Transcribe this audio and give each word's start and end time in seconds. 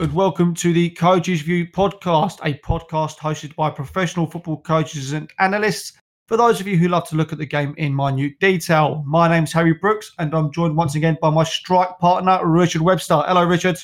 and 0.00 0.12
welcome 0.12 0.52
to 0.52 0.74
the 0.74 0.90
Coaches 0.90 1.40
View 1.40 1.66
podcast, 1.66 2.38
a 2.44 2.52
podcast 2.58 3.16
hosted 3.16 3.54
by 3.54 3.70
professional 3.70 4.26
football 4.26 4.60
coaches 4.60 5.12
and 5.12 5.32
analysts. 5.38 5.94
For 6.28 6.36
those 6.36 6.60
of 6.60 6.66
you 6.66 6.76
who 6.76 6.88
love 6.88 7.08
to 7.08 7.16
look 7.16 7.32
at 7.32 7.38
the 7.38 7.46
game 7.46 7.74
in 7.78 7.96
minute 7.96 8.38
detail, 8.38 9.02
my 9.06 9.26
name's 9.26 9.54
Harry 9.54 9.72
Brooks, 9.72 10.12
and 10.18 10.34
I'm 10.34 10.52
joined 10.52 10.76
once 10.76 10.96
again 10.96 11.16
by 11.22 11.30
my 11.30 11.44
strike 11.44 11.98
partner, 11.98 12.40
Richard 12.44 12.82
Webster. 12.82 13.22
Hello, 13.26 13.42
Richard. 13.44 13.82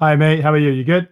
Hi, 0.00 0.16
mate. 0.16 0.40
How 0.40 0.52
are 0.52 0.58
you? 0.58 0.70
You 0.70 0.82
good? 0.82 1.08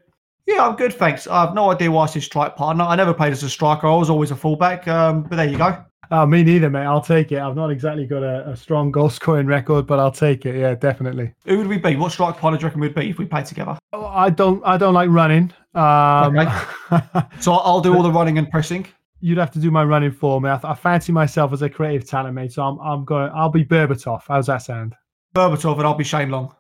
Yeah, 0.47 0.67
I'm 0.67 0.75
good, 0.75 0.95
thanks. 0.95 1.29
I 1.29 1.43
have 1.43 1.55
no 1.55 1.71
idea 1.71 1.93
why 1.93 2.05
I 2.05 2.07
said 2.07 2.25
strike 2.25 2.57
partner. 2.57 2.83
I 2.83 2.97
never 2.97 3.15
played 3.15 3.33
as 3.33 3.45
a 3.45 3.51
striker. 3.51 3.87
I 3.87 3.95
was 3.95 4.11
always 4.11 4.33
a 4.33 4.37
fullback, 4.37 4.89
um, 4.89 5.23
but 5.23 5.37
there 5.37 5.49
you 5.49 5.59
go. 5.59 5.85
Oh, 6.13 6.27
me 6.27 6.43
neither, 6.43 6.69
mate. 6.71 6.85
I'll 6.87 7.01
take 7.01 7.31
it. 7.31 7.39
I've 7.39 7.55
not 7.55 7.71
exactly 7.71 8.05
got 8.07 8.23
a, 8.25 8.49
a 8.51 8.57
strong 8.57 8.91
goal 8.91 9.09
scoring 9.11 9.47
record, 9.47 9.87
but 9.87 10.01
I'll 10.01 10.11
take 10.11 10.45
it. 10.45 10.57
Yeah, 10.59 10.75
definitely. 10.75 11.33
Who 11.47 11.59
would 11.59 11.69
we 11.69 11.79
be? 11.79 11.95
What 11.97 12.11
strike 12.13 12.37
partner 12.37 12.59
do 12.59 12.63
you 12.63 12.67
reckon 12.67 12.81
we'd 12.81 12.95
be 12.95 13.11
if 13.11 13.19
we 13.19 13.27
played 13.27 13.47
together? 13.47 13.79
Oh, 13.93 14.07
I 14.07 14.29
don't. 14.31 14.61
I 14.65 14.77
don't 14.77 14.95
like 14.95 15.09
running. 15.11 15.53
Um, 15.75 16.37
Okay. 16.39 16.61
So 17.41 17.53
I'll 17.53 17.81
do 17.81 17.95
all 17.95 18.03
the 18.03 18.11
running 18.11 18.39
and 18.39 18.51
pressing. 18.51 18.87
you'd 19.21 19.39
have 19.39 19.53
to 19.53 19.61
do 19.61 19.71
my 19.71 19.85
running 19.85 20.11
for 20.11 20.41
me. 20.41 20.49
I, 20.51 20.59
I 20.65 20.75
fancy 20.75 21.13
myself 21.13 21.53
as 21.53 21.63
a 21.63 21.71
creative 21.71 22.09
talent, 22.09 22.35
mate. 22.35 22.53
So 22.53 22.63
I'm. 22.65 22.79
I'm 22.81 23.05
going. 23.05 23.31
I'll 23.35 23.49
be 23.51 23.65
Berbatov. 23.65 24.23
How's 24.27 24.47
that 24.49 24.59
sound? 24.63 24.97
Berbatov 25.35 25.77
and 25.79 25.87
I'll 25.87 25.95
be 25.95 26.03
Shane 26.03 26.31
Long. 26.31 26.53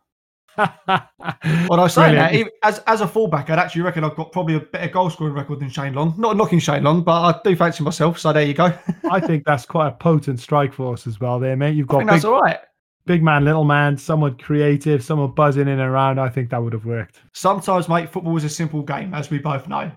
Well, 0.57 1.81
I 1.81 1.87
say 1.89 2.11
Brilliant. 2.13 2.51
that 2.63 2.69
as 2.69 2.79
as 2.87 3.01
a 3.01 3.07
fullback, 3.09 3.51
I'd 3.51 3.59
actually 3.59 3.83
reckon 3.83 4.05
I've 4.05 4.17
got 4.17 4.33
probably 4.33 4.57
a 4.57 4.61
better 4.61 4.89
goal 4.89 5.09
scoring 5.11 5.35
record 5.35 5.61
than 5.61 5.71
Shane 5.71 5.95
Long. 5.95 6.15
Not 6.19 6.37
knocking 6.37 6.59
Shane 6.59 6.83
Long, 6.85 7.03
but 7.03 7.13
I 7.13 7.41
do 7.45 7.57
fancy 7.57 7.83
myself. 7.85 8.19
So 8.19 8.33
there 8.33 8.43
you 8.45 8.55
go. 8.55 8.73
I 9.11 9.21
think 9.21 9.45
that's 9.45 9.65
quite 9.65 9.89
a 9.89 9.93
potent 9.93 10.41
strike 10.41 10.73
force 10.73 11.07
as 11.07 11.21
well, 11.21 11.39
there, 11.39 11.57
mate. 11.57 11.75
You've 11.77 11.87
got 11.89 11.99
think 11.99 12.11
big, 12.11 12.15
that's 12.17 12.25
all 12.25 12.41
right. 12.41 12.59
big 13.07 13.23
man, 13.23 13.45
little 13.45 13.65
man, 13.65 13.97
someone 13.97 14.37
creative, 14.39 15.03
someone 15.03 15.31
buzzing 15.33 15.63
in 15.63 15.69
and 15.69 15.81
around. 15.81 16.19
I 16.19 16.29
think 16.29 16.51
that 16.51 16.63
would 16.63 16.73
have 16.73 16.85
worked. 16.85 17.21
Sometimes, 17.33 17.89
mate, 17.89 18.11
football 18.11 18.37
is 18.37 18.45
a 18.45 18.49
simple 18.51 18.83
game, 18.83 19.15
as 19.15 19.31
we 19.31 19.39
both 19.39 19.69
know. 19.69 19.91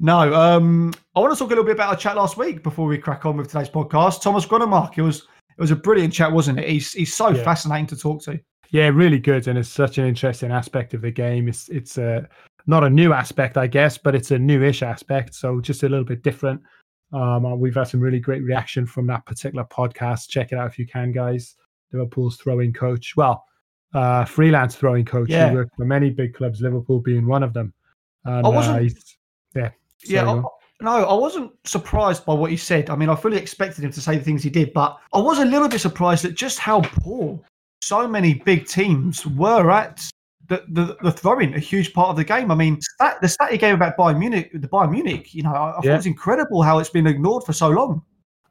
No, 0.00 0.34
um, 0.34 0.92
I 1.14 1.20
want 1.20 1.32
to 1.32 1.38
talk 1.38 1.46
a 1.48 1.50
little 1.50 1.64
bit 1.64 1.76
about 1.76 1.90
our 1.90 1.96
chat 1.96 2.16
last 2.16 2.36
week 2.36 2.62
before 2.64 2.86
we 2.86 2.98
crack 2.98 3.24
on 3.26 3.36
with 3.36 3.48
today's 3.48 3.68
podcast. 3.70 4.22
Thomas 4.22 4.44
Grønnemark, 4.44 4.98
it 4.98 5.02
was 5.02 5.18
it 5.56 5.60
was 5.60 5.70
a 5.70 5.76
brilliant 5.76 6.12
chat, 6.12 6.32
wasn't 6.32 6.58
it? 6.58 6.68
He's 6.68 6.92
he's 6.92 7.14
so 7.14 7.28
Yeah. 7.28 7.44
fascinating 7.44 7.86
to 7.86 7.96
talk 7.96 8.20
to. 8.24 8.40
Yeah, 8.70 8.88
really 8.88 9.18
good, 9.18 9.46
and 9.48 9.58
it's 9.58 9.68
such 9.68 9.98
an 9.98 10.06
interesting 10.06 10.50
aspect 10.50 10.94
of 10.94 11.02
the 11.02 11.10
game. 11.10 11.48
It's 11.48 11.68
it's 11.68 11.98
a 11.98 12.28
not 12.66 12.82
a 12.84 12.90
new 12.90 13.12
aspect, 13.12 13.56
I 13.56 13.66
guess, 13.66 13.98
but 13.98 14.14
it's 14.14 14.30
a 14.30 14.38
newish 14.38 14.82
aspect, 14.82 15.34
so 15.34 15.60
just 15.60 15.82
a 15.82 15.88
little 15.88 16.04
bit 16.04 16.22
different. 16.22 16.60
Um, 17.12 17.44
uh, 17.46 17.54
we've 17.54 17.74
had 17.74 17.84
some 17.84 18.00
really 18.00 18.18
great 18.18 18.42
reaction 18.42 18.86
from 18.86 19.06
that 19.08 19.24
particular 19.26 19.64
podcast. 19.64 20.28
Check 20.28 20.50
it 20.52 20.58
out 20.58 20.66
if 20.66 20.78
you 20.78 20.86
can, 20.86 21.12
guys. 21.12 21.54
Liverpool's 21.92 22.36
throwing 22.38 22.72
coach, 22.72 23.14
well, 23.16 23.44
uh, 23.94 24.24
freelance 24.24 24.74
throwing 24.74 25.04
coach. 25.04 25.28
Yeah. 25.30 25.50
He 25.50 25.54
worked 25.54 25.76
for 25.76 25.84
many 25.84 26.10
big 26.10 26.34
clubs, 26.34 26.60
Liverpool 26.60 27.00
being 27.00 27.26
one 27.26 27.42
of 27.44 27.52
them. 27.52 27.72
And, 28.24 28.44
I 28.44 28.48
wasn't- 28.48 28.76
Uh, 28.90 28.94
yeah, 29.54 29.70
Yeah, 30.06 30.30
I, 30.32 30.42
no, 30.80 31.04
I 31.04 31.14
wasn't 31.14 31.52
surprised 31.64 32.24
by 32.26 32.34
what 32.34 32.50
he 32.50 32.56
said. 32.56 32.90
I 32.90 32.96
mean, 32.96 33.08
I 33.08 33.14
fully 33.14 33.36
expected 33.36 33.84
him 33.84 33.92
to 33.92 34.00
say 34.00 34.16
the 34.18 34.24
things 34.24 34.42
he 34.42 34.50
did, 34.50 34.72
but 34.72 34.98
I 35.12 35.20
was 35.20 35.38
a 35.38 35.44
little 35.44 35.68
bit 35.68 35.80
surprised 35.80 36.24
at 36.24 36.34
just 36.34 36.58
how 36.58 36.80
poor 36.80 37.38
so 37.84 38.08
many 38.08 38.34
big 38.34 38.66
teams 38.66 39.26
were 39.26 39.70
at 39.70 40.00
the, 40.48 40.64
the, 40.68 40.96
the 41.02 41.10
throwing 41.12 41.54
a 41.54 41.58
huge 41.58 41.92
part 41.94 42.10
of 42.10 42.16
the 42.16 42.24
game. 42.24 42.50
I 42.50 42.54
mean, 42.54 42.80
stat, 42.80 43.18
the 43.22 43.28
stat 43.28 43.50
he 43.52 43.58
gave 43.58 43.74
about 43.74 43.96
Bayern 43.96 44.18
Munich, 44.18 44.50
the 44.52 44.68
Bayern 44.68 44.90
Munich, 44.90 45.34
you 45.34 45.42
know, 45.42 45.52
I, 45.52 45.70
I 45.70 45.72
thought 45.74 45.84
Yeah. 45.84 45.92
it 45.94 45.96
was 45.96 46.06
incredible 46.06 46.62
how 46.62 46.78
it's 46.78 46.90
been 46.90 47.06
ignored 47.06 47.44
for 47.44 47.52
so 47.52 47.68
long. 47.68 48.02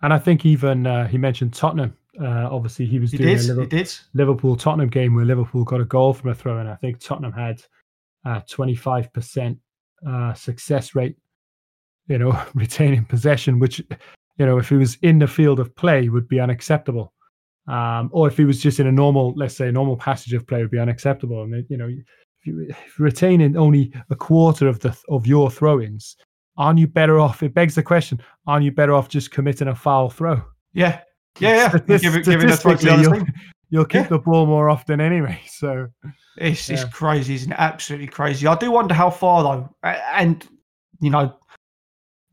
and 0.02 0.14
I 0.14 0.20
think 0.20 0.46
even 0.46 0.86
uh, 0.88 1.08
he 1.08 1.18
mentioned 1.18 1.54
Tottenham. 1.54 1.96
Uh, 2.20 2.48
obviously, 2.52 2.86
he 2.86 3.00
was 3.00 3.12
He 3.12 3.18
doing 3.18 3.38
did, 3.38 3.50
a 3.50 3.54
Liverpool. 3.54 3.86
Liverpool 4.14 4.56
Tottenham 4.56 4.90
game 4.90 5.16
where 5.16 5.26
Liverpool 5.26 5.64
got 5.64 5.82
a 5.82 5.86
goal 5.86 6.14
from 6.14 6.30
a 6.32 6.36
throw 6.36 6.60
in. 6.60 6.68
I 6.68 6.76
think 6.76 7.00
Tottenham 7.00 7.32
had 7.34 7.62
uh, 8.26 8.42
25% 8.50 9.58
uh, 10.08 10.34
success 10.34 10.94
rate, 10.96 11.16
you 12.08 12.18
know, 12.20 12.40
retaining 12.54 13.06
possession, 13.06 13.60
which, 13.60 13.80
you 14.38 14.46
know, 14.46 14.58
if 14.58 14.70
he 14.70 14.76
was 14.76 14.98
in 15.02 15.18
the 15.20 15.28
field 15.28 15.60
of 15.60 15.76
play 15.76 16.10
would 16.10 16.28
be 16.28 16.40
unacceptable. 16.40 17.14
Um, 17.68 18.10
or 18.12 18.28
if 18.28 18.36
he 18.38 18.46
was 18.46 18.62
just 18.62 18.80
in 18.80 18.88
a 18.88 18.92
normal, 18.92 19.34
let's 19.36 19.56
say, 19.56 19.72
normal 19.72 19.96
passage 19.96 20.34
of 20.34 20.46
play 20.46 20.62
would 20.62 20.72
be 20.72 20.80
unacceptable. 20.80 21.44
And, 21.44 21.66
you 21.70 21.78
know, 21.78 21.88
if, 21.88 22.46
you, 22.46 22.74
retaining 23.00 23.56
only 23.56 23.94
a 24.10 24.16
quarter 24.16 24.68
of 24.68 24.80
the 24.80 24.98
of 25.08 25.26
your 25.26 25.50
throw-ins, 25.50 26.18
aren't 26.58 26.80
you 26.80 26.88
better 26.88 27.20
off? 27.20 27.42
It 27.42 27.54
begs 27.54 27.76
the 27.76 27.84
question, 27.84 28.20
aren't 28.48 28.66
you 28.66 28.72
better 28.72 28.94
off 28.94 29.08
just 29.08 29.32
committing 29.32 29.70
a 29.70 29.76
foul 29.76 30.10
throw? 30.10 30.42
Yeah. 30.74 31.00
Yeah, 31.40 31.56
yeah. 31.56 31.98
Give 32.00 32.16
it, 32.16 32.26
give 32.26 32.44
it 32.44 32.50
a 32.52 32.58
throw 32.58 32.76
to 32.76 32.86
the 32.86 32.92
statistically, 32.92 33.02
you'll-. 33.02 33.26
You'll 33.70 33.86
keep 33.86 34.04
Yeah. 34.04 34.08
the 34.10 34.20
ball 34.20 34.46
more 34.46 34.70
often 34.70 35.02
anyway. 35.02 35.40
So 35.48 35.88
It's, 36.38 36.70
it's 36.70 36.84
crazy, 36.86 37.34
isn't 37.34 37.52
it? 37.54 37.58
Absolutely 37.58 38.08
crazy. 38.08 38.46
I 38.46 38.56
do 38.56 38.70
wonder 38.72 38.94
how 38.94 39.10
far 39.10 39.42
though, 39.42 39.76
and 40.14 40.48
you 41.00 41.10
know, 41.10 41.36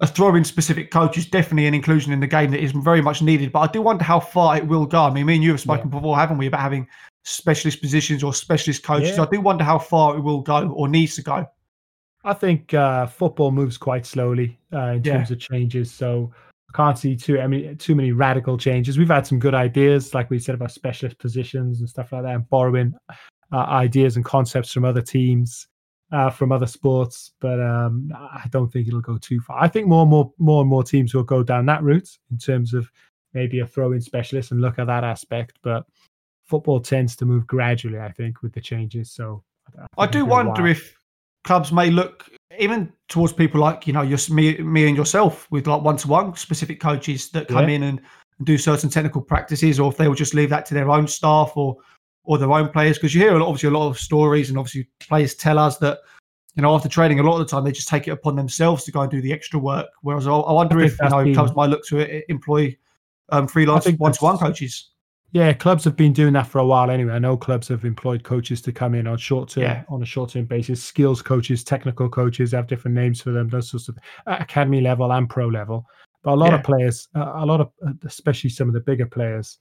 a 0.00 0.06
throw-in 0.06 0.44
specific 0.44 0.90
coach 0.90 1.18
is 1.18 1.26
definitely 1.26 1.66
an 1.66 1.74
inclusion 1.74 2.12
in 2.12 2.20
the 2.20 2.26
game 2.26 2.50
that 2.50 2.62
is 2.62 2.72
very 2.72 3.02
much 3.02 3.20
needed. 3.20 3.52
But 3.52 3.60
I 3.60 3.66
do 3.66 3.82
wonder 3.82 4.02
how 4.04 4.18
far 4.18 4.56
it 4.56 4.66
will 4.66 4.86
go. 4.86 5.02
I 5.02 5.10
mean, 5.10 5.26
me 5.26 5.34
and 5.34 5.44
you 5.44 5.50
have 5.50 5.60
spoken 5.60 5.90
before, 5.90 6.16
haven't 6.16 6.38
we, 6.38 6.46
about 6.46 6.60
having 6.60 6.88
specialist 7.24 7.82
positions 7.82 8.22
or 8.22 8.32
specialist 8.32 8.82
coaches? 8.82 9.16
Yeah. 9.16 9.24
I 9.24 9.26
do 9.30 9.40
wonder 9.40 9.62
how 9.62 9.78
far 9.78 10.16
it 10.16 10.20
will 10.20 10.40
go 10.40 10.70
or 10.70 10.88
needs 10.88 11.16
to 11.16 11.22
go. 11.22 11.46
I 12.24 12.34
think 12.34 12.72
uh, 12.74 13.06
football 13.06 13.50
moves 13.50 13.76
quite 13.76 14.06
slowly 14.06 14.58
uh, 14.72 14.92
in 14.92 15.04
Yeah. 15.04 15.14
terms 15.14 15.30
of 15.30 15.38
changes. 15.38 15.90
So 15.92 16.32
I 16.72 16.76
can't 16.76 16.98
see 16.98 17.16
too 17.16 17.40
I 17.40 17.46
mean 17.46 17.76
too 17.76 17.94
many 17.94 18.12
radical 18.12 18.56
changes. 18.56 18.98
We've 18.98 19.08
had 19.08 19.26
some 19.26 19.38
good 19.38 19.54
ideas, 19.54 20.14
like 20.14 20.30
we 20.30 20.38
said 20.38 20.54
about 20.54 20.70
specialist 20.70 21.18
positions 21.18 21.80
and 21.80 21.88
stuff 21.88 22.12
like 22.12 22.22
that, 22.22 22.34
and 22.34 22.48
borrowing 22.48 22.94
uh, 23.52 23.56
ideas 23.56 24.16
and 24.16 24.24
concepts 24.24 24.72
from 24.72 24.84
other 24.84 25.02
teams, 25.02 25.66
uh, 26.12 26.30
from 26.30 26.52
other 26.52 26.66
sports. 26.66 27.32
But 27.40 27.60
um, 27.60 28.12
I 28.14 28.46
don't 28.50 28.70
think 28.72 28.88
it'll 28.88 29.00
go 29.00 29.18
too 29.18 29.40
far. 29.40 29.62
I 29.62 29.68
think 29.68 29.86
more 29.86 30.02
and 30.02 30.10
more 30.10 30.32
more 30.38 30.60
and 30.62 30.70
more 30.70 30.82
teams 30.82 31.14
will 31.14 31.22
go 31.22 31.42
down 31.42 31.66
that 31.66 31.82
route 31.82 32.08
in 32.30 32.38
terms 32.38 32.74
of 32.74 32.90
maybe 33.32 33.60
a 33.60 33.66
throw-in 33.66 34.00
specialist 34.00 34.50
and 34.50 34.60
look 34.60 34.78
at 34.78 34.86
that 34.88 35.04
aspect. 35.04 35.58
But 35.62 35.86
football 36.42 36.80
tends 36.80 37.14
to 37.16 37.24
move 37.24 37.46
gradually, 37.46 38.00
I 38.00 38.10
think, 38.10 38.42
with 38.42 38.52
the 38.52 38.60
changes. 38.60 39.12
So 39.12 39.42
I 39.96 40.06
think 40.06 40.12
do 40.12 40.18
it'll 40.18 40.26
be 40.26 40.30
a 40.30 40.34
wonder 40.34 40.62
while. 40.62 40.70
if 40.72 40.96
clubs 41.44 41.72
may 41.72 41.90
look 41.90 42.28
even 42.58 42.92
towards 43.08 43.32
people 43.32 43.60
like 43.60 43.86
you 43.86 43.92
know 43.92 44.02
your 44.02 44.18
me, 44.30 44.58
me 44.58 44.88
and 44.88 44.96
yourself 44.96 45.46
with 45.50 45.66
like 45.68 45.82
one-to-one 45.82 46.34
specific 46.36 46.80
coaches 46.80 47.30
that 47.30 47.46
come 47.48 47.68
Yeah. 47.68 47.76
in 47.76 47.82
and 47.84 48.00
do 48.42 48.58
certain 48.58 48.90
technical 48.90 49.20
practices, 49.22 49.78
or 49.78 49.90
if 49.92 49.96
they 49.96 50.08
will 50.08 50.14
just 50.14 50.34
leave 50.34 50.50
that 50.50 50.66
to 50.66 50.74
their 50.74 50.90
own 50.90 51.06
staff 51.06 51.52
or 51.56 51.76
or 52.24 52.38
their 52.38 52.50
own 52.52 52.68
players. 52.68 52.96
Because 52.98 53.14
you 53.14 53.20
hear 53.20 53.34
obviously 53.40 53.68
a 53.68 53.72
lot 53.72 53.88
of 53.88 53.98
stories, 53.98 54.48
and 54.50 54.58
obviously 54.58 54.88
players 55.00 55.34
tell 55.34 55.58
us 55.58 55.78
that 55.78 55.98
you 56.56 56.62
know 56.62 56.74
after 56.74 56.88
training, 56.88 57.20
a 57.20 57.22
lot 57.22 57.40
of 57.40 57.46
the 57.46 57.50
time 57.50 57.64
they 57.64 57.72
just 57.72 57.88
take 57.88 58.08
it 58.08 58.12
upon 58.12 58.36
themselves 58.36 58.84
to 58.84 58.92
go 58.92 59.00
and 59.02 59.10
do 59.10 59.20
the 59.20 59.32
extra 59.32 59.58
work. 59.58 59.86
Whereas 60.02 60.26
I, 60.26 60.32
I 60.32 60.52
wonder 60.52 60.78
think 60.80 60.92
if 60.92 60.98
you 61.02 61.08
know 61.08 61.24
been- 61.24 61.34
clubs 61.34 61.54
might 61.54 61.70
look 61.70 61.84
to 61.86 61.98
it, 61.98 62.24
employ 62.28 62.76
um, 63.30 63.46
freelance 63.46 63.86
one-to-one 63.98 64.38
coaches. 64.38 64.90
Yeah, 65.32 65.52
clubs 65.52 65.84
have 65.84 65.94
been 65.94 66.12
doing 66.12 66.32
that 66.32 66.48
for 66.48 66.58
a 66.58 66.66
while 66.66 66.90
anyway. 66.90 67.12
I 67.12 67.20
know 67.20 67.36
clubs 67.36 67.68
have 67.68 67.84
employed 67.84 68.24
coaches 68.24 68.60
to 68.62 68.72
come 68.72 68.96
in 68.96 69.06
on 69.06 69.16
short 69.16 69.48
term 69.50 69.62
Yeah. 69.62 69.84
on 69.88 70.02
a 70.02 70.04
short 70.04 70.30
term 70.30 70.44
basis. 70.46 70.82
Skills 70.82 71.22
coaches, 71.22 71.62
technical 71.62 72.08
coaches 72.08 72.50
have 72.50 72.66
different 72.66 72.96
names 72.96 73.20
for 73.20 73.30
them. 73.30 73.48
Those 73.48 73.70
sorts 73.70 73.88
of 73.88 73.96
at 74.26 74.42
academy 74.42 74.80
level 74.80 75.12
and 75.12 75.30
pro 75.30 75.46
level. 75.46 75.86
But 76.24 76.32
a 76.32 76.34
lot 76.34 76.50
Yeah. 76.50 76.56
of 76.56 76.64
players, 76.64 77.08
uh, 77.14 77.30
a 77.36 77.46
lot 77.46 77.60
of 77.60 77.70
uh, 77.86 77.92
especially 78.04 78.50
some 78.50 78.66
of 78.66 78.74
the 78.74 78.80
bigger 78.80 79.06
players, 79.06 79.60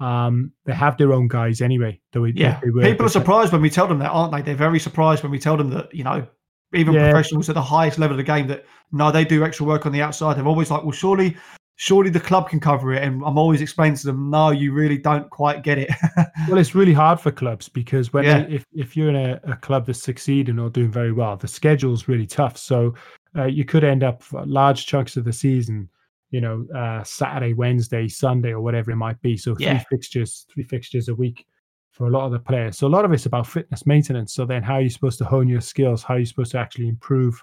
um, 0.00 0.52
they 0.64 0.72
have 0.72 0.96
their 0.96 1.12
own 1.12 1.28
guys 1.28 1.60
anyway. 1.60 2.00
That 2.12 2.20
we, 2.20 2.32
Yeah, 2.32 2.60
people 2.60 3.06
are 3.06 3.10
surprised 3.10 3.52
when 3.52 3.62
we 3.62 3.70
tell 3.70 3.86
them 3.86 3.98
that, 3.98 4.10
aren't 4.10 4.32
they? 4.32 4.42
They're 4.42 4.54
very 4.54 4.80
surprised 4.80 5.22
when 5.22 5.30
we 5.32 5.38
tell 5.38 5.56
them 5.56 5.70
that, 5.70 5.94
you 5.94 6.04
know, 6.04 6.26
even 6.74 6.94
Yeah. 6.94 7.10
professionals 7.10 7.48
at 7.48 7.54
the 7.54 7.62
highest 7.62 7.98
level 7.98 8.14
of 8.14 8.18
the 8.18 8.32
game 8.32 8.46
that 8.48 8.64
no, 8.92 9.10
they 9.12 9.24
do 9.24 9.44
extra 9.44 9.66
work 9.66 9.86
on 9.86 9.92
the 9.92 10.02
outside. 10.02 10.36
They're 10.36 10.46
always 10.46 10.70
like, 10.70 10.82
well, 10.82 10.92
surely, 10.92 11.36
surely 11.76 12.10
the 12.10 12.20
club 12.20 12.48
can 12.48 12.60
cover 12.60 12.92
it. 12.92 13.02
And 13.02 13.22
I'm 13.24 13.38
always 13.38 13.60
explaining 13.60 13.96
to 13.98 14.06
them, 14.06 14.30
no, 14.30 14.50
you 14.50 14.72
really 14.72 14.98
don't 14.98 15.28
quite 15.30 15.62
get 15.62 15.78
it. 15.78 15.90
Well, 16.48 16.58
it's 16.58 16.74
really 16.74 16.94
hard 16.94 17.20
for 17.20 17.30
clubs 17.30 17.68
because 17.68 18.12
when 18.12 18.24
Yeah. 18.24 18.44
they, 18.44 18.54
if 18.54 18.64
if 18.72 18.96
you're 18.96 19.10
in 19.10 19.16
a, 19.16 19.40
a 19.44 19.56
club 19.56 19.86
that's 19.86 20.02
succeeding 20.02 20.58
or 20.58 20.70
doing 20.70 20.90
very 20.90 21.12
well, 21.12 21.36
the 21.36 21.46
schedule's 21.46 22.08
really 22.08 22.26
tough. 22.26 22.56
So 22.56 22.94
uh, 23.36 23.44
you 23.44 23.64
could 23.64 23.84
end 23.84 24.02
up 24.02 24.22
large 24.32 24.86
chunks 24.86 25.16
of 25.16 25.24
the 25.24 25.32
season, 25.32 25.88
you 26.30 26.40
know, 26.40 26.66
uh, 26.74 27.02
Saturday, 27.04 27.54
Wednesday, 27.54 28.08
Sunday, 28.08 28.50
or 28.50 28.60
whatever 28.60 28.90
it 28.90 28.96
might 28.96 29.20
be. 29.20 29.36
So 29.36 29.54
three 29.54 29.64
Yeah. 29.64 29.84
fixtures, 29.90 30.46
three 30.52 30.62
fixtures 30.64 31.08
a 31.08 31.14
week 31.14 31.46
for 31.92 32.06
a 32.06 32.10
lot 32.10 32.24
of 32.26 32.32
the 32.32 32.38
players. 32.38 32.78
So 32.78 32.86
a 32.86 32.88
lot 32.88 33.04
of 33.04 33.12
it's 33.12 33.26
about 33.26 33.46
fitness 33.46 33.84
maintenance. 33.86 34.32
So 34.32 34.46
then, 34.46 34.62
how 34.62 34.74
are 34.74 34.80
you 34.80 34.90
supposed 34.90 35.18
to 35.18 35.24
hone 35.24 35.48
your 35.48 35.60
skills? 35.60 36.02
How 36.02 36.14
are 36.14 36.18
you 36.18 36.26
supposed 36.26 36.52
to 36.52 36.58
actually 36.58 36.88
improve 36.88 37.42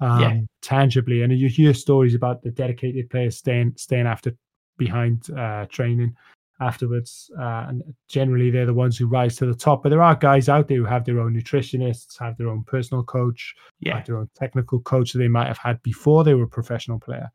um, 0.00 0.20
Yeah. 0.20 0.40
tangibly? 0.62 1.22
And 1.22 1.32
you 1.32 1.48
hear 1.48 1.74
stories 1.74 2.14
about 2.14 2.42
the 2.42 2.50
dedicated 2.50 3.10
players 3.10 3.36
staying 3.36 3.74
staying 3.76 4.06
after 4.06 4.34
behind 4.78 5.28
uh, 5.32 5.66
training 5.66 6.16
afterwards. 6.60 7.30
Uh, 7.38 7.66
and 7.68 7.82
generally, 8.08 8.50
they're 8.50 8.66
the 8.66 8.74
ones 8.74 8.96
who 8.96 9.06
rise 9.06 9.36
to 9.36 9.46
the 9.46 9.54
top. 9.54 9.82
But 9.82 9.88
there 9.88 10.02
are 10.02 10.14
guys 10.14 10.48
out 10.48 10.68
there 10.68 10.78
who 10.78 10.84
have 10.84 11.04
their 11.04 11.20
own 11.20 11.34
nutritionists, 11.34 12.18
have 12.18 12.36
their 12.36 12.48
own 12.48 12.62
personal 12.64 13.02
coach, 13.02 13.54
yeah. 13.80 13.96
have 13.96 14.06
their 14.06 14.18
own 14.18 14.30
technical 14.34 14.80
coach 14.80 15.12
that 15.12 15.18
they 15.18 15.28
might 15.28 15.48
have 15.48 15.58
had 15.58 15.82
before 15.82 16.22
they 16.22 16.34
were 16.34 16.44
a 16.44 16.48
professional 16.48 17.00
player. 17.00 17.28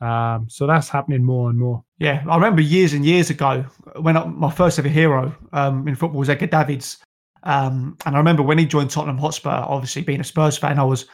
Um, 0.00 0.48
so 0.48 0.66
that's 0.66 0.88
happening 0.88 1.24
more 1.24 1.50
and 1.50 1.58
more. 1.58 1.84
Yeah. 1.98 2.24
I 2.28 2.36
remember 2.36 2.62
years 2.62 2.92
and 2.92 3.04
years 3.04 3.30
ago 3.30 3.64
when 4.00 4.16
I, 4.16 4.24
my 4.24 4.50
first 4.50 4.78
ever 4.78 4.88
hero 4.88 5.34
um, 5.52 5.88
in 5.88 5.96
football 5.96 6.20
was 6.20 6.28
Edgar 6.28 6.46
Davids. 6.46 6.98
Um, 7.42 7.96
and 8.06 8.14
I 8.14 8.18
remember 8.18 8.42
when 8.42 8.58
he 8.58 8.66
joined 8.66 8.90
Tottenham 8.90 9.18
Hotspur, 9.18 9.50
obviously 9.50 10.02
being 10.02 10.20
a 10.20 10.24
Spurs 10.24 10.56
fan, 10.56 10.78
I 10.78 10.84
was 10.84 11.06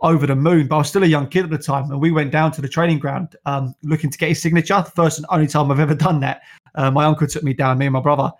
over 0.00 0.26
the 0.26 0.36
moon, 0.36 0.66
but 0.66 0.76
I 0.76 0.78
was 0.78 0.88
still 0.88 1.02
a 1.02 1.06
young 1.06 1.28
kid 1.28 1.44
at 1.44 1.50
the 1.50 1.58
time. 1.58 1.90
And 1.90 2.00
we 2.00 2.10
went 2.10 2.30
down 2.30 2.52
to 2.52 2.62
the 2.62 2.68
training 2.68 2.98
ground 2.98 3.36
um, 3.44 3.74
looking 3.82 4.10
to 4.10 4.18
get 4.18 4.30
his 4.30 4.40
signature. 4.40 4.82
The 4.82 4.90
first 4.90 5.18
and 5.18 5.26
only 5.30 5.46
time 5.46 5.70
I've 5.70 5.80
ever 5.80 5.94
done 5.94 6.20
that. 6.20 6.42
Uh, 6.74 6.90
my 6.90 7.04
uncle 7.04 7.26
took 7.26 7.42
me 7.42 7.52
down, 7.52 7.78
me 7.78 7.86
and 7.86 7.92
my 7.92 8.00
brother. 8.00 8.32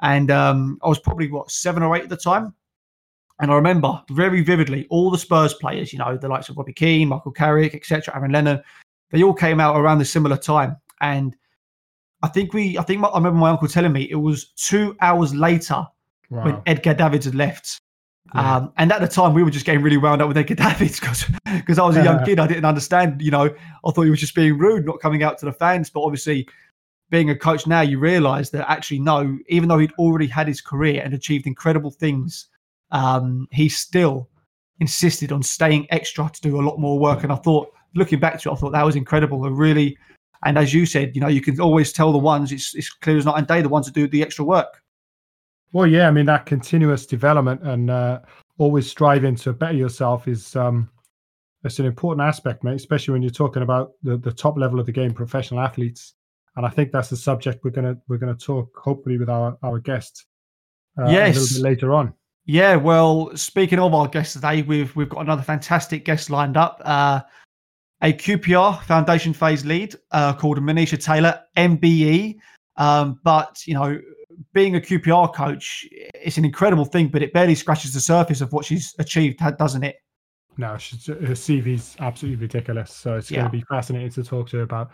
And 0.00 0.30
um, 0.30 0.78
I 0.82 0.88
was 0.88 0.98
probably, 0.98 1.30
what, 1.30 1.50
seven 1.50 1.82
or 1.82 1.94
eight 1.96 2.02
at 2.02 2.08
the 2.08 2.16
time. 2.16 2.54
And 3.40 3.50
I 3.50 3.54
remember 3.54 4.00
very 4.10 4.42
vividly 4.42 4.86
all 4.90 5.10
the 5.10 5.18
Spurs 5.18 5.54
players, 5.54 5.92
you 5.92 5.98
know, 5.98 6.16
the 6.16 6.28
likes 6.28 6.48
of 6.48 6.56
Robbie 6.56 6.72
Keane, 6.72 7.08
Michael 7.08 7.32
Carrick, 7.32 7.74
etc., 7.74 8.14
Aaron 8.14 8.32
Lennon, 8.32 8.62
they 9.14 9.22
all 9.22 9.32
came 9.32 9.60
out 9.60 9.76
around 9.76 9.98
the 9.98 10.04
similar 10.04 10.36
time. 10.36 10.76
And 11.00 11.36
I 12.22 12.28
think 12.28 12.52
we, 12.52 12.76
I 12.76 12.82
think 12.82 13.00
my, 13.00 13.06
I 13.08 13.18
remember 13.18 13.38
my 13.38 13.50
uncle 13.50 13.68
telling 13.68 13.92
me 13.92 14.08
it 14.10 14.16
was 14.16 14.46
two 14.56 14.96
hours 15.00 15.32
later 15.32 15.86
wow. 16.30 16.44
when 16.44 16.62
Edgar 16.66 16.94
Davids 16.94 17.24
had 17.24 17.36
left. 17.36 17.80
Yeah. 18.34 18.56
Um, 18.56 18.72
and 18.76 18.90
at 18.90 19.00
the 19.00 19.06
time, 19.06 19.32
we 19.32 19.44
were 19.44 19.52
just 19.52 19.66
getting 19.66 19.82
really 19.82 19.98
wound 19.98 20.20
up 20.20 20.26
with 20.26 20.36
Edgar 20.36 20.54
Davids 20.56 20.98
because 20.98 21.26
because 21.44 21.78
I 21.78 21.86
was 21.86 21.96
a 21.96 22.02
young 22.02 22.24
kid. 22.24 22.40
I 22.40 22.48
didn't 22.48 22.64
understand. 22.64 23.22
You 23.22 23.30
know, 23.30 23.54
I 23.84 23.90
thought 23.92 24.02
he 24.02 24.10
was 24.10 24.18
just 24.18 24.34
being 24.34 24.58
rude, 24.58 24.84
not 24.84 24.98
coming 24.98 25.22
out 25.22 25.38
to 25.38 25.46
the 25.46 25.52
fans. 25.52 25.90
But 25.90 26.00
obviously, 26.00 26.48
being 27.10 27.30
a 27.30 27.36
coach 27.36 27.68
now, 27.68 27.82
you 27.82 28.00
realise 28.00 28.50
that 28.50 28.68
actually, 28.68 28.98
no, 28.98 29.38
even 29.48 29.68
though 29.68 29.78
he'd 29.78 29.92
already 29.92 30.26
had 30.26 30.48
his 30.48 30.60
career 30.60 31.02
and 31.04 31.14
achieved 31.14 31.46
incredible 31.46 31.92
things, 31.92 32.48
um, 32.90 33.46
he 33.52 33.68
still 33.68 34.28
insisted 34.80 35.30
on 35.30 35.40
staying 35.40 35.86
extra 35.90 36.28
to 36.34 36.40
do 36.40 36.60
a 36.60 36.62
lot 36.62 36.80
more 36.80 36.98
work. 36.98 37.22
And 37.22 37.30
I 37.30 37.36
thought, 37.36 37.70
looking 37.94 38.20
back 38.20 38.40
to 38.40 38.50
it, 38.50 38.52
I 38.52 38.56
thought 38.56 38.72
that 38.72 38.84
was 38.84 38.96
incredible 38.96 39.44
and 39.46 39.56
really. 39.56 39.96
And 40.46 40.58
as 40.58 40.74
you 40.74 40.84
said, 40.84 41.14
you 41.14 41.22
know, 41.22 41.28
you 41.28 41.40
can 41.40 41.58
always 41.60 41.92
tell 41.92 42.12
the 42.12 42.18
ones 42.18 42.52
it's, 42.52 42.74
it's 42.74 42.90
clear 42.90 43.16
as 43.16 43.24
night 43.24 43.38
and 43.38 43.46
day 43.46 43.62
the 43.62 43.68
ones 43.68 43.86
that 43.86 43.94
do 43.94 44.06
the 44.06 44.22
extra 44.22 44.44
work. 44.44 44.82
Well, 45.72 45.86
yeah, 45.86 46.06
I 46.06 46.10
mean 46.10 46.26
that 46.26 46.46
continuous 46.46 47.06
development 47.06 47.62
and 47.62 47.90
uh, 47.90 48.20
always 48.58 48.88
striving 48.88 49.36
to 49.36 49.52
better 49.52 49.74
yourself 49.74 50.28
is 50.28 50.54
um, 50.54 50.88
it's 51.64 51.78
an 51.78 51.86
important 51.86 52.26
aspect, 52.26 52.62
mate. 52.62 52.76
Especially 52.76 53.12
when 53.12 53.22
you're 53.22 53.30
talking 53.30 53.62
about 53.62 53.92
the, 54.02 54.16
the 54.16 54.32
top 54.32 54.56
level 54.56 54.78
of 54.78 54.86
the 54.86 54.92
game, 54.92 55.12
professional 55.12 55.60
athletes. 55.60 56.14
And 56.56 56.64
I 56.64 56.68
think 56.68 56.92
that's 56.92 57.10
the 57.10 57.16
subject 57.16 57.64
we're 57.64 57.70
gonna 57.70 57.96
we're 58.06 58.18
gonna 58.18 58.34
talk 58.34 58.70
hopefully 58.76 59.18
with 59.18 59.28
our 59.28 59.58
our 59.62 59.80
guest. 59.80 60.26
Uh, 60.96 61.08
yes. 61.08 61.36
a 61.36 61.40
little 61.40 61.56
bit 61.56 61.70
later 61.70 61.94
on. 61.94 62.14
Yeah, 62.46 62.76
well, 62.76 63.34
speaking 63.36 63.78
of 63.78 63.94
our 63.94 64.06
guests 64.06 64.34
today, 64.34 64.62
we've 64.62 64.94
we've 64.94 65.08
got 65.08 65.22
another 65.22 65.42
fantastic 65.42 66.04
guest 66.04 66.30
lined 66.30 66.56
up. 66.56 66.80
Uh, 66.84 67.22
a 68.04 68.12
QPR 68.12 68.82
Foundation 68.82 69.32
Phase 69.32 69.64
lead 69.64 69.96
uh, 70.12 70.34
called 70.34 70.58
Manisha 70.58 71.02
Tailor, 71.02 71.40
MBE. 71.56 72.36
Um, 72.76 73.18
but 73.24 73.66
you 73.66 73.72
know, 73.72 73.98
being 74.52 74.76
a 74.76 74.80
QPR 74.80 75.34
coach, 75.34 75.88
it's 75.90 76.36
an 76.36 76.44
incredible 76.44 76.84
thing, 76.84 77.08
but 77.08 77.22
it 77.22 77.32
barely 77.32 77.54
scratches 77.54 77.94
the 77.94 78.00
surface 78.00 78.42
of 78.42 78.52
what 78.52 78.66
she's 78.66 78.94
achieved, 78.98 79.40
doesn't 79.58 79.82
it? 79.82 79.96
No, 80.58 80.76
she's, 80.76 81.06
her 81.06 81.14
CV's 81.14 81.96
absolutely 81.98 82.40
ridiculous. 82.40 82.92
So 82.92 83.16
it's 83.16 83.30
yeah. 83.30 83.40
going 83.40 83.50
to 83.50 83.58
be 83.58 83.64
fascinating 83.68 84.10
to 84.10 84.22
talk 84.22 84.50
to 84.50 84.58
her 84.58 84.62
about 84.62 84.90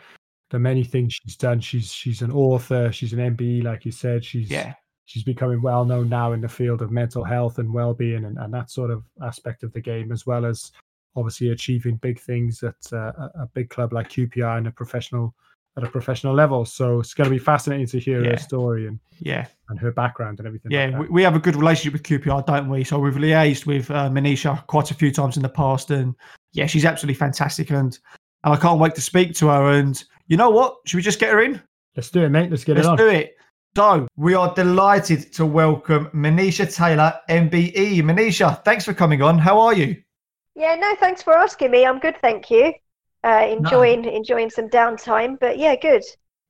the 0.50 0.58
many 0.58 0.84
things 0.84 1.14
she's 1.14 1.36
done. 1.36 1.60
She's 1.60 1.92
she's 1.92 2.22
an 2.22 2.30
author, 2.30 2.92
she's 2.92 3.12
an 3.12 3.36
MBE, 3.36 3.64
like 3.64 3.84
you 3.84 3.92
said. 3.92 4.24
She's 4.24 4.48
yeah. 4.48 4.74
she's 5.06 5.24
becoming 5.24 5.62
well 5.62 5.84
known 5.84 6.08
now 6.08 6.32
in 6.32 6.40
the 6.40 6.48
field 6.48 6.80
of 6.80 6.92
mental 6.92 7.24
health 7.24 7.58
and 7.58 7.74
well 7.74 7.92
being 7.92 8.24
and, 8.24 8.38
and 8.38 8.54
that 8.54 8.70
sort 8.70 8.92
of 8.92 9.02
aspect 9.22 9.64
of 9.64 9.72
the 9.72 9.80
game, 9.80 10.12
as 10.12 10.26
well 10.26 10.46
as 10.46 10.70
obviously 11.16 11.50
achieving 11.50 11.96
big 11.96 12.18
things 12.20 12.62
at 12.62 12.92
uh, 12.92 13.12
a 13.34 13.48
big 13.54 13.70
club 13.70 13.92
like 13.92 14.08
QPR 14.08 14.58
and 14.58 14.66
a 14.66 14.70
professional 14.70 15.34
at 15.76 15.84
a 15.84 15.88
professional 15.88 16.34
level. 16.34 16.64
So 16.64 17.00
it's 17.00 17.14
going 17.14 17.28
to 17.28 17.30
be 17.30 17.38
fascinating 17.38 17.86
to 17.88 17.98
hear 17.98 18.22
yeah. 18.22 18.30
her 18.30 18.36
story 18.36 18.86
and 18.86 18.98
yeah, 19.20 19.46
and 19.68 19.78
her 19.78 19.92
background 19.92 20.38
and 20.38 20.46
everything. 20.46 20.72
Yeah, 20.72 20.86
like 20.86 21.02
we, 21.02 21.08
we, 21.08 21.22
have 21.22 21.36
a 21.36 21.38
good 21.38 21.56
relationship 21.56 21.92
with 21.92 22.02
QPR, 22.02 22.46
don't 22.46 22.68
we? 22.68 22.84
So 22.84 22.98
we've 22.98 23.14
liaised 23.14 23.66
with 23.66 23.90
uh, 23.90 24.08
Manisha 24.08 24.66
quite 24.66 24.90
a 24.90 24.94
few 24.94 25.12
times 25.12 25.36
in 25.36 25.42
the 25.42 25.48
past, 25.48 25.90
and 25.90 26.14
yeah, 26.52 26.66
she's 26.66 26.84
absolutely 26.84 27.18
fantastic, 27.18 27.70
and 27.70 27.98
and 28.44 28.54
I 28.54 28.56
can't 28.56 28.80
wait 28.80 28.94
to 28.96 29.00
speak 29.00 29.34
to 29.36 29.48
her. 29.48 29.72
And 29.72 30.02
you 30.26 30.36
know 30.36 30.50
what? 30.50 30.76
Should 30.86 30.96
we 30.96 31.02
just 31.02 31.20
get 31.20 31.32
her 31.32 31.42
in? 31.42 31.60
Let's 31.96 32.10
do 32.10 32.22
it, 32.22 32.30
mate. 32.30 32.50
Let's 32.50 32.64
get 32.64 32.76
Let's 32.76 32.86
it 32.86 32.90
on. 32.90 32.96
Let's 32.96 33.10
do 33.10 33.16
it. 33.16 33.36
So 33.76 34.08
we 34.16 34.34
are 34.34 34.52
delighted 34.54 35.32
to 35.34 35.46
welcome 35.46 36.06
Manisha 36.12 36.74
Tailor, 36.74 37.14
MBE. 37.28 38.02
Manisha, 38.02 38.64
thanks 38.64 38.84
for 38.84 38.92
coming 38.92 39.22
on. 39.22 39.38
How 39.38 39.60
are 39.60 39.74
you? 39.74 39.96
Yeah, 40.54 40.74
no, 40.74 40.94
thanks 40.96 41.22
for 41.22 41.36
asking 41.36 41.70
me. 41.70 41.86
I'm 41.86 41.98
good, 41.98 42.16
thank 42.20 42.50
you 42.50 42.74
uh, 43.24 43.46
enjoying 43.48 44.02
no. 44.02 44.10
enjoying 44.10 44.50
some 44.50 44.68
downtime. 44.68 45.38
But 45.38 45.58
yeah, 45.58 45.76
good. 45.76 46.02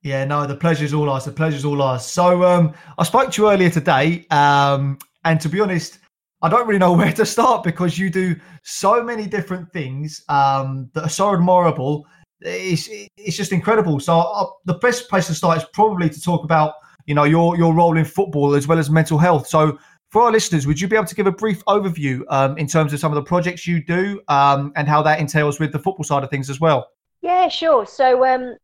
Yeah, 0.03 0.25
no, 0.25 0.47
the 0.47 0.55
pleasure's 0.55 0.93
all 0.93 1.09
ours. 1.09 1.25
The 1.25 1.31
pleasure's 1.31 1.65
all 1.65 1.81
ours. 1.81 2.05
So 2.05 2.43
um, 2.43 2.73
I 2.97 3.03
spoke 3.03 3.31
to 3.31 3.41
you 3.41 3.51
earlier 3.51 3.69
today, 3.69 4.25
um, 4.31 4.97
and 5.25 5.39
to 5.41 5.49
be 5.49 5.59
honest, 5.59 5.99
I 6.41 6.49
don't 6.49 6.67
really 6.67 6.79
know 6.79 6.93
where 6.97 7.13
to 7.13 7.25
start 7.25 7.63
because 7.63 7.97
you 7.97 8.09
do 8.09 8.35
so 8.63 9.03
many 9.03 9.27
different 9.27 9.71
things 9.71 10.23
um, 10.29 10.89
that 10.93 11.03
are 11.03 11.09
so 11.09 11.33
admirable. 11.33 12.07
It's 12.41 12.89
it's 13.17 13.37
just 13.37 13.51
incredible. 13.51 13.99
So 13.99 14.17
uh, 14.17 14.45
the 14.65 14.75
best 14.75 15.09
place 15.09 15.27
to 15.27 15.35
start 15.35 15.57
is 15.57 15.65
probably 15.73 16.09
to 16.09 16.21
talk 16.21 16.43
about 16.43 16.75
you 17.05 17.13
know 17.13 17.25
your 17.25 17.57
your 17.57 17.73
role 17.73 17.97
in 17.97 18.05
football 18.05 18.55
as 18.55 18.67
well 18.67 18.79
as 18.79 18.89
mental 18.89 19.19
health. 19.19 19.47
So 19.47 19.77
for 20.11 20.23
our 20.23 20.31
listeners, 20.31 20.67
would 20.67 20.79
you 20.79 20.89
be 20.89 20.97
able 20.97 21.07
to 21.07 21.15
give 21.15 21.25
a 21.25 21.31
brief 21.31 21.63
overview 21.65 22.21
um, 22.29 22.57
in 22.57 22.67
terms 22.67 22.91
of 22.91 22.99
some 22.99 23.13
of 23.13 23.15
the 23.15 23.23
projects 23.23 23.65
you 23.65 23.81
do 23.81 24.21
um, 24.27 24.73
and 24.75 24.87
how 24.87 25.01
that 25.01 25.19
entails 25.19 25.57
with 25.59 25.71
the 25.71 25.79
football 25.79 26.03
side 26.03 26.21
of 26.21 26.29
things 26.29 26.49
as 26.49 26.59
well? 26.59 26.91
Yeah, 27.21 27.47
sure. 27.47 27.85
So 27.85 28.25
um, 28.25 28.57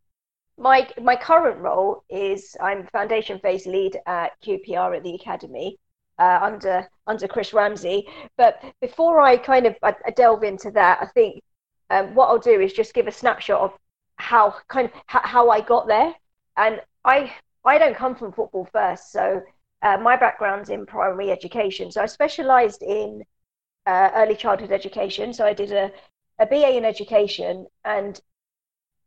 my 0.57 0.89
my 1.01 1.15
current 1.15 1.59
role 1.59 2.03
is 2.09 2.57
I'm 2.61 2.85
foundation 2.87 3.39
phase 3.39 3.65
lead 3.65 3.97
at 4.07 4.31
QPR 4.41 4.97
at 4.97 5.03
the 5.03 5.15
academy 5.15 5.77
uh, 6.19 6.39
under 6.41 6.89
under 7.07 7.27
Chris 7.29 7.53
Ramsey. 7.53 8.09
But 8.35 8.61
before 8.81 9.21
I 9.21 9.37
kind 9.37 9.65
of 9.65 9.75
I, 9.81 9.95
I 10.05 10.11
delve 10.11 10.43
into 10.43 10.69
that, 10.71 10.99
I 11.01 11.05
think 11.05 11.41
um, 11.89 12.13
what 12.13 12.27
I'll 12.27 12.39
do 12.39 12.59
is 12.59 12.73
just 12.73 12.93
give 12.93 13.07
a 13.07 13.11
snapshot 13.11 13.61
of 13.61 13.73
how 14.17 14.53
kind 14.67 14.87
of 14.87 14.91
how, 15.05 15.21
how 15.23 15.49
I 15.49 15.61
got 15.61 15.87
there. 15.87 16.13
And 16.57 16.81
I 17.05 17.31
I 17.63 17.77
don't 17.77 17.95
come 17.95 18.15
from 18.15 18.33
football 18.33 18.67
first, 18.73 19.13
so 19.13 19.41
uh, 19.81 19.97
my 19.97 20.15
background's 20.15 20.69
in 20.69 20.85
primary 20.85 21.31
education. 21.31 21.91
So 21.91 22.01
I 22.01 22.05
specialized 22.07 22.81
in 22.81 23.23
uh, 23.85 24.09
early 24.15 24.35
childhood 24.35 24.71
education. 24.71 25.33
So 25.33 25.45
I 25.45 25.53
did 25.53 25.71
a, 25.71 25.91
a 26.39 26.45
BA 26.45 26.77
in 26.77 26.85
education. 26.85 27.67
And 27.85 28.19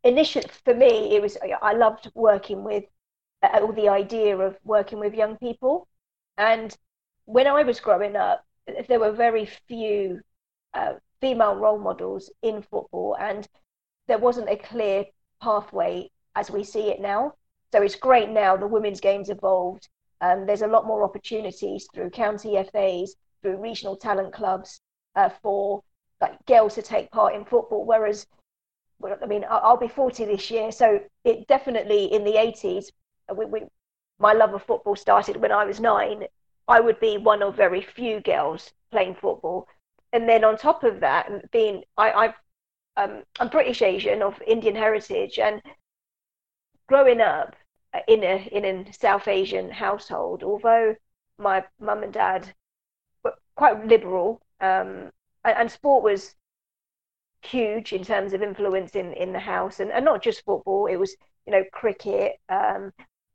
initially, 0.04 0.46
for 0.64 0.74
me, 0.74 1.14
it 1.16 1.22
was, 1.22 1.36
I 1.62 1.72
loved 1.74 2.10
working 2.14 2.64
with 2.64 2.84
uh, 3.42 3.66
the 3.72 3.88
idea 3.88 4.36
of 4.36 4.56
working 4.64 4.98
with 4.98 5.14
young 5.14 5.36
people. 5.36 5.88
And 6.36 6.76
when 7.24 7.46
I 7.46 7.62
was 7.62 7.80
growing 7.80 8.16
up, 8.16 8.44
there 8.88 9.00
were 9.00 9.12
very 9.12 9.46
few 9.68 10.20
uh, 10.74 10.94
female 11.20 11.56
role 11.56 11.78
models 11.78 12.30
in 12.42 12.62
football, 12.62 13.16
and 13.18 13.46
there 14.06 14.18
wasn't 14.18 14.48
a 14.48 14.56
clear 14.56 15.04
pathway 15.42 16.10
as 16.34 16.50
we 16.50 16.64
see 16.64 16.90
it 16.90 17.00
now. 17.00 17.34
So 17.72 17.82
it's 17.82 17.94
great 17.94 18.28
now. 18.30 18.56
The 18.56 18.66
women's 18.66 19.00
game's 19.00 19.30
evolved. 19.30 19.88
Um, 20.20 20.46
there's 20.46 20.62
a 20.62 20.66
lot 20.66 20.86
more 20.86 21.02
opportunities 21.02 21.88
through 21.94 22.10
county 22.10 22.62
FAs, 22.72 23.14
through 23.42 23.56
regional 23.56 23.96
talent 23.96 24.32
clubs 24.32 24.80
uh, 25.16 25.30
for 25.42 25.82
like 26.20 26.44
girls 26.46 26.74
to 26.74 26.82
take 26.82 27.10
part 27.10 27.34
in 27.34 27.44
football. 27.44 27.84
Whereas, 27.84 28.26
I 29.02 29.26
mean, 29.26 29.44
I'll 29.48 29.76
be 29.76 29.88
40 29.88 30.26
this 30.26 30.50
year, 30.50 30.70
so 30.70 31.00
it 31.24 31.46
definitely 31.48 32.12
in 32.12 32.24
the 32.24 32.34
80s, 32.34 32.86
uh, 33.30 33.34
we, 33.34 33.46
we, 33.46 33.62
my 34.18 34.34
love 34.34 34.52
of 34.52 34.62
football 34.62 34.96
started 34.96 35.36
when 35.36 35.52
I 35.52 35.64
was 35.64 35.80
nine. 35.80 36.24
I 36.68 36.80
would 36.80 37.00
be 37.00 37.16
one 37.16 37.42
of 37.42 37.56
very 37.56 37.80
few 37.80 38.20
girls 38.20 38.72
playing 38.90 39.14
football, 39.14 39.66
and 40.12 40.28
then 40.28 40.44
on 40.44 40.56
top 40.56 40.84
of 40.84 41.00
that, 41.00 41.50
being 41.50 41.82
I, 41.96 42.12
I've 42.12 42.34
um, 42.96 43.22
I'm 43.38 43.48
British 43.48 43.82
Asian 43.82 44.22
of 44.22 44.40
Indian 44.46 44.74
heritage, 44.74 45.38
and 45.38 45.62
growing 46.86 47.20
up, 47.20 47.56
in 48.06 48.22
a 48.22 48.48
in 48.52 48.64
a 48.64 48.92
South 48.92 49.28
Asian 49.28 49.70
household, 49.70 50.42
although 50.42 50.94
my 51.38 51.64
mum 51.80 52.02
and 52.02 52.12
dad 52.12 52.52
were 53.24 53.34
quite 53.56 53.86
liberal, 53.86 54.42
um, 54.60 55.10
and, 55.44 55.56
and, 55.56 55.70
sport 55.70 56.04
was 56.04 56.34
huge 57.42 57.92
in 57.92 58.04
terms 58.04 58.32
of 58.32 58.42
influence 58.42 58.94
in, 58.94 59.12
in 59.14 59.32
the 59.32 59.40
house, 59.40 59.80
and, 59.80 59.90
and 59.90 60.04
not 60.04 60.22
just 60.22 60.44
football. 60.44 60.86
It 60.86 60.96
was 60.96 61.16
you 61.46 61.52
know 61.52 61.64
cricket. 61.72 62.36
Um, 62.48 62.92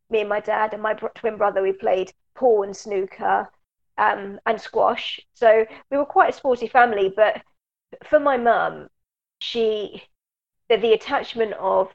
me 0.10 0.22
and 0.22 0.30
my 0.30 0.40
dad 0.40 0.74
and 0.74 0.84
my 0.84 0.94
twin 0.94 1.38
brother 1.38 1.62
we 1.62 1.74
played 1.74 2.14
pool 2.36 2.64
and 2.64 2.76
snooker 2.78 3.50
um, 3.98 4.40
and 4.46 4.62
squash. 4.62 5.20
So 5.34 5.66
we 5.90 5.98
were 5.98 6.06
quite 6.06 6.30
a 6.34 6.38
sporty 6.38 6.68
family. 6.68 7.12
But 7.16 7.42
for 8.06 8.20
my 8.20 8.38
mum, 8.38 8.88
she 9.40 10.04
the, 10.70 10.78
the 10.78 10.94
attachment 10.94 11.54
of 11.54 11.94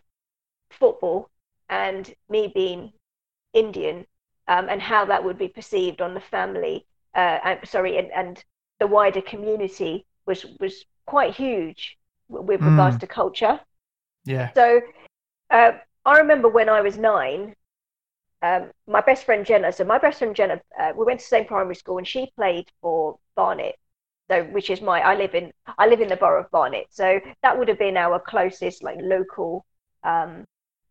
football 0.70 1.30
and 1.70 2.12
me 2.28 2.52
being 2.54 2.92
Indian 3.54 4.04
um, 4.48 4.68
and 4.68 4.82
how 4.82 5.06
that 5.06 5.24
would 5.24 5.38
be 5.38 5.48
perceived 5.48 6.02
on 6.02 6.12
the 6.12 6.20
family, 6.20 6.84
uh, 7.14 7.38
and, 7.44 7.58
sorry, 7.64 7.96
and, 7.96 8.10
and 8.12 8.44
the 8.80 8.86
wider 8.86 9.22
community 9.22 10.04
was 10.26 10.44
was 10.58 10.84
quite 11.06 11.34
huge 11.34 11.96
with 12.28 12.60
mm. 12.60 12.70
regards 12.70 12.98
to 12.98 13.06
culture. 13.06 13.58
Yeah. 14.24 14.52
So 14.54 14.80
uh, 15.50 15.72
I 16.04 16.18
remember 16.18 16.48
when 16.48 16.68
I 16.68 16.80
was 16.80 16.98
nine, 16.98 17.54
um, 18.42 18.70
my 18.86 19.00
best 19.00 19.24
friend 19.24 19.46
Jenna. 19.46 19.72
So 19.72 19.84
my 19.84 19.98
best 19.98 20.18
friend 20.18 20.36
Jenna, 20.36 20.60
uh, 20.78 20.92
we 20.96 21.04
went 21.04 21.20
to 21.20 21.24
the 21.24 21.28
same 21.28 21.46
primary 21.46 21.74
school, 21.74 21.98
and 21.98 22.06
she 22.06 22.30
played 22.36 22.66
for 22.82 23.18
Barnet. 23.36 23.76
So, 24.30 24.44
which 24.44 24.70
is 24.70 24.80
my, 24.80 25.00
I 25.00 25.16
live 25.16 25.34
in, 25.34 25.52
I 25.76 25.88
live 25.88 26.00
in 26.00 26.08
the 26.08 26.16
borough 26.16 26.44
of 26.44 26.50
Barnet. 26.52 26.86
So 26.90 27.20
that 27.42 27.58
would 27.58 27.66
have 27.66 27.80
been 27.80 27.96
our 27.96 28.20
closest, 28.20 28.80
like 28.84 28.98
local, 29.00 29.66
um, 30.04 30.44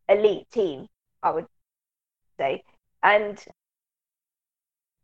elite 0.09 0.49
team, 0.51 0.87
I 1.23 1.31
would 1.31 1.47
say. 2.37 2.63
And 3.03 3.43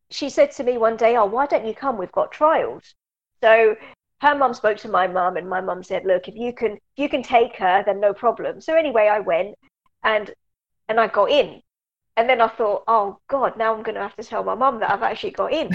she 0.10 0.30
said 0.30 0.52
to 0.54 0.64
me 0.64 0.78
one 0.78 0.98
day, 0.98 1.16
"Oh, 1.18 1.26
why 1.26 1.46
don't 1.46 1.66
you 1.66 1.74
come? 1.74 1.98
We've 1.98 2.12
got 2.12 2.32
trials." 2.32 2.96
So 3.42 3.76
her 4.22 4.36
mum 4.36 4.54
spoke 4.54 4.78
to 4.80 4.90
my 4.90 5.08
mum, 5.08 5.38
and 5.38 5.50
my 5.50 5.62
mum 5.62 5.84
said, 5.84 6.06
"Look, 6.06 6.28
if 6.28 6.36
you 6.36 6.54
can, 6.54 6.74
if 6.74 6.98
you 6.98 7.10
can 7.10 7.24
take 7.24 7.56
her, 7.58 7.84
then 7.86 8.00
no 8.00 8.14
problem." 8.14 8.62
So 8.62 8.76
anyway, 8.76 9.08
I 9.08 9.20
went, 9.20 9.56
and 10.04 10.34
and 10.88 11.00
I 11.00 11.08
got 11.08 11.32
in. 11.32 11.62
And 12.18 12.30
then 12.30 12.40
I 12.40 12.48
thought, 12.48 12.84
oh 12.88 13.20
God, 13.28 13.58
now 13.58 13.76
I'm 13.76 13.84
going 13.84 13.96
to 13.96 14.02
have 14.02 14.16
to 14.16 14.24
tell 14.24 14.44
my 14.44 14.56
mum 14.56 14.80
that 14.80 14.90
I've 14.90 15.04
actually 15.04 15.32
got 15.32 15.52
in. 15.52 15.68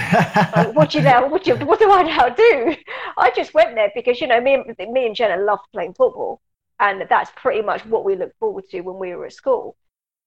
like, 0.57 0.75
what 0.75 0.91
do 0.91 0.99
you 0.99 1.05
now? 1.05 1.29
What 1.29 1.45
do, 1.45 1.51
you, 1.51 1.67
what 1.67 1.79
do 1.79 1.91
I 1.91 2.03
now 2.03 2.31
do? 2.31 2.75
I 3.19 3.31
just 3.37 3.53
went 3.53 3.75
there 3.75 3.93
because 3.95 4.21
you 4.21 4.27
know 4.27 4.41
me 4.41 4.55
and 4.55 4.93
me 4.93 5.07
and 5.07 5.15
Jenna 5.15 5.43
loved 5.43 5.65
playing 5.75 5.95
football, 5.95 6.41
and 6.81 7.07
that's 7.09 7.31
pretty 7.37 7.63
much 7.63 7.85
what 7.87 8.05
we 8.05 8.17
looked 8.17 8.39
forward 8.39 8.65
to 8.71 8.81
when 8.81 8.99
we 8.99 9.15
were 9.15 9.27
at 9.27 9.33
school. 9.33 9.77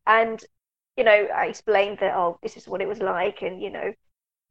And 0.07 0.43
you 0.95 1.03
know, 1.03 1.27
I 1.35 1.47
explained 1.47 1.97
that 1.99 2.15
oh, 2.15 2.39
this 2.43 2.55
is 2.55 2.67
what 2.67 2.81
it 2.81 2.87
was 2.87 2.99
like, 2.99 3.41
and 3.41 3.61
you 3.61 3.71
know, 3.71 3.93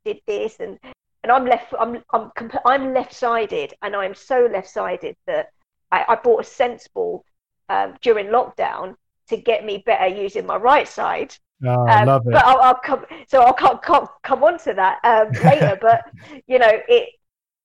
did 0.05 0.21
this, 0.27 0.57
and 0.61 0.79
and 1.23 1.33
I'm 1.33 1.47
left, 1.47 1.73
I'm 1.79 2.03
I'm 2.11 2.31
I'm 2.67 2.93
left-sided, 2.93 3.75
and 3.83 3.95
I'm 3.95 4.15
so 4.15 4.49
left-sided 4.53 5.17
that 5.27 5.51
I, 5.93 6.05
I 6.09 6.15
bought 6.17 6.45
a 6.45 6.49
SenseBall 6.49 7.21
um, 7.69 7.97
during 8.03 8.27
lockdown 8.27 8.97
to 9.29 9.37
get 9.37 9.65
me 9.65 9.83
better 9.87 10.09
using 10.09 10.47
my 10.47 10.57
right 10.57 10.89
side. 10.89 11.35
Oh, 11.65 11.87
um, 11.87 12.07
love 12.07 12.27
it. 12.27 12.33
But 12.33 12.45
I'll, 12.45 12.61
I'll, 12.61 12.75
come, 12.75 13.07
so 13.29 13.43
I'll 13.43 13.53
come, 13.53 13.79
come, 13.79 14.09
come 14.25 14.43
on 14.43 14.59
to 14.61 14.75
that 14.75 14.99
um, 15.05 15.31
later. 15.45 15.79
but 15.81 16.03
you 16.49 16.59
know, 16.59 16.73
it. 16.89 17.11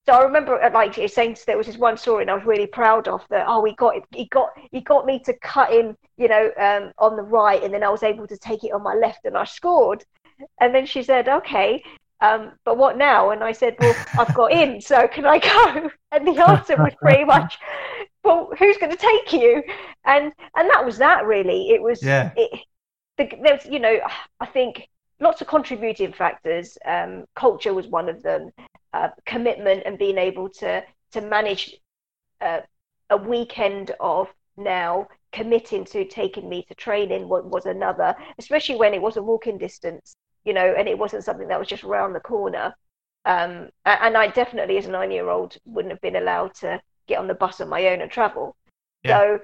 So 0.08 0.14
I 0.14 0.22
remember, 0.22 0.58
uh, 0.62 0.70
like 0.72 0.94
saying, 1.10 1.36
there 1.46 1.58
was 1.58 1.66
this 1.66 1.76
one 1.76 1.98
story, 1.98 2.22
and 2.22 2.30
I 2.30 2.34
was 2.34 2.46
really 2.46 2.66
proud 2.66 3.08
of 3.08 3.26
that. 3.28 3.44
Oh, 3.46 3.62
he 3.62 3.74
got 3.74 3.94
he 4.10 4.24
got 4.24 4.48
he 4.72 4.80
got 4.80 5.04
me 5.04 5.18
to 5.26 5.34
cut 5.34 5.70
him, 5.70 5.98
you 6.16 6.28
know, 6.28 6.50
um, 6.58 6.92
on 6.96 7.14
the 7.14 7.22
right, 7.22 7.62
and 7.62 7.74
then 7.74 7.84
I 7.84 7.90
was 7.90 8.02
able 8.02 8.26
to 8.26 8.38
take 8.38 8.64
it 8.64 8.72
on 8.72 8.82
my 8.82 8.94
left, 8.94 9.26
and 9.26 9.36
I 9.36 9.44
scored. 9.44 10.06
And 10.62 10.74
then 10.74 10.86
she 10.86 11.02
said, 11.02 11.28
"Okay, 11.28 11.84
um, 12.22 12.52
but 12.64 12.78
what 12.78 12.96
now?" 12.96 13.32
And 13.32 13.44
I 13.44 13.52
said, 13.52 13.76
"Well, 13.78 13.94
I've 14.18 14.32
got 14.32 14.50
in, 14.50 14.80
so 14.80 15.06
can 15.08 15.26
I 15.26 15.40
go?" 15.40 15.90
And 16.10 16.26
the 16.26 16.42
answer 16.42 16.78
was 16.78 16.94
pretty 17.02 17.24
much, 17.36 17.58
"Well, 18.24 18.50
who's 18.58 18.78
going 18.78 18.92
to 18.92 18.96
take 18.96 19.34
you?" 19.34 19.62
And 20.06 20.32
and 20.56 20.70
that 20.70 20.86
was 20.86 20.96
that. 20.96 21.26
Really, 21.26 21.68
it 21.68 21.82
was. 21.82 22.02
Yeah. 22.02 22.32
It, 22.34 22.60
the, 23.18 23.30
there's, 23.42 23.66
you 23.66 23.78
know, 23.78 23.98
I 24.40 24.46
think 24.46 24.88
lots 25.20 25.42
of 25.42 25.48
contributing 25.48 26.14
factors. 26.14 26.78
Um, 26.86 27.26
culture 27.34 27.74
was 27.74 27.88
one 27.88 28.08
of 28.08 28.22
them. 28.22 28.52
Uh, 28.94 29.08
commitment 29.26 29.82
and 29.84 29.98
being 29.98 30.16
able 30.16 30.48
to 30.48 30.82
to 31.12 31.20
manage 31.20 31.76
uh, 32.40 32.60
a 33.10 33.16
weekend 33.16 33.92
of 34.00 34.28
now 34.56 35.06
committing 35.32 35.84
to 35.84 36.06
taking 36.06 36.48
me 36.48 36.64
to 36.68 36.74
training 36.74 37.28
was, 37.28 37.44
was 37.44 37.66
another, 37.66 38.14
especially 38.38 38.76
when 38.76 38.94
it 38.94 39.02
was 39.02 39.16
a 39.16 39.22
walking 39.22 39.58
distance, 39.58 40.16
you 40.44 40.52
know, 40.52 40.74
and 40.76 40.88
it 40.88 40.98
wasn't 40.98 41.24
something 41.24 41.48
that 41.48 41.58
was 41.58 41.68
just 41.68 41.84
around 41.84 42.12
the 42.12 42.20
corner. 42.20 42.74
Um, 43.24 43.68
and 43.84 44.16
I 44.16 44.28
definitely, 44.28 44.78
as 44.78 44.86
a 44.86 44.90
nine 44.90 45.10
year 45.10 45.28
old, 45.28 45.56
wouldn't 45.66 45.92
have 45.92 46.00
been 46.00 46.16
allowed 46.16 46.54
to 46.56 46.80
get 47.06 47.18
on 47.18 47.26
the 47.26 47.34
bus 47.34 47.60
on 47.60 47.68
my 47.68 47.88
own 47.88 48.00
and 48.00 48.10
travel. 48.10 48.56
Yeah. 49.02 49.18
So 49.18 49.40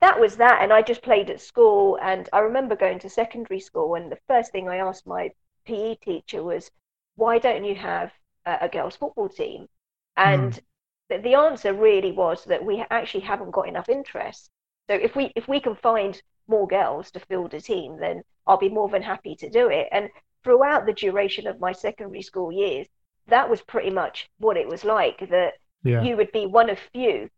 that 0.00 0.18
was 0.18 0.36
that. 0.36 0.62
And 0.62 0.72
I 0.72 0.80
just 0.80 1.02
played 1.02 1.28
at 1.28 1.40
school. 1.40 1.98
And 2.00 2.28
I 2.32 2.38
remember 2.38 2.76
going 2.76 2.98
to 3.00 3.10
secondary 3.10 3.60
school, 3.60 3.94
and 3.94 4.10
the 4.10 4.18
first 4.26 4.52
thing 4.52 4.68
I 4.68 4.76
asked 4.76 5.06
my 5.06 5.30
PE 5.66 5.96
teacher 5.96 6.42
was, 6.42 6.70
why 7.16 7.38
don't 7.38 7.64
you 7.64 7.74
have 7.74 8.10
a, 8.46 8.58
a 8.62 8.68
girls' 8.68 8.96
football 8.96 9.28
team? 9.28 9.68
And 10.16 10.52
mm. 10.52 10.60
the, 11.08 11.18
the 11.18 11.34
answer 11.34 11.72
really 11.72 12.12
was 12.12 12.44
that 12.44 12.64
we 12.64 12.84
actually 12.90 13.24
haven't 13.24 13.50
got 13.50 13.68
enough 13.68 13.88
interest. 13.88 14.50
So 14.88 14.94
if 14.94 15.16
we 15.16 15.32
if 15.34 15.48
we 15.48 15.60
can 15.60 15.76
find 15.76 16.20
more 16.46 16.66
girls 16.66 17.10
to 17.12 17.20
field 17.20 17.54
a 17.54 17.60
team, 17.60 17.98
then 17.98 18.22
I'll 18.46 18.58
be 18.58 18.68
more 18.68 18.88
than 18.88 19.02
happy 19.02 19.34
to 19.36 19.48
do 19.48 19.68
it. 19.68 19.88
And 19.92 20.08
throughout 20.42 20.84
the 20.84 20.92
duration 20.92 21.46
of 21.46 21.60
my 21.60 21.72
secondary 21.72 22.22
school 22.22 22.52
years, 22.52 22.86
that 23.28 23.48
was 23.48 23.62
pretty 23.62 23.90
much 23.90 24.28
what 24.38 24.56
it 24.56 24.68
was 24.68 24.84
like. 24.84 25.30
That 25.30 25.54
yeah. 25.82 26.02
you 26.02 26.16
would 26.16 26.32
be 26.32 26.46
one 26.46 26.68
of 26.68 26.78
few 26.92 27.30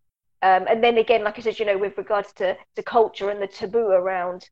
um, 0.42 0.66
and 0.68 0.84
then 0.84 0.98
again, 0.98 1.24
like 1.24 1.38
I 1.38 1.42
said, 1.42 1.58
you 1.58 1.64
know, 1.64 1.78
with 1.78 1.96
regards 1.96 2.32
to, 2.34 2.56
to 2.76 2.82
culture 2.82 3.30
and 3.30 3.40
the 3.40 3.46
taboo 3.46 3.88
around 3.88 4.48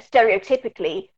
stereotypically 0.00 1.10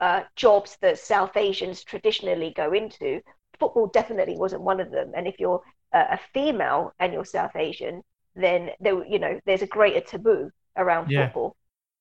uh, 0.00 0.22
jobs 0.34 0.76
that 0.80 0.98
South 0.98 1.36
Asians 1.36 1.84
traditionally 1.84 2.52
go 2.54 2.72
into, 2.72 3.20
football 3.58 3.86
definitely 3.88 4.36
wasn't 4.36 4.62
one 4.62 4.80
of 4.80 4.90
them. 4.90 5.12
And 5.16 5.26
if 5.26 5.38
you're 5.38 5.62
uh, 5.92 6.06
a 6.10 6.20
female 6.32 6.92
and 6.98 7.12
you're 7.12 7.24
South 7.24 7.56
Asian, 7.56 8.02
then 8.34 8.70
there, 8.80 9.04
you 9.06 9.18
know, 9.18 9.40
there's 9.46 9.62
a 9.62 9.66
greater 9.66 10.00
taboo 10.00 10.50
around 10.76 11.10
yeah. 11.10 11.26
football 11.26 11.56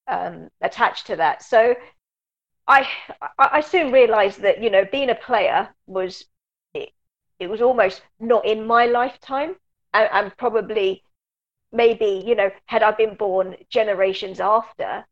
um, 0.08 0.50
attached 0.62 1.08
to 1.08 1.16
that. 1.16 1.44
So 1.44 1.76
I, 2.68 2.88
I 3.40 3.62
soon 3.62 3.92
realised 3.92 4.42
that 4.42 4.62
you 4.62 4.70
know 4.70 4.86
being 4.92 5.10
a 5.10 5.16
player 5.16 5.70
was 5.86 6.26
it, 6.74 6.90
it 7.40 7.50
was 7.50 7.62
almost 7.62 8.02
not 8.20 8.46
in 8.46 8.68
my 8.68 8.86
lifetime 8.86 9.56
and, 9.94 10.10
and 10.12 10.38
probably 10.38 11.04
maybe 11.72 12.24
you 12.26 12.36
know 12.36 12.52
had 12.66 12.84
I 12.84 12.92
been 12.92 13.16
born 13.16 13.56
generations 13.70 14.40
after 14.42 15.06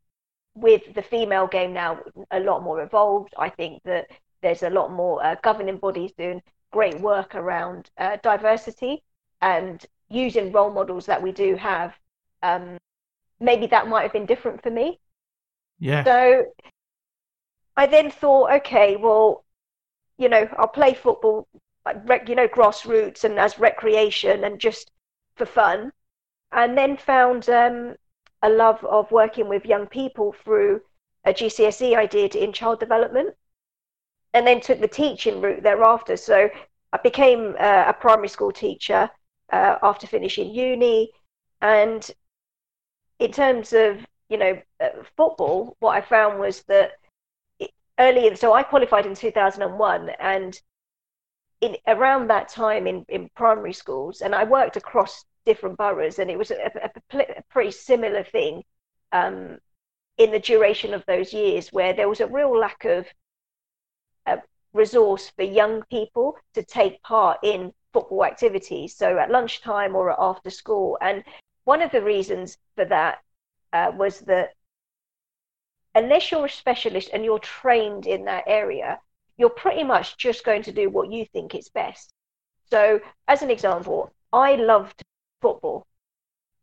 with 0.53 0.81
the 0.95 1.01
female 1.01 1.47
game 1.47 1.73
now 1.73 1.99
a 2.31 2.39
lot 2.39 2.63
more 2.63 2.81
evolved 2.81 3.33
I 3.37 3.49
think 3.49 3.81
that 3.83 4.07
there's 4.45 4.61
a 4.61 4.69
lot 4.69 4.91
more 4.91 5.25
uh, 5.25 5.35
governing 5.41 5.77
bodies 5.77 6.11
doing 6.15 6.39
great 6.71 6.99
work 7.01 7.33
around 7.33 7.89
uh, 7.97 8.17
diversity 8.21 9.01
and 9.41 9.83
using 10.07 10.51
role 10.51 10.69
models 10.69 11.07
that 11.07 11.19
we 11.19 11.31
do 11.31 11.55
have. 11.55 11.95
Um, 12.43 12.77
maybe 13.39 13.65
that 13.65 13.87
might 13.87 14.03
have 14.03 14.13
been 14.13 14.27
different 14.27 14.61
for 14.61 14.69
me. 14.69 14.99
Yeah. 15.79 16.03
So 16.03 16.45
I 17.75 17.87
then 17.87 18.11
thought 18.11 18.51
okay 18.57 18.97
well 18.97 19.43
you 20.19 20.29
know 20.29 20.47
I'll 20.57 20.67
play 20.67 20.93
football 20.93 21.47
like 22.05 22.29
you 22.29 22.35
know 22.35 22.47
grassroots 22.47 23.23
and 23.23 23.39
as 23.39 23.57
recreation 23.57 24.43
and 24.43 24.59
just 24.59 24.91
for 25.37 25.47
fun. 25.47 25.91
And 26.51 26.77
then 26.77 26.97
found 26.97 27.49
um, 27.49 27.95
a 28.43 28.49
love 28.49 28.85
of 28.85 29.11
working 29.11 29.49
with 29.49 29.65
young 29.65 29.87
people 29.87 30.35
through 30.43 30.81
a 31.25 31.33
GCSE 31.33 31.97
I 31.97 32.05
did 32.05 32.35
in 32.35 32.53
child 32.53 32.79
development 32.79 33.33
and 34.36 34.46
then 34.46 34.60
took 34.60 34.82
the 34.82 34.88
teaching 34.88 35.39
route 35.39 35.63
thereafter. 35.63 36.18
So 36.18 36.50
I 36.92 36.98
became 36.98 37.56
uh, 37.58 37.86
a 37.88 37.94
primary 37.94 38.27
school 38.27 38.51
teacher 38.51 39.10
uh, 39.51 39.75
after 39.82 40.08
finishing 40.08 40.54
uni. 40.54 41.10
And 41.62 42.08
in 43.18 43.32
terms 43.32 43.72
of 43.72 44.06
you 44.30 44.38
know 44.38 44.62
uh, 44.82 44.89
football 45.15 45.77
what 45.80 45.96
I 45.96 46.01
found 46.01 46.39
was 46.39 46.63
that 46.63 46.92
early 47.98 48.36
so 48.36 48.54
I 48.54 48.63
qualified 48.63 49.06
in 49.06 49.15
2001 49.15 50.10
and 50.20 50.60
in 51.62 51.77
around 51.88 52.27
that 52.27 52.50
time 52.50 52.88
in, 52.88 53.06
in 53.08 53.30
primary 53.36 53.72
schools, 53.72 54.20
and 54.20 54.36
I 54.36 54.44
worked 54.44 54.75
across 54.75 55.24
different 55.46 55.77
boroughs, 55.77 56.20
and 56.20 56.30
it 56.30 56.38
was 56.38 56.51
a, 56.51 56.72
a, 56.84 57.20
a 57.20 57.44
pretty 57.50 57.72
similar 57.72 58.24
thing 58.25 58.63
um, 59.13 59.60
in 60.18 60.32
the 60.32 60.39
duration 60.39 60.94
of 60.94 61.06
those 61.06 61.32
years, 61.32 61.70
where 61.72 61.94
there 61.94 62.10
was 62.10 62.20
a 62.20 62.27
real 62.27 62.58
lack 62.58 62.84
of 62.84 63.06
uh, 64.25 64.38
resource 64.74 65.32
for 65.36 65.44
young 65.44 65.84
people 65.89 66.38
to 66.53 66.63
take 66.63 67.01
part 67.03 67.39
in 67.44 67.74
football 67.94 68.25
activities. 68.25 68.96
So 68.96 69.17
at 69.17 69.32
lunchtime 69.32 69.96
or 69.96 70.20
after 70.20 70.50
school, 70.50 70.98
and 71.01 71.24
one 71.63 71.82
of 71.82 71.91
the 71.91 72.01
reasons 72.01 72.58
for 72.75 72.86
that 72.86 73.20
uh, 73.74 73.91
was 73.96 74.20
that 74.22 74.50
unless 75.96 76.32
you're 76.32 76.46
a 76.46 76.50
specialist 76.50 77.10
and 77.13 77.24
you're 77.24 77.39
trained 77.39 78.05
in 78.05 78.25
that 78.25 78.44
area, 78.48 79.00
you're 79.38 79.50
pretty 79.50 79.84
much 79.84 80.17
just 80.17 80.46
going 80.46 80.63
to 80.63 80.72
do 80.72 80.89
what 80.89 81.12
you 81.12 81.25
think 81.25 81.55
is 81.55 81.70
best. 81.70 82.12
So, 82.70 83.00
as 83.27 83.41
an 83.41 83.51
example, 83.51 84.12
I 84.32 84.55
loved 84.55 85.01
football, 85.41 85.88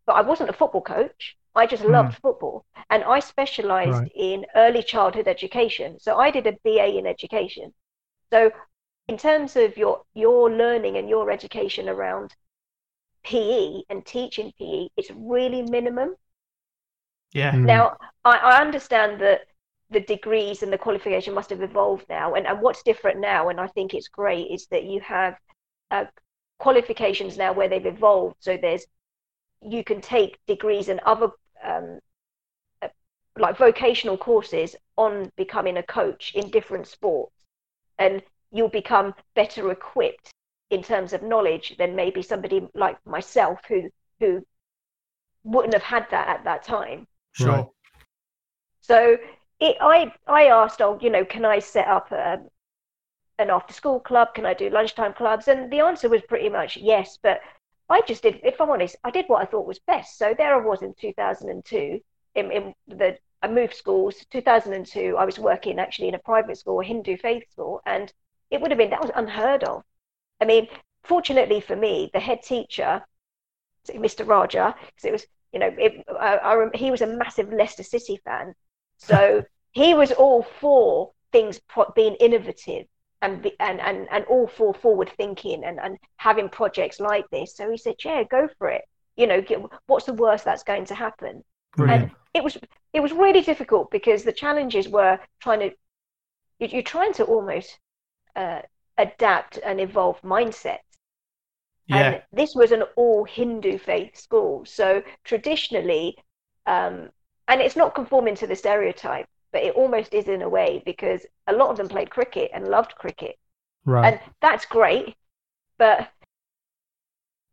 but 0.07 0.15
I 0.15 0.23
wasn't 0.23 0.51
a 0.51 0.55
football 0.55 0.83
coach. 0.83 1.37
I 1.55 1.67
just 1.67 1.85
loved 1.85 2.17
mm. 2.17 2.21
football. 2.21 2.65
And 2.91 3.05
I 3.05 3.21
specialized 3.21 3.91
right. 3.91 4.13
in 4.15 4.47
early 4.55 4.83
childhood 4.83 5.29
education. 5.29 5.99
So, 6.01 6.17
I 6.17 6.31
did 6.31 6.47
a 6.47 6.57
BA 6.65 6.99
in 6.99 7.07
education. 7.07 7.73
So, 8.31 8.51
in 9.09 9.17
terms 9.17 9.57
of 9.57 9.77
your, 9.77 10.03
your 10.15 10.51
learning 10.51 10.97
and 10.97 11.09
your 11.09 11.31
education 11.31 11.89
around 11.89 12.35
PE 13.25 13.83
and 13.89 14.05
teaching 14.05 14.53
PE, 14.59 14.89
it's 14.97 15.11
really 15.15 15.63
minimum. 15.63 16.15
Yeah. 17.33 17.53
Mm. 17.53 17.65
Now, 17.65 17.97
I, 18.25 18.37
I 18.37 18.61
understand 18.61 19.21
that 19.21 19.43
the 19.91 20.01
degrees 20.01 20.63
and 20.63 20.73
the 20.73 20.79
qualification 20.79 21.35
must 21.35 21.51
have 21.51 21.63
evolved 21.63 22.07
now. 22.09 22.35
And, 22.35 22.47
and 22.47 22.61
what's 22.61 22.83
different 22.83 23.21
now, 23.21 23.49
and 23.49 23.61
I 23.61 23.67
think 23.69 23.95
it's 23.95 24.09
great, 24.09 24.51
is 24.51 24.67
that 24.71 24.85
you 24.85 25.01
have 25.01 25.37
uh, 25.91 26.05
qualifications 26.59 27.37
now 27.37 27.53
where 27.53 27.69
they've 27.69 27.85
evolved. 27.85 28.37
So 28.41 28.57
there's 28.57 28.87
you 29.65 29.85
can 29.85 30.01
take 30.01 30.39
degrees 30.47 30.89
in 30.89 31.01
other 31.07 31.29
um, 31.65 31.99
uh, 32.83 32.89
like 33.39 33.57
vocational 33.57 34.17
courses 34.17 34.77
on 34.97 35.31
becoming 35.37 35.77
a 35.79 35.83
coach 35.83 36.33
in 36.35 36.51
different 36.51 36.87
sports 36.87 37.33
and 37.99 38.23
you'll 38.51 38.69
become 38.69 39.15
better 39.35 39.71
equipped 39.71 40.31
in 40.71 40.83
terms 40.83 41.13
of 41.13 41.23
knowledge 41.23 41.77
than 41.79 41.97
maybe 41.97 42.23
somebody 42.23 42.69
like 42.75 42.97
myself 43.07 43.61
who 43.69 43.89
who 44.21 44.45
wouldn't 45.45 45.75
have 45.75 45.83
had 45.83 46.07
that 46.11 46.29
at 46.29 46.45
that 46.45 46.63
time 46.63 47.07
Sure. 47.33 47.49
Right. 47.49 47.67
so 48.81 49.17
it, 49.61 49.77
I 49.81 50.13
I 50.27 50.47
asked, 50.47 50.81
oh, 50.83 50.99
you 51.01 51.11
know, 51.11 51.25
can 51.25 51.45
I 51.45 51.61
set 51.61 51.87
up 51.87 52.11
a, 52.11 52.41
an 53.39 53.51
after 53.51 53.73
school 53.73 54.01
club? 54.01 54.35
Can 54.35 54.45
I 54.45 54.55
do 54.55 54.69
lunchtime 54.71 55.15
clubs? 55.15 55.49
And 55.49 55.73
the 55.73 55.81
answer 55.81 56.09
was 56.09 56.23
pretty 56.23 56.49
much 56.49 56.77
yes. 56.77 57.19
But 57.23 57.41
I 57.93 58.01
just 58.07 58.23
did, 58.23 58.41
if 58.43 58.61
I'm 58.61 58.71
honest, 58.71 58.97
I 59.05 59.11
did 59.11 59.27
what 59.29 59.43
I 59.43 59.45
thought 59.45 59.67
was 59.67 59.79
best. 59.79 60.17
So 60.19 60.35
there 60.37 60.55
I 60.55 60.65
was 60.65 60.83
in 60.83 60.95
2002. 60.99 62.01
In, 62.35 62.51
in 62.51 62.75
the 62.89 63.19
I 63.43 63.49
moved 63.49 63.75
schools. 63.75 64.25
2002, 64.31 65.17
I 65.19 65.25
was 65.25 65.39
working 65.39 65.79
actually 65.79 66.09
in 66.09 66.15
a 66.15 66.19
private 66.19 66.57
school, 66.57 66.81
a 66.81 66.85
Hindu 66.85 67.17
faith 67.19 67.51
school, 67.51 67.83
and 67.85 68.13
it 68.51 68.61
would 68.61 68.71
have 68.71 68.79
been 68.79 68.91
that 68.91 69.03
was 69.03 69.11
unheard 69.15 69.65
of. 69.65 69.83
I 70.41 70.45
mean, 70.47 70.69
fortunately 71.05 71.61
for 71.61 71.77
me, 71.77 72.11
the 72.15 72.21
head 72.21 72.43
teacher, 72.43 73.05
Mr. 73.95 74.25
Raja, 74.25 74.75
because 74.87 75.05
it 75.05 75.13
was 75.13 75.27
you 75.53 75.59
know, 75.61 75.75
it, 75.77 76.05
I, 76.19 76.39
I, 76.39 76.71
he 76.75 76.91
was 76.91 77.03
a 77.03 77.07
massive 77.07 77.53
Leicester 77.53 77.83
City 77.83 78.19
fan, 78.25 78.55
so 78.97 79.45
he 79.73 79.93
was 79.93 80.13
all 80.13 80.43
for 80.43 81.13
things 81.31 81.61
pro- 81.69 81.93
being 81.95 82.15
innovative 82.15 82.87
and, 83.23 83.43
be, 83.43 83.53
and 83.61 83.81
and 83.81 84.09
and 84.11 84.25
all 84.27 84.47
for 84.47 84.75
forward 84.75 85.11
thinking 85.17 85.65
and 85.65 85.81
and 85.81 85.99
having 86.17 86.49
projects 86.51 87.01
like 87.01 87.29
this. 87.31 87.57
So 87.57 87.71
he 87.71 87.79
said, 87.79 87.97
"Yeah, 88.05 88.25
go 88.25 88.49
for 88.59 88.69
it. 88.69 88.83
You 89.17 89.27
know, 89.29 89.41
get, 89.43 89.61
what's 89.87 90.07
the 90.07 90.15
worst 90.15 90.45
that's 90.45 90.65
going 90.65 90.87
to 90.87 90.95
happen?" 90.95 91.45
Brilliant. 91.77 92.05
And 92.05 92.13
it 92.35 92.45
was 92.45 92.59
it 92.93 93.01
was 93.01 93.13
really 93.13 93.43
difficult 93.43 93.91
because 93.91 94.25
the 94.25 94.33
challenges 94.33 94.89
were 94.89 95.19
trying 95.41 95.61
to 95.61 95.71
you- 96.59 96.69
you're 96.69 96.83
trying 96.83 97.13
to 97.15 97.25
almost 97.25 97.79
uh, 98.37 98.63
adapt 98.99 99.59
and 99.65 99.81
evolve 99.81 100.21
mindset 100.23 100.81
yeah. 101.87 102.11
and 102.13 102.23
this 102.33 102.55
was 102.55 102.73
an 102.73 102.83
all 102.97 103.25
Hindu 103.25 103.79
faith 103.79 104.17
school. 104.17 104.65
So 104.65 105.03
traditionally, 105.25 106.17
um, 106.67 107.11
and 107.49 107.61
it's 107.61 107.77
not 107.77 107.95
conforming 107.95 108.35
to 108.37 108.47
the 108.47 108.57
stereotype, 108.57 109.27
but 109.53 109.63
it 109.63 109.75
almost 109.75 110.15
is 110.15 110.29
in 110.29 110.43
a 110.43 110.49
way 110.49 110.83
because 110.85 111.27
a 111.47 111.53
lot 111.53 111.71
of 111.71 111.77
them 111.77 111.89
played 111.89 112.11
cricket 112.11 112.51
and 112.55 112.69
loved 112.69 112.95
cricket. 112.97 113.37
Right. 113.85 114.05
And 114.07 114.21
that's 114.41 114.65
great. 114.67 115.15
But 115.79 116.09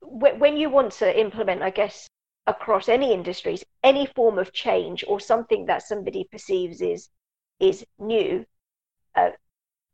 wh- 0.01 0.39
when 0.39 0.57
you 0.57 0.69
want 0.69 0.91
to 0.93 1.19
implement, 1.19 1.61
I 1.61 1.69
guess, 1.69 2.09
across 2.47 2.89
any 2.89 3.13
industries, 3.13 3.63
any 3.83 4.05
form 4.05 4.37
of 4.39 4.53
change 4.53 5.03
or 5.07 5.19
something 5.19 5.65
that 5.67 5.83
somebody 5.83 6.25
perceives 6.31 6.81
is 6.81 7.09
is 7.59 7.85
new, 7.99 8.45
uh, 9.15 9.31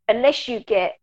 unless 0.08 0.48
you 0.48 0.60
get 0.60 0.98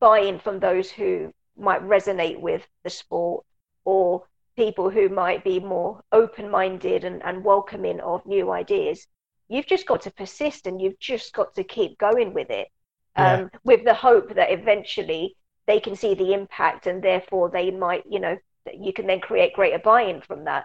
buy-in 0.00 0.38
from 0.38 0.60
those 0.60 0.90
who 0.90 1.32
might 1.56 1.82
resonate 1.82 2.40
with 2.40 2.66
the 2.84 2.90
sport 2.90 3.44
or 3.84 4.24
people 4.56 4.90
who 4.90 5.08
might 5.08 5.44
be 5.44 5.58
more 5.58 6.02
open-minded 6.12 7.04
and, 7.04 7.22
and 7.24 7.44
welcoming 7.44 8.00
of 8.00 8.24
new 8.26 8.50
ideas 8.50 9.06
you've 9.52 9.66
just 9.66 9.86
got 9.86 10.02
to 10.02 10.10
persist 10.12 10.66
and 10.66 10.80
you've 10.80 10.98
just 11.00 11.32
got 11.34 11.54
to 11.54 11.64
keep 11.64 11.98
going 11.98 12.34
with 12.34 12.50
it 12.50 12.68
Yeah. 13.16 13.40
um, 13.40 13.50
with 13.64 13.84
the 13.84 13.94
hope 13.94 14.34
that 14.34 14.52
eventually 14.52 15.36
they 15.66 15.80
can 15.80 15.96
see 15.96 16.14
the 16.14 16.32
impact 16.34 16.86
and 16.86 17.02
therefore 17.02 17.50
they 17.50 17.70
might 17.70 18.04
you 18.10 18.20
know 18.20 18.36
you 18.74 18.92
can 18.92 19.06
then 19.06 19.20
create 19.20 19.54
greater 19.54 19.78
buy-in 19.78 20.20
from 20.22 20.44
that 20.44 20.64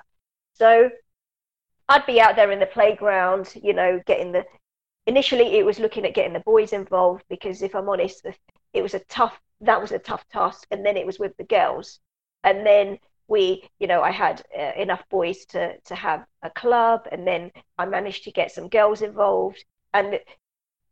so 0.53 0.89
i'd 1.89 2.06
be 2.06 2.22
out 2.22 2.36
there 2.36 2.51
in 2.51 2.60
the 2.60 2.65
playground 2.67 3.53
you 3.63 3.74
know 3.74 4.01
getting 4.06 4.32
the 4.32 4.46
initially 5.08 5.58
it 5.58 5.65
was 5.65 5.80
looking 5.80 6.06
at 6.06 6.15
getting 6.15 6.34
the 6.34 6.41
boys 6.41 6.73
involved 6.73 7.23
because 7.30 7.62
if 7.62 7.76
i'm 7.76 7.89
honest 7.89 8.26
it 8.73 8.82
was 8.82 8.93
a 8.93 9.00
tough 9.10 9.39
that 9.62 9.82
was 9.82 9.91
a 9.91 10.00
tough 10.00 10.26
task 10.30 10.67
and 10.71 10.86
then 10.86 10.97
it 10.97 11.06
was 11.06 11.19
with 11.19 11.36
the 11.38 11.43
girls 11.45 12.00
and 12.43 12.65
then 12.65 13.00
we 13.28 13.70
you 13.80 13.88
know 13.88 14.02
i 14.02 14.12
had 14.12 14.42
uh, 14.58 14.72
enough 14.78 15.04
boys 15.10 15.46
to 15.46 15.78
to 15.82 15.96
have 15.96 16.26
a 16.44 16.50
club 16.52 17.08
and 17.12 17.28
then 17.28 17.52
i 17.78 17.86
managed 17.86 18.24
to 18.24 18.32
get 18.32 18.52
some 18.52 18.70
girls 18.70 19.02
involved. 19.02 19.63
And 19.94 20.20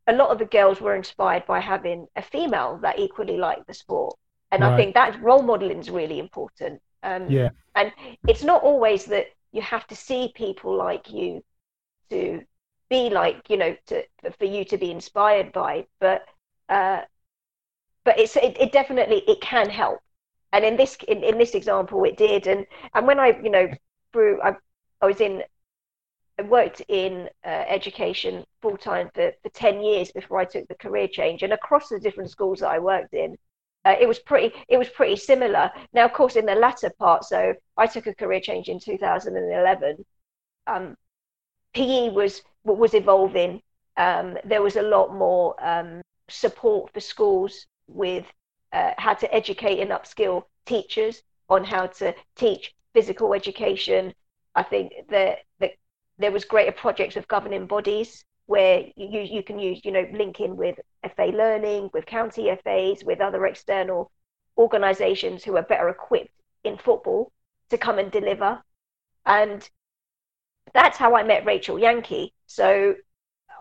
a 0.08 0.14
lot 0.14 0.30
of 0.32 0.40
the 0.40 0.46
girls 0.46 0.82
were 0.82 0.96
inspired 0.96 1.46
by 1.46 1.60
having 1.60 2.08
a 2.16 2.22
female 2.22 2.78
that 2.82 3.00
equally 3.00 3.38
liked 3.38 3.68
the 3.68 3.74
sport. 3.74 4.16
And 4.52 4.64
i 4.64 4.72
think 4.72 4.94
that 4.94 5.22
role 5.22 5.42
modeling 5.44 5.80
is 5.80 5.90
really 5.90 6.20
important. 6.20 6.82
Um, 7.04 7.40
Yeah. 7.40 7.52
and 7.76 7.92
it's 8.28 8.44
not 8.44 8.64
always 8.64 9.06
that 9.06 9.28
you 9.52 9.62
have 9.62 9.88
to 9.88 9.96
see 9.96 10.32
people 10.36 10.76
like 10.76 11.10
you 11.12 11.44
to 12.10 12.42
be 12.90 13.10
like 13.10 13.50
you 13.50 13.58
know 13.58 13.76
to 13.88 14.04
for 14.38 14.46
you 14.46 14.66
to 14.66 14.78
be 14.78 14.92
inspired 14.92 15.52
by 15.54 15.86
but 16.00 16.26
uh 16.70 17.02
but 18.06 18.20
it's 18.20 18.36
it, 18.38 18.58
it 18.60 18.72
definitely 18.72 19.24
it 19.28 19.42
can 19.42 19.70
help 19.70 20.00
and 20.56 20.64
in 20.64 20.78
this 20.78 20.98
in, 21.08 21.24
in 21.24 21.38
this 21.38 21.54
example 21.54 22.04
it 22.06 22.18
did. 22.18 22.48
And 22.48 22.66
and 22.94 23.06
when 23.06 23.20
i 23.20 23.40
you 23.44 23.50
know 23.50 23.68
through 24.14 24.42
i, 24.42 24.56
I 25.02 25.06
was 25.06 25.20
in 25.20 25.44
i 26.40 26.44
worked 26.44 26.82
in 26.88 27.30
uh, 27.46 27.64
education 27.78 28.46
full 28.62 28.78
time 28.78 29.10
for, 29.14 29.32
for 29.44 29.50
10 29.50 29.82
years 29.84 30.12
before 30.12 30.40
i 30.40 30.46
took 30.46 30.68
the 30.68 30.76
career 30.76 31.08
change. 31.08 31.44
And 31.44 31.54
across 31.54 31.90
the 31.90 32.00
different 32.00 32.32
schools 32.32 32.60
that 32.60 32.70
i 32.70 32.80
worked 32.80 33.14
in 33.14 33.38
uh, 33.86 33.96
it 34.00 34.08
was 34.08 34.20
pretty 34.20 34.56
it 34.70 34.78
was 34.78 34.90
pretty 34.90 35.18
similar. 35.18 35.72
Now 35.94 36.06
of 36.06 36.14
course 36.14 36.36
in 36.38 36.46
the 36.46 36.56
latter 36.56 36.92
part 36.98 37.26
so 37.26 37.54
i 37.78 37.86
took 37.88 38.08
a 38.08 38.16
career 38.16 38.40
change 38.40 38.70
in 38.70 38.80
2011 38.80 40.06
um, 40.68 40.96
pe 41.74 42.10
was 42.10 42.42
was 42.64 42.94
evolving. 42.94 43.62
Um, 43.98 44.38
there 44.44 44.62
was 44.62 44.76
a 44.76 44.82
lot 44.82 45.14
more 45.14 45.56
um, 45.64 46.02
support 46.30 46.92
for 46.94 47.00
schools 47.00 47.68
with 47.88 48.26
uh, 48.76 48.94
how 48.98 49.14
to 49.14 49.34
educate 49.34 49.80
and 49.80 49.92
upskill 49.92 50.44
teachers 50.66 51.22
on 51.50 51.64
how 51.64 51.88
to 51.88 52.14
teach 52.36 52.76
physical 52.94 53.34
education. 53.34 54.14
I 54.54 54.64
think 54.64 54.92
that, 55.10 55.40
that 55.60 55.72
there 56.18 56.32
was 56.32 56.44
greater 56.44 56.74
projects 56.74 57.16
with 57.16 57.28
governing 57.28 57.68
bodies 57.68 58.26
where 58.48 58.84
you, 58.96 59.22
you 59.22 59.42
can 59.42 59.60
use, 59.60 59.80
you 59.86 59.92
know, 59.92 60.06
link 60.14 60.40
in 60.42 60.58
with 60.58 60.78
FA 61.16 61.32
Learning, 61.34 61.90
with 61.94 62.06
county 62.06 62.52
FAs, 62.64 63.04
with 63.04 63.22
other 63.22 63.46
external 63.46 64.12
organisations 64.58 65.44
who 65.44 65.56
are 65.56 65.64
better 65.64 65.90
equipped 65.90 66.36
in 66.64 66.78
football 66.78 67.32
to 67.70 67.78
come 67.78 67.98
and 67.98 68.12
deliver. 68.12 68.62
And 69.26 69.68
that's 70.74 70.98
how 70.98 71.16
I 71.16 71.24
met 71.24 71.46
Rachel 71.46 71.80
Yankey. 71.80 72.34
So 72.46 72.96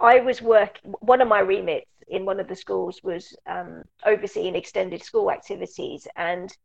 I 0.00 0.20
was 0.20 0.42
work. 0.42 0.80
One 0.82 1.20
of 1.20 1.28
my 1.28 1.40
remits 1.40 1.86
in 2.08 2.24
one 2.24 2.40
of 2.40 2.48
the 2.48 2.56
schools 2.56 3.00
was 3.02 3.36
um, 3.46 3.84
overseeing 4.04 4.54
extended 4.54 5.02
school 5.02 5.30
activities, 5.30 6.06
and 6.16 6.56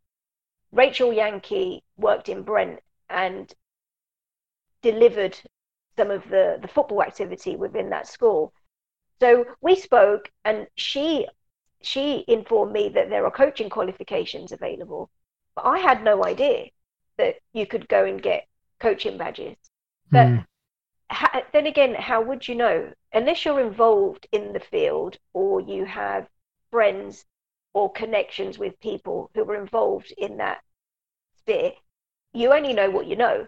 Rachel 0.72 1.14
Yankey 1.14 1.84
worked 1.98 2.30
in 2.30 2.44
Brent 2.44 2.80
and 3.10 3.54
delivered 4.82 5.38
some 5.98 6.12
of 6.12 6.30
the 6.30 6.58
the 6.62 6.68
football 6.68 7.02
activity 7.04 7.56
within 7.56 7.90
that 7.90 8.08
school. 8.08 8.54
So 9.20 9.46
we 9.62 9.76
spoke, 9.76 10.32
and 10.46 10.68
she 10.76 11.28
she 11.82 12.24
informed 12.28 12.72
me 12.74 12.90
that 12.90 13.10
there 13.10 13.26
are 13.26 13.32
coaching 13.32 13.70
qualifications 13.70 14.52
available, 14.52 15.10
but 15.56 15.66
I 15.66 15.80
had 15.80 16.04
no 16.04 16.24
idea 16.26 16.70
that 17.18 17.36
you 17.54 17.66
could 17.66 17.88
go 17.88 18.06
and 18.06 18.22
get 18.22 18.48
coaching 18.80 19.18
badges. 19.18 19.58
But 20.12 20.34
Mm. 20.34 20.49
Then 21.54 21.68
again, 21.68 21.96
how 21.96 22.22
would 22.22 22.48
you 22.48 22.56
know? 22.56 22.92
Unless 23.14 23.46
you're 23.46 23.60
involved 23.60 24.28
in 24.32 24.54
the 24.54 24.60
field 24.60 25.18
or 25.34 25.62
you 25.62 25.86
have 25.86 26.28
friends 26.72 27.26
or 27.74 27.92
connections 27.92 28.60
with 28.60 28.80
people 28.80 29.32
who 29.34 29.44
are 29.50 29.56
involved 29.56 30.14
in 30.18 30.38
that 30.38 30.62
sphere, 31.38 31.72
you 32.34 32.54
only 32.54 32.74
know 32.74 32.90
what 32.90 33.08
you 33.08 33.16
know. 33.16 33.48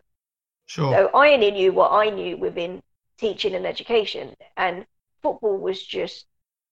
Sure. 0.65 0.91
So 0.93 1.09
I 1.13 1.33
only 1.33 1.51
knew 1.51 1.71
what 1.71 1.91
I 1.91 2.09
knew 2.09 2.37
within 2.37 2.81
teaching 3.17 3.53
and 3.55 3.67
education, 3.67 4.35
and 4.57 4.85
football 5.21 5.57
was 5.57 5.83
just 5.83 6.25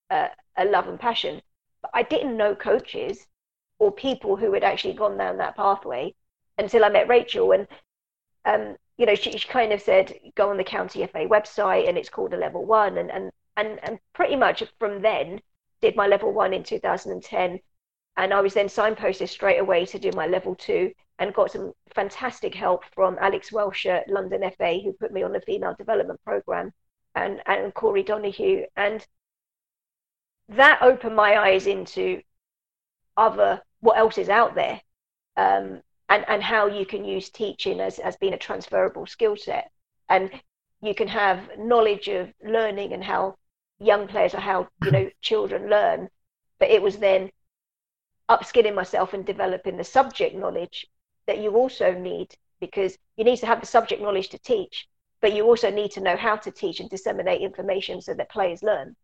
uh, 0.10 0.30
a 0.58 0.66
love 0.66 0.88
and 0.88 1.00
passion. 1.00 1.42
But 1.82 1.92
I 1.94 2.04
didn't 2.04 2.38
know 2.38 2.56
coaches 2.56 3.28
or 3.78 3.92
people 3.92 4.36
who 4.36 4.54
had 4.54 4.64
actually 4.64 4.94
gone 4.94 5.18
down 5.18 5.38
that 5.38 5.56
pathway 5.56 6.16
until 6.58 6.84
I 6.84 6.90
met 6.90 7.08
Rachel. 7.08 7.52
And 7.52 7.68
um, 8.50 8.76
you 8.98 9.06
know, 9.06 9.16
she, 9.16 9.32
she 9.38 9.48
kind 9.48 9.72
of 9.72 9.82
said, 9.82 10.14
go 10.36 10.50
on 10.50 10.58
the 10.58 10.64
county 10.64 11.06
FA 11.08 11.20
website, 11.20 11.88
and 11.88 11.98
it's 11.98 12.10
called 12.10 12.34
a 12.34 12.38
level 12.38 12.66
one. 12.66 12.98
And 12.98 13.12
and 13.12 13.32
and 13.58 13.80
and 13.84 14.00
pretty 14.14 14.36
much 14.36 14.64
from 14.80 15.02
then, 15.02 15.42
did 15.82 15.96
my 15.96 16.08
level 16.08 16.34
one 16.34 16.54
in 16.54 16.64
2010, 16.64 17.60
and 18.18 18.34
I 18.34 18.42
was 18.42 18.54
then 18.54 18.68
signposted 18.68 19.30
straight 19.30 19.60
away 19.60 19.86
to 19.86 20.00
do 20.00 20.12
my 20.12 20.28
level 20.28 20.56
two 20.56 20.92
and 21.20 21.34
got 21.34 21.52
some 21.52 21.74
fantastic 21.94 22.56
help 22.56 22.84
from 22.96 23.18
Alex 23.20 23.52
Welsh 23.52 23.86
at 23.86 24.10
London 24.10 24.50
FA, 24.58 24.80
who 24.84 24.94
put 24.94 25.12
me 25.12 25.24
on 25.24 25.34
the 25.34 25.42
female 25.42 25.76
development 25.78 26.20
program, 26.26 26.72
and 27.16 27.42
and 27.46 27.74
Corey 27.74 28.04
Donahue, 28.04 28.66
and 28.76 29.06
that 30.50 30.82
opened 30.82 31.16
my 31.16 31.38
eyes 31.38 31.68
into 31.68 32.22
other 33.16 33.62
what 33.82 33.98
else 33.98 34.18
is 34.18 34.30
out 34.30 34.56
there, 34.56 34.82
um, 35.38 35.82
and 36.10 36.26
and 36.28 36.44
how 36.44 36.68
you 36.68 36.86
can 36.86 37.06
use 37.06 37.30
teaching 37.30 37.80
as 37.80 38.00
as 38.00 38.18
being 38.18 38.34
a 38.34 38.38
transferable 38.38 39.06
skill 39.06 39.38
set. 39.38 39.72
And 40.10 40.32
you 40.82 40.96
can 40.96 41.08
have 41.08 41.58
knowledge 41.58 42.08
of 42.08 42.34
learning 42.44 42.94
and 42.94 43.04
how 43.04 43.36
young 43.80 44.08
players 44.08 44.34
or 44.34 44.40
how 44.40 44.68
you 44.84 44.92
know 44.92 45.10
children 45.22 45.70
learn, 45.70 46.10
but 46.60 46.70
it 46.70 46.82
was 46.82 46.98
then 46.98 47.30
upskilling 48.30 48.76
myself 48.76 49.14
and 49.14 49.26
developing 49.26 49.78
the 49.78 49.84
subject 49.84 50.36
knowledge 50.36 50.88
that 51.28 51.40
you 51.40 51.56
also 51.56 51.94
need 51.94 52.36
because 52.60 52.98
you 53.18 53.24
need 53.24 53.38
to 53.38 53.46
have 53.46 53.60
the 53.60 53.66
subject 53.66 54.02
knowledge 54.02 54.30
to 54.30 54.40
teach, 54.40 54.88
but 55.22 55.34
you 55.34 55.46
also 55.46 55.70
need 55.70 55.92
to 55.92 56.02
know 56.02 56.18
how 56.18 56.36
to 56.36 56.52
teach 56.52 56.80
and 56.80 56.90
disseminate 56.90 57.42
information 57.42 58.02
so 58.02 58.14
that 58.14 58.30
players 58.30 58.62
learn. 58.64 58.96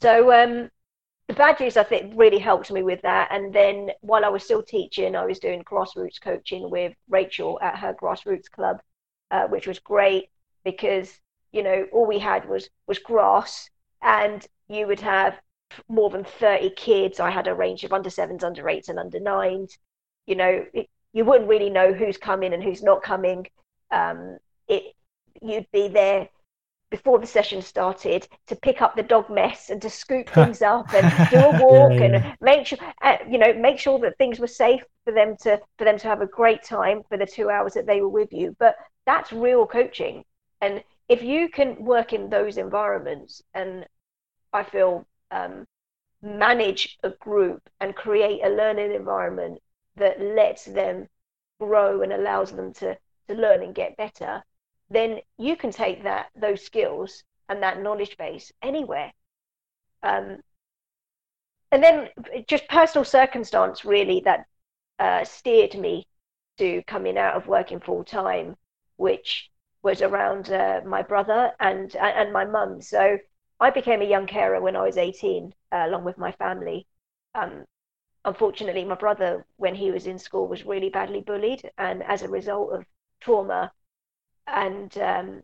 So 0.00 0.32
um, 0.32 0.70
the 1.28 1.34
badges, 1.34 1.76
I 1.76 1.84
think, 1.84 2.12
really 2.16 2.38
helped 2.38 2.70
me 2.70 2.82
with 2.82 3.00
that. 3.02 3.28
And 3.30 3.52
then 3.52 3.90
while 4.00 4.24
I 4.24 4.28
was 4.28 4.44
still 4.44 4.62
teaching, 4.62 5.16
I 5.16 5.24
was 5.24 5.38
doing 5.38 5.64
grassroots 5.64 6.20
coaching 6.20 6.70
with 6.70 6.94
Rachel 7.08 7.58
at 7.62 7.78
her 7.78 7.94
grassroots 7.94 8.50
club, 8.50 8.80
uh, 9.30 9.46
which 9.46 9.66
was 9.66 9.78
great 9.78 10.30
because 10.64 11.18
you 11.52 11.62
know 11.62 11.86
all 11.92 12.06
we 12.06 12.18
had 12.18 12.48
was 12.48 12.68
was 12.86 12.98
grass, 12.98 13.70
and 14.02 14.46
you 14.68 14.86
would 14.86 15.00
have 15.00 15.38
more 15.88 16.10
than 16.10 16.24
30 16.24 16.70
kids. 16.70 17.20
I 17.20 17.30
had 17.30 17.48
a 17.48 17.54
range 17.54 17.84
of 17.84 17.92
under 17.92 18.10
sevens, 18.10 18.44
under 18.44 18.68
eights, 18.68 18.88
and 18.88 18.98
under 18.98 19.20
nines. 19.20 19.78
You 20.26 20.36
know, 20.36 20.66
it, 20.74 20.88
you 21.12 21.24
wouldn't 21.24 21.48
really 21.48 21.70
know 21.70 21.92
who's 21.92 22.18
coming 22.18 22.52
and 22.52 22.62
who's 22.62 22.82
not 22.82 23.02
coming. 23.02 23.46
Um, 23.90 24.38
it 24.68 24.94
you'd 25.40 25.70
be 25.72 25.88
there 25.88 26.28
before 26.94 27.18
the 27.18 27.26
session 27.26 27.60
started 27.60 28.28
to 28.46 28.54
pick 28.54 28.80
up 28.80 28.94
the 28.94 29.02
dog 29.02 29.28
mess 29.28 29.68
and 29.68 29.82
to 29.82 29.90
scoop 29.90 30.28
things 30.38 30.62
up 30.62 30.94
and 30.94 31.04
do 31.28 31.38
a 31.38 31.50
walk 31.60 31.90
yeah, 31.90 31.98
yeah. 31.98 32.04
and 32.04 32.36
make 32.40 32.64
sure 32.64 32.78
uh, 33.02 33.16
you 33.28 33.36
know 33.36 33.52
make 33.52 33.80
sure 33.80 33.98
that 33.98 34.16
things 34.16 34.38
were 34.38 34.46
safe 34.64 34.84
for 35.04 35.12
them 35.12 35.36
to 35.36 35.60
for 35.76 35.84
them 35.84 35.98
to 35.98 36.06
have 36.06 36.20
a 36.20 36.26
great 36.38 36.62
time 36.62 37.02
for 37.08 37.16
the 37.18 37.26
two 37.26 37.50
hours 37.50 37.74
that 37.74 37.84
they 37.84 38.00
were 38.00 38.14
with 38.20 38.32
you 38.32 38.54
but 38.60 38.76
that's 39.06 39.32
real 39.32 39.66
coaching 39.66 40.22
and 40.60 40.84
if 41.08 41.20
you 41.20 41.48
can 41.48 41.84
work 41.84 42.12
in 42.12 42.30
those 42.30 42.58
environments 42.58 43.42
and 43.54 43.84
i 44.52 44.62
feel 44.62 45.04
um, 45.32 45.66
manage 46.22 46.96
a 47.02 47.10
group 47.10 47.60
and 47.80 47.96
create 47.96 48.40
a 48.44 48.48
learning 48.60 48.92
environment 48.94 49.58
that 49.96 50.20
lets 50.20 50.64
them 50.64 51.08
grow 51.58 52.02
and 52.02 52.12
allows 52.12 52.52
them 52.52 52.72
to 52.72 52.96
to 53.26 53.34
learn 53.34 53.64
and 53.64 53.74
get 53.74 53.96
better 53.96 54.44
then 54.90 55.20
you 55.38 55.56
can 55.56 55.70
take 55.70 56.04
that 56.04 56.28
those 56.34 56.64
skills 56.64 57.24
and 57.48 57.62
that 57.62 57.80
knowledge 57.80 58.16
base 58.16 58.52
anywhere. 58.62 59.12
Um, 60.02 60.38
and 61.72 61.82
then 61.82 62.08
just 62.48 62.68
personal 62.68 63.04
circumstance 63.04 63.84
really 63.84 64.22
that 64.24 64.46
uh, 64.98 65.24
steered 65.24 65.74
me 65.74 66.06
to 66.58 66.82
coming 66.86 67.18
out 67.18 67.34
of 67.34 67.48
working 67.48 67.80
full 67.80 68.04
time 68.04 68.56
which 68.96 69.50
was 69.82 70.00
around 70.02 70.50
uh, 70.50 70.80
my 70.86 71.02
brother 71.02 71.52
and 71.60 71.94
and 71.96 72.32
my 72.32 72.44
mum. 72.44 72.80
So 72.80 73.18
I 73.60 73.70
became 73.70 74.02
a 74.02 74.08
young 74.08 74.26
carer 74.26 74.60
when 74.60 74.76
I 74.76 74.82
was 74.82 74.96
18 74.96 75.52
uh, 75.72 75.84
along 75.86 76.04
with 76.04 76.18
my 76.18 76.32
family. 76.32 76.86
Um, 77.34 77.64
unfortunately 78.24 78.84
my 78.84 78.94
brother 78.94 79.44
when 79.56 79.74
he 79.74 79.90
was 79.90 80.06
in 80.06 80.18
school 80.18 80.48
was 80.48 80.64
really 80.64 80.88
badly 80.88 81.20
bullied 81.20 81.70
and 81.78 82.02
as 82.04 82.22
a 82.22 82.28
result 82.28 82.72
of 82.72 82.84
trauma 83.20 83.70
and 84.46 84.96
um, 84.98 85.42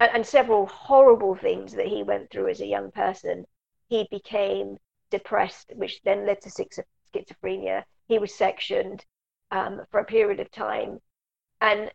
and, 0.00 0.26
several 0.26 0.66
horrible 0.66 1.34
things 1.34 1.72
that 1.74 1.86
he 1.86 2.02
went 2.02 2.30
through 2.30 2.48
as 2.48 2.60
a 2.60 2.66
young 2.66 2.90
person. 2.90 3.46
He 3.88 4.08
became 4.10 4.78
depressed, 5.10 5.72
which 5.74 6.00
then 6.02 6.26
led 6.26 6.40
to 6.42 6.50
schizophrenia. 6.50 7.84
He 8.08 8.18
was 8.18 8.34
sectioned 8.34 9.04
um, 9.50 9.82
for 9.90 10.00
a 10.00 10.04
period 10.04 10.40
of 10.40 10.50
time, 10.50 11.00
and 11.60 11.90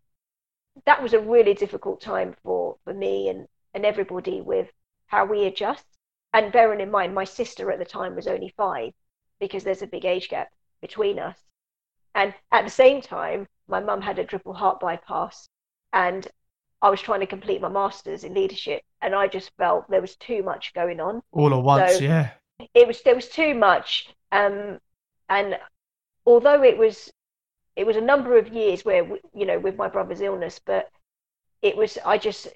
that 0.85 1.01
was 1.01 1.13
a 1.13 1.19
really 1.19 1.53
difficult 1.53 2.01
time 2.01 2.35
for 2.43 2.77
for 2.83 2.93
me 2.93 3.29
and 3.29 3.47
and 3.73 3.85
everybody 3.85 4.41
with 4.41 4.71
how 5.07 5.25
we 5.25 5.45
adjust. 5.45 5.85
And 6.33 6.51
bearing 6.51 6.81
in 6.81 6.91
mind, 6.91 7.15
my 7.15 7.23
sister 7.23 7.71
at 7.71 7.79
the 7.79 7.85
time 7.85 8.15
was 8.15 8.27
only 8.27 8.53
five 8.57 8.93
because 9.39 9.63
there's 9.63 9.81
a 9.81 9.87
big 9.87 10.05
age 10.05 10.29
gap 10.29 10.49
between 10.81 11.19
us. 11.19 11.37
And 12.15 12.33
at 12.51 12.63
the 12.63 12.71
same 12.71 13.01
time, 13.01 13.47
my 13.67 13.79
mum 13.79 14.01
had 14.01 14.19
a 14.19 14.25
triple 14.25 14.53
heart 14.53 14.79
bypass, 14.79 15.49
and 15.93 16.27
I 16.81 16.89
was 16.89 17.01
trying 17.01 17.21
to 17.21 17.27
complete 17.27 17.61
my 17.61 17.69
master's 17.69 18.23
in 18.23 18.33
leadership, 18.33 18.83
and 19.01 19.15
I 19.15 19.27
just 19.27 19.51
felt 19.57 19.89
there 19.89 20.01
was 20.01 20.15
too 20.15 20.43
much 20.43 20.73
going 20.73 20.99
on. 20.99 21.21
All 21.31 21.53
at 21.53 21.63
once, 21.63 21.97
so 21.97 22.03
yeah. 22.03 22.29
It 22.73 22.87
was 22.87 23.01
there 23.01 23.15
was 23.15 23.29
too 23.29 23.53
much, 23.55 24.09
um, 24.31 24.79
and 25.29 25.57
although 26.25 26.63
it 26.63 26.77
was 26.77 27.11
it 27.75 27.85
was 27.85 27.95
a 27.95 28.01
number 28.01 28.37
of 28.37 28.49
years 28.49 28.85
where 28.85 29.07
you 29.33 29.45
know 29.45 29.59
with 29.59 29.75
my 29.75 29.87
brother's 29.87 30.21
illness, 30.21 30.59
but 30.63 30.89
it 31.61 31.75
was 31.75 31.97
I 32.05 32.17
just 32.17 32.47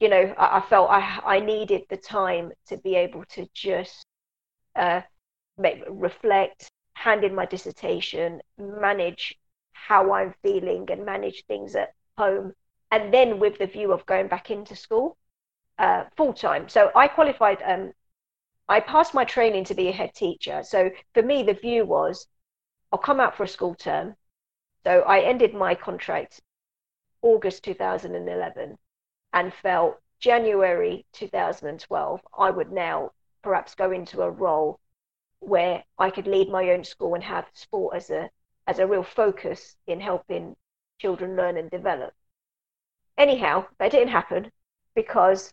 you 0.00 0.08
know 0.08 0.34
I, 0.38 0.58
I 0.58 0.60
felt 0.60 0.90
I 0.90 1.20
I 1.24 1.40
needed 1.40 1.82
the 1.90 1.96
time 1.98 2.52
to 2.68 2.78
be 2.78 2.94
able 2.94 3.24
to 3.30 3.46
just 3.52 4.06
uh, 4.74 5.02
make, 5.58 5.82
reflect, 5.88 6.70
hand 6.94 7.24
in 7.24 7.34
my 7.34 7.46
dissertation, 7.46 8.40
manage 8.58 9.38
how 9.72 10.12
I'm 10.14 10.34
feeling, 10.42 10.86
and 10.90 11.04
manage 11.04 11.44
things 11.46 11.76
at 11.76 11.92
home 12.16 12.54
and 12.90 13.12
then 13.12 13.38
with 13.38 13.58
the 13.58 13.66
view 13.66 13.92
of 13.92 14.06
going 14.06 14.28
back 14.28 14.50
into 14.50 14.76
school 14.76 15.16
uh, 15.78 16.04
full 16.16 16.32
time. 16.32 16.68
So 16.68 16.90
I 16.94 17.08
qualified. 17.08 17.58
Um, 17.64 17.92
I 18.68 18.80
passed 18.80 19.14
my 19.14 19.24
training 19.24 19.64
to 19.64 19.74
be 19.74 19.88
a 19.88 19.92
head 19.92 20.14
teacher. 20.14 20.62
So 20.64 20.90
for 21.14 21.22
me, 21.22 21.42
the 21.44 21.54
view 21.54 21.84
was, 21.84 22.26
I'll 22.90 22.98
come 22.98 23.20
out 23.20 23.36
for 23.36 23.44
a 23.44 23.48
school 23.48 23.74
term. 23.74 24.16
So 24.84 25.02
I 25.02 25.20
ended 25.20 25.54
my 25.54 25.74
contract 25.74 26.40
August 27.22 27.62
2011 27.64 28.76
and 29.32 29.54
felt 29.54 29.98
January 30.18 31.04
2012 31.12 32.20
I 32.38 32.50
would 32.50 32.72
now 32.72 33.12
perhaps 33.42 33.74
go 33.74 33.90
into 33.92 34.22
a 34.22 34.30
role 34.30 34.80
where 35.40 35.84
I 35.98 36.10
could 36.10 36.26
lead 36.26 36.48
my 36.48 36.70
own 36.70 36.84
school 36.84 37.14
and 37.14 37.22
have 37.22 37.46
sport 37.52 37.96
as 37.96 38.10
a 38.10 38.30
as 38.66 38.78
a 38.78 38.86
real 38.86 39.04
focus 39.04 39.76
in 39.86 40.00
helping 40.00 40.56
children 40.98 41.36
learn 41.36 41.56
and 41.56 41.70
develop. 41.70 42.12
Anyhow, 43.18 43.66
that 43.78 43.90
didn't 43.92 44.08
happen 44.08 44.50
because 44.94 45.52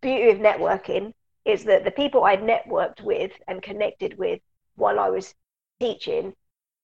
beauty 0.00 0.30
of 0.30 0.38
networking 0.38 1.12
is 1.44 1.64
that 1.64 1.84
the 1.84 1.90
people 1.90 2.24
I 2.24 2.36
networked 2.36 3.00
with 3.02 3.32
and 3.48 3.62
connected 3.62 4.18
with 4.18 4.40
while 4.76 4.98
I 4.98 5.10
was 5.10 5.34
teaching, 5.80 6.34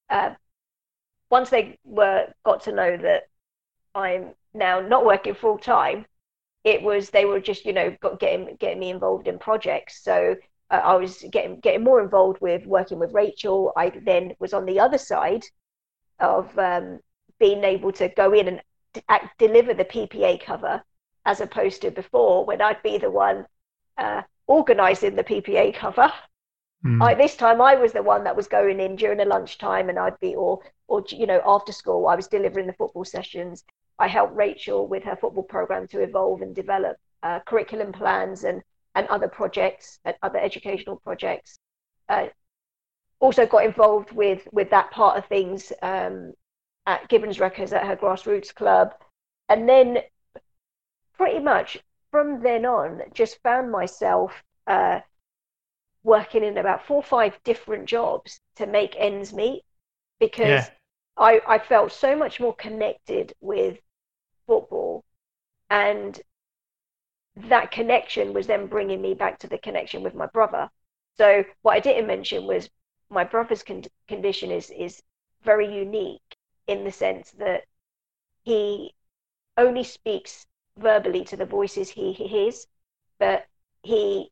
uh, 0.09 0.35
once 1.29 1.49
they 1.49 1.77
were 1.83 2.27
got 2.43 2.61
to 2.63 2.71
know 2.71 2.97
that 2.97 3.23
I'm 3.95 4.33
now 4.53 4.79
not 4.79 5.05
working 5.05 5.35
full 5.35 5.57
time, 5.57 6.05
it 6.63 6.81
was 6.81 7.09
they 7.09 7.25
were 7.25 7.39
just 7.39 7.65
you 7.65 7.73
know 7.73 7.95
got 8.01 8.19
getting 8.19 8.55
getting 8.59 8.79
me 8.79 8.89
involved 8.89 9.27
in 9.27 9.39
projects. 9.39 10.03
So 10.03 10.35
uh, 10.71 10.81
I 10.83 10.95
was 10.95 11.23
getting 11.31 11.59
getting 11.59 11.83
more 11.83 12.01
involved 12.01 12.41
with 12.41 12.65
working 12.65 12.99
with 12.99 13.13
Rachel. 13.13 13.71
I 13.77 13.89
then 14.05 14.33
was 14.39 14.53
on 14.53 14.65
the 14.65 14.79
other 14.79 14.97
side 14.97 15.43
of 16.19 16.57
um, 16.57 16.99
being 17.39 17.63
able 17.63 17.91
to 17.93 18.09
go 18.09 18.33
in 18.33 18.47
and 18.47 18.61
act, 19.07 19.37
deliver 19.37 19.73
the 19.73 19.85
PPA 19.85 20.43
cover 20.43 20.83
as 21.25 21.41
opposed 21.41 21.81
to 21.81 21.91
before 21.91 22.45
when 22.45 22.61
I'd 22.61 22.81
be 22.83 22.97
the 22.97 23.11
one 23.11 23.45
uh, 23.97 24.21
organising 24.47 25.15
the 25.15 25.23
PPA 25.23 25.75
cover. 25.75 26.11
Mm. 26.85 27.03
I, 27.03 27.13
this 27.13 27.35
time 27.35 27.61
I 27.61 27.75
was 27.75 27.93
the 27.93 28.03
one 28.03 28.23
that 28.23 28.35
was 28.35 28.47
going 28.47 28.79
in 28.79 28.95
during 28.95 29.17
the 29.17 29.25
lunchtime 29.25 29.89
and 29.89 29.99
I'd 29.99 30.19
be 30.19 30.35
or 30.35 30.61
or 30.87 31.03
you 31.09 31.27
know 31.27 31.41
after 31.45 31.71
school 31.71 32.07
I 32.07 32.15
was 32.15 32.27
delivering 32.27 32.67
the 32.67 32.73
football 32.73 33.05
sessions. 33.05 33.65
I 33.99 34.07
helped 34.07 34.35
Rachel 34.35 34.87
with 34.87 35.03
her 35.03 35.17
football 35.17 35.43
program 35.43 35.87
to 35.89 35.99
evolve 35.99 36.41
and 36.41 36.55
develop 36.55 36.97
uh, 37.21 37.41
curriculum 37.41 37.91
plans 37.91 38.43
and 38.45 38.61
and 38.95 39.07
other 39.07 39.27
projects 39.27 39.99
and 40.05 40.15
other 40.23 40.39
educational 40.39 40.95
projects. 40.97 41.59
Uh, 42.07 42.27
also 43.19 43.45
got 43.45 43.65
involved 43.65 44.11
with 44.13 44.47
with 44.53 44.69
that 44.69 44.89
part 44.91 45.17
of 45.17 45.25
things 45.25 45.73
um, 45.81 46.33
at 46.89 47.07
Gibbons 47.07 47.39
Records 47.39 47.71
at 47.71 47.85
her 47.85 47.95
grassroots 47.95 48.53
club. 48.53 48.95
And 49.47 49.69
then 49.69 49.99
pretty 51.15 51.39
much 51.39 51.77
from 52.09 52.41
then 52.41 52.65
on, 52.65 53.03
just 53.13 53.43
found 53.43 53.71
myself 53.71 54.33
uh, 54.65 55.01
working 56.03 56.43
in 56.43 56.57
about 56.57 56.87
four 56.87 56.97
or 56.97 57.03
five 57.03 57.37
different 57.43 57.85
jobs 57.85 58.41
to 58.55 58.65
make 58.65 58.95
ends 58.97 59.31
meet 59.31 59.61
because 60.19 60.47
yeah. 60.47 60.69
I, 61.15 61.41
I 61.47 61.59
felt 61.59 61.91
so 61.91 62.15
much 62.15 62.39
more 62.39 62.55
connected 62.55 63.33
with 63.39 63.77
football. 64.47 65.03
And 65.69 66.19
that 67.35 67.69
connection 67.69 68.33
was 68.33 68.47
then 68.47 68.65
bringing 68.65 68.99
me 68.99 69.13
back 69.13 69.37
to 69.39 69.47
the 69.47 69.59
connection 69.59 70.01
with 70.01 70.15
my 70.15 70.25
brother. 70.25 70.71
So 71.17 71.43
what 71.61 71.75
I 71.75 71.79
didn't 71.81 72.07
mention 72.07 72.47
was 72.47 72.67
my 73.11 73.25
brother's 73.25 73.61
con- 73.61 73.83
condition 74.07 74.49
is 74.49 74.71
is 74.71 75.03
very 75.43 75.71
unique 75.71 76.35
in 76.69 76.83
the 76.83 76.91
sense 76.91 77.31
that 77.31 77.63
he 78.43 78.93
only 79.57 79.83
speaks 79.83 80.45
verbally 80.77 81.23
to 81.25 81.35
the 81.35 81.45
voices 81.45 81.89
he 81.89 82.13
hears, 82.13 82.67
but 83.19 83.45
he 83.83 84.31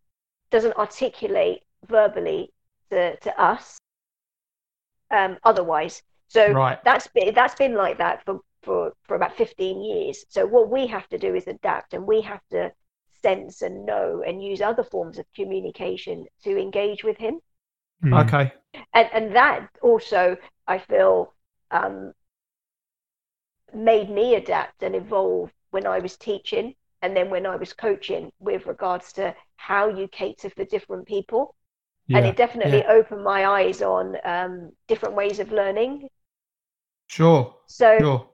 doesn't 0.51 0.77
articulate 0.77 1.63
verbally 1.87 2.53
to, 2.89 3.17
to 3.17 3.41
us 3.41 3.79
um, 5.11 5.37
otherwise. 5.43 6.03
So 6.27 6.51
right. 6.51 6.83
that's 6.83 7.07
been 7.07 7.33
that's 7.33 7.55
been 7.55 7.73
like 7.73 7.97
that 7.97 8.23
for 8.25 8.41
for, 8.63 8.93
for 9.03 9.15
about 9.15 9.37
15 9.37 9.81
years. 9.81 10.25
So 10.29 10.45
what 10.45 10.69
we 10.69 10.87
have 10.87 11.07
to 11.09 11.17
do 11.17 11.33
is 11.35 11.47
adapt 11.47 11.93
and 11.93 12.05
we 12.05 12.21
have 12.21 12.41
to 12.51 12.71
sense 13.21 13.61
and 13.61 13.85
know 13.85 14.23
and 14.25 14.43
use 14.43 14.61
other 14.61 14.83
forms 14.83 15.17
of 15.17 15.25
communication 15.33 16.25
to 16.43 16.57
engage 16.57 17.03
with 17.03 17.17
him. 17.17 17.39
Mm. 18.03 18.25
Okay. 18.25 18.53
And 18.93 19.09
and 19.13 19.35
that 19.35 19.69
also 19.81 20.37
I 20.67 20.79
feel 20.79 21.33
um, 21.71 22.13
made 23.73 24.09
me 24.09 24.35
adapt 24.35 24.83
and 24.83 24.95
evolve 24.95 25.51
when 25.71 25.85
I 25.87 25.99
was 25.99 26.17
teaching 26.17 26.75
and 27.01 27.15
then 27.15 27.29
when 27.29 27.45
I 27.45 27.55
was 27.55 27.73
coaching 27.73 28.31
with 28.39 28.65
regards 28.65 29.13
to 29.13 29.35
how 29.55 29.89
you 29.89 30.07
cater 30.07 30.49
for 30.49 30.65
different 30.65 31.05
people. 31.07 31.55
Yeah, 32.07 32.17
and 32.17 32.25
it 32.25 32.35
definitely 32.37 32.79
yeah. 32.79 32.89
opened 32.89 33.23
my 33.23 33.45
eyes 33.45 33.81
on 33.81 34.17
um, 34.23 34.71
different 34.87 35.15
ways 35.15 35.39
of 35.39 35.51
learning. 35.51 36.09
Sure. 37.07 37.55
So, 37.67 37.97
sure. 37.99 38.29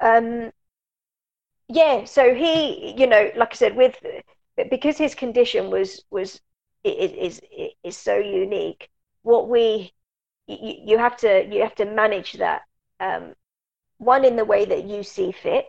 Um, 0.00 0.52
yeah. 1.68 2.04
So 2.04 2.34
he, 2.34 2.94
you 2.98 3.06
know, 3.06 3.30
like 3.36 3.52
I 3.52 3.56
said, 3.56 3.76
with 3.76 3.96
because 4.70 4.98
his 4.98 5.14
condition 5.14 5.70
was 5.70 6.04
was 6.10 6.40
is 6.84 7.12
is 7.12 7.40
is 7.84 7.96
so 7.96 8.16
unique. 8.16 8.90
What 9.22 9.48
we 9.48 9.92
you, 10.46 10.74
you 10.86 10.98
have 10.98 11.16
to 11.18 11.46
you 11.46 11.62
have 11.62 11.74
to 11.76 11.84
manage 11.84 12.34
that 12.34 12.62
um, 13.00 13.34
one 14.02 14.24
in 14.24 14.36
the 14.36 14.44
way 14.44 14.64
that 14.64 14.84
you 14.84 15.02
see 15.02 15.32
fit, 15.32 15.66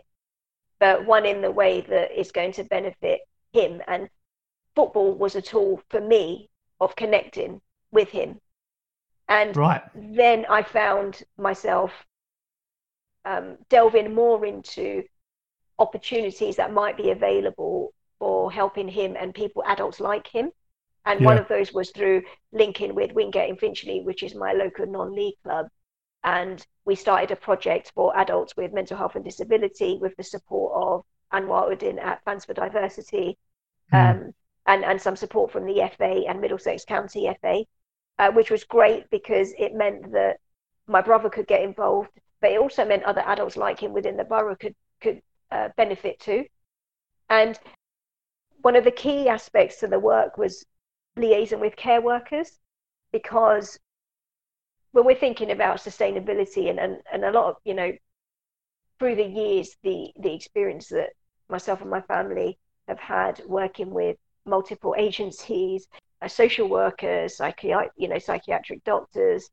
but 0.80 1.06
one 1.06 1.24
in 1.24 1.40
the 1.40 1.50
way 1.50 1.80
that 1.82 2.18
is 2.18 2.32
going 2.32 2.52
to 2.52 2.64
benefit 2.64 3.20
him. 3.52 3.80
And 3.86 4.08
football 4.74 5.14
was 5.14 5.36
a 5.36 5.42
tool 5.42 5.80
for 5.88 6.00
me 6.00 6.50
of 6.80 6.96
connecting 6.96 7.60
with 7.92 8.08
him. 8.08 8.40
And 9.28 9.56
right. 9.56 9.82
then 9.94 10.46
I 10.50 10.62
found 10.62 11.22
myself 11.38 11.92
um, 13.24 13.56
delving 13.70 14.14
more 14.14 14.44
into 14.44 15.04
opportunities 15.78 16.56
that 16.56 16.72
might 16.72 16.96
be 16.96 17.10
available 17.10 17.94
for 18.18 18.50
helping 18.50 18.88
him 18.88 19.16
and 19.18 19.34
people, 19.34 19.62
adults 19.66 20.00
like 20.00 20.26
him. 20.26 20.50
And 21.06 21.20
yeah. 21.20 21.26
one 21.26 21.38
of 21.38 21.48
those 21.48 21.72
was 21.72 21.90
through 21.90 22.22
linking 22.52 22.94
with 22.94 23.12
Wingate 23.12 23.50
in 23.50 23.56
Finchley, 23.56 24.00
which 24.02 24.22
is 24.22 24.34
my 24.34 24.52
local 24.52 24.86
non 24.86 25.14
league 25.14 25.34
club. 25.44 25.68
And 26.24 26.66
we 26.86 26.94
started 26.94 27.30
a 27.30 27.36
project 27.36 27.92
for 27.94 28.16
adults 28.16 28.56
with 28.56 28.72
mental 28.72 28.96
health 28.96 29.14
and 29.14 29.24
disability 29.24 29.98
with 30.00 30.16
the 30.16 30.24
support 30.24 30.72
of 30.74 31.04
Anwar 31.32 31.70
Uddin 31.70 32.02
at 32.02 32.24
Fans 32.24 32.44
for 32.44 32.54
Diversity 32.54 33.36
mm. 33.92 34.10
um, 34.10 34.32
and, 34.66 34.84
and 34.84 35.00
some 35.00 35.16
support 35.16 35.52
from 35.52 35.66
the 35.66 35.88
FA 35.96 36.24
and 36.26 36.40
Middlesex 36.40 36.84
County 36.84 37.30
FA, 37.40 37.64
uh, 38.18 38.30
which 38.32 38.50
was 38.50 38.64
great 38.64 39.10
because 39.10 39.52
it 39.58 39.74
meant 39.74 40.12
that 40.12 40.38
my 40.86 41.02
brother 41.02 41.28
could 41.28 41.46
get 41.46 41.62
involved, 41.62 42.10
but 42.40 42.52
it 42.52 42.60
also 42.60 42.84
meant 42.84 43.04
other 43.04 43.22
adults 43.22 43.56
like 43.56 43.80
him 43.80 43.92
within 43.92 44.16
the 44.16 44.24
borough 44.24 44.56
could, 44.56 44.74
could 45.00 45.20
uh, 45.50 45.68
benefit 45.76 46.18
too. 46.20 46.44
And 47.28 47.58
one 48.62 48.76
of 48.76 48.84
the 48.84 48.90
key 48.90 49.28
aspects 49.28 49.80
to 49.80 49.88
the 49.88 49.98
work 49.98 50.38
was 50.38 50.64
liaison 51.16 51.60
with 51.60 51.76
care 51.76 52.00
workers 52.00 52.58
because 53.12 53.78
when 54.94 55.04
we're 55.04 55.16
thinking 55.16 55.50
about 55.50 55.78
sustainability 55.78 56.70
and, 56.70 56.78
and, 56.78 56.98
and 57.12 57.24
a 57.24 57.32
lot 57.32 57.46
of, 57.50 57.56
you 57.64 57.74
know, 57.74 57.92
through 59.00 59.16
the 59.16 59.24
years, 59.24 59.76
the, 59.82 60.12
the 60.20 60.32
experience 60.32 60.86
that 60.90 61.10
myself 61.48 61.80
and 61.80 61.90
my 61.90 62.00
family 62.02 62.56
have 62.86 63.00
had 63.00 63.42
working 63.44 63.90
with 63.90 64.16
multiple 64.46 64.94
agencies, 64.96 65.88
uh, 66.22 66.28
social 66.28 66.68
workers, 66.68 67.38
psychi- 67.38 67.88
you 67.96 68.06
know, 68.06 68.20
psychiatric 68.20 68.84
doctors, 68.84 69.50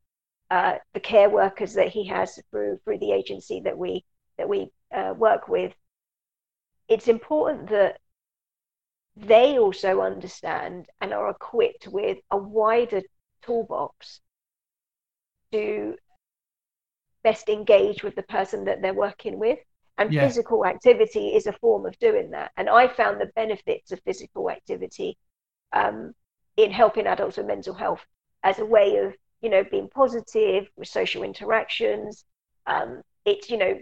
uh, 0.52 0.76
the 0.94 1.00
care 1.00 1.30
workers 1.30 1.74
that 1.74 1.88
he 1.88 2.06
has 2.06 2.40
through 2.52 2.78
through 2.86 3.00
the 3.00 3.12
agency 3.12 3.62
that 3.62 3.76
we 3.76 4.06
that 4.38 4.48
we 4.48 4.70
uh, 4.96 5.16
work 5.18 5.48
with. 5.48 5.74
It's 6.88 7.08
important 7.08 7.70
that 7.70 8.00
they 9.16 9.58
also 9.58 10.02
understand 10.02 10.86
and 11.00 11.12
are 11.14 11.32
equipped 11.32 11.88
with 11.88 12.20
a 12.30 12.38
wider 12.38 13.02
toolbox 13.42 14.22
to 15.52 15.96
best 17.24 17.50
engage 17.50 18.04
with 18.04 18.16
the 18.16 18.24
person 18.24 18.66
that 18.66 18.82
they're 18.82 18.94
working 18.94 19.40
with. 19.40 19.60
And 19.98 20.12
yeah. 20.12 20.26
physical 20.28 20.66
activity 20.66 21.30
is 21.30 21.46
a 21.48 21.54
form 21.54 21.86
of 21.86 21.98
doing 22.00 22.32
that. 22.32 22.52
And 22.58 22.70
I 22.70 22.88
found 22.88 23.20
the 23.20 23.32
benefits 23.36 23.92
of 23.92 24.02
physical 24.04 24.50
activity 24.50 25.18
um, 25.74 26.14
in 26.58 26.72
helping 26.72 27.06
adults 27.08 27.38
with 27.38 27.46
mental 27.46 27.74
health 27.74 28.04
as 28.44 28.58
a 28.60 28.66
way 28.66 28.98
of, 28.98 29.14
you 29.42 29.50
know, 29.50 29.64
being 29.64 29.90
positive 29.90 30.68
with 30.76 30.88
social 30.88 31.24
interactions. 31.24 32.26
Um, 32.66 33.02
it's, 33.26 33.50
you 33.50 33.58
know, 33.58 33.80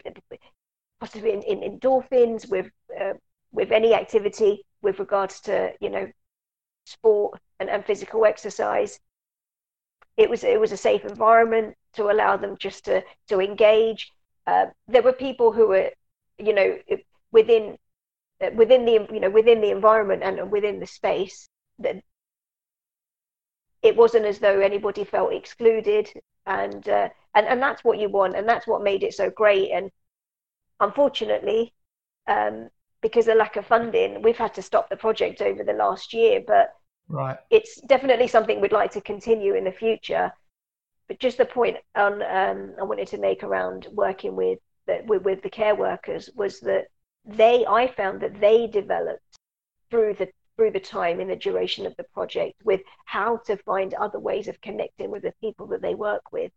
possibly 0.99 1.31
in, 1.31 1.43
in 1.43 1.59
endorphins 1.61 2.49
with 2.49 2.69
uh, 2.99 3.13
with 3.51 3.71
any 3.71 3.93
activity 3.93 4.65
with 4.81 4.99
regards 4.99 5.39
to, 5.41 5.71
you 5.79 5.89
know, 5.89 6.07
sport 6.85 7.39
and, 7.59 7.69
and 7.69 7.85
physical 7.85 8.25
exercise 8.25 8.99
it 10.19 10.29
was 10.29 10.43
it 10.43 10.59
was 10.59 10.73
a 10.73 10.77
safe 10.77 11.05
environment 11.05 11.75
to 11.93 12.11
allow 12.11 12.35
them 12.35 12.57
just 12.59 12.85
to 12.85 13.03
to 13.29 13.39
engage. 13.39 14.11
Uh, 14.45 14.65
there 14.87 15.01
were 15.01 15.13
people 15.13 15.53
who 15.53 15.67
were, 15.69 15.91
you 16.37 16.53
know, 16.53 16.77
within 17.31 17.77
within 18.53 18.83
the 18.85 19.07
you 19.13 19.21
know 19.21 19.29
within 19.29 19.61
the 19.61 19.71
environment 19.71 20.21
and 20.23 20.51
within 20.51 20.79
the 20.79 20.85
space 20.85 21.47
that 21.79 22.03
it 23.81 23.95
wasn't 23.95 24.25
as 24.25 24.39
though 24.39 24.59
anybody 24.59 25.05
felt 25.05 25.33
excluded. 25.33 26.11
And 26.45 26.87
uh, 26.89 27.09
and 27.33 27.47
and 27.47 27.61
that's 27.61 27.83
what 27.85 27.97
you 27.99 28.09
want 28.09 28.35
and 28.35 28.47
that's 28.47 28.67
what 28.67 28.83
made 28.83 29.03
it 29.03 29.13
so 29.13 29.29
great. 29.29 29.71
And 29.71 29.89
unfortunately 30.81 31.73
um, 32.27 32.69
because 33.01 33.27
of 33.29 33.37
lack 33.37 33.55
of 33.55 33.65
funding 33.65 34.21
we've 34.21 34.37
had 34.37 34.53
to 34.55 34.61
stop 34.61 34.89
the 34.89 34.97
project 34.97 35.41
over 35.41 35.63
the 35.63 35.73
last 35.73 36.13
year. 36.13 36.41
But 36.45 36.75
Right. 37.09 37.37
It's 37.49 37.81
definitely 37.81 38.27
something 38.27 38.61
we'd 38.61 38.71
like 38.71 38.91
to 38.91 39.01
continue 39.01 39.55
in 39.55 39.63
the 39.63 39.71
future. 39.71 40.31
But 41.07 41.19
just 41.19 41.39
the 41.39 41.45
point 41.45 41.77
on 41.95 42.21
um, 42.21 42.75
I 42.79 42.83
wanted 42.83 43.07
to 43.09 43.17
make 43.17 43.43
around 43.43 43.87
working 43.91 44.35
with 44.35 44.59
the, 44.85 45.01
with, 45.05 45.23
with 45.23 45.41
the 45.41 45.49
care 45.49 45.75
workers 45.75 46.29
was 46.35 46.59
that 46.61 46.85
they 47.25 47.65
I 47.65 47.87
found 47.87 48.21
that 48.21 48.39
they 48.39 48.67
developed 48.67 49.23
through 49.89 50.13
the 50.13 50.29
through 50.55 50.71
the 50.71 50.79
time 50.79 51.19
in 51.19 51.29
the 51.29 51.35
duration 51.35 51.85
of 51.85 51.95
the 51.95 52.03
project 52.03 52.53
with 52.63 52.81
how 53.05 53.37
to 53.37 53.57
find 53.57 53.93
other 53.93 54.19
ways 54.19 54.47
of 54.47 54.61
connecting 54.61 55.09
with 55.09 55.23
the 55.23 55.33
people 55.41 55.65
that 55.67 55.81
they 55.81 55.95
work 55.95 56.31
with. 56.31 56.51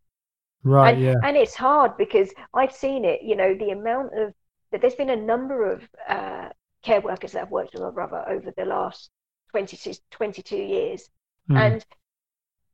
Right. 0.65 0.95
And, 0.95 1.03
yeah. 1.03 1.15
And 1.23 1.37
it's 1.37 1.55
hard 1.55 1.97
because 1.97 2.31
I've 2.53 2.73
seen 2.73 3.05
it. 3.05 3.23
You 3.23 3.37
know, 3.37 3.55
the 3.55 3.71
amount 3.71 4.19
of 4.19 4.35
that 4.71 4.83
there's 4.83 4.95
been 4.95 5.11
a 5.11 5.17
number 5.17 5.73
of 5.73 5.89
uh, 6.09 6.49
care 6.83 7.01
workers 7.01 7.33
that 7.33 7.43
I've 7.43 7.51
worked 7.51 7.73
with 7.73 7.83
my 7.83 7.91
brother 7.91 8.25
over 8.29 8.53
the 8.55 8.65
last 8.65 9.11
22, 9.53 9.93
22 10.11 10.57
years. 10.57 11.09
Mm. 11.51 11.57
And 11.57 11.87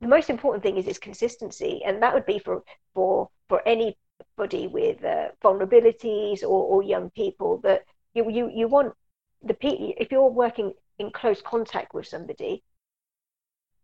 the 0.01 0.09
most 0.09 0.31
important 0.31 0.63
thing 0.63 0.77
is 0.77 0.87
its 0.87 0.99
consistency, 0.99 1.83
and 1.85 2.03
that 2.03 2.15
would 2.15 2.27
be 2.27 2.39
for 2.39 2.63
for 2.95 3.29
for 3.49 3.67
anybody 3.67 4.67
with 4.67 5.05
uh, 5.05 5.29
vulnerabilities 5.43 6.43
or, 6.43 6.65
or 6.65 6.83
young 6.83 7.11
people 7.11 7.59
that 7.59 7.83
you 8.15 8.31
you 8.31 8.51
you 8.55 8.69
want 8.69 8.95
the 9.43 9.57
if 9.63 10.11
you're 10.11 10.29
working 10.29 10.73
in 10.99 11.11
close 11.11 11.41
contact 11.43 11.95
with 11.95 12.07
somebody, 12.07 12.63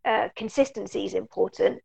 uh, 0.03 0.29
consistency 0.35 1.05
is 1.05 1.13
important 1.13 1.81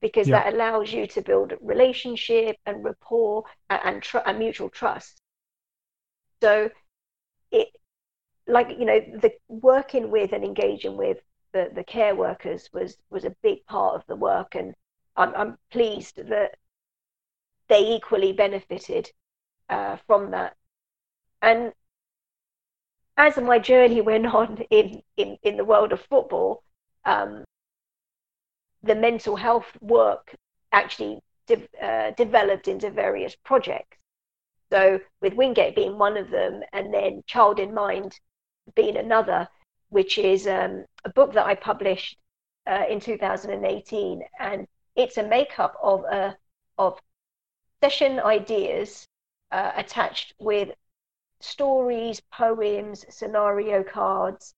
because 0.00 0.28
yeah. 0.28 0.42
that 0.42 0.54
allows 0.54 0.92
you 0.92 1.06
to 1.06 1.22
build 1.22 1.54
relationship 1.60 2.56
and 2.66 2.84
rapport 2.84 3.44
and, 3.70 3.80
and, 3.84 4.02
tr- 4.02 4.18
and 4.26 4.38
mutual 4.38 4.68
trust. 4.68 5.22
So 6.42 6.70
it 7.52 7.68
like 8.46 8.70
you 8.78 8.84
know 8.84 9.00
the 9.00 9.32
working 9.48 10.10
with 10.10 10.32
and 10.32 10.44
engaging 10.44 10.96
with 10.96 11.18
the, 11.52 11.70
the 11.74 11.84
care 11.84 12.14
workers 12.14 12.68
was 12.72 12.96
was 13.10 13.24
a 13.24 13.36
big 13.42 13.64
part 13.66 13.94
of 13.94 14.06
the 14.06 14.16
work. 14.16 14.54
And 14.54 14.74
I'm, 15.16 15.34
I'm 15.34 15.58
pleased 15.70 16.16
that 16.16 16.56
they 17.68 17.94
equally 17.94 18.32
benefited 18.32 19.10
uh, 19.68 19.96
from 20.06 20.30
that. 20.32 20.56
And 21.40 21.72
as 23.16 23.36
my 23.36 23.58
journey 23.58 24.00
went 24.10 24.26
on 24.26 24.58
in 24.70 25.02
in, 25.16 25.36
in 25.42 25.56
the 25.56 25.64
world 25.64 25.92
of 25.92 26.00
football 26.00 26.62
um, 27.04 27.44
the 28.82 28.94
mental 28.94 29.36
health 29.36 29.76
work 29.80 30.34
actually 30.72 31.20
de- 31.46 31.68
uh, 31.80 32.10
developed 32.12 32.68
into 32.68 32.90
various 32.90 33.36
projects. 33.44 33.98
So 34.70 35.00
with 35.20 35.34
Wingate 35.34 35.76
being 35.76 35.98
one 35.98 36.16
of 36.16 36.30
them 36.30 36.62
and 36.72 36.92
then 36.92 37.22
Child 37.26 37.60
in 37.60 37.74
Mind 37.74 38.18
been 38.74 38.96
another, 38.96 39.48
which 39.90 40.18
is 40.18 40.46
um, 40.46 40.84
a 41.04 41.10
book 41.10 41.32
that 41.34 41.46
I 41.46 41.54
published 41.54 42.18
uh, 42.66 42.84
in 42.88 43.00
2018, 43.00 44.22
and 44.38 44.66
it's 44.96 45.16
a 45.16 45.22
makeup 45.22 45.74
of 45.82 46.04
a 46.04 46.36
of 46.78 46.98
session 47.82 48.20
ideas 48.20 49.06
uh, 49.50 49.72
attached 49.76 50.34
with 50.38 50.70
stories, 51.40 52.20
poems, 52.32 53.04
scenario 53.10 53.82
cards, 53.82 54.54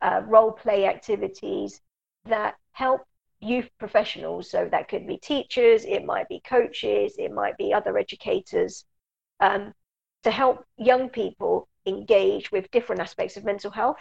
uh, 0.00 0.22
role 0.26 0.52
play 0.52 0.86
activities 0.86 1.80
that 2.24 2.54
help 2.72 3.02
youth 3.40 3.68
professionals. 3.78 4.50
So 4.50 4.68
that 4.70 4.88
could 4.88 5.06
be 5.06 5.18
teachers, 5.18 5.84
it 5.84 6.04
might 6.04 6.28
be 6.28 6.40
coaches, 6.40 7.14
it 7.18 7.32
might 7.32 7.56
be 7.58 7.72
other 7.72 7.98
educators 7.98 8.84
um, 9.40 9.74
to 10.22 10.30
help 10.30 10.64
young 10.78 11.10
people 11.10 11.68
engage 11.86 12.50
with 12.50 12.70
different 12.70 13.00
aspects 13.00 13.36
of 13.36 13.44
mental 13.44 13.70
health. 13.70 13.98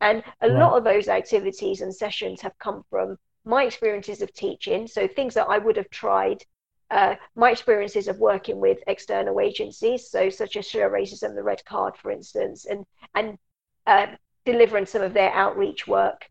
And 0.00 0.22
a 0.40 0.48
right. 0.48 0.58
lot 0.58 0.76
of 0.76 0.84
those 0.84 1.08
activities 1.08 1.82
and 1.82 1.94
sessions 1.94 2.40
have 2.40 2.58
come 2.58 2.84
from 2.90 3.18
my 3.44 3.64
experiences 3.64 4.22
of 4.22 4.32
teaching. 4.32 4.86
So 4.86 5.06
things 5.06 5.34
that 5.34 5.46
I 5.48 5.58
would 5.58 5.76
have 5.76 5.90
tried, 5.90 6.42
uh, 6.90 7.16
my 7.34 7.50
experiences 7.50 8.08
of 8.08 8.18
working 8.18 8.60
with 8.60 8.78
external 8.86 9.40
agencies, 9.40 10.10
so 10.10 10.30
such 10.30 10.56
as 10.56 10.66
Show 10.66 10.88
Racism, 10.88 11.34
the 11.34 11.42
Red 11.42 11.64
Card, 11.64 11.96
for 11.96 12.10
instance, 12.10 12.64
and 12.64 12.84
and 13.14 13.38
uh, 13.86 14.06
delivering 14.44 14.86
some 14.86 15.02
of 15.02 15.14
their 15.14 15.32
outreach 15.32 15.86
work, 15.86 16.28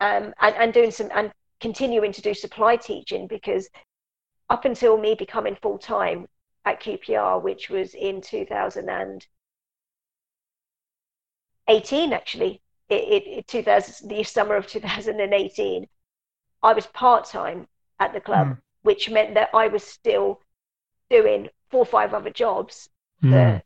um, 0.00 0.32
and 0.40 0.54
and 0.56 0.72
doing 0.72 0.90
some 0.90 1.10
and 1.14 1.32
continuing 1.60 2.12
to 2.12 2.22
do 2.22 2.34
supply 2.34 2.76
teaching 2.76 3.26
because 3.26 3.68
up 4.48 4.64
until 4.64 4.96
me 4.96 5.14
becoming 5.14 5.56
full 5.56 5.78
time 5.78 6.26
at 6.64 6.80
QPR, 6.80 7.42
which 7.42 7.68
was 7.68 7.94
in 7.94 8.20
2018, 11.68 12.12
actually, 12.12 12.60
it, 12.88 12.94
it, 12.94 13.38
it 13.38 13.48
2000, 13.48 14.08
the 14.08 14.22
summer 14.22 14.56
of 14.56 14.66
2018, 14.66 15.86
I 16.62 16.72
was 16.72 16.86
part 16.86 17.26
time 17.26 17.68
at 18.00 18.12
the 18.12 18.20
club, 18.20 18.48
mm. 18.48 18.58
which 18.82 19.10
meant 19.10 19.34
that 19.34 19.50
I 19.54 19.68
was 19.68 19.84
still 19.84 20.40
doing 21.10 21.48
four 21.70 21.80
or 21.80 21.86
five 21.86 22.14
other 22.14 22.30
jobs 22.30 22.88
mm. 23.22 23.62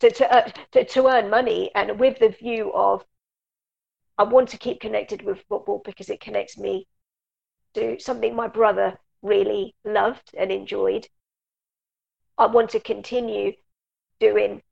to, 0.00 0.10
to, 0.10 0.32
uh, 0.32 0.48
to, 0.72 0.84
to 0.84 1.06
earn 1.08 1.30
money 1.30 1.70
and 1.74 1.98
with 1.98 2.18
the 2.18 2.28
view 2.28 2.72
of 2.72 3.04
I 4.18 4.24
want 4.24 4.50
to 4.50 4.58
keep 4.58 4.80
connected 4.80 5.22
with 5.22 5.44
football 5.48 5.82
because 5.84 6.10
it 6.10 6.20
connects 6.20 6.58
me 6.58 6.86
to 7.74 7.98
something 7.98 8.34
my 8.36 8.46
brother 8.46 8.98
really 9.22 9.74
loved 9.84 10.30
and 10.36 10.52
enjoyed. 10.52 11.08
I 12.38 12.46
want 12.46 12.70
to 12.70 12.80
continue 12.80 13.52
doing 14.20 14.62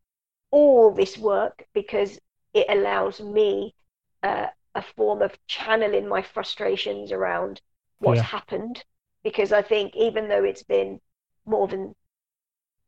all 0.51 0.93
this 0.93 1.17
work 1.17 1.65
because 1.73 2.19
it 2.55 2.67
allows 2.69 3.21
me 3.21 3.75
uh, 4.23 4.47
a 4.75 4.83
form 4.83 5.23
of 5.23 5.39
channeling 5.47 6.09
my 6.09 6.23
frustrations 6.23 7.13
around 7.13 7.61
what's 7.99 8.19
yeah. 8.19 8.25
happened. 8.25 8.85
Because 9.23 9.53
I 9.53 9.63
think 9.63 9.95
even 9.97 10.29
though 10.29 10.45
it's 10.45 10.63
been 10.63 11.01
more 11.45 11.69
than 11.69 11.95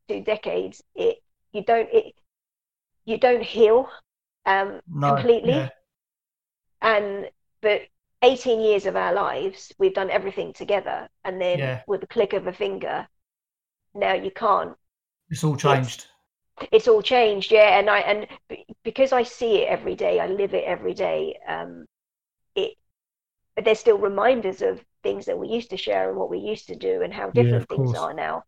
two 0.08 0.22
decades, 0.22 0.82
it 0.94 1.18
you 1.52 1.62
don't 1.62 1.88
it 1.92 2.14
you 3.04 3.18
don't 3.18 3.42
heal 3.42 3.88
um, 4.46 4.80
no, 4.88 5.14
completely. 5.14 5.52
Yeah. 5.52 5.68
And 6.80 7.28
but 7.60 7.82
18 8.22 8.60
years 8.60 8.86
of 8.86 8.96
our 8.96 9.12
lives, 9.12 9.72
we've 9.78 9.94
done 9.94 10.10
everything 10.10 10.52
together. 10.52 11.08
And 11.24 11.40
then 11.40 11.58
yeah. 11.58 11.82
with 11.86 12.00
the 12.00 12.06
click 12.06 12.32
of 12.32 12.46
a 12.46 12.52
finger, 12.52 13.06
now 13.94 14.14
you 14.14 14.30
can't. 14.30 14.76
It's 15.28 15.44
all 15.44 15.56
changed. 15.56 16.06
It's, 16.70 16.88
all 16.88 17.02
changed, 17.02 17.52
yeah. 17.52 17.78
And 17.78 17.90
I 17.90 18.00
and 18.00 18.26
because 18.84 19.12
I 19.12 19.22
see 19.22 19.62
it 19.62 19.68
every 19.68 19.94
day, 19.94 20.20
I 20.20 20.26
live 20.26 20.54
it 20.54 20.64
every 20.64 20.94
day. 20.94 21.38
Um, 21.46 21.86
it, 22.54 22.74
but 23.54 23.64
there's 23.64 23.80
still 23.80 23.98
reminders 23.98 24.62
of 24.62 24.84
things 25.02 25.26
that 25.26 25.38
we 25.38 25.48
used 25.48 25.70
to 25.70 25.76
share 25.76 26.08
and 26.08 26.18
what 26.18 26.30
we 26.30 26.38
used 26.38 26.68
to 26.68 26.76
do 26.76 27.02
and 27.02 27.12
how 27.12 27.30
different 27.30 27.68
yeah, 27.68 27.76
things 27.76 27.94
are 27.94 28.14
now. 28.14 28.44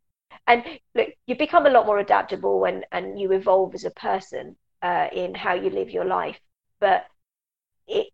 And 0.46 0.64
look, 0.94 1.08
you 1.26 1.36
become 1.36 1.66
a 1.66 1.70
lot 1.70 1.86
more 1.86 1.98
adaptable 1.98 2.64
and 2.64 2.84
and 2.92 3.18
you 3.20 3.32
evolve 3.32 3.74
as 3.74 3.84
a 3.84 3.90
person 3.90 4.56
uh, 4.82 5.08
in 5.12 5.34
how 5.34 5.54
you 5.54 5.70
live 5.70 5.90
your 5.90 6.04
life. 6.04 6.38
But 6.80 7.06
it 7.86 8.08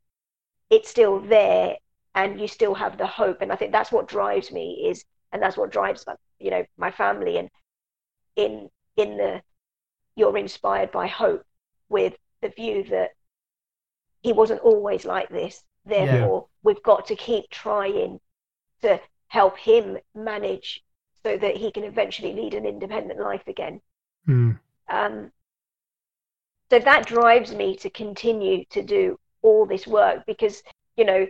it's 0.70 0.88
still 0.88 1.20
there 1.20 1.76
and 2.14 2.40
you 2.40 2.48
still 2.48 2.74
have 2.74 2.98
the 2.98 3.06
hope 3.06 3.38
and 3.40 3.52
i 3.52 3.56
think 3.56 3.72
that's 3.72 3.92
what 3.92 4.08
drives 4.08 4.50
me 4.52 4.86
is 4.88 5.04
and 5.32 5.42
that's 5.42 5.56
what 5.56 5.70
drives 5.70 6.04
you 6.38 6.50
know 6.50 6.64
my 6.76 6.90
family 6.90 7.36
and 7.38 7.48
in 8.36 8.68
in 8.96 9.16
the 9.16 9.42
you're 10.20 10.36
inspired 10.36 10.92
by 10.92 11.06
hope 11.06 11.44
with 11.88 12.14
the 12.42 12.50
view 12.50 12.84
that 12.84 13.10
he 14.22 14.32
wasn't 14.32 14.60
always 14.60 15.04
like 15.06 15.30
this 15.30 15.64
therefore 15.86 16.46
yeah. 16.46 16.52
we've 16.62 16.82
got 16.82 17.06
to 17.06 17.16
keep 17.16 17.48
trying 17.50 18.20
to 18.82 19.00
help 19.28 19.56
him 19.58 19.96
manage 20.14 20.82
so 21.24 21.36
that 21.38 21.56
he 21.56 21.70
can 21.72 21.84
eventually 21.84 22.34
lead 22.34 22.52
an 22.52 22.66
independent 22.66 23.18
life 23.18 23.46
again 23.46 23.80
mm. 24.28 24.58
um, 24.88 25.32
so 26.70 26.78
that 26.78 27.06
drives 27.06 27.52
me 27.54 27.74
to 27.76 27.88
continue 27.88 28.64
to 28.66 28.82
do 28.82 29.18
all 29.40 29.64
this 29.64 29.86
work 29.86 30.24
because 30.26 30.62
you 30.96 31.04
know 31.04 31.26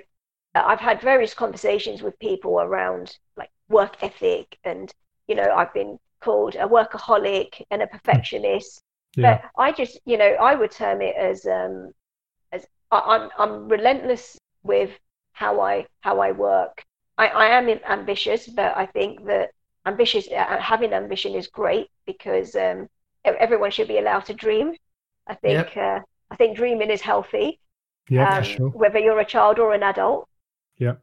I've 0.52 0.80
had 0.80 1.00
various 1.00 1.32
conversations 1.32 2.02
with 2.02 2.18
people 2.18 2.60
around 2.60 3.16
like 3.36 3.50
work 3.68 4.02
ethic 4.02 4.58
and 4.64 4.92
you 5.28 5.36
know 5.36 5.48
I've 5.54 5.72
been 5.72 5.98
called 6.20 6.54
a 6.56 6.66
workaholic 6.66 7.62
and 7.70 7.82
a 7.82 7.86
perfectionist 7.86 8.82
yeah. 9.16 9.40
but 9.40 9.50
I 9.56 9.72
just 9.72 9.98
you 10.04 10.16
know 10.16 10.32
I 10.40 10.54
would 10.54 10.70
term 10.70 11.00
it 11.02 11.16
as 11.16 11.46
um 11.46 11.92
as 12.52 12.66
I, 12.90 12.98
I'm 12.98 13.30
I'm 13.38 13.68
relentless 13.68 14.38
with 14.62 14.90
how 15.32 15.60
I 15.60 15.86
how 16.00 16.20
I 16.20 16.32
work 16.32 16.84
I, 17.18 17.28
I 17.28 17.46
am 17.46 17.68
ambitious 17.88 18.46
but 18.46 18.76
I 18.76 18.86
think 18.86 19.24
that 19.26 19.50
ambitious 19.86 20.28
uh, 20.28 20.58
having 20.58 20.92
ambition 20.92 21.34
is 21.34 21.46
great 21.46 21.88
because 22.06 22.54
um 22.54 22.88
everyone 23.24 23.70
should 23.70 23.88
be 23.88 23.98
allowed 23.98 24.26
to 24.26 24.34
dream 24.34 24.74
I 25.26 25.34
think 25.34 25.74
yep. 25.74 25.76
uh, 25.76 26.00
I 26.30 26.36
think 26.36 26.56
dreaming 26.56 26.90
is 26.90 27.00
healthy 27.00 27.60
yeah, 28.10 28.38
um, 28.38 28.44
sure. 28.44 28.68
whether 28.70 28.98
you're 28.98 29.20
a 29.20 29.24
child 29.24 29.58
or 29.58 29.72
an 29.72 29.84
adult. 29.84 30.28
Yeah. 30.78 30.96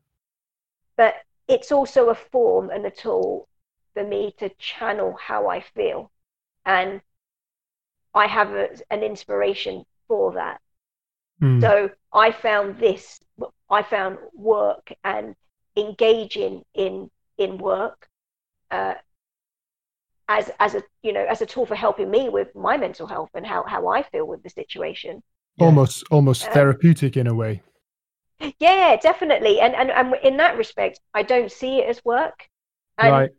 But 0.97 1.15
it's 1.47 1.71
also 1.71 2.09
a 2.09 2.15
form 2.15 2.69
and 2.69 2.85
a 2.85 2.91
tool 2.91 3.47
for 3.97 4.03
me 4.03 4.31
to 4.37 4.49
channel 4.59 5.17
how 5.19 5.49
I 5.49 5.61
feel. 5.75 6.11
And 6.65 7.01
I 8.13 8.27
have 8.27 8.51
a, 8.51 8.69
an 8.91 9.01
inspiration 9.01 9.85
for 10.07 10.33
that. 10.33 10.61
Mm. 11.41 11.61
So 11.61 11.89
I 12.13 12.31
found 12.31 12.79
this, 12.79 13.19
I 13.69 13.81
found 13.81 14.19
work 14.35 14.91
and 15.03 15.35
engaging 15.75 16.63
in 16.73 17.09
in 17.37 17.57
work 17.57 18.07
uh, 18.71 18.95
as 20.27 20.51
as 20.59 20.75
a 20.75 20.83
you 21.03 21.13
know 21.13 21.25
as 21.25 21.41
a 21.41 21.45
tool 21.45 21.65
for 21.65 21.75
helping 21.75 22.09
me 22.09 22.29
with 22.29 22.53
my 22.55 22.77
mental 22.77 23.07
health 23.07 23.29
and 23.35 23.45
how 23.45 23.63
how 23.63 23.87
I 23.87 24.03
feel 24.03 24.25
with 24.25 24.41
the 24.43 24.49
situation 24.49 25.21
almost 25.59 26.03
almost 26.09 26.47
therapeutic 26.51 27.15
in 27.17 27.27
a 27.27 27.33
way 27.33 27.61
yeah 28.59 28.95
definitely 28.95 29.59
and, 29.59 29.75
and 29.75 29.91
and 29.91 30.15
in 30.23 30.37
that 30.37 30.57
respect 30.57 30.99
i 31.13 31.23
don't 31.23 31.51
see 31.51 31.79
it 31.79 31.87
as 31.89 32.03
work 32.05 32.47
and, 32.97 33.11
right 33.11 33.31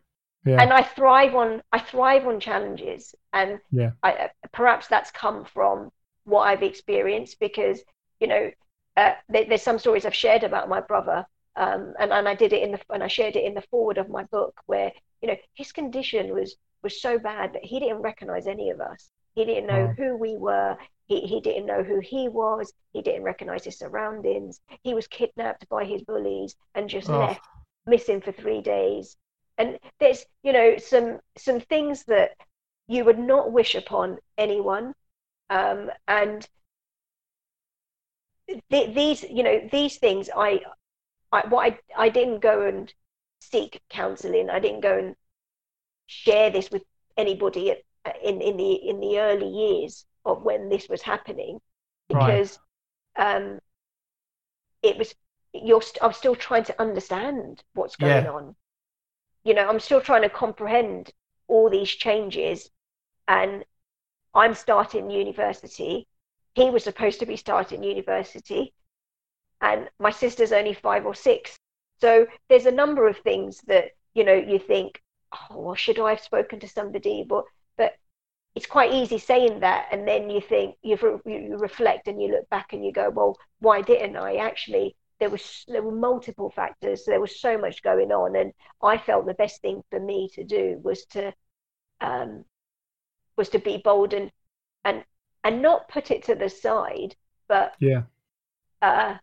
yeah. 0.48 0.60
and 0.60 0.72
i 0.72 0.82
thrive 0.82 1.34
on 1.34 1.62
i 1.72 1.78
thrive 1.78 2.26
on 2.26 2.40
challenges 2.40 3.14
and 3.32 3.58
yeah 3.70 3.90
I, 4.02 4.30
perhaps 4.52 4.88
that's 4.88 5.10
come 5.10 5.44
from 5.44 5.90
what 6.24 6.42
i've 6.42 6.62
experienced 6.62 7.38
because 7.40 7.80
you 8.20 8.26
know 8.26 8.50
uh, 8.96 9.12
there, 9.28 9.44
there's 9.48 9.62
some 9.62 9.78
stories 9.78 10.04
i've 10.04 10.14
shared 10.14 10.42
about 10.44 10.68
my 10.68 10.80
brother 10.80 11.24
um, 11.56 11.94
and, 11.98 12.12
and 12.12 12.28
i 12.28 12.34
did 12.34 12.52
it 12.52 12.62
in 12.62 12.72
the 12.72 12.80
and 12.90 13.02
i 13.02 13.08
shared 13.08 13.36
it 13.36 13.44
in 13.44 13.54
the 13.54 13.62
forward 13.70 13.98
of 13.98 14.08
my 14.08 14.24
book 14.24 14.54
where 14.66 14.92
you 15.22 15.28
know 15.28 15.36
his 15.54 15.72
condition 15.72 16.34
was 16.34 16.56
was 16.82 17.00
so 17.00 17.18
bad 17.18 17.52
that 17.52 17.64
he 17.64 17.80
didn't 17.80 18.02
recognize 18.02 18.46
any 18.46 18.70
of 18.70 18.80
us 18.80 19.10
he 19.34 19.44
didn't 19.44 19.66
know 19.66 19.88
oh. 19.90 19.94
who 19.96 20.16
we 20.16 20.36
were 20.36 20.76
he, 21.08 21.20
he 21.22 21.40
didn't 21.40 21.66
know 21.66 21.82
who 21.82 22.00
he 22.00 22.28
was. 22.28 22.72
He 22.92 23.00
didn't 23.00 23.22
recognize 23.22 23.64
his 23.64 23.78
surroundings. 23.78 24.60
He 24.82 24.94
was 24.94 25.06
kidnapped 25.06 25.68
by 25.68 25.84
his 25.84 26.02
bullies 26.02 26.54
and 26.74 26.88
just 26.88 27.08
oh. 27.08 27.18
left 27.18 27.40
missing 27.86 28.20
for 28.20 28.30
three 28.30 28.60
days. 28.60 29.16
And 29.58 29.78
there's, 29.98 30.24
you 30.42 30.52
know, 30.52 30.76
some 30.78 31.20
some 31.36 31.60
things 31.60 32.04
that 32.04 32.30
you 32.86 33.04
would 33.04 33.18
not 33.18 33.52
wish 33.52 33.74
upon 33.74 34.18
anyone. 34.38 34.94
Um, 35.50 35.90
and 36.06 36.48
th- 38.70 38.94
these, 38.94 39.22
you 39.24 39.42
know, 39.42 39.68
these 39.70 39.98
things, 39.98 40.30
I, 40.34 40.60
I, 41.32 41.46
what 41.48 41.72
I, 41.72 41.78
I 41.96 42.08
didn't 42.08 42.40
go 42.40 42.66
and 42.66 42.92
seek 43.40 43.80
counselling. 43.90 44.50
I 44.50 44.58
didn't 44.58 44.80
go 44.80 44.98
and 44.98 45.16
share 46.06 46.50
this 46.50 46.70
with 46.70 46.82
anybody 47.16 47.72
at, 47.72 47.78
in 48.22 48.40
in 48.40 48.56
the 48.56 48.72
in 48.72 49.00
the 49.00 49.18
early 49.18 49.48
years 49.48 50.06
of 50.24 50.42
when 50.42 50.68
this 50.68 50.88
was 50.88 51.02
happening 51.02 51.60
because 52.08 52.58
right. 53.16 53.36
um, 53.36 53.58
it 54.82 54.96
was 54.96 55.14
you're 55.52 55.82
st- 55.82 56.02
I'm 56.02 56.12
still 56.12 56.34
trying 56.34 56.64
to 56.64 56.80
understand 56.80 57.62
what's 57.74 57.96
going 57.96 58.24
yeah. 58.24 58.30
on. 58.30 58.56
You 59.48 59.54
know, 59.54 59.66
I'm 59.66 59.80
still 59.80 60.02
trying 60.02 60.20
to 60.24 60.28
comprehend 60.28 61.10
all 61.46 61.70
these 61.70 61.88
changes, 61.88 62.68
and 63.26 63.64
I'm 64.34 64.54
starting 64.54 65.08
university. 65.10 66.06
He 66.54 66.68
was 66.68 66.84
supposed 66.84 67.18
to 67.20 67.26
be 67.26 67.36
starting 67.36 67.82
university, 67.82 68.74
and 69.62 69.88
my 69.98 70.10
sister's 70.10 70.52
only 70.52 70.74
five 70.74 71.06
or 71.06 71.14
six. 71.14 71.58
So 71.98 72.26
there's 72.50 72.66
a 72.66 72.70
number 72.70 73.08
of 73.08 73.16
things 73.16 73.62
that 73.68 73.92
you 74.12 74.22
know 74.22 74.34
you 74.34 74.58
think, 74.58 75.02
oh, 75.32 75.62
well, 75.62 75.74
should 75.74 75.98
I 75.98 76.10
have 76.10 76.20
spoken 76.20 76.60
to 76.60 76.68
somebody? 76.68 77.24
But 77.26 77.44
but 77.78 77.96
it's 78.54 78.66
quite 78.66 78.92
easy 78.92 79.18
saying 79.18 79.60
that 79.60 79.88
and 79.90 80.06
then 80.06 80.28
you 80.28 80.42
think 80.42 80.76
you 80.82 81.22
you 81.24 81.56
reflect 81.56 82.06
and 82.06 82.20
you 82.20 82.28
look 82.32 82.50
back 82.50 82.74
and 82.74 82.84
you 82.84 82.92
go 82.92 83.08
well 83.08 83.38
why 83.60 83.80
didn't 83.82 84.16
i 84.16 84.36
actually 84.36 84.96
there 85.20 85.30
was 85.30 85.64
there 85.68 85.82
were 85.82 85.92
multiple 85.92 86.50
factors 86.50 87.04
there 87.04 87.20
was 87.20 87.40
so 87.40 87.58
much 87.58 87.82
going 87.82 88.12
on 88.12 88.36
and 88.36 88.52
i 88.82 88.96
felt 88.96 89.26
the 89.26 89.34
best 89.34 89.60
thing 89.60 89.82
for 89.90 89.98
me 89.98 90.28
to 90.32 90.44
do 90.44 90.80
was 90.82 91.04
to 91.06 91.32
um, 92.00 92.44
was 93.36 93.48
to 93.50 93.58
be 93.58 93.78
bold 93.82 94.12
and 94.12 94.30
and 94.84 95.04
and 95.44 95.62
not 95.62 95.88
put 95.88 96.10
it 96.10 96.24
to 96.24 96.34
the 96.34 96.48
side, 96.48 97.14
but 97.48 97.72
yeah, 97.80 98.02
uh, 98.82 99.14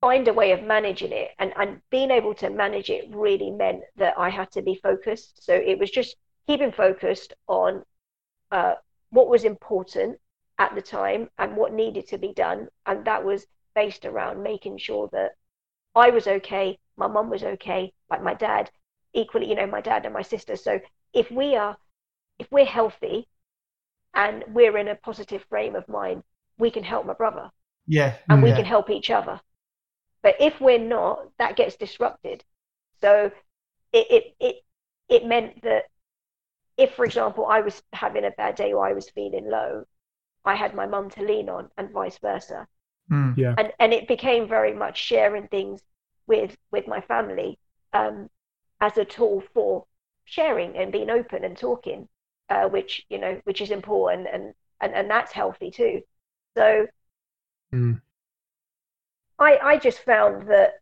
find 0.00 0.28
a 0.28 0.32
way 0.32 0.52
of 0.52 0.62
managing 0.62 1.12
it. 1.12 1.30
And 1.38 1.52
and 1.56 1.80
being 1.90 2.10
able 2.10 2.34
to 2.34 2.50
manage 2.50 2.90
it 2.90 3.08
really 3.14 3.50
meant 3.50 3.82
that 3.96 4.14
I 4.18 4.28
had 4.28 4.50
to 4.52 4.62
be 4.62 4.74
focused. 4.82 5.44
So 5.44 5.54
it 5.54 5.78
was 5.78 5.90
just 5.90 6.16
keeping 6.46 6.72
focused 6.72 7.32
on 7.46 7.84
uh, 8.50 8.74
what 9.10 9.28
was 9.28 9.44
important 9.44 10.18
at 10.58 10.74
the 10.74 10.82
time 10.82 11.30
and 11.38 11.56
what 11.56 11.72
needed 11.72 12.08
to 12.08 12.18
be 12.18 12.34
done, 12.34 12.68
and 12.86 13.04
that 13.04 13.24
was 13.24 13.46
based 13.74 14.04
around 14.04 14.42
making 14.42 14.78
sure 14.78 15.08
that 15.12 15.32
I 15.94 16.10
was 16.10 16.26
okay, 16.26 16.78
my 16.96 17.06
mum 17.06 17.30
was 17.30 17.42
okay, 17.42 17.92
like 18.10 18.22
my 18.22 18.34
dad, 18.34 18.70
equally, 19.12 19.48
you 19.48 19.54
know, 19.54 19.66
my 19.66 19.80
dad 19.80 20.04
and 20.04 20.14
my 20.14 20.22
sister. 20.22 20.56
So 20.56 20.80
if 21.12 21.30
we 21.30 21.56
are, 21.56 21.76
if 22.38 22.46
we're 22.50 22.64
healthy 22.64 23.28
and 24.14 24.44
we're 24.48 24.76
in 24.78 24.88
a 24.88 24.94
positive 24.94 25.44
frame 25.48 25.74
of 25.74 25.88
mind, 25.88 26.22
we 26.58 26.70
can 26.70 26.84
help 26.84 27.06
my 27.06 27.14
brother. 27.14 27.50
Yeah. 27.86 28.14
And 28.28 28.42
we 28.42 28.50
yeah. 28.50 28.56
can 28.56 28.64
help 28.64 28.90
each 28.90 29.10
other. 29.10 29.40
But 30.22 30.36
if 30.40 30.60
we're 30.60 30.78
not, 30.78 31.30
that 31.38 31.56
gets 31.56 31.76
disrupted. 31.76 32.44
So 33.00 33.32
it, 33.92 34.06
it, 34.10 34.34
it, 34.38 34.56
it 35.08 35.26
meant 35.26 35.62
that 35.62 35.84
if, 36.76 36.94
for 36.94 37.04
example, 37.04 37.46
I 37.46 37.60
was 37.60 37.82
having 37.92 38.24
a 38.24 38.30
bad 38.30 38.54
day 38.54 38.72
or 38.72 38.86
I 38.86 38.92
was 38.92 39.10
feeling 39.10 39.50
low, 39.50 39.84
I 40.44 40.54
had 40.54 40.74
my 40.74 40.86
mum 40.86 41.10
to 41.10 41.22
lean 41.22 41.48
on 41.48 41.70
and 41.76 41.90
vice 41.90 42.18
versa. 42.18 42.66
Mm. 43.10 43.34
yeah, 43.36 43.56
And, 43.56 43.72
and 43.78 43.92
it 43.92 44.08
became 44.08 44.48
very 44.48 44.74
much 44.74 44.98
sharing 44.98 45.48
things 45.48 45.82
with, 46.26 46.56
with 46.70 46.86
my 46.86 47.00
family 47.00 47.58
um, 47.92 48.28
as 48.80 48.96
a 48.98 49.04
tool 49.04 49.42
for 49.54 49.86
sharing 50.24 50.76
and 50.76 50.92
being 50.92 51.10
open 51.10 51.44
and 51.44 51.56
talking, 51.56 52.08
uh, 52.48 52.68
which, 52.68 53.04
you 53.10 53.18
know, 53.18 53.40
which 53.44 53.60
is 53.60 53.70
important 53.70 54.28
and, 54.32 54.54
and, 54.80 54.94
and 54.94 55.10
that's 55.10 55.32
healthy 55.32 55.70
too. 55.70 56.02
So 56.56 56.86
Mm. 57.72 58.00
I, 59.38 59.58
I 59.58 59.76
just 59.78 60.00
found 60.04 60.48
that 60.48 60.74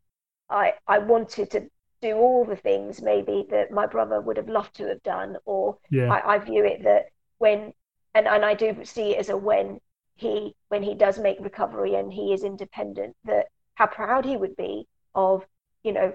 I, 0.50 0.74
I 0.86 0.98
wanted 0.98 1.50
to 1.52 1.70
do 2.02 2.16
all 2.16 2.44
the 2.44 2.56
things 2.56 3.02
maybe 3.02 3.46
that 3.50 3.70
my 3.70 3.86
brother 3.86 4.20
would 4.20 4.36
have 4.36 4.48
loved 4.48 4.74
to 4.76 4.88
have 4.88 5.02
done, 5.02 5.36
or 5.46 5.78
yeah, 5.90 6.10
I, 6.10 6.20
I 6.34 6.38
view 6.38 6.64
it 6.64 6.84
that 6.84 7.06
when 7.38 7.72
and, 8.14 8.26
and 8.28 8.44
I 8.44 8.54
do 8.54 8.84
see 8.84 9.14
it 9.14 9.18
as 9.18 9.28
a 9.30 9.36
when 9.36 9.80
he 10.18 10.54
when 10.68 10.82
he 10.84 10.94
does 10.94 11.18
make 11.18 11.38
recovery 11.40 11.94
and 11.96 12.12
he 12.12 12.34
is 12.34 12.44
independent, 12.44 13.16
that 13.24 13.48
how 13.76 13.86
proud 13.86 14.26
he 14.26 14.36
would 14.36 14.56
be 14.56 14.86
of, 15.14 15.46
you 15.84 15.92
know, 15.92 16.14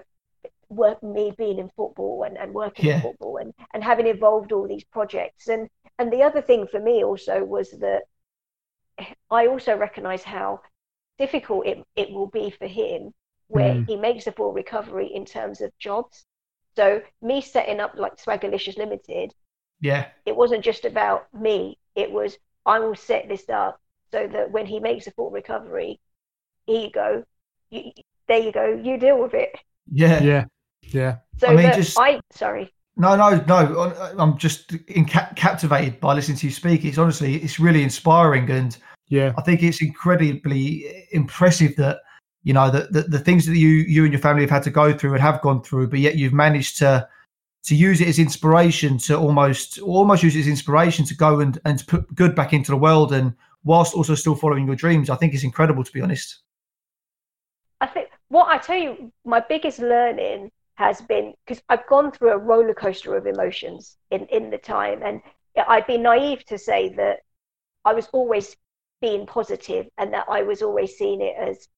work 0.70 1.02
me 1.02 1.32
being 1.38 1.58
in 1.58 1.70
football 1.76 2.24
and, 2.24 2.38
and 2.38 2.54
working 2.54 2.86
Yeah. 2.86 2.96
in 2.96 3.02
football 3.02 3.38
and, 3.38 3.54
and 3.74 3.84
having 3.84 4.06
evolved 4.08 4.52
all 4.52 4.68
these 4.68 4.84
projects. 4.84 5.48
And 5.48 5.70
and 5.98 6.12
the 6.12 6.22
other 6.24 6.42
thing 6.42 6.66
for 6.68 6.80
me 6.80 7.04
also 7.04 7.44
was 7.44 7.70
that 7.72 8.04
I 9.30 9.46
also 9.46 9.76
recognize 9.76 10.24
how 10.24 10.62
difficult 11.18 11.66
it, 11.66 11.86
it 11.96 12.10
will 12.12 12.26
be 12.28 12.50
for 12.50 12.66
him 12.66 13.14
where 13.48 13.74
Mm. 13.74 13.86
he 13.86 13.96
makes 13.96 14.26
a 14.26 14.32
full 14.32 14.52
recovery 14.52 15.06
in 15.14 15.24
terms 15.24 15.60
of 15.60 15.76
jobs. 15.78 16.26
So 16.76 17.02
me 17.22 17.40
setting 17.42 17.80
up 17.80 17.94
like 17.96 18.16
Swaggerlicious 18.16 18.76
Limited, 18.78 19.34
Yeah. 19.80 20.10
it 20.26 20.36
wasn't 20.36 20.64
just 20.64 20.84
about 20.84 21.32
me. 21.34 21.78
It 21.96 22.12
was 22.12 22.38
I 22.66 22.80
will 22.80 22.96
set 22.96 23.28
this 23.28 23.48
up 23.50 23.80
so 24.14 24.28
that 24.28 24.50
when 24.52 24.64
he 24.64 24.78
makes 24.78 25.06
a 25.08 25.10
full 25.10 25.30
recovery, 25.30 25.98
here 26.66 26.82
you 26.82 26.90
go, 26.90 27.24
you, 27.70 27.90
there 28.28 28.38
you 28.38 28.52
go, 28.52 28.80
you 28.82 28.96
deal 28.96 29.20
with 29.20 29.34
it. 29.34 29.50
Yeah. 29.90 30.22
yeah, 30.22 30.44
yeah, 30.82 31.16
So 31.38 31.48
I 31.48 31.54
mean, 31.56 31.72
just- 31.74 31.98
I 31.98 32.20
sorry, 32.32 32.72
No, 32.96 33.16
no, 33.16 33.42
no. 33.48 34.14
I'm 34.18 34.38
just 34.38 34.72
in 34.86 35.04
ca- 35.04 35.32
captivated 35.34 35.98
by 36.00 36.14
listening 36.14 36.38
to 36.38 36.46
you 36.46 36.52
speak. 36.52 36.84
It's 36.84 36.96
honestly, 36.96 37.36
it's 37.36 37.58
really 37.58 37.82
inspiring, 37.82 38.48
and 38.50 38.76
yeah, 39.08 39.32
I 39.36 39.42
think 39.42 39.62
it's 39.64 39.82
incredibly 39.82 40.86
impressive 41.10 41.74
that 41.76 41.98
you 42.44 42.52
know 42.54 42.70
that 42.70 42.92
the, 42.92 43.02
the 43.02 43.18
things 43.18 43.46
that 43.46 43.56
you 43.56 43.68
you 43.68 44.04
and 44.04 44.12
your 44.12 44.20
family 44.20 44.42
have 44.42 44.50
had 44.50 44.62
to 44.62 44.70
go 44.70 44.96
through 44.96 45.14
and 45.14 45.20
have 45.22 45.42
gone 45.42 45.60
through, 45.64 45.88
but 45.88 45.98
yet 45.98 46.14
you've 46.16 46.32
managed 46.32 46.78
to 46.78 47.08
to 47.64 47.74
use 47.74 48.00
it 48.00 48.08
as 48.08 48.18
inspiration 48.20 48.96
to 48.98 49.18
almost 49.18 49.80
almost 49.80 50.22
use 50.22 50.36
it 50.36 50.40
as 50.40 50.48
inspiration 50.48 51.04
to 51.06 51.16
go 51.16 51.40
and 51.40 51.58
and 51.64 51.80
to 51.80 51.86
put 51.86 52.14
good 52.14 52.34
back 52.36 52.52
into 52.52 52.70
the 52.70 52.76
world, 52.86 53.12
and 53.12 53.34
whilst 53.64 53.94
also 53.94 54.14
still 54.14 54.34
following 54.34 54.66
your 54.66 54.76
dreams. 54.76 55.10
I 55.10 55.16
think 55.16 55.34
it's 55.34 55.44
incredible, 55.44 55.82
to 55.84 55.92
be 55.92 56.00
honest. 56.00 56.42
I 57.80 57.86
think 57.86 58.08
what 58.28 58.48
I 58.48 58.58
tell 58.58 58.78
you, 58.78 59.12
my 59.24 59.40
biggest 59.40 59.78
learning 59.78 60.50
has 60.76 61.00
been 61.02 61.34
because 61.46 61.62
I've 61.68 61.86
gone 61.86 62.10
through 62.12 62.32
a 62.32 62.38
roller 62.38 62.74
coaster 62.74 63.16
of 63.16 63.26
emotions 63.26 63.96
in, 64.10 64.26
in 64.26 64.50
the 64.50 64.58
time. 64.58 65.02
And 65.04 65.20
I'd 65.68 65.86
be 65.86 65.98
naive 65.98 66.44
to 66.46 66.58
say 66.58 66.90
that 66.96 67.20
I 67.84 67.94
was 67.94 68.08
always 68.12 68.56
being 69.00 69.26
positive 69.26 69.86
and 69.98 70.12
that 70.14 70.26
I 70.28 70.42
was 70.42 70.62
always 70.62 70.96
seeing 70.96 71.20
it 71.20 71.36
as, 71.38 71.68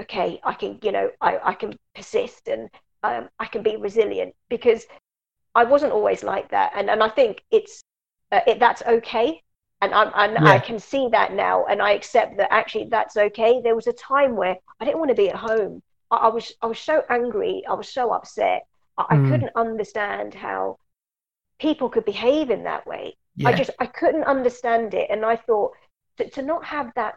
okay, 0.00 0.40
I 0.44 0.54
can, 0.54 0.78
you 0.82 0.92
know, 0.92 1.10
I, 1.20 1.38
I 1.42 1.54
can 1.54 1.74
persist 1.94 2.48
and 2.48 2.68
um, 3.02 3.28
I 3.38 3.46
can 3.46 3.62
be 3.62 3.76
resilient 3.76 4.34
because 4.48 4.84
I 5.54 5.64
wasn't 5.64 5.92
always 5.92 6.22
like 6.22 6.50
that. 6.50 6.72
And, 6.74 6.90
and 6.90 7.02
I 7.02 7.08
think 7.08 7.42
it's, 7.50 7.82
uh, 8.30 8.40
it, 8.46 8.58
that's 8.58 8.82
okay. 8.82 9.42
And, 9.82 9.94
I'm, 9.94 10.12
and 10.16 10.38
I 10.44 10.58
can 10.58 10.80
see 10.80 11.08
that 11.12 11.34
now, 11.34 11.66
and 11.66 11.82
I 11.82 11.92
accept 11.92 12.38
that 12.38 12.52
actually 12.52 12.88
that's 12.90 13.16
okay. 13.18 13.60
There 13.62 13.76
was 13.76 13.88
a 13.88 13.92
time 13.94 14.36
where 14.36 14.56
I 14.80 14.86
didn't 14.86 15.00
want 15.00 15.10
to 15.10 15.16
be 15.16 15.30
at 15.30 15.36
home. 15.36 15.82
I, 16.10 16.16
I 16.16 16.28
was 16.28 16.52
I 16.62 16.66
was 16.68 16.80
so 16.80 17.04
angry. 17.10 17.64
I 17.68 17.74
was 17.74 17.88
so 17.90 18.12
upset. 18.12 18.62
I, 18.98 19.06
I 19.10 19.16
Mm. 19.16 19.28
couldn't 19.28 19.52
understand 19.56 20.34
how 20.34 20.78
people 21.60 21.90
could 21.90 22.04
behave 22.06 22.50
in 22.50 22.64
that 22.64 22.86
way. 22.86 23.16
Yeah. 23.36 23.48
I 23.48 23.52
just 23.52 23.70
I 23.80 23.86
couldn't 23.86 24.24
understand 24.24 24.94
it, 24.94 25.08
and 25.10 25.24
I 25.24 25.36
thought 25.36 25.72
to, 26.18 26.30
to 26.30 26.42
not 26.42 26.64
have 26.66 26.92
that 26.96 27.16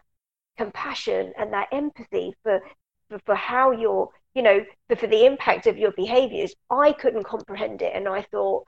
compassion 0.58 1.32
and 1.38 1.52
that 1.52 1.68
empathy 1.72 2.34
for 2.42 2.60
for, 3.08 3.18
for 3.26 3.34
how 3.36 3.70
you're 3.72 4.10
you 4.34 4.42
know 4.42 4.64
for, 4.88 4.96
for 4.96 5.06
the 5.08 5.26
impact 5.26 5.66
of 5.66 5.78
your 5.78 5.92
behaviors, 5.92 6.54
I 6.70 6.92
couldn't 6.92 7.24
comprehend 7.24 7.82
it, 7.82 7.92
and 7.94 8.08
I 8.08 8.22
thought 8.22 8.64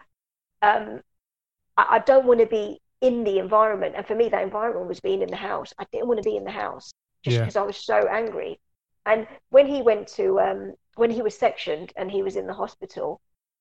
um, 0.63 1.03
I, 1.77 1.87
I 1.97 1.99
don't 2.01 2.27
want 2.27 2.41
to 2.41 2.47
be 2.47 2.81
in 3.01 3.25
the 3.25 3.39
environment, 3.39 3.95
and 3.97 4.07
for 4.07 4.15
me 4.15 4.29
that 4.29 4.43
environment 4.43 4.87
was 4.89 5.01
being 5.01 5.23
in 5.23 5.31
the 5.31 5.37
house. 5.37 5.73
I 5.79 5.85
didn't 5.93 6.09
want 6.09 6.23
to 6.23 6.29
be 6.29 6.37
in 6.37 6.45
the 6.45 6.51
house 6.51 6.93
just 7.25 7.35
Yeah. 7.35 7.41
because 7.41 7.57
I 7.57 7.63
was 7.63 7.77
so 7.77 8.07
angry. 8.09 8.61
And 9.07 9.27
when 9.51 9.67
he 9.67 9.83
went 9.83 10.09
to 10.17 10.41
um, 10.41 10.75
when 10.97 11.11
he 11.11 11.23
was 11.23 11.37
sectioned 11.39 11.93
and 11.97 12.11
he 12.11 12.23
was 12.23 12.37
in 12.37 12.47
the 12.47 12.55
hospital, 12.55 13.21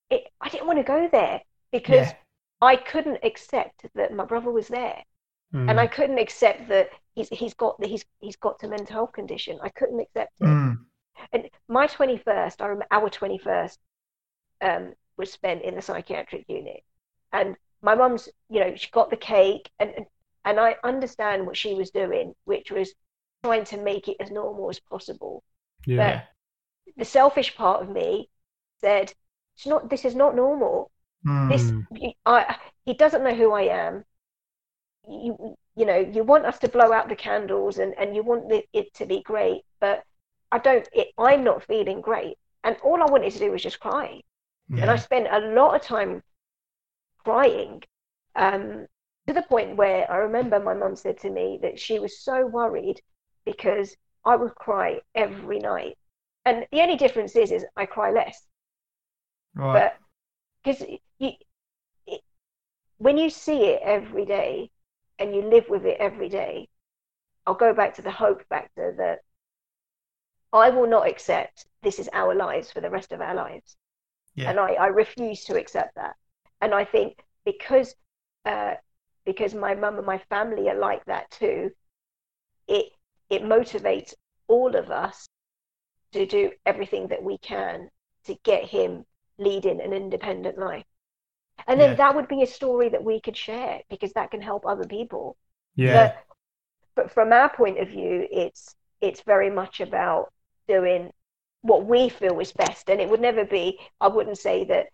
it, 0.09 0.23
I 0.41 0.49
didn't 0.49 0.67
want 0.67 0.79
to 0.79 0.83
go 0.83 1.07
there 1.11 1.41
because 1.71 2.07
yeah. 2.07 2.13
I 2.61 2.75
couldn't 2.75 3.19
accept 3.23 3.85
that 3.95 4.13
my 4.13 4.25
brother 4.25 4.51
was 4.51 4.67
there, 4.67 5.03
Mm. 5.53 5.69
and 5.69 5.79
I 5.79 5.87
couldn't 5.87 6.17
accept 6.19 6.67
that 6.67 6.89
he's 7.15 7.29
he's 7.29 7.53
got 7.53 7.79
the, 7.79 7.87
he's 7.87 8.03
he's 8.19 8.35
got 8.35 8.61
a 8.63 8.67
mental 8.67 8.93
health 8.93 9.13
condition. 9.13 9.59
I 9.63 9.69
couldn't 9.69 10.01
accept 10.01 10.33
it. 10.41 10.45
Mm. 10.45 10.77
And 11.31 11.49
my 11.69 11.87
twenty 11.87 12.17
first, 12.17 12.61
I 12.61 12.65
remember 12.65 12.87
our 12.91 13.09
twenty 13.09 13.37
first, 13.37 13.79
um, 14.61 14.93
was 15.17 15.31
spent 15.31 15.61
in 15.61 15.75
the 15.75 15.81
psychiatric 15.81 16.43
unit, 16.49 16.83
and 17.31 17.55
my 17.81 17.95
mum's, 17.95 18.29
you 18.49 18.59
know, 18.59 18.75
she 18.75 18.89
got 18.91 19.09
the 19.09 19.17
cake, 19.17 19.69
and 19.79 19.93
and- 20.45 20.59
I 20.59 20.77
understand 20.83 21.45
what 21.45 21.57
she 21.57 21.73
was 21.73 21.91
doing, 21.91 22.33
which 22.45 22.71
was 22.71 22.93
trying 23.43 23.65
to 23.65 23.77
make 23.77 24.07
it 24.07 24.17
as 24.21 24.31
normal 24.31 24.69
as 24.69 24.79
possible 24.79 25.43
yeah, 25.85 26.21
the 26.97 27.05
selfish 27.05 27.55
part 27.55 27.81
of 27.81 27.89
me 27.89 28.29
said, 28.81 29.13
"It's 29.55 29.65
not. 29.65 29.89
This 29.89 30.05
is 30.05 30.15
not 30.15 30.35
normal. 30.35 30.91
Mm. 31.25 31.49
This, 31.51 31.71
Mm. 31.71 32.13
I, 32.25 32.57
he 32.85 32.93
doesn't 32.93 33.23
know 33.23 33.35
who 33.35 33.51
I 33.53 33.63
am. 33.63 34.05
You, 35.07 35.55
you 35.75 35.85
know, 35.85 35.97
you 35.97 36.23
want 36.23 36.45
us 36.45 36.59
to 36.59 36.67
blow 36.69 36.91
out 36.91 37.09
the 37.09 37.15
candles 37.15 37.77
and 37.79 37.93
and 37.97 38.15
you 38.15 38.23
want 38.23 38.51
it, 38.51 38.65
it 38.73 38.93
to 38.95 39.05
be 39.05 39.21
great, 39.23 39.63
but 39.79 40.03
I 40.51 40.59
don't. 40.59 40.87
It, 40.93 41.09
I'm 41.17 41.43
not 41.43 41.63
feeling 41.63 42.01
great, 42.01 42.37
and 42.63 42.75
all 42.83 43.01
I 43.01 43.05
wanted 43.11 43.31
to 43.33 43.39
do 43.39 43.51
was 43.51 43.63
just 43.63 43.79
cry, 43.79 44.21
and 44.81 44.91
I 44.91 44.95
spent 44.97 45.27
a 45.31 45.39
lot 45.39 45.75
of 45.75 45.81
time 45.81 46.21
crying." 47.27 47.83
Um, 48.35 48.87
to 49.27 49.33
the 49.33 49.41
point 49.41 49.75
where 49.75 50.09
I 50.09 50.17
remember 50.17 50.59
my 50.59 50.73
mum 50.73 50.95
said 50.95 51.19
to 51.19 51.29
me 51.29 51.59
that 51.61 51.79
she 51.79 51.99
was 51.99 52.19
so 52.19 52.45
worried 52.47 53.01
because 53.45 53.95
I 54.23 54.35
would 54.35 54.55
cry 54.55 55.01
every 55.15 55.59
night. 55.59 55.97
And 56.45 56.65
the 56.71 56.81
only 56.81 56.95
difference 56.95 57.35
is, 57.35 57.51
is 57.51 57.65
I 57.75 57.85
cry 57.85 58.11
less. 58.11 58.41
Right. 59.53 59.73
But 59.73 59.97
because 60.63 60.87
you, 61.19 61.31
it, 62.05 62.21
when 62.97 63.17
you 63.17 63.29
see 63.29 63.65
it 63.65 63.81
every 63.83 64.25
day 64.25 64.69
and 65.19 65.35
you 65.35 65.41
live 65.41 65.65
with 65.69 65.85
it 65.85 65.97
every 65.99 66.29
day, 66.29 66.69
I'll 67.45 67.53
go 67.53 67.73
back 67.73 67.95
to 67.95 68.01
the 68.01 68.11
hope 68.11 68.43
factor 68.47 68.95
that 68.97 69.19
I 70.53 70.69
will 70.69 70.87
not 70.87 71.07
accept 71.07 71.65
this 71.83 71.99
is 71.99 72.09
our 72.13 72.33
lives 72.33 72.71
for 72.71 72.81
the 72.81 72.89
rest 72.89 73.11
of 73.11 73.19
our 73.19 73.35
lives. 73.35 73.75
Yeah. 74.35 74.49
And 74.51 74.59
I, 74.59 74.73
I 74.73 74.87
refuse 74.87 75.43
to 75.45 75.57
accept 75.57 75.95
that. 75.95 76.15
And 76.61 76.73
I 76.73 76.85
think 76.85 77.23
because 77.45 77.95
uh, 78.45 78.75
because 79.25 79.53
my 79.53 79.75
mum 79.75 79.97
and 79.97 80.05
my 80.05 80.19
family 80.29 80.69
are 80.69 80.77
like 80.77 81.05
that 81.05 81.29
too, 81.31 81.71
it 82.67 82.91
it 83.29 83.43
motivates 83.43 84.13
all 84.47 84.75
of 84.75 84.89
us 84.91 85.27
to 86.13 86.25
do 86.25 86.51
everything 86.65 87.07
that 87.09 87.23
we 87.23 87.37
can 87.39 87.89
to 88.25 88.35
get 88.43 88.63
him 88.65 89.05
leading 89.37 89.81
an 89.81 89.93
independent 89.93 90.57
life. 90.57 90.85
and 91.67 91.79
then 91.79 91.91
Yeah. 91.91 91.95
that 91.95 92.15
would 92.15 92.27
be 92.27 92.41
a 92.43 92.47
story 92.47 92.89
that 92.89 93.03
we 93.03 93.19
could 93.21 93.35
share 93.37 93.81
because 93.89 94.13
that 94.13 94.31
can 94.31 94.41
help 94.41 94.65
other 94.65 94.85
people. 94.85 95.37
Yeah. 95.75 96.11
But, 96.11 96.17
but 96.95 97.11
from 97.11 97.31
our 97.33 97.49
point 97.49 97.79
of 97.79 97.87
view, 97.89 98.27
it's 98.31 98.75
it's 99.01 99.21
very 99.21 99.49
much 99.49 99.79
about 99.81 100.31
doing 100.67 101.11
what 101.61 101.85
we 101.85 102.09
feel 102.09 102.39
is 102.39 102.51
best, 102.53 102.89
and 102.89 102.99
it 103.01 103.09
would 103.09 103.21
never 103.21 103.45
be. 103.45 103.79
I 104.01 104.07
wouldn't 104.07 104.37
say 104.37 104.65
that. 104.65 104.87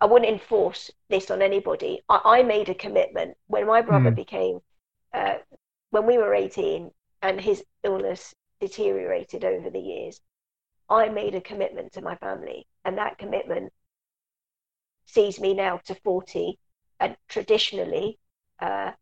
I 0.00 0.06
wouldn't 0.06 0.30
enforce 0.30 0.90
this 1.08 1.30
on 1.30 1.42
anybody. 1.42 2.02
I, 2.08 2.20
I 2.24 2.42
made 2.42 2.68
a 2.68 2.74
commitment 2.74 3.36
when 3.46 3.66
my 3.66 3.82
brother 3.82 4.10
Mm. 4.10 4.16
became, 4.16 4.60
uh, 5.12 5.36
when 5.90 6.06
we 6.06 6.18
were 6.18 6.34
18 6.34 6.92
and 7.22 7.40
his 7.40 7.64
illness 7.82 8.34
deteriorated 8.60 9.44
over 9.44 9.70
the 9.70 9.80
years. 9.80 10.20
I 10.88 11.08
made 11.08 11.34
a 11.34 11.40
commitment 11.40 11.92
to 11.92 12.02
my 12.02 12.16
family, 12.16 12.66
and 12.84 12.98
that 12.98 13.18
commitment 13.18 13.72
sees 15.06 15.40
me 15.40 15.54
now 15.54 15.78
to 15.86 15.94
40 15.94 16.58
and 17.00 17.16
traditionally 17.28 18.18
uh, 18.60 18.92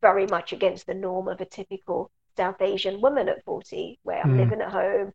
very 0.00 0.26
much 0.26 0.52
against 0.52 0.86
the 0.86 0.94
norm 0.94 1.28
of 1.28 1.40
a 1.40 1.46
typical 1.46 2.10
South 2.36 2.60
Asian 2.60 3.00
woman 3.00 3.28
at 3.28 3.44
40, 3.44 3.98
where 4.02 4.22
I'm 4.22 4.36
Mm. 4.36 4.36
living 4.36 4.60
at 4.60 4.72
home, 4.72 5.12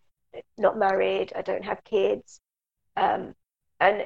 not 0.57 0.77
married, 0.77 1.33
I 1.35 1.41
don't 1.41 1.65
have 1.65 1.83
kids. 1.83 2.41
Um, 2.95 3.35
and 3.79 4.05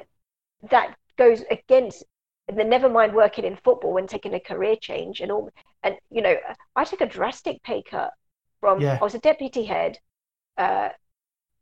that 0.70 0.96
goes 1.18 1.42
against 1.50 2.04
and 2.48 2.58
then 2.58 2.70
never 2.70 2.88
mind 2.88 3.14
working 3.14 3.44
in 3.44 3.56
football 3.56 3.98
and 3.98 4.08
taking 4.08 4.34
a 4.34 4.40
career 4.40 4.76
change 4.80 5.20
and 5.20 5.32
all 5.32 5.50
and 5.84 5.96
you 6.10 6.22
know 6.22 6.36
i 6.76 6.84
took 6.84 7.02
a 7.02 7.06
drastic 7.06 7.62
pay 7.64 7.82
cut 7.82 8.12
from 8.60 8.80
Yeah. 8.82 8.98
i 9.00 9.04
was 9.04 9.14
a 9.14 9.20
deputy 9.20 9.64
head 9.64 9.98
uh, 10.58 10.90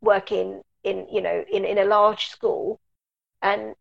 working 0.00 0.62
in 0.84 1.06
you 1.12 1.20
know 1.22 1.44
in, 1.50 1.64
in 1.64 1.78
a 1.78 1.84
large 1.84 2.26
school 2.28 2.80
and 3.42 3.74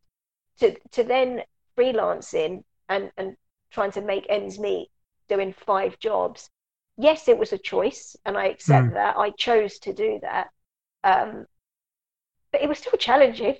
to 0.59 0.75
to 0.91 1.03
then 1.03 1.43
freelancing 1.77 2.63
and 2.89 3.11
and 3.17 3.35
trying 3.71 3.91
to 3.91 4.01
make 4.01 4.25
ends 4.29 4.59
meet 4.59 4.89
doing 5.29 5.53
five 5.53 5.99
jobs 5.99 6.49
yes 6.97 7.27
it 7.27 7.37
was 7.37 7.53
a 7.53 7.57
choice 7.57 8.15
and 8.25 8.37
i 8.37 8.45
accept 8.47 8.89
Mm. 8.89 8.93
that 8.93 9.17
i 9.17 9.29
chose 9.31 9.79
to 9.79 9.93
do 9.93 10.19
that 10.21 10.49
um, 11.03 11.45
but 12.51 12.61
it 12.61 12.69
was 12.69 12.79
still 12.79 12.97
challenging 12.97 13.55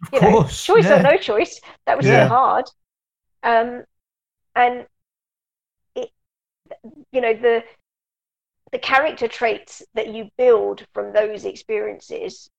you 0.12 0.20
know, 0.20 0.32
course. 0.32 0.64
choice 0.64 0.90
yeah. 0.90 0.96
or 0.96 1.00
no 1.00 1.16
choice. 1.16 1.60
That 1.86 1.96
was 1.96 2.06
Yeah. 2.06 2.06
still 2.06 2.26
hard. 2.26 2.66
Um, 3.42 3.84
and 4.54 4.86
it, 5.94 6.10
you 7.12 7.20
know, 7.20 7.34
the 7.34 7.64
the 8.72 8.78
character 8.78 9.28
traits 9.28 9.82
that 9.94 10.08
you 10.14 10.30
build 10.36 10.86
from 10.92 11.12
those 11.12 11.44
experiences 11.44 12.50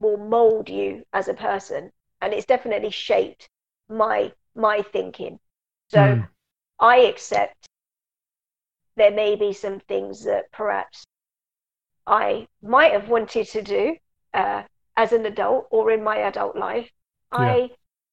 will 0.00 0.16
mold 0.18 0.68
you 0.68 1.04
as 1.12 1.28
a 1.28 1.34
person, 1.34 1.92
and 2.20 2.32
it's 2.32 2.46
definitely 2.46 2.90
shaped 2.90 3.48
my 3.88 4.32
my 4.54 4.82
thinking. 4.82 5.38
So 5.88 6.16
Mm. 6.16 6.28
I 6.78 6.98
accept 6.98 7.68
there 8.96 9.10
may 9.10 9.36
be 9.36 9.52
some 9.52 9.80
things 9.80 10.24
that 10.24 10.50
perhaps 10.52 11.06
I 12.06 12.46
might 12.62 12.92
have 12.92 13.08
wanted 13.08 13.46
to 13.48 13.62
do 13.62 13.96
uh, 14.34 14.62
as 14.96 15.12
an 15.12 15.26
adult 15.26 15.66
or 15.70 15.90
in 15.90 16.02
my 16.02 16.18
adult 16.18 16.56
life. 16.56 16.90
I 17.32 17.70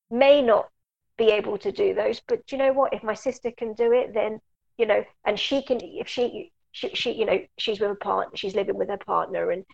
may 0.09 0.41
not 0.41 0.69
be 1.17 1.31
able 1.31 1.57
to 1.59 1.71
do 1.71 1.93
those, 1.93 2.21
but 2.21 2.51
you 2.51 2.57
know 2.57 2.73
what? 2.73 2.93
If 2.93 3.03
my 3.03 3.13
sister 3.15 3.51
can 3.51 3.73
do 3.73 3.91
it, 3.91 4.13
then 4.13 4.39
you 4.77 4.85
know, 4.85 5.03
and 5.25 5.39
she 5.39 5.61
can. 5.63 5.79
If 5.81 6.07
she, 6.07 6.51
she, 6.71 6.89
she 6.95 7.11
you 7.13 7.25
know, 7.25 7.39
she's 7.57 7.79
with 7.79 7.91
a 7.91 7.95
partner, 7.95 8.35
she's 8.37 8.55
living 8.55 8.77
with 8.77 8.89
her 8.89 8.97
partner, 8.97 9.51
and 9.51 9.65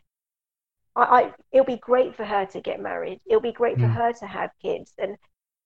I, 0.96 1.04
I 1.04 1.34
it'll 1.52 1.66
be 1.66 1.78
great 1.78 2.16
for 2.16 2.26
her 2.26 2.46
to 2.48 2.62
get 2.62 2.80
married. 2.80 3.22
It'll 3.26 3.42
be 3.42 3.52
great 3.54 3.80
for 3.80 3.88
Mm. 3.88 3.90
her 3.90 4.14
to 4.14 4.26
have 4.28 4.52
kids, 4.62 4.94
and 4.98 5.18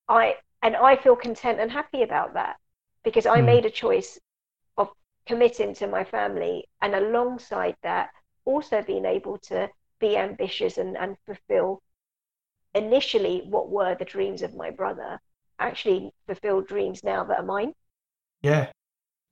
I 0.08 0.38
and 0.62 0.76
I 0.76 0.96
feel 0.98 1.16
content 1.16 1.60
and 1.60 1.72
happy 1.72 2.04
about 2.04 2.34
that 2.34 2.58
because 3.04 3.26
I 3.26 3.42
Mm. 3.42 3.42
made 3.42 3.66
a 3.66 3.72
choice 3.72 4.20
of 4.78 4.90
committing 5.26 5.74
to 5.76 5.88
my 5.88 6.04
family, 6.04 6.68
and 6.82 6.96
alongside 6.96 7.76
that, 7.84 8.12
also 8.46 8.82
being 8.84 9.06
able 9.06 9.38
to 9.50 9.70
be 10.00 10.18
ambitious 10.18 10.78
and, 10.78 10.98
and 10.98 11.16
fulfill 11.26 11.82
initially 12.76 13.44
what 13.50 13.70
were 13.70 13.96
the 13.96 14.06
dreams 14.06 14.42
of 14.42 14.54
my 14.56 14.70
brother 14.70 15.20
actually 15.60 16.12
fulfill 16.28 16.62
dreams 16.62 17.04
now 17.04 17.24
that 17.24 17.40
are 17.40 17.46
mine 17.46 17.74
Yeah. 18.42 18.68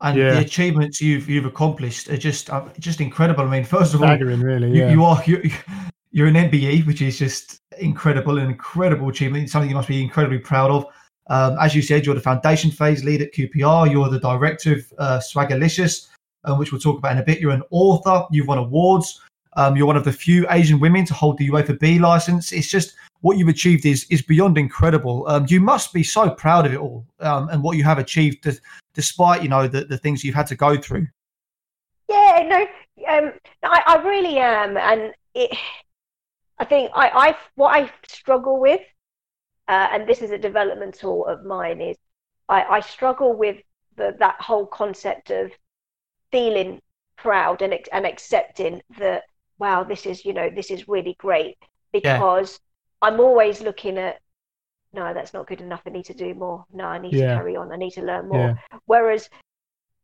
And 0.02 0.18
Yeah. 0.18 0.34
the 0.34 0.40
achievements 0.40 1.02
you've 1.02 1.28
you've 1.30 1.46
accomplished 1.46 2.10
are 2.10 2.18
just 2.18 2.50
uh, 2.52 2.66
just 2.80 3.02
incredible. 3.02 3.44
I 3.46 3.50
mean, 3.50 3.64
first 3.64 3.94
of 3.96 4.02
all, 4.02 4.08
Staggering, 4.08 4.42
really. 4.42 4.70
you, 4.70 4.82
Yeah. 4.82 4.92
you 4.92 5.04
are 5.04 5.24
you, 5.26 5.50
you're 6.12 6.28
an 6.28 6.36
MBE, 6.36 6.86
which 6.86 7.02
is 7.02 7.18
just 7.18 7.58
incredible, 7.80 8.38
an 8.38 8.48
incredible 8.50 9.10
achievement, 9.10 9.50
something 9.50 9.70
you 9.70 9.76
must 9.76 9.88
be 9.88 10.04
incredibly 10.04 10.38
proud 10.40 10.70
of. 10.72 10.86
Um, 11.30 11.58
as 11.60 11.74
you 11.76 11.82
said, 11.82 12.06
you're 12.06 12.16
the 12.16 12.22
foundation 12.22 12.70
phase 12.72 13.04
lead 13.04 13.22
at 13.22 13.34
QPR. 13.34 13.90
You're 13.92 14.10
the 14.10 14.20
director 14.20 14.74
of 14.74 14.94
uh, 15.00 15.20
Swaggerlicious, 15.20 16.08
um, 16.44 16.60
which 16.60 16.72
we'll 16.72 16.82
talk 16.82 16.98
about 17.00 17.14
in 17.14 17.18
a 17.18 17.24
bit. 17.24 17.40
You're 17.40 17.52
an 17.52 17.64
author. 17.72 18.26
You've 18.32 18.48
won 18.48 18.60
awards. 18.60 19.20
Um, 19.58 19.76
you're 19.76 19.88
one 19.88 19.98
of 19.98 20.06
the 20.06 20.14
few 20.14 20.46
Asian 20.50 20.80
women 20.80 21.04
to 21.06 21.14
hold 21.14 21.38
the 21.38 21.50
UEFA 21.50 21.78
B 21.80 22.00
license. 22.00 22.54
It's 22.54 22.68
just 22.70 22.96
what 23.22 23.38
you've 23.38 23.48
achieved 23.50 23.86
is 23.86 24.06
is 24.10 24.22
beyond 24.22 24.58
incredible. 24.58 25.28
Um, 25.28 25.46
you 25.50 25.60
must 25.60 25.92
be 25.92 26.04
so 26.04 26.30
proud 26.30 26.66
of 26.66 26.74
it 26.74 26.78
all 26.78 27.06
um, 27.20 27.50
and 27.50 27.62
what 27.64 27.76
you 27.76 27.84
have 27.84 27.98
achieved, 27.98 28.44
des- 28.44 28.62
despite 28.94 29.44
you 29.44 29.50
know 29.50 29.68
the, 29.68 29.84
the 29.86 29.98
things 29.98 30.24
you've 30.24 30.36
had 30.36 30.48
to 30.48 30.56
go 30.56 30.78
through. 30.78 31.08
yeah 32.10 32.46
no 32.48 32.60
um 33.14 33.34
i, 33.64 33.80
I 33.86 33.96
really 34.04 34.38
am 34.38 34.78
and 34.78 35.14
it 35.34 35.52
i 36.60 36.66
think 36.66 36.92
i 36.96 37.10
i 37.10 37.36
what 37.56 37.76
i 37.76 37.92
struggle 38.08 38.60
with 38.60 38.82
uh, 39.68 39.88
and 39.92 40.08
this 40.08 40.22
is 40.22 40.32
a 40.32 40.38
developmental 40.38 41.26
of 41.26 41.44
mine 41.46 41.82
is 41.82 41.98
i 42.50 42.64
i 42.78 42.80
struggle 42.80 43.34
with 43.34 43.58
the 43.98 44.16
that 44.20 44.38
whole 44.40 44.66
concept 44.66 45.30
of 45.32 45.52
feeling 46.32 46.82
proud 47.18 47.62
and 47.62 47.74
and 47.92 48.06
accepting 48.06 48.82
that 49.00 49.24
wow 49.60 49.84
this 49.84 50.06
is 50.06 50.26
you 50.26 50.34
know 50.34 50.50
this 50.50 50.72
is 50.72 50.88
really 50.88 51.16
great 51.20 51.58
because 51.92 52.60
i'm 53.02 53.20
always 53.20 53.62
looking 53.62 53.98
at 53.98 54.20
no 54.94 55.14
that's 55.14 55.34
not 55.34 55.48
good 55.48 55.62
enough 55.62 55.82
i 55.86 55.90
need 55.90 56.06
to 56.06 56.14
do 56.14 56.34
more 56.34 56.66
no 56.74 56.86
i 56.86 56.98
need 56.98 57.14
Yeah. 57.14 57.30
to 57.34 57.36
carry 57.36 57.56
on 57.56 57.72
i 57.72 57.76
need 57.78 57.92
to 57.92 58.02
learn 58.02 58.28
more 58.30 58.58
Yeah. 58.72 58.80
whereas 58.86 59.30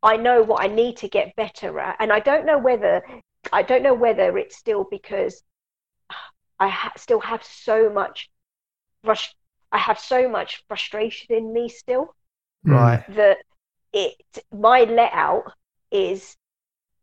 i 0.01 0.17
know 0.17 0.41
what 0.43 0.63
i 0.63 0.67
need 0.67 0.97
to 0.97 1.07
get 1.07 1.35
better 1.35 1.79
at 1.79 1.95
and 1.99 2.11
i 2.11 2.19
don't 2.19 2.45
know 2.45 2.57
whether 2.57 3.01
i 3.51 3.61
don't 3.61 3.83
know 3.83 3.93
whether 3.93 4.37
it's 4.37 4.57
still 4.57 4.85
because 4.89 5.43
i 6.59 6.67
ha- 6.67 6.93
still 6.97 7.19
have 7.19 7.43
so 7.43 7.89
much 7.89 8.29
frust- 9.05 9.35
i 9.71 9.77
have 9.77 9.99
so 9.99 10.27
much 10.29 10.63
frustration 10.67 11.35
in 11.35 11.53
me 11.53 11.69
still 11.69 12.13
Mm. 12.65 12.71
Right. 12.79 13.03
that 13.17 13.37
it 13.91 14.15
my 14.53 14.85
let 14.85 15.11
out 15.11 15.51
is 15.91 16.37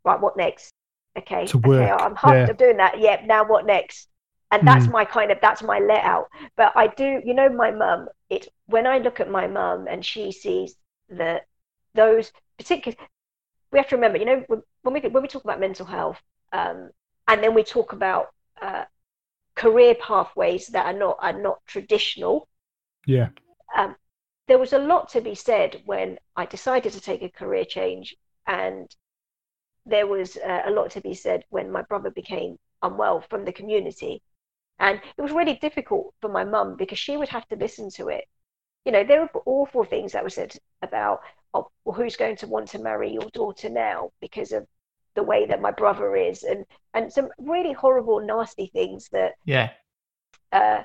right 0.07 0.19
what 0.19 0.35
next 0.39 0.73
okay 1.19 1.55
okay 1.65 1.91
i'm 1.91 2.15
huffed 2.15 2.49
yeah. 2.49 2.51
of 2.51 2.57
doing 2.57 2.77
that 2.77 2.99
yep 3.01 3.25
now 3.25 3.45
what 3.45 3.67
next 3.67 4.09
and 4.51 4.67
that's 4.67 4.87
Mm. 4.87 4.93
my 4.93 5.05
kind 5.05 5.31
of 5.31 5.39
that's 5.41 5.63
my 5.63 5.79
let 5.79 6.05
out 6.05 6.29
but 6.57 6.73
i 6.77 6.87
do 6.87 7.21
you 7.25 7.35
know 7.35 7.49
my 7.49 7.71
mum 7.71 8.09
it 8.29 8.49
when 8.67 8.87
i 8.87 8.99
look 8.99 9.21
at 9.21 9.31
my 9.31 9.47
mum 9.47 9.87
and 9.89 10.05
she 10.05 10.33
sees 10.33 10.75
that 11.11 11.43
those 11.95 12.33
particular 12.59 12.97
we 13.73 13.79
have 13.79 13.89
to 13.89 13.97
remember 13.97 14.19
you 14.19 14.25
know 14.25 14.45
when 14.49 14.63
when 14.83 14.95
we 14.95 15.01
when 15.01 15.23
we 15.23 15.29
talk 15.29 15.45
about 15.45 15.61
mental 15.61 15.87
health 15.87 16.21
um, 16.53 16.91
and 17.29 17.43
then 17.43 17.55
we 17.55 17.63
talk 17.63 17.93
about 17.93 18.27
uh, 18.61 18.85
career 19.55 19.95
pathways 19.95 20.69
that 20.69 20.87
are 20.87 20.99
not 20.99 21.17
are 21.21 21.33
not 21.33 21.59
traditional 21.67 22.49
Yeah. 23.07 23.29
um, 23.77 23.97
there 24.49 24.59
was 24.59 24.73
a 24.73 24.79
lot 24.79 25.09
to 25.11 25.21
be 25.21 25.35
said 25.35 25.83
when 25.85 26.19
I 26.37 26.47
decided 26.47 26.93
to 26.93 27.01
take 27.01 27.23
a 27.23 27.29
career 27.31 27.65
change, 27.65 28.17
and 28.47 28.89
there 29.87 30.07
was 30.07 30.37
uh, 30.37 30.63
a 30.67 30.71
lot 30.71 30.91
to 30.93 31.01
be 31.01 31.15
said 31.15 31.45
when 31.51 31.71
my 31.73 31.83
brother 31.83 32.11
became 32.11 32.59
unwell 32.83 33.21
from 33.23 33.45
the 33.45 33.53
community. 33.53 34.23
And 34.79 35.01
it 35.17 35.23
was 35.23 35.33
really 35.33 35.55
difficult 35.57 36.15
for 36.21 36.29
my 36.29 36.45
mum 36.45 36.77
because 36.77 36.99
she 36.99 37.17
would 37.17 37.29
have 37.29 37.47
to 37.49 37.57
listen 37.57 37.91
to 37.93 38.09
it. 38.09 38.25
You 38.85 38.93
know, 38.93 39.05
there 39.05 39.23
were 39.23 39.43
awful 39.47 39.85
things 39.85 40.13
that 40.13 40.23
were 40.25 40.31
said 40.31 40.57
about, 40.83 41.21
oh, 41.55 41.71
well, 41.85 41.95
who's 41.97 42.17
going 42.17 42.37
to 42.37 42.47
want 42.47 42.69
to 42.71 42.79
marry 42.79 43.11
your 43.13 43.29
daughter 43.33 43.69
now 43.69 44.11
because 44.21 44.53
of 44.53 44.67
the 45.15 45.23
way 45.23 45.47
that 45.47 45.61
my 45.61 45.71
brother 45.73 46.17
is, 46.17 46.43
and 46.45 46.65
and 46.95 47.13
some 47.13 47.31
really 47.39 47.73
horrible, 47.73 48.21
nasty 48.21 48.67
things 48.69 49.09
that 49.11 49.35
Yeah. 49.45 49.71
uh, 50.53 50.83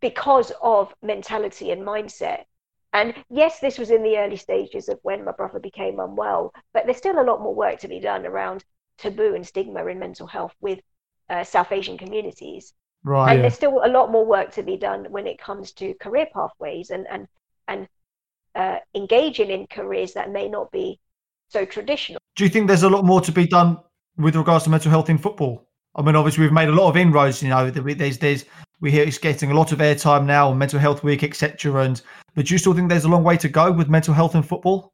because 0.00 0.52
of 0.62 0.94
mentality 1.02 1.70
and 1.70 1.82
mindset. 1.82 2.44
And 2.92 3.14
yes, 3.28 3.60
this 3.60 3.78
was 3.78 3.90
in 3.90 4.02
the 4.02 4.18
early 4.18 4.36
stages 4.36 4.88
of 4.88 4.98
when 5.02 5.24
my 5.24 5.32
brother 5.32 5.60
became 5.60 6.00
unwell, 6.00 6.52
but 6.72 6.84
there's 6.84 6.98
still 6.98 7.20
a 7.20 7.24
lot 7.24 7.40
more 7.40 7.54
work 7.54 7.78
to 7.80 7.88
be 7.88 8.00
done 8.00 8.26
around 8.26 8.64
taboo 8.98 9.34
and 9.34 9.46
stigma 9.46 9.86
in 9.86 9.98
mental 9.98 10.26
health 10.26 10.54
with 10.60 10.80
uh, 11.28 11.44
South 11.44 11.72
Asian 11.72 11.96
communities. 11.96 12.74
Right. 13.04 13.30
And 13.30 13.38
Yeah. 13.38 13.42
there's 13.42 13.54
still 13.54 13.80
a 13.84 13.88
lot 13.88 14.10
more 14.10 14.26
work 14.26 14.52
to 14.52 14.62
be 14.62 14.76
done 14.76 15.06
when 15.10 15.26
it 15.26 15.38
comes 15.38 15.72
to 15.74 15.94
career 15.94 16.26
pathways 16.32 16.90
and 16.90 17.06
and 17.08 17.28
and 17.68 17.88
uh, 18.54 18.78
engaging 18.94 19.50
in 19.50 19.66
careers 19.68 20.14
that 20.14 20.30
may 20.30 20.48
not 20.48 20.72
be 20.72 20.98
so 21.48 21.64
traditional. 21.64 22.20
Do 22.36 22.44
you 22.44 22.50
think 22.50 22.66
there's 22.66 22.82
a 22.82 22.90
lot 22.90 23.04
more 23.04 23.20
to 23.20 23.32
be 23.32 23.46
done 23.46 23.78
with 24.16 24.34
regards 24.34 24.64
to 24.64 24.70
mental 24.70 24.90
health 24.90 25.08
in 25.08 25.18
football? 25.18 25.69
I 25.94 26.02
mean, 26.02 26.16
obviously 26.16 26.44
we've 26.44 26.52
made 26.52 26.68
a 26.68 26.72
lot 26.72 26.88
of 26.88 26.96
inroads. 26.96 27.42
You 27.42 27.48
know, 27.48 27.70
there- 27.70 27.94
there's 27.94 28.18
there's 28.18 28.44
We 28.80 28.90
hear 28.90 29.02
it's 29.04 29.18
getting 29.18 29.50
a 29.50 29.54
lot 29.54 29.72
of 29.72 29.78
airtime 29.80 30.24
now 30.24 30.52
Mental 30.54 30.78
Health 30.78 31.04
Week, 31.04 31.22
etc. 31.22 31.82
And 31.84 32.00
but 32.34 32.46
do 32.46 32.54
you 32.54 32.58
still 32.58 32.72
think 32.72 32.88
there's 32.88 33.04
a 33.04 33.08
long 33.08 33.24
way 33.24 33.36
to 33.36 33.48
go 33.48 33.70
with 33.72 33.88
mental 33.90 34.14
health 34.14 34.34
in 34.34 34.42
football? 34.42 34.92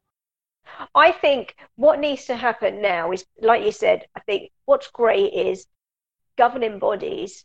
I 0.95 1.13
think 1.13 1.55
what 1.77 2.01
needs 2.01 2.25
to 2.27 2.37
happen 2.37 2.83
now 2.83 3.13
is, 3.13 3.25
like 3.41 3.65
you 3.65 3.73
said, 3.73 4.07
I 4.17 4.21
think 4.21 4.51
what's 4.65 4.89
great 4.89 5.33
is 5.33 5.67
governing 6.37 6.79
bodies 6.79 7.45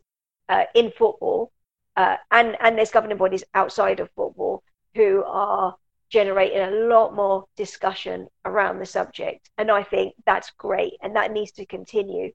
uh, 0.50 0.66
in 0.74 0.92
football, 0.92 1.52
uh, 1.96 2.18
and 2.32 2.58
and 2.60 2.78
there's 2.78 2.92
governing 2.92 3.18
bodies 3.18 3.44
outside 3.54 4.00
of 4.00 4.10
football 4.16 4.64
who 4.96 5.24
are 5.26 5.76
generating 6.10 6.60
a 6.62 6.72
lot 6.88 7.14
more 7.16 7.46
discussion 7.56 8.28
around 8.46 8.80
the 8.80 8.86
subject, 8.86 9.50
and 9.58 9.70
I 9.72 9.84
think 9.84 10.16
that's 10.26 10.52
great, 10.58 10.94
and 11.02 11.16
that 11.16 11.32
needs 11.32 11.52
to 11.54 11.66
continue. 11.66 12.32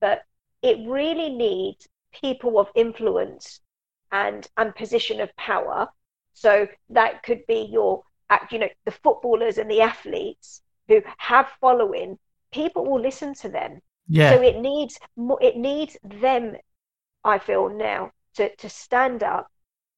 But 0.00 0.22
it 0.64 0.78
really 0.88 1.30
needs 1.30 1.88
people 2.12 2.58
of 2.58 2.68
influence 2.74 3.60
and 4.12 4.48
and 4.56 4.74
position 4.74 5.20
of 5.20 5.36
power. 5.36 5.88
So 6.32 6.66
that 6.90 7.22
could 7.22 7.46
be 7.46 7.68
your 7.70 8.02
uh, 8.30 8.38
you 8.50 8.58
know 8.58 8.68
the 8.84 8.92
footballers 8.92 9.58
and 9.58 9.70
the 9.70 9.80
athletes 9.82 10.62
who 10.88 11.02
have 11.18 11.48
following 11.60 12.18
people 12.52 12.84
will 12.84 13.00
listen 13.00 13.34
to 13.34 13.48
them 13.48 13.80
yeah 14.08 14.30
so 14.30 14.42
it 14.42 14.56
needs 14.56 14.98
it 15.40 15.56
needs 15.56 15.96
them 16.04 16.56
i 17.24 17.38
feel 17.38 17.68
now 17.68 18.10
to 18.34 18.54
to 18.56 18.68
stand 18.68 19.22
up 19.22 19.48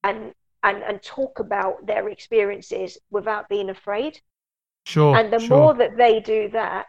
and 0.05 0.33
and 0.63 0.83
and 0.83 1.03
talk 1.03 1.39
about 1.39 1.87
their 1.87 2.09
experiences 2.09 2.99
without 3.11 3.49
being 3.49 3.71
afraid 3.71 4.21
sure 4.85 5.17
and 5.17 5.33
the 5.33 5.39
sure. 5.39 5.59
more 5.59 5.75
that 5.75 5.97
they 5.97 6.21
do 6.21 6.49
that 6.49 6.87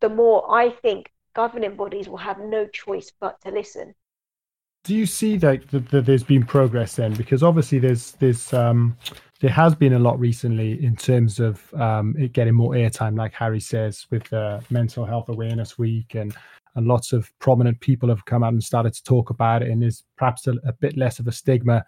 the 0.00 0.08
more 0.08 0.52
i 0.54 0.70
think 0.70 1.11
governing 1.34 1.76
bodies 1.76 2.08
will 2.08 2.16
have 2.18 2.38
no 2.38 2.66
choice 2.66 3.12
but 3.20 3.40
to 3.42 3.50
listen. 3.50 3.94
Do 4.84 4.96
you 4.96 5.06
see 5.06 5.36
that, 5.38 5.68
that, 5.68 5.88
that 5.90 6.06
there's 6.06 6.24
been 6.24 6.44
progress 6.44 6.96
then? 6.96 7.14
Because 7.14 7.42
obviously 7.42 7.78
there's 7.78 8.12
there's 8.12 8.52
um 8.52 8.96
there 9.42 9.50
has 9.50 9.74
been 9.74 9.92
a 9.92 9.98
lot 9.98 10.18
recently 10.18 10.82
in 10.84 10.94
terms 10.94 11.40
of 11.40 11.74
um, 11.74 12.14
it 12.16 12.32
getting 12.32 12.54
more 12.54 12.74
airtime, 12.74 13.18
like 13.18 13.32
Harry 13.34 13.58
says, 13.58 14.06
with 14.08 14.32
uh, 14.32 14.60
Mental 14.70 15.04
Health 15.04 15.28
Awareness 15.28 15.76
Week, 15.76 16.14
and 16.14 16.34
and 16.76 16.86
lots 16.86 17.12
of 17.12 17.30
prominent 17.40 17.78
people 17.80 18.08
have 18.08 18.24
come 18.24 18.42
out 18.42 18.52
and 18.52 18.62
started 18.62 18.94
to 18.94 19.02
talk 19.02 19.30
about 19.30 19.62
it, 19.62 19.70
and 19.70 19.82
there's 19.82 20.04
perhaps 20.16 20.46
a, 20.46 20.52
a 20.64 20.72
bit 20.72 20.96
less 20.96 21.18
of 21.18 21.26
a 21.26 21.32
stigma 21.32 21.84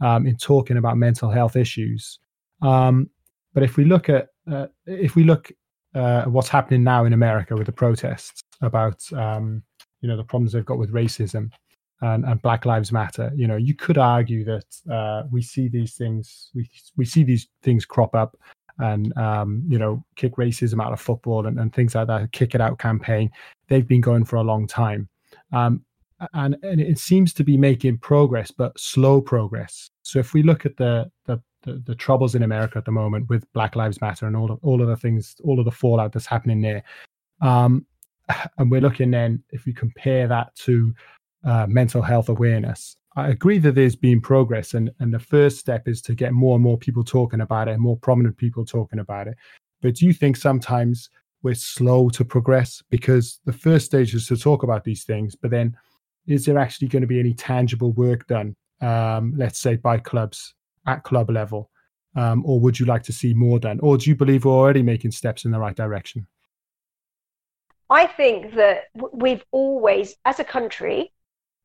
um, 0.00 0.26
in 0.26 0.36
talking 0.36 0.76
about 0.76 0.96
mental 0.96 1.30
health 1.30 1.56
issues. 1.56 2.18
Um, 2.60 3.08
but 3.54 3.62
if 3.62 3.76
we 3.76 3.84
look 3.84 4.08
at 4.08 4.28
uh, 4.50 4.66
if 4.84 5.14
we 5.14 5.22
look 5.22 5.52
uh, 5.96 6.24
what's 6.24 6.48
happening 6.48 6.84
now 6.84 7.04
in 7.04 7.12
America 7.12 7.56
with 7.56 7.66
the 7.66 7.72
protests 7.72 8.40
about 8.60 9.02
um, 9.14 9.62
you 10.00 10.08
know 10.08 10.16
the 10.16 10.24
problems 10.24 10.52
they've 10.52 10.64
got 10.64 10.78
with 10.78 10.92
racism, 10.92 11.50
and, 12.02 12.24
and, 12.24 12.42
Black 12.42 12.66
Lives 12.66 12.92
Matter. 12.92 13.32
You 13.34 13.46
know, 13.46 13.56
you 13.56 13.74
could 13.74 13.98
argue 13.98 14.44
that 14.44 14.92
uh, 14.92 15.22
we 15.30 15.42
see 15.42 15.68
these 15.68 15.94
things, 15.94 16.50
we 16.54 16.68
we 16.96 17.04
see 17.04 17.24
these 17.24 17.48
things 17.62 17.84
crop 17.84 18.14
up, 18.14 18.36
and 18.78 19.16
um, 19.16 19.64
you 19.68 19.78
know, 19.78 20.04
kick 20.16 20.36
racism 20.36 20.84
out 20.84 20.92
of 20.92 21.00
football 21.00 21.46
and, 21.46 21.58
and 21.58 21.72
things 21.72 21.94
like 21.94 22.08
that. 22.08 22.32
Kick 22.32 22.54
it 22.54 22.60
out 22.60 22.78
campaign. 22.78 23.30
They've 23.68 23.88
been 23.88 24.02
going 24.02 24.24
for 24.24 24.36
a 24.36 24.42
long 24.42 24.66
time, 24.66 25.08
um, 25.52 25.82
and 26.34 26.56
and 26.62 26.80
it 26.80 26.98
seems 26.98 27.32
to 27.34 27.44
be 27.44 27.56
making 27.56 27.98
progress, 27.98 28.50
but 28.50 28.78
slow 28.78 29.20
progress. 29.20 29.88
So 30.02 30.18
if 30.18 30.34
we 30.34 30.42
look 30.42 30.66
at 30.66 30.76
the 30.76 31.10
the 31.24 31.40
the, 31.66 31.94
troubles 31.94 32.34
in 32.34 32.42
America 32.42 32.78
at 32.78 32.84
the 32.84 32.92
moment 32.92 33.28
with 33.28 33.50
Black 33.52 33.76
Lives 33.76 34.00
Matter 34.00 34.26
and 34.26 34.36
all 34.36 34.50
of 34.50 34.58
all 34.62 34.80
of 34.80 34.88
the 34.88 34.96
things, 34.96 35.36
all 35.44 35.58
of 35.58 35.64
the 35.64 35.70
fallout 35.70 36.12
that's 36.12 36.26
happening 36.26 36.60
there, 36.60 36.82
um, 37.40 37.84
and 38.58 38.70
we're 38.70 38.80
looking 38.80 39.10
then 39.10 39.42
if 39.50 39.66
we 39.66 39.72
compare 39.72 40.26
that 40.28 40.54
to 40.56 40.94
uh, 41.44 41.66
mental 41.68 42.02
health 42.02 42.28
awareness. 42.28 42.96
I 43.16 43.28
agree 43.28 43.58
that 43.58 43.74
there's 43.74 43.96
been 43.96 44.20
progress, 44.20 44.74
and, 44.74 44.90
and 45.00 45.12
the 45.12 45.18
first 45.18 45.58
step 45.58 45.88
is 45.88 46.02
to 46.02 46.14
get 46.14 46.32
more 46.32 46.54
and 46.54 46.62
more 46.62 46.76
people 46.76 47.02
talking 47.02 47.40
about 47.40 47.68
it, 47.68 47.78
more 47.78 47.96
prominent 47.96 48.36
people 48.36 48.64
talking 48.64 48.98
about 48.98 49.26
it. 49.26 49.36
But 49.80 49.94
do 49.94 50.06
you 50.06 50.12
think 50.12 50.36
sometimes 50.36 51.08
we're 51.42 51.54
slow 51.54 52.10
to 52.10 52.24
progress 52.24 52.82
because 52.90 53.40
the 53.44 53.52
first 53.52 53.86
stage 53.86 54.14
is 54.14 54.26
to 54.26 54.36
talk 54.36 54.64
about 54.64 54.84
these 54.84 55.04
things, 55.04 55.34
but 55.34 55.50
then 55.50 55.76
is 56.26 56.44
there 56.44 56.58
actually 56.58 56.88
going 56.88 57.02
to 57.02 57.06
be 57.06 57.20
any 57.20 57.32
tangible 57.32 57.92
work 57.92 58.26
done, 58.26 58.54
um, 58.82 59.32
let's 59.36 59.60
say 59.60 59.76
by 59.76 59.96
clubs 59.96 60.55
at 60.86 61.02
club 61.02 61.30
level? 61.30 61.70
Um, 62.14 62.42
or 62.46 62.58
would 62.60 62.80
you 62.80 62.86
like 62.86 63.02
to 63.04 63.12
see 63.12 63.34
more 63.34 63.58
done? 63.58 63.78
Or 63.80 63.98
do 63.98 64.08
you 64.08 64.16
believe 64.16 64.44
we're 64.44 64.52
already 64.52 64.82
making 64.82 65.10
steps 65.10 65.44
in 65.44 65.50
the 65.50 65.58
right 65.58 65.76
direction? 65.76 66.26
I 67.90 68.06
think 68.06 68.54
that 68.54 68.84
we've 69.12 69.44
always, 69.52 70.16
as 70.24 70.40
a 70.40 70.44
country, 70.44 71.12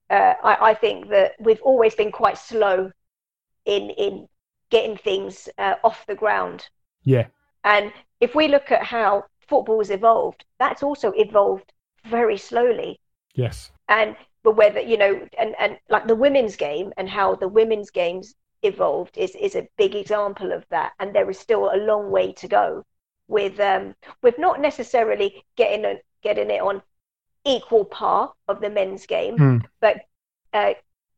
uh, 0.09 0.33
I, 0.43 0.71
I, 0.71 0.73
think 0.73 1.09
that 1.09 1.33
we've 1.39 1.61
always 1.61 1.95
been 1.95 2.11
quite 2.11 2.37
slow 2.37 2.91
in 3.65 3.89
in 3.91 4.27
getting 4.69 4.97
things 4.97 5.47
uh, 5.57 5.75
off 5.83 6.05
the 6.05 6.15
ground. 6.15 6.67
Yeah. 7.03 7.27
And 7.63 7.93
if 8.19 8.35
we 8.35 8.47
look 8.47 8.71
at 8.71 8.83
how 8.83 9.25
football's 9.47 9.89
evolved, 9.89 10.43
that's 10.59 10.83
also 10.83 11.11
evolved 11.15 11.71
very 12.05 12.37
slowly. 12.37 12.99
Yes. 13.33 13.71
And 13.87 14.15
but 14.43 14.55
whether 14.57 14.79
you 14.79 14.97
know, 14.97 15.27
and 15.39 15.55
and 15.59 15.77
like 15.89 16.07
the 16.07 16.15
women's 16.15 16.55
game 16.55 16.91
and 16.97 17.09
how 17.09 17.35
the 17.35 17.47
women's 17.47 17.89
games 17.89 18.35
evolved 18.63 19.17
is 19.17 19.35
is 19.35 19.55
a 19.55 19.67
big 19.77 19.95
example 19.95 20.51
of 20.51 20.65
that. 20.69 20.93
And 20.99 21.13
there 21.13 21.29
is 21.29 21.39
still 21.39 21.71
a 21.73 21.77
long 21.77 22.11
way 22.11 22.33
to 22.33 22.47
go 22.47 22.85
with 23.27 23.59
um 23.59 23.95
with 24.21 24.37
not 24.37 24.59
necessarily 24.59 25.43
getting 25.55 25.85
a, 25.85 25.95
getting 26.21 26.49
it 26.49 26.61
on 26.61 26.81
equal 27.45 27.85
par 27.85 28.33
of 28.47 28.61
the 28.61 28.69
men's 28.69 29.05
game, 29.05 29.37
mm. 29.37 29.65
but 29.79 29.97
uh, 30.53 30.73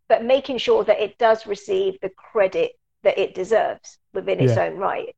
but 0.07 0.23
making 0.23 0.57
sure 0.57 0.83
that 0.83 0.99
it 0.99 1.17
does 1.17 1.47
receive 1.47 1.99
the 2.01 2.09
credit 2.09 2.73
that 3.03 3.17
it 3.17 3.35
deserves 3.35 3.97
within 4.13 4.39
its 4.39 4.55
yeah. 4.55 4.65
own 4.65 4.77
right. 4.77 5.15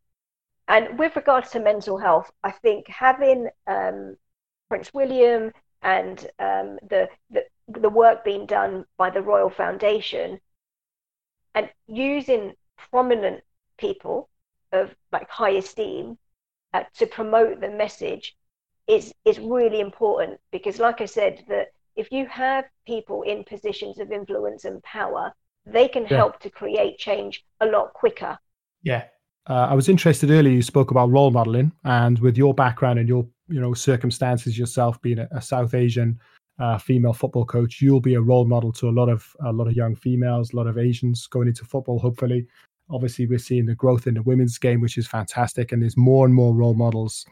And 0.68 0.98
with 0.98 1.16
regards 1.16 1.52
to 1.52 1.60
mental 1.60 1.98
health, 1.98 2.32
I 2.44 2.52
think 2.52 2.88
having 2.88 3.50
um, 3.68 4.16
Prince 4.70 4.94
William 4.94 5.52
and 5.82 6.20
um, 6.40 6.80
the, 6.90 7.08
the 7.30 7.46
the 7.68 7.90
work 7.90 8.24
being 8.24 8.46
done 8.46 8.86
by 8.98 9.10
the 9.10 9.22
Royal 9.22 9.50
Foundation 9.50 10.40
and 11.56 11.70
using 11.88 12.54
prominent 12.92 13.42
people 13.80 14.30
of 14.72 14.94
like 15.12 15.30
high 15.30 15.52
esteem 15.52 16.18
uh, 16.74 16.84
to 16.98 17.08
promote 17.08 17.62
the 17.62 17.70
message 17.70 18.36
is 18.88 19.14
is 19.24 19.40
really 19.40 19.80
important 19.80 20.40
because 20.52 20.78
like 20.80 21.02
i 21.02 21.06
said 21.06 21.44
that 21.48 21.70
if 21.96 22.12
you 22.12 22.26
have 22.28 22.66
people 22.86 23.24
in 23.24 23.44
positions 23.44 24.00
of 24.00 24.12
influence 24.12 24.66
and 24.66 24.84
power 24.84 25.34
they 25.66 25.88
can 25.88 26.04
yeah. 26.04 26.18
help 26.18 26.40
to 26.40 26.50
create 26.50 26.98
change 27.00 27.44
a 27.62 27.66
lot 27.66 27.94
quicker 27.94 28.38
yeah 28.84 29.06
uh, 29.50 29.68
i 29.70 29.74
was 29.74 29.90
interested 29.90 30.30
earlier 30.30 30.54
you 30.54 30.62
spoke 30.62 30.92
about 30.92 31.10
role 31.10 31.32
modeling 31.32 31.72
and 31.86 32.20
with 32.20 32.38
your 32.38 32.54
background 32.54 33.00
and 33.00 33.10
your 33.10 33.26
you 33.48 33.60
know 33.60 33.74
circumstances 33.74 34.58
yourself 34.58 35.02
being 35.02 35.20
a, 35.20 35.28
a 35.32 35.42
south 35.42 35.74
asian 35.74 36.20
uh, 36.60 36.78
female 36.78 37.14
football 37.14 37.46
coach 37.46 37.82
you'll 37.82 38.00
be 38.00 38.16
a 38.16 38.22
role 38.22 38.46
model 38.46 38.72
to 38.72 38.88
a 38.88 38.92
lot 38.92 39.10
of 39.10 39.36
a 39.46 39.52
lot 39.52 39.68
of 39.68 39.74
young 39.74 39.96
females 39.96 40.54
a 40.54 40.56
lot 40.56 40.68
of 40.68 40.78
asians 40.78 41.28
going 41.28 41.48
into 41.48 41.66
football 41.66 42.00
hopefully 42.00 42.46
obviously 42.90 43.26
we're 43.28 43.38
seeing 43.38 43.66
the 43.66 43.76
growth 43.76 44.08
in 44.08 44.14
the 44.14 44.24
women's 44.24 44.58
game 44.58 44.80
which 44.80 44.98
is 44.98 45.08
fantastic 45.08 45.72
and 45.72 45.82
there's 45.82 45.98
more 45.98 46.26
and 46.26 46.34
more 46.34 46.54
role 46.54 46.76
models 46.76 47.26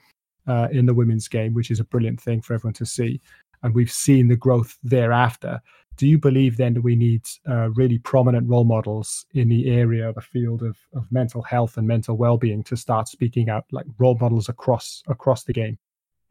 uh, 0.48 0.68
in 0.72 0.86
the 0.86 0.94
women's 0.94 1.28
game, 1.28 1.54
which 1.54 1.72
is 1.72 1.80
a 1.80 1.86
brilliant 1.86 2.20
thing 2.20 2.42
for 2.42 2.54
everyone 2.54 2.74
to 2.74 2.86
see. 2.86 3.22
And 3.62 3.74
we've 3.74 3.92
seen 3.92 4.28
the 4.28 4.36
growth 4.36 4.78
thereafter. 4.84 5.62
Do 5.96 6.08
you 6.08 6.18
believe 6.18 6.58
then 6.58 6.74
that 6.74 6.82
we 6.82 6.96
need 6.96 7.22
uh, 7.48 7.70
really 7.72 8.00
prominent 8.00 8.50
role 8.50 8.64
models 8.64 9.26
in 9.34 9.48
the 9.48 9.70
area, 9.70 10.12
the 10.14 10.22
field 10.22 10.64
of, 10.64 10.78
of 10.96 11.10
mental 11.12 11.42
health 11.44 11.78
and 11.78 11.88
mental 11.88 12.18
well-being, 12.18 12.64
to 12.64 12.76
start 12.76 13.08
speaking 13.08 13.50
out, 13.50 13.66
like 13.72 13.86
role 14.00 14.18
models 14.20 14.50
across 14.50 15.04
across 15.08 15.44
the 15.44 15.54
game? 15.54 15.78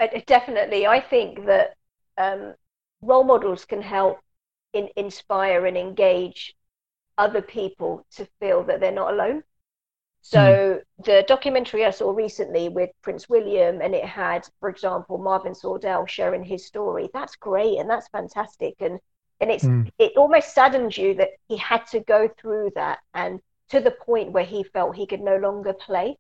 Uh, 0.01 0.09
definitely, 0.27 0.87
I 0.87 1.01
think 1.01 1.47
that 1.47 1.75
um, 2.19 2.55
role 3.03 3.25
models 3.25 3.65
can 3.65 3.83
help 3.83 4.19
in, 4.73 4.89
inspire 4.97 5.67
and 5.67 5.77
engage 5.77 6.55
other 7.19 7.43
people 7.43 8.07
to 8.13 8.27
feel 8.41 8.65
that 8.65 8.81
they're 8.81 8.93
not 8.93 9.13
alone. 9.13 9.43
So 10.23 10.39
mm. 10.39 11.05
the 11.05 11.25
documentary 11.27 11.85
I 11.85 11.91
saw 11.91 12.13
recently 12.13 12.69
with 12.69 12.91
Prince 13.03 13.29
William, 13.29 13.83
and 13.83 13.95
it 13.95 14.05
had, 14.05 14.49
for 14.61 14.69
example, 14.69 15.19
Marvin 15.19 15.53
Sordell 15.53 16.09
sharing 16.09 16.45
his 16.45 16.65
story. 16.65 17.11
That's 17.13 17.37
great 17.37 17.79
and 17.79 17.91
that's 17.91 18.09
fantastic, 18.09 18.77
and 18.81 19.01
and 19.41 19.51
it's 19.51 19.65
mm. 19.65 19.91
it 19.99 20.13
almost 20.17 20.55
saddens 20.55 20.97
you 20.97 21.15
that 21.15 21.31
he 21.49 21.57
had 21.57 21.87
to 21.89 22.01
go 22.01 22.29
through 22.41 22.71
that, 22.77 23.01
and 23.15 23.41
to 23.71 23.81
the 23.81 23.91
point 23.91 24.31
where 24.31 24.45
he 24.45 24.63
felt 24.63 24.95
he 24.95 25.07
could 25.07 25.21
no 25.21 25.37
longer 25.37 25.73
play. 25.73 26.17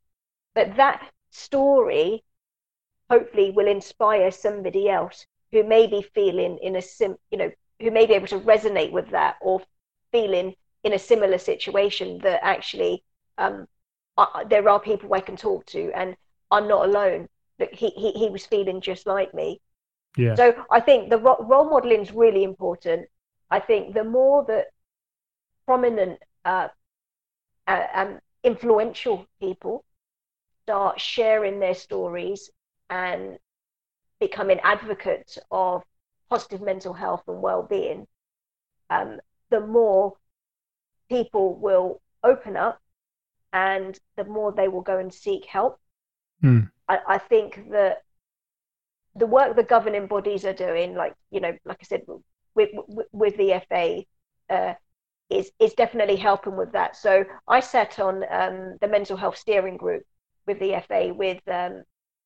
But 0.54 0.76
that 0.76 1.08
story, 1.30 2.24
hopefully, 3.08 3.52
will 3.52 3.68
inspire 3.68 4.32
somebody 4.32 4.88
else 4.88 5.26
who 5.52 5.62
may 5.64 5.86
be 5.86 6.02
feeling 6.02 6.58
in 6.62 6.76
a 6.76 6.82
sim, 6.82 7.16
you 7.30 7.38
know, 7.38 7.50
who 7.80 7.90
may 7.90 8.06
be 8.06 8.14
able 8.14 8.28
to 8.28 8.40
resonate 8.40 8.92
with 8.92 9.10
that 9.10 9.36
or 9.42 9.60
feeling 10.12 10.54
in 10.84 10.92
a 10.92 10.98
similar 10.98 11.38
situation 11.38 12.18
that 12.22 12.40
actually 12.42 13.04
um, 13.38 13.66
I, 14.16 14.44
there 14.48 14.68
are 14.68 14.80
people 14.80 15.12
I 15.14 15.20
can 15.20 15.36
talk 15.36 15.66
to, 15.66 15.90
and 15.94 16.16
I'm 16.50 16.68
not 16.68 16.86
alone. 16.86 17.28
That 17.58 17.74
he, 17.74 17.90
he 17.90 18.12
he 18.12 18.30
was 18.30 18.46
feeling 18.46 18.80
just 18.80 19.06
like 19.06 19.34
me. 19.34 19.60
Yeah. 20.16 20.36
So 20.36 20.54
I 20.70 20.80
think 20.80 21.10
the 21.10 21.18
ro- 21.18 21.44
role 21.48 21.68
modeling 21.70 22.00
is 22.02 22.12
really 22.12 22.44
important. 22.44 23.08
I 23.50 23.60
think 23.60 23.94
the 23.94 24.04
more 24.04 24.44
that 24.48 24.66
prominent 25.66 26.18
uh, 26.44 26.68
uh, 27.66 27.86
um, 27.94 28.18
influential 28.42 29.26
people 29.40 29.84
start 30.64 31.00
sharing 31.00 31.60
their 31.60 31.74
stories 31.74 32.50
and 32.90 33.38
becoming 34.22 34.60
advocates 34.62 35.36
of 35.50 35.82
positive 36.30 36.62
mental 36.62 36.92
health 36.92 37.24
and 37.26 37.42
well-being, 37.42 38.06
um, 38.88 39.18
the 39.50 39.58
more 39.58 40.14
people 41.10 41.56
will 41.56 42.00
open 42.22 42.56
up 42.56 42.80
and 43.52 43.98
the 44.16 44.24
more 44.24 44.52
they 44.52 44.68
will 44.68 44.80
go 44.80 44.98
and 44.98 45.12
seek 45.12 45.44
help. 45.44 45.80
Mm. 46.40 46.70
I, 46.88 46.98
I, 47.08 47.18
think 47.18 47.70
that 47.72 48.04
the 49.16 49.26
work 49.26 49.56
the 49.56 49.64
governing 49.64 50.06
bodies 50.06 50.44
are 50.44 50.52
doing, 50.52 50.94
like 50.94 51.14
you 51.32 51.40
know, 51.40 51.54
like 51.64 51.78
I 51.80 51.84
said, 51.84 52.02
with 52.06 52.70
with, 52.86 53.06
with 53.10 53.36
the 53.36 53.60
FA, 53.68 54.04
uh, 54.48 54.74
is 55.30 55.50
is 55.58 55.74
definitely 55.74 56.16
helping 56.16 56.56
with 56.56 56.72
that. 56.72 56.96
So 56.96 57.24
I 57.48 57.58
sat 57.58 57.98
on 57.98 58.24
um, 58.30 58.78
the 58.80 58.88
mental 58.88 59.16
health 59.16 59.36
steering 59.36 59.78
group 59.78 60.04
with 60.46 60.60
the 60.60 60.80
FA 60.86 61.12
with 61.12 61.40
um, 61.48 61.82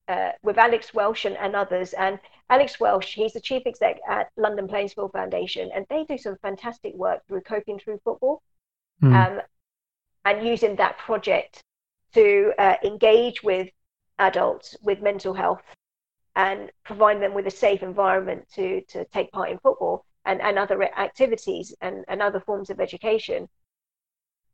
uh, 0.08 0.30
with 0.42 0.58
Alex 0.58 0.94
Welsh 0.94 1.24
and, 1.24 1.36
and, 1.36 1.56
others. 1.56 1.92
And 1.92 2.18
Alex 2.48 2.78
Welsh, 2.78 3.14
he's 3.14 3.32
the 3.32 3.40
chief 3.40 3.62
exec 3.66 3.98
at 4.08 4.30
London 4.36 4.68
Playing 4.68 4.88
Fields 4.88 5.12
Foundation, 5.12 5.70
and 5.74 5.86
they 5.88 6.04
do 6.04 6.16
some 6.16 6.36
fantastic 6.42 6.94
work 6.94 7.26
through 7.26 7.42
coping 7.42 7.78
through 7.78 8.00
football, 8.04 8.42
mm. 9.02 9.12
um, 9.14 9.40
and 10.24 10.46
using 10.46 10.76
that 10.76 10.98
project 10.98 11.62
to 12.14 12.52
uh, 12.58 12.76
engage 12.84 13.42
with 13.42 13.68
adults 14.18 14.76
with 14.82 15.02
mental 15.02 15.34
health 15.34 15.62
and 16.36 16.70
provide 16.84 17.20
them 17.20 17.34
with 17.34 17.46
a 17.46 17.50
safe 17.50 17.82
environment 17.82 18.46
to 18.54 18.80
to 18.82 19.04
take 19.06 19.30
part 19.32 19.50
in 19.50 19.58
football 19.58 20.04
and, 20.24 20.40
and 20.40 20.58
other 20.58 20.82
activities 20.82 21.74
and, 21.80 22.04
and 22.08 22.20
other 22.20 22.40
forms 22.40 22.70
of 22.70 22.80
education. 22.80 23.48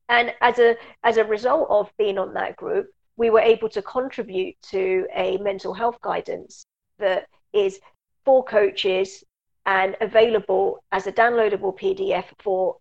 And 0.09 0.33
as 0.41 0.59
a 0.59 0.77
as 1.03 1.17
a 1.17 1.25
result 1.25 1.69
of 1.71 1.93
being 1.99 2.19
on 2.19 2.35
that 2.35 2.57
group, 2.57 2.89
we 3.17 3.31
were 3.31 3.41
able 3.41 3.69
to 3.71 3.83
contribute 3.83 4.57
to 4.63 5.07
a 5.15 5.37
mental 5.39 5.75
health 5.75 6.01
guidance 6.01 6.65
that 6.99 7.27
is 7.53 7.81
for 8.25 8.45
coaches 8.45 9.25
and 9.67 9.97
available 10.01 10.83
as 10.93 11.07
a 11.07 11.13
downloadable 11.13 11.79
PDF 11.79 12.25
for 12.39 12.77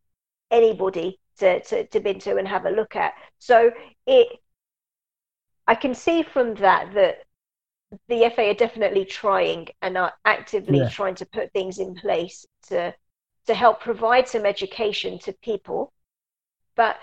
anybody 0.49 1.19
to, 1.37 1.61
to, 1.63 1.85
to 1.87 1.99
bin 1.99 2.19
to 2.19 2.37
and 2.37 2.47
have 2.47 2.65
a 2.65 2.71
look 2.71 2.95
at. 2.95 3.13
So 3.39 3.71
it 4.05 4.27
I 5.67 5.75
can 5.75 5.93
see 5.93 6.23
from 6.23 6.55
that 6.55 6.93
that 6.93 7.23
the 8.07 8.31
FA 8.35 8.49
are 8.49 8.53
definitely 8.53 9.05
trying 9.05 9.67
and 9.81 9.97
are 9.97 10.13
actively 10.25 10.79
yeah. 10.79 10.89
trying 10.89 11.15
to 11.15 11.25
put 11.25 11.51
things 11.51 11.79
in 11.79 11.95
place 11.95 12.45
to 12.67 12.93
to 13.47 13.53
help 13.53 13.81
provide 13.81 14.27
some 14.27 14.45
education 14.45 15.17
to 15.19 15.33
people. 15.33 15.91
But 16.75 16.97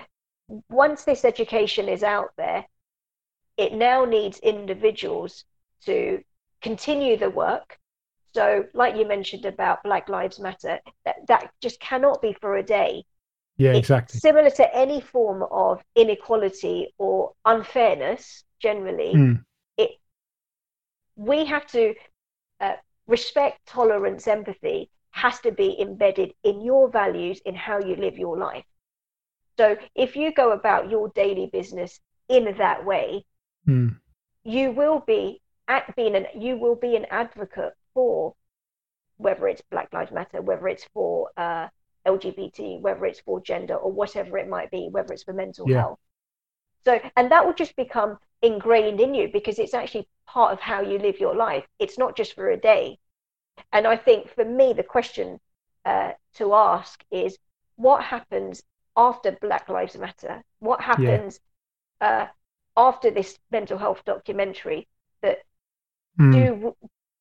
once 0.68 1.04
this 1.04 1.24
education 1.24 1.88
is 1.88 2.02
out 2.02 2.30
there, 2.36 2.64
it 3.58 3.74
now 3.74 4.04
needs 4.04 4.38
individuals 4.38 5.44
to 5.84 6.22
continue 6.62 7.18
the 7.18 7.28
work. 7.28 7.78
So, 8.34 8.64
like 8.72 8.96
you 8.96 9.06
mentioned 9.06 9.44
about 9.44 9.82
Black 9.82 10.08
Lives 10.08 10.38
Matter, 10.38 10.78
that, 11.04 11.26
that 11.26 11.50
just 11.60 11.80
cannot 11.80 12.22
be 12.22 12.34
for 12.40 12.56
a 12.56 12.62
day. 12.62 13.04
Yeah, 13.56 13.72
exactly. 13.72 14.20
similar 14.20 14.50
to 14.50 14.76
any 14.76 15.00
form 15.00 15.44
of 15.50 15.82
inequality 15.96 16.94
or 16.96 17.32
unfairness, 17.44 18.44
generally, 18.60 19.14
mm. 19.14 19.44
it 19.76 19.90
we 21.16 21.44
have 21.44 21.66
to 21.68 21.94
uh, 22.60 22.74
respect, 23.08 23.66
tolerance, 23.66 24.28
empathy 24.28 24.88
has 25.10 25.40
to 25.40 25.50
be 25.50 25.76
embedded 25.80 26.32
in 26.44 26.60
your 26.60 26.88
values 26.88 27.40
in 27.44 27.56
how 27.56 27.80
you 27.80 27.96
live 27.96 28.16
your 28.16 28.38
life. 28.38 28.64
So 29.58 29.76
if 29.96 30.14
you 30.14 30.32
go 30.32 30.52
about 30.52 30.88
your 30.88 31.08
daily 31.08 31.50
business 31.52 31.98
in 32.28 32.54
that 32.58 32.84
way, 32.84 33.24
mm. 33.68 33.96
you 34.44 34.72
will 34.72 35.00
be 35.06 35.40
at 35.68 35.94
being 35.94 36.14
an 36.16 36.26
you 36.34 36.56
will 36.56 36.74
be 36.74 36.96
an 36.96 37.06
advocate 37.10 37.74
for 37.94 38.34
whether 39.18 39.48
it's 39.48 39.62
Black 39.70 39.92
Lives 39.92 40.12
Matter, 40.12 40.40
whether 40.40 40.68
it's 40.68 40.86
for 40.94 41.30
uh, 41.36 41.68
LGBT, 42.06 42.80
whether 42.80 43.04
it's 43.04 43.20
for 43.20 43.40
gender 43.40 43.74
or 43.74 43.92
whatever 43.92 44.38
it 44.38 44.48
might 44.48 44.70
be, 44.70 44.88
whether 44.90 45.12
it's 45.12 45.24
for 45.24 45.32
mental 45.34 45.68
yeah. 45.68 45.80
health. 45.80 45.98
So, 46.84 47.00
and 47.16 47.30
that 47.30 47.44
will 47.44 47.52
just 47.52 47.76
become 47.76 48.18
ingrained 48.40 49.00
in 49.00 49.14
you 49.14 49.28
because 49.32 49.58
it's 49.58 49.74
actually 49.74 50.08
part 50.26 50.52
of 50.52 50.60
how 50.60 50.80
you 50.80 50.98
live 50.98 51.20
your 51.20 51.34
life. 51.34 51.66
It's 51.78 51.98
not 51.98 52.16
just 52.16 52.34
for 52.34 52.48
a 52.48 52.56
day. 52.56 52.98
And 53.72 53.86
I 53.86 53.96
think 53.96 54.32
for 54.34 54.44
me, 54.44 54.72
the 54.72 54.84
question 54.84 55.40
uh, 55.84 56.12
to 56.36 56.54
ask 56.54 57.04
is 57.10 57.36
what 57.76 58.02
happens 58.04 58.62
after 58.96 59.32
Black 59.40 59.68
Lives 59.68 59.96
Matter? 59.96 60.42
What 60.60 60.80
happens 60.80 61.40
yeah. 62.00 62.08
uh, 62.08 62.26
after 62.78 63.10
this 63.10 63.38
mental 63.50 63.76
health 63.76 64.02
documentary? 64.06 64.88
That 65.22 65.38
mm. 66.18 66.32
do 66.32 66.76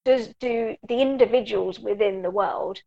does 0.05 0.33
do 0.39 0.75
the 0.87 1.01
individuals 1.01 1.79
within 1.79 2.21
the 2.21 2.31
world 2.31 2.81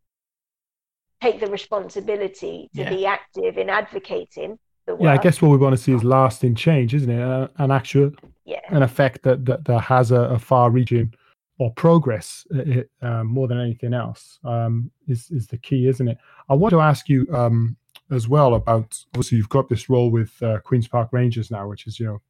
take 1.21 1.39
the 1.39 1.51
responsibility 1.51 2.71
to 2.75 2.83
yeah. 2.83 2.89
be 2.89 3.05
active 3.05 3.59
in 3.59 3.69
advocating 3.69 4.59
yeah, 4.99 5.13
I 5.13 5.19
guess 5.19 5.41
what 5.41 5.51
we 5.51 5.57
want 5.57 5.77
to 5.77 5.83
see 5.83 5.93
is 5.93 6.03
lasting 6.03 6.55
change, 6.55 6.95
isn't 6.95 7.11
it? 7.11 7.23
Uh, 7.23 7.49
an 7.59 7.71
actual, 7.71 8.13
yeah. 8.45 8.61
an 8.69 8.83
effect 8.83 9.23
that 9.23 9.45
that, 9.45 9.65
that 9.67 9.81
has 9.81 10.11
a, 10.11 10.21
a 10.23 10.39
far-reaching 10.39 11.13
or 11.59 11.73
progress 11.75 12.47
uh, 12.55 13.07
uh, 13.07 13.23
more 13.23 13.47
than 13.47 13.61
anything 13.61 13.93
else 13.93 14.39
um, 14.45 14.91
is 15.07 15.31
is 15.31 15.47
the 15.47 15.59
key, 15.59 15.87
isn't 15.87 16.09
it? 16.09 16.19
I 16.49 16.55
want 16.55 16.73
to 16.73 16.81
ask 16.81 17.09
you 17.09 17.27
um, 17.33 17.77
as 18.11 18.29
well 18.29 18.55
about 18.55 18.99
obviously 19.15 19.39
you've 19.39 19.49
got 19.49 19.69
this 19.69 19.89
role 19.89 20.11
with 20.11 20.43
uh, 20.43 20.59
Queens 20.61 20.89
Park 20.89 21.11
Rangers 21.13 21.51
now, 21.51 21.69
which 21.69 21.87
is 21.87 22.01
you 22.01 22.07
know 22.07 22.23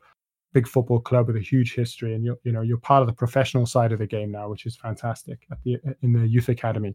big 0.52 0.66
football 0.66 1.00
club 1.00 1.26
with 1.26 1.36
a 1.36 1.40
huge 1.40 1.74
history, 1.74 2.14
and 2.14 2.24
you're 2.24 2.38
you 2.44 2.52
know 2.52 2.62
you're 2.62 2.78
part 2.78 3.02
of 3.02 3.06
the 3.06 3.12
professional 3.12 3.66
side 3.66 3.92
of 3.92 3.98
the 3.98 4.06
game 4.06 4.30
now, 4.30 4.48
which 4.48 4.66
is 4.66 4.76
fantastic 4.76 5.46
at 5.50 5.58
the 5.64 5.78
in 6.02 6.12
the 6.12 6.26
youth 6.26 6.48
academy. 6.48 6.94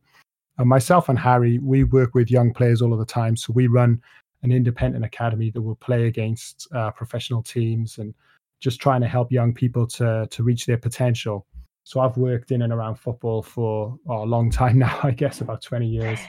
And 0.57 0.69
myself 0.69 1.09
and 1.09 1.19
Harry, 1.19 1.59
we 1.59 1.83
work 1.83 2.15
with 2.15 2.31
young 2.31 2.53
players 2.53 2.81
all 2.81 2.93
of 2.93 2.99
the 2.99 3.05
time, 3.05 3.35
so 3.35 3.53
we 3.53 3.67
run 3.67 4.01
an 4.43 4.51
independent 4.51 5.03
academy 5.03 5.49
that 5.51 5.61
will 5.61 5.75
play 5.75 6.07
against 6.07 6.67
uh, 6.73 6.91
professional 6.91 7.41
teams 7.41 7.97
and 7.97 8.13
just 8.59 8.79
trying 8.79 9.01
to 9.01 9.07
help 9.07 9.31
young 9.31 9.53
people 9.53 9.85
to 9.87 10.27
to 10.31 10.43
reach 10.43 10.65
their 10.65 10.77
potential. 10.77 11.45
So 11.83 11.99
I've 11.99 12.17
worked 12.17 12.51
in 12.51 12.63
and 12.63 12.73
around 12.73 12.95
football 12.95 13.43
for 13.43 13.97
oh, 14.07 14.23
a 14.23 14.25
long 14.25 14.49
time 14.49 14.79
now, 14.85 14.99
I 15.03 15.11
guess 15.11 15.41
about 15.41 15.61
20 15.61 15.87
years 15.87 16.19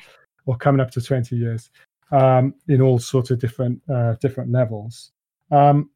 or 0.44 0.56
coming 0.56 0.80
up 0.80 0.90
to 0.92 1.00
20 1.00 1.34
years 1.34 1.70
um, 2.12 2.54
in 2.68 2.80
all 2.80 2.98
sorts 2.98 3.30
of 3.30 3.38
different 3.38 3.80
uh, 3.92 4.14
different 4.20 4.50
levels. 4.52 5.12
Um, 5.50 5.90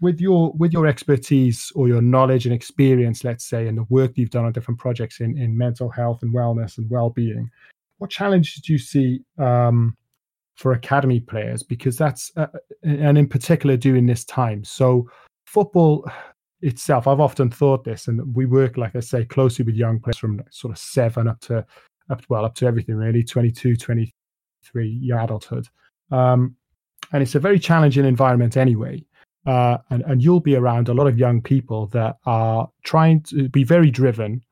with 0.00 0.20
your 0.20 0.52
with 0.52 0.72
your 0.72 0.86
expertise 0.86 1.72
or 1.74 1.88
your 1.88 2.02
knowledge 2.02 2.46
and 2.46 2.54
experience, 2.54 3.24
let's 3.24 3.44
say, 3.44 3.66
and 3.66 3.76
the 3.76 3.84
work 3.84 4.12
you've 4.16 4.30
done 4.30 4.44
on 4.44 4.52
different 4.52 4.80
projects 4.80 5.20
in, 5.20 5.36
in 5.38 5.56
mental 5.56 5.88
health 5.90 6.22
and 6.22 6.34
wellness 6.34 6.78
and 6.78 6.88
well-being, 6.90 7.50
what 7.98 8.10
challenges 8.10 8.62
do 8.62 8.72
you 8.72 8.78
see 8.78 9.20
um, 9.38 9.96
for 10.56 10.72
academy 10.72 11.20
players? 11.20 11.62
Because 11.62 11.96
that's 11.96 12.32
uh, 12.36 12.46
and 12.82 13.18
in 13.18 13.28
particular 13.28 13.76
during 13.76 14.06
this 14.06 14.24
time. 14.24 14.64
So 14.64 15.08
football 15.46 16.08
itself 16.62 17.06
i've 17.06 17.20
often 17.20 17.50
thought 17.50 17.84
this 17.84 18.08
and 18.08 18.34
we 18.34 18.46
work 18.46 18.78
like 18.78 18.96
i 18.96 19.00
say 19.00 19.22
closely 19.22 19.64
with 19.64 19.74
young 19.74 20.00
players 20.00 20.16
from 20.16 20.42
sort 20.50 20.72
of 20.72 20.78
seven 20.78 21.28
up 21.28 21.38
to 21.38 21.64
up 22.10 22.22
well 22.28 22.44
up 22.44 22.54
to 22.54 22.66
everything 22.66 22.96
really 22.96 23.22
22 23.22 23.76
23 23.76 24.88
your 24.88 25.18
adulthood. 25.18 25.68
Um, 26.10 26.56
and 27.12 27.22
it's 27.22 27.34
a 27.34 27.40
very 27.40 27.58
challenging 27.58 28.04
environment 28.04 28.56
anyway 28.56 29.04
uh, 29.46 29.78
and, 29.90 30.02
and 30.06 30.22
you'll 30.22 30.40
be 30.40 30.56
around 30.56 30.88
a 30.88 30.94
lot 30.94 31.06
of 31.06 31.18
young 31.18 31.40
people 31.40 31.86
that 31.88 32.16
are 32.26 32.68
trying 32.82 33.20
to 33.20 33.48
be 33.48 33.64
very 33.64 33.90
driven 33.90 34.42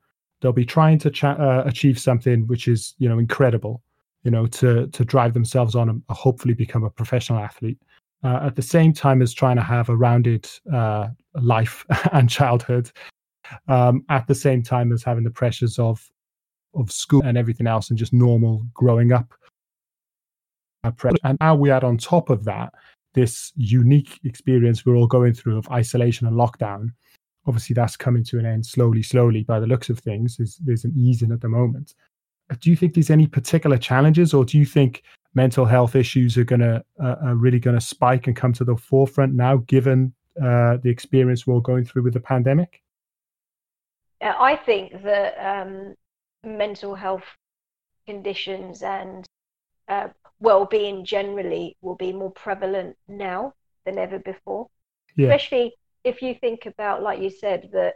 they'll 0.41 0.51
be 0.51 0.65
trying 0.65 0.99
to 0.99 1.09
uh, 1.27 1.63
achieve 1.65 1.97
something 1.97 2.45
which 2.47 2.67
is 2.67 2.95
you 2.97 3.09
know 3.09 3.17
incredible 3.17 3.81
you 4.23 4.31
know, 4.31 4.47
to 4.47 4.87
to 4.87 5.05
drive 5.05 5.33
themselves 5.33 5.75
on 5.75 5.89
and 5.89 6.01
hopefully 6.09 6.53
become 6.53 6.83
a 6.83 6.89
professional 6.89 7.39
athlete. 7.39 7.77
Uh, 8.23 8.39
at 8.43 8.55
the 8.55 8.61
same 8.61 8.93
time 8.93 9.21
as 9.21 9.33
trying 9.33 9.57
to 9.57 9.61
have 9.61 9.89
a 9.89 9.95
rounded 9.95 10.49
uh, 10.73 11.09
life 11.35 11.85
and 12.13 12.29
childhood, 12.29 12.89
um, 13.67 14.05
at 14.09 14.25
the 14.27 14.35
same 14.35 14.63
time 14.63 14.93
as 14.93 15.03
having 15.03 15.23
the 15.23 15.29
pressures 15.29 15.77
of 15.77 16.09
of 16.73 16.91
school 16.91 17.21
and 17.23 17.37
everything 17.37 17.67
else, 17.67 17.89
and 17.89 17.99
just 17.99 18.13
normal 18.13 18.65
growing 18.73 19.11
up. 19.11 19.33
Uh, 20.85 20.91
and 21.23 21.37
now 21.39 21.55
we 21.55 21.69
add 21.69 21.83
on 21.83 21.97
top 21.97 22.29
of 22.29 22.43
that 22.45 22.73
this 23.13 23.51
unique 23.55 24.19
experience 24.23 24.85
we're 24.85 24.95
all 24.95 25.07
going 25.07 25.33
through 25.33 25.57
of 25.57 25.69
isolation 25.69 26.27
and 26.27 26.35
lockdown. 26.35 26.89
Obviously, 27.45 27.73
that's 27.73 27.97
coming 27.97 28.23
to 28.23 28.39
an 28.39 28.45
end 28.45 28.65
slowly, 28.65 29.03
slowly 29.03 29.43
by 29.43 29.59
the 29.59 29.67
looks 29.67 29.89
of 29.89 29.99
things. 29.99 30.37
There's, 30.37 30.57
there's 30.57 30.85
an 30.85 30.93
easing 30.95 31.31
at 31.31 31.41
the 31.41 31.49
moment 31.49 31.93
do 32.59 32.69
you 32.69 32.75
think 32.75 32.93
there's 32.93 33.09
any 33.09 33.27
particular 33.27 33.77
challenges, 33.77 34.33
or 34.33 34.45
do 34.45 34.57
you 34.57 34.65
think 34.65 35.03
mental 35.33 35.65
health 35.65 35.95
issues 35.95 36.37
are 36.37 36.43
going 36.43 36.61
to 36.61 36.83
uh, 37.01 37.15
are 37.23 37.35
really 37.35 37.59
going 37.59 37.75
to 37.77 37.81
spike 37.81 38.27
and 38.27 38.35
come 38.35 38.53
to 38.53 38.63
the 38.63 38.75
forefront 38.75 39.33
now, 39.33 39.57
given 39.57 40.13
uh, 40.41 40.77
the 40.77 40.89
experience 40.89 41.47
we're 41.47 41.55
all 41.55 41.61
going 41.61 41.85
through 41.85 42.03
with 42.03 42.13
the 42.13 42.19
pandemic? 42.19 42.81
I 44.21 44.55
think 44.55 45.03
that 45.03 45.35
um, 45.37 45.95
mental 46.45 46.95
health 46.95 47.23
conditions 48.05 48.81
and 48.81 49.25
uh, 49.89 50.07
well-being 50.43 51.05
generally 51.05 51.77
will 51.81 51.95
be 51.95 52.11
more 52.11 52.31
prevalent 52.31 52.97
now 53.07 53.53
than 53.85 53.97
ever 53.97 54.19
before. 54.19 54.67
Yeah. 55.15 55.27
Especially 55.27 55.73
if 56.03 56.21
you 56.21 56.35
think 56.35 56.65
about, 56.65 57.01
like 57.01 57.19
you 57.21 57.29
said, 57.29 57.69
that 57.71 57.93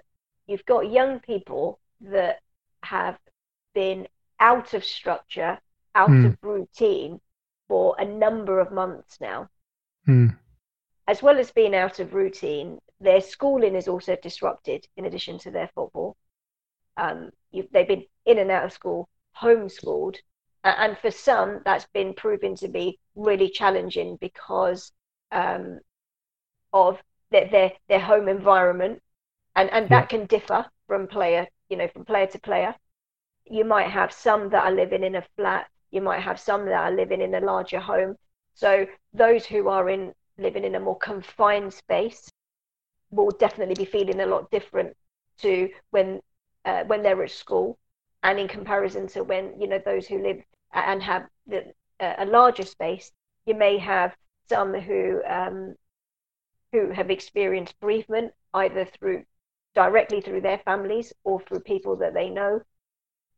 you've 0.48 0.66
got 0.66 0.92
young 1.00 1.20
people 1.20 1.80
that 2.02 2.38
have 2.84 3.18
been 3.74 4.08
out 4.40 4.74
of 4.74 4.84
structure, 4.84 5.60
out 5.94 6.10
Mm. 6.10 6.26
of 6.28 6.38
routine 6.42 7.20
for 7.68 7.96
a 8.00 8.06
number 8.06 8.60
of 8.62 8.72
months 8.72 9.20
now. 9.20 9.50
Mm. 10.08 10.38
As 11.06 11.22
well 11.22 11.38
as 11.40 11.52
being 11.52 11.76
out 11.76 12.00
of 12.00 12.14
routine, 12.14 12.80
their 13.02 13.22
schooling 13.22 13.76
is 13.76 13.88
also 13.90 14.16
disrupted 14.16 14.88
in 14.96 15.06
addition 15.06 15.38
to 15.40 15.52
their 15.52 15.70
football. 15.76 16.16
Um, 16.96 17.32
you've, 17.52 17.70
they've 17.72 17.88
been 17.88 18.06
in 18.26 18.38
and 18.40 18.52
out 18.52 18.66
of 18.66 18.72
school, 18.74 19.10
homeschooled, 19.42 20.18
and 20.64 20.98
for 20.98 21.12
some, 21.12 21.62
that's 21.66 21.88
been 21.94 22.14
proven 22.14 22.56
to 22.58 22.68
be 22.68 23.00
really 23.16 23.50
challenging 23.50 24.18
because 24.20 24.92
um, 25.32 25.80
of 26.74 27.02
their, 27.32 27.48
their 27.50 27.72
their 27.90 28.00
home 28.00 28.28
environment, 28.28 29.02
and 29.56 29.70
and 29.72 29.90
that 29.90 30.10
can 30.10 30.26
differ 30.26 30.66
from 30.88 31.08
player, 31.08 31.48
you 31.70 31.78
know, 31.78 31.88
from 31.88 32.06
player 32.06 32.28
to 32.28 32.40
player. 32.40 32.76
You 33.46 33.66
might 33.66 33.90
have 33.90 34.12
some 34.12 34.50
that 34.50 34.66
are 34.66 34.72
living 34.72 35.04
in 35.04 35.16
a 35.16 35.26
flat. 35.36 35.68
You 35.92 36.02
might 36.02 36.22
have 36.22 36.40
some 36.40 36.66
that 36.66 36.74
are 36.74 36.92
living 36.92 37.22
in 37.22 37.34
a 37.36 37.40
larger 37.40 37.80
home. 37.80 38.16
So 38.54 38.88
those 39.14 39.46
who 39.46 39.70
are 39.70 39.90
in 39.90 40.14
living 40.38 40.64
in 40.64 40.76
a 40.76 40.80
more 40.80 40.98
confined 40.98 41.74
space 41.74 42.30
will 43.12 43.32
definitely 43.32 43.76
be 43.76 43.86
feeling 43.90 44.20
a 44.20 44.26
lot 44.26 44.52
different 44.52 44.96
to 45.40 45.70
when 45.92 46.22
uh, 46.66 46.84
when 46.86 47.04
they're 47.04 47.24
at 47.24 47.32
school, 47.32 47.78
and 48.28 48.40
in 48.40 48.48
comparison 48.50 49.08
to 49.08 49.24
when 49.24 49.60
you 49.60 49.68
know 49.70 49.82
those 49.86 50.06
who 50.06 50.22
live 50.22 50.42
and 50.74 51.02
have 51.02 51.24
the, 51.48 51.74
a 52.02 52.26
larger 52.26 52.66
space, 52.66 53.10
you 53.46 53.56
may 53.56 53.78
have 53.78 54.14
some 54.50 54.74
who 54.74 55.22
um, 55.26 55.76
who 56.74 56.92
have 56.92 57.10
experienced 57.10 57.80
bereavement 57.80 58.34
either 58.54 58.84
through 58.84 59.24
directly 59.74 60.20
through 60.20 60.42
their 60.42 60.58
families 60.58 61.14
or 61.24 61.40
through 61.40 61.62
people 61.62 61.96
that 61.96 62.14
they 62.14 62.30
know. 62.30 62.62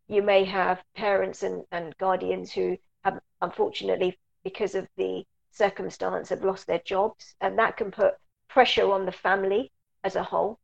You 0.08 0.24
may 0.24 0.44
have 0.46 0.82
parents 0.96 1.44
and, 1.44 1.64
and 1.72 1.96
guardians 2.00 2.52
who 2.52 2.76
have 3.04 3.20
unfortunately 3.42 4.18
because 4.44 4.74
of 4.74 4.88
the 4.98 5.24
circumstance 5.52 6.30
have 6.30 6.44
lost 6.44 6.66
their 6.66 6.82
jobs 6.84 7.36
and 7.42 7.60
that 7.60 7.78
can 7.78 7.92
put 7.92 8.16
pressure 8.48 8.92
on 8.92 9.06
the 9.06 9.12
family 9.12 9.72
as 10.04 10.16
a 10.16 10.24
whole. 10.24 10.58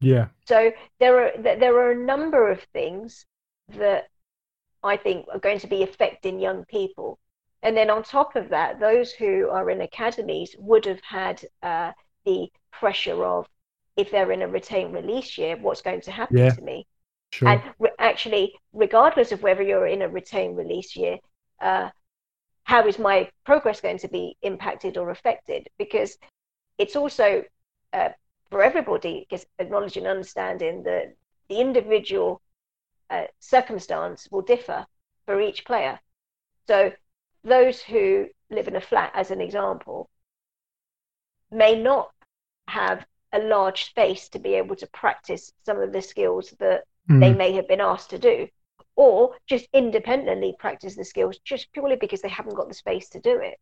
Yeah. 0.00 0.26
So 0.44 0.72
there 1.00 1.24
are 1.24 1.42
there 1.42 1.76
are 1.78 1.92
a 1.92 2.06
number 2.12 2.50
of 2.50 2.60
things 2.74 3.24
that 3.70 4.08
I 4.82 4.96
think 4.96 5.26
are 5.32 5.38
going 5.38 5.60
to 5.60 5.66
be 5.66 5.82
affecting 5.82 6.40
young 6.40 6.64
people. 6.64 7.18
And 7.62 7.76
then 7.76 7.90
on 7.90 8.02
top 8.02 8.34
of 8.34 8.48
that, 8.48 8.80
those 8.80 9.12
who 9.12 9.48
are 9.48 9.70
in 9.70 9.80
academies 9.80 10.56
would 10.58 10.84
have 10.84 11.00
had 11.02 11.44
uh, 11.62 11.92
the 12.24 12.48
pressure 12.72 13.24
of 13.24 13.46
if 13.96 14.10
they're 14.10 14.32
in 14.32 14.42
a 14.42 14.48
retain 14.48 14.90
release 14.92 15.38
year, 15.38 15.56
what's 15.56 15.82
going 15.82 16.00
to 16.02 16.10
happen 16.10 16.38
Yeah. 16.38 16.50
to 16.50 16.62
me? 16.62 16.86
Sure. 17.32 17.48
And 17.48 17.62
re- 17.78 17.90
actually, 17.98 18.54
regardless 18.72 19.32
of 19.32 19.42
whether 19.42 19.62
you're 19.62 19.86
in 19.86 20.02
a 20.02 20.08
retain 20.08 20.56
release 20.56 20.96
year, 20.96 21.18
uh, 21.60 21.90
how 22.64 22.86
is 22.86 22.98
my 22.98 23.30
progress 23.44 23.80
going 23.80 23.98
to 23.98 24.08
be 24.08 24.36
impacted 24.42 24.96
or 24.96 25.10
affected? 25.10 25.68
Because 25.78 26.16
it's 26.78 26.96
also 26.96 27.44
uh, 27.92 28.10
for 28.50 28.62
everybody, 28.62 29.26
guess, 29.30 29.46
acknowledging 29.58 30.04
and 30.04 30.12
understanding 30.12 30.82
that 30.84 31.14
the 31.48 31.60
individual 31.60 32.40
uh, 33.10 33.24
circumstance 33.40 34.28
will 34.30 34.42
differ 34.42 34.86
for 35.26 35.40
each 35.40 35.64
player. 35.64 36.00
So 36.66 36.92
those 37.44 37.82
who 37.82 38.28
live 38.50 38.68
in 38.68 38.76
a 38.76 38.80
flat, 38.80 39.12
as 39.14 39.30
an 39.30 39.40
example, 39.40 40.08
may 41.50 41.80
not 41.80 42.10
have 42.68 43.04
a 43.32 43.38
large 43.38 43.84
space 43.84 44.28
to 44.30 44.38
be 44.38 44.54
able 44.54 44.76
to 44.76 44.86
practice 44.88 45.52
some 45.64 45.80
of 45.80 45.92
the 45.92 46.02
skills 46.02 46.50
that 46.58 46.84
they 47.18 47.32
Mm. 47.32 47.36
may 47.36 47.52
have 47.52 47.68
been 47.68 47.80
asked 47.80 48.10
to 48.10 48.18
do, 48.18 48.48
or 48.96 49.36
just 49.46 49.68
independently 49.72 50.54
practice 50.58 50.96
the 50.96 51.04
skills 51.04 51.38
just 51.38 51.72
purely 51.72 51.96
because 51.96 52.22
they 52.22 52.28
haven't 52.28 52.54
got 52.54 52.68
the 52.68 52.74
space 52.74 53.08
to 53.10 53.20
do 53.20 53.38
it. 53.40 53.58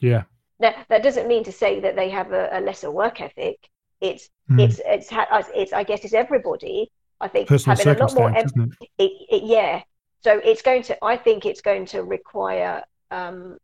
Yeah. 0.00 0.24
Now, 0.60 0.74
that 0.88 1.02
doesn't 1.02 1.28
mean 1.28 1.44
to 1.44 1.52
say 1.52 1.80
that 1.80 1.96
they 1.96 2.10
have 2.10 2.32
a, 2.32 2.48
a 2.52 2.60
lesser 2.60 2.90
work 2.90 3.20
ethic. 3.20 3.68
It's 4.00 4.30
Mm. 4.50 4.60
it's 4.64 4.80
it's 4.84 5.08
it's 5.54 5.72
I 5.72 5.84
guess 5.84 6.04
it's 6.04 6.14
everybody. 6.14 6.90
I 7.20 7.28
think 7.28 7.48
Personal 7.48 7.76
having 7.76 7.96
a 8.00 8.04
lot 8.04 8.14
more 8.14 8.30
circumstance, 8.30 8.76
em- 8.80 8.86
it? 8.88 8.88
it, 8.98 9.12
it, 9.30 9.42
yeah. 9.44 9.82
So 10.22 10.38
it's 10.38 10.62
going 10.62 10.82
to. 10.84 11.04
I 11.04 11.16
think 11.16 11.46
it's 11.46 11.60
going 11.60 11.86
to 11.86 12.02
require 12.02 12.84
um, 13.10 13.58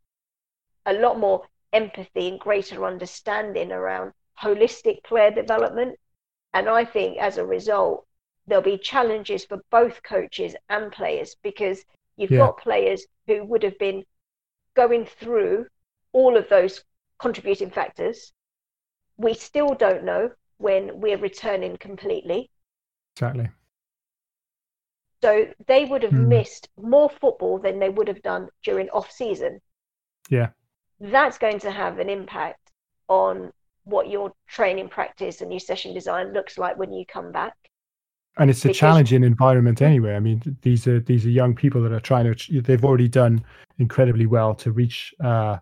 a 0.86 0.92
lot 0.92 1.18
more 1.18 1.46
empathy 1.72 2.28
and 2.28 2.38
greater 2.40 2.84
understanding 2.84 3.72
around 3.72 4.12
holistic 4.40 5.02
player 5.04 5.30
development. 5.30 5.98
And 6.52 6.68
I 6.68 6.84
think 6.84 7.18
as 7.18 7.38
a 7.38 7.44
result, 7.44 8.06
there'll 8.46 8.62
be 8.62 8.78
challenges 8.78 9.44
for 9.44 9.60
both 9.70 10.02
coaches 10.02 10.54
and 10.68 10.92
players 10.92 11.36
because 11.42 11.84
you've 12.16 12.30
Yeah. 12.30 12.38
got 12.46 12.58
players 12.58 13.06
who 13.26 13.44
would 13.44 13.62
have 13.62 13.78
been 13.78 14.04
going 14.74 15.06
through 15.06 15.66
all 16.12 16.36
of 16.36 16.48
those 16.48 16.84
contributing 17.18 17.70
factors. 17.70 18.32
We 19.16 19.34
still 19.34 19.74
don't 19.74 20.04
know 20.04 20.30
when 20.58 21.00
we're 21.00 21.18
returning 21.18 21.76
completely. 21.76 22.50
Exactly. 23.16 23.48
So 25.22 25.46
they 25.66 25.84
would 25.86 26.02
have 26.02 26.12
Hmm. 26.12 26.28
missed 26.28 26.68
more 26.76 27.08
football 27.08 27.58
than 27.58 27.78
they 27.78 27.88
would 27.88 28.08
have 28.08 28.22
done 28.22 28.48
during 28.62 28.90
off 28.90 29.10
season. 29.10 29.60
Yeah. 30.28 30.50
That's 31.00 31.38
going 31.38 31.60
to 31.60 31.70
have 31.70 31.98
an 31.98 32.08
impact 32.10 32.60
on 33.08 33.52
what 33.84 34.08
your 34.10 34.32
training 34.48 34.88
practice 34.88 35.40
and 35.40 35.52
your 35.52 35.60
session 35.60 35.94
design 35.94 36.32
looks 36.32 36.58
like 36.58 36.76
when 36.78 36.92
you 36.92 37.04
come 37.06 37.32
back. 37.32 37.54
and 38.36 38.50
it's 38.50 38.64
a 38.64 38.68
Because- 38.68 38.78
challenging 38.78 39.22
environment 39.22 39.80
anyway. 39.80 40.16
I 40.16 40.18
mean, 40.18 40.42
these 40.62 40.88
are 40.88 40.98
these 40.98 41.24
are 41.24 41.30
young 41.30 41.54
people 41.54 41.80
that 41.82 41.92
are 41.92 42.00
trying 42.00 42.34
to. 42.34 42.60
They've 42.60 42.84
already 42.84 43.06
done 43.06 43.44
incredibly 43.78 44.26
well 44.26 44.56
to 44.56 44.72
reach 44.72 45.14
uh, 45.22 45.58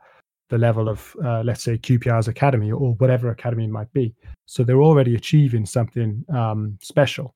the 0.48 0.56
level 0.56 0.88
of, 0.88 1.14
uh, 1.22 1.42
let's 1.42 1.62
say, 1.62 1.76
QPR's 1.76 2.28
academy 2.28 2.72
or 2.72 2.94
whatever 2.94 3.28
academy 3.28 3.64
it 3.64 3.70
might 3.70 3.92
be. 3.92 4.14
So 4.46 4.64
they're 4.64 4.80
already 4.80 5.16
achieving 5.16 5.66
something 5.66 6.24
um, 6.30 6.78
special 6.80 7.34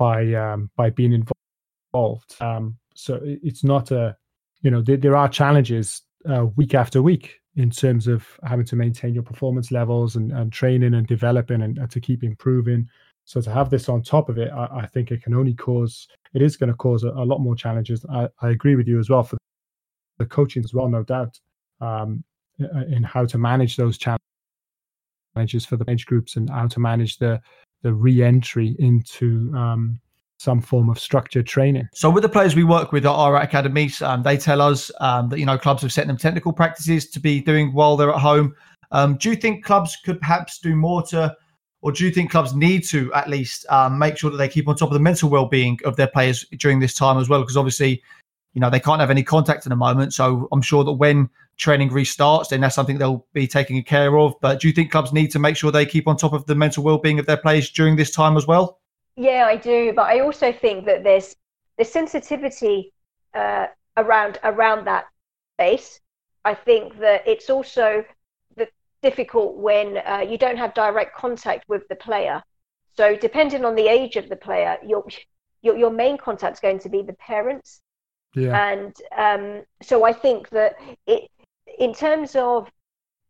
by 0.00 0.32
um, 0.32 0.70
by 0.76 0.88
being 0.88 1.12
involved. 1.12 2.34
Um, 2.40 2.78
so 2.94 3.20
it's 3.22 3.62
not 3.62 3.90
a, 3.90 4.16
you 4.62 4.70
know, 4.70 4.80
there, 4.80 4.96
there 4.96 5.16
are 5.16 5.28
challenges 5.28 6.02
uh, 6.28 6.46
week 6.56 6.74
after 6.74 7.02
week 7.02 7.38
in 7.56 7.70
terms 7.70 8.06
of 8.06 8.26
having 8.42 8.64
to 8.64 8.76
maintain 8.76 9.12
your 9.12 9.22
performance 9.22 9.70
levels 9.70 10.16
and, 10.16 10.32
and 10.32 10.52
training 10.52 10.94
and 10.94 11.06
developing 11.06 11.62
and, 11.62 11.76
and 11.78 11.90
to 11.90 12.00
keep 12.00 12.24
improving. 12.24 12.88
So 13.26 13.42
to 13.42 13.50
have 13.50 13.68
this 13.68 13.90
on 13.90 14.02
top 14.02 14.30
of 14.30 14.38
it, 14.38 14.50
I, 14.50 14.68
I 14.82 14.86
think 14.86 15.10
it 15.10 15.22
can 15.22 15.34
only 15.34 15.54
cause 15.54 16.08
it 16.32 16.40
is 16.40 16.56
going 16.56 16.70
to 16.70 16.76
cause 16.76 17.04
a, 17.04 17.10
a 17.10 17.24
lot 17.24 17.40
more 17.40 17.54
challenges. 17.54 18.04
I, 18.10 18.28
I 18.40 18.50
agree 18.50 18.76
with 18.76 18.88
you 18.88 18.98
as 18.98 19.10
well 19.10 19.22
for 19.22 19.36
the 20.18 20.24
coaching 20.24 20.64
as 20.64 20.72
well, 20.72 20.88
no 20.88 21.02
doubt, 21.02 21.38
um, 21.80 22.24
in 22.58 23.02
how 23.02 23.26
to 23.26 23.36
manage 23.36 23.76
those 23.76 23.98
challenges 23.98 25.66
for 25.66 25.76
the 25.76 25.84
bench 25.84 26.06
groups 26.06 26.36
and 26.36 26.48
how 26.48 26.68
to 26.68 26.80
manage 26.80 27.18
the 27.18 27.40
the 27.82 27.92
re-entry 27.92 28.76
into 28.78 29.52
um, 29.54 30.00
some 30.40 30.60
form 30.60 30.88
of 30.88 30.98
structured 30.98 31.46
training. 31.46 31.86
So 31.92 32.08
with 32.08 32.22
the 32.22 32.28
players 32.28 32.56
we 32.56 32.64
work 32.64 32.92
with 32.92 33.04
at 33.04 33.10
our 33.10 33.36
academies, 33.36 34.00
um, 34.00 34.22
they 34.22 34.38
tell 34.38 34.62
us 34.62 34.90
um, 35.00 35.28
that 35.28 35.38
you 35.38 35.44
know 35.44 35.58
clubs 35.58 35.82
have 35.82 35.92
set 35.92 36.06
them 36.06 36.16
technical 36.16 36.52
practices 36.52 37.10
to 37.10 37.20
be 37.20 37.40
doing 37.42 37.74
while 37.74 37.96
they're 37.96 38.10
at 38.10 38.20
home. 38.20 38.54
Um, 38.90 39.16
do 39.16 39.30
you 39.30 39.36
think 39.36 39.64
clubs 39.64 39.96
could 40.04 40.18
perhaps 40.18 40.58
do 40.58 40.74
more 40.74 41.02
to, 41.08 41.36
or 41.82 41.92
do 41.92 42.04
you 42.04 42.10
think 42.10 42.30
clubs 42.30 42.54
need 42.54 42.84
to 42.88 43.12
at 43.12 43.28
least 43.28 43.66
um, 43.68 43.98
make 43.98 44.16
sure 44.16 44.30
that 44.30 44.38
they 44.38 44.48
keep 44.48 44.66
on 44.66 44.76
top 44.76 44.88
of 44.88 44.94
the 44.94 45.00
mental 45.00 45.28
well-being 45.28 45.78
of 45.84 45.96
their 45.96 46.08
players 46.08 46.44
during 46.58 46.80
this 46.80 46.94
time 46.94 47.18
as 47.18 47.28
well? 47.28 47.40
Because 47.40 47.56
obviously, 47.58 48.02
you 48.52 48.60
know 48.60 48.70
they 48.70 48.80
can't 48.80 49.00
have 49.00 49.10
any 49.10 49.22
contact 49.22 49.66
at 49.66 49.70
the 49.70 49.76
moment. 49.76 50.12
So 50.14 50.48
I'm 50.52 50.62
sure 50.62 50.84
that 50.84 50.92
when 50.92 51.28
training 51.56 51.90
restarts, 51.90 52.48
then 52.48 52.60
that's 52.60 52.74
something 52.74 52.98
they'll 52.98 53.26
be 53.32 53.46
taking 53.46 53.82
care 53.84 54.18
of. 54.18 54.34
But 54.40 54.60
do 54.60 54.68
you 54.68 54.74
think 54.74 54.90
clubs 54.90 55.12
need 55.12 55.30
to 55.32 55.38
make 55.38 55.56
sure 55.56 55.70
they 55.70 55.86
keep 55.86 56.08
on 56.08 56.16
top 56.16 56.32
of 56.32 56.46
the 56.46 56.54
mental 56.54 56.82
well-being 56.82 57.18
of 57.18 57.26
their 57.26 57.36
players 57.36 57.70
during 57.70 57.96
this 57.96 58.10
time 58.10 58.36
as 58.36 58.46
well? 58.46 58.80
Yeah, 59.16 59.46
I 59.46 59.56
do, 59.56 59.92
but 59.94 60.06
I 60.06 60.20
also 60.20 60.52
think 60.52 60.86
that 60.86 61.04
there's 61.04 61.36
there's 61.76 61.90
sensitivity 61.90 62.92
uh, 63.34 63.66
around 63.96 64.38
around 64.42 64.86
that 64.86 65.06
space. 65.56 66.00
I 66.44 66.54
think 66.54 66.98
that 67.00 67.26
it's 67.26 67.50
also 67.50 68.04
the, 68.56 68.68
difficult 69.02 69.56
when 69.56 69.98
uh, 69.98 70.24
you 70.26 70.38
don't 70.38 70.56
have 70.56 70.72
direct 70.74 71.14
contact 71.14 71.68
with 71.68 71.86
the 71.88 71.96
player. 71.96 72.42
So 72.96 73.14
depending 73.16 73.64
on 73.64 73.74
the 73.74 73.88
age 73.88 74.16
of 74.16 74.28
the 74.28 74.36
player, 74.36 74.78
your 74.84 75.04
your, 75.62 75.76
your 75.76 75.90
main 75.90 76.16
contact 76.16 76.54
is 76.54 76.60
going 76.60 76.78
to 76.80 76.88
be 76.88 77.02
the 77.02 77.12
parents. 77.14 77.82
Yeah, 78.34 78.60
And 78.60 78.94
um, 79.16 79.64
so 79.82 80.04
I 80.04 80.12
think 80.12 80.48
that 80.50 80.76
it, 81.06 81.30
in 81.78 81.94
terms 81.94 82.36
of 82.36 82.70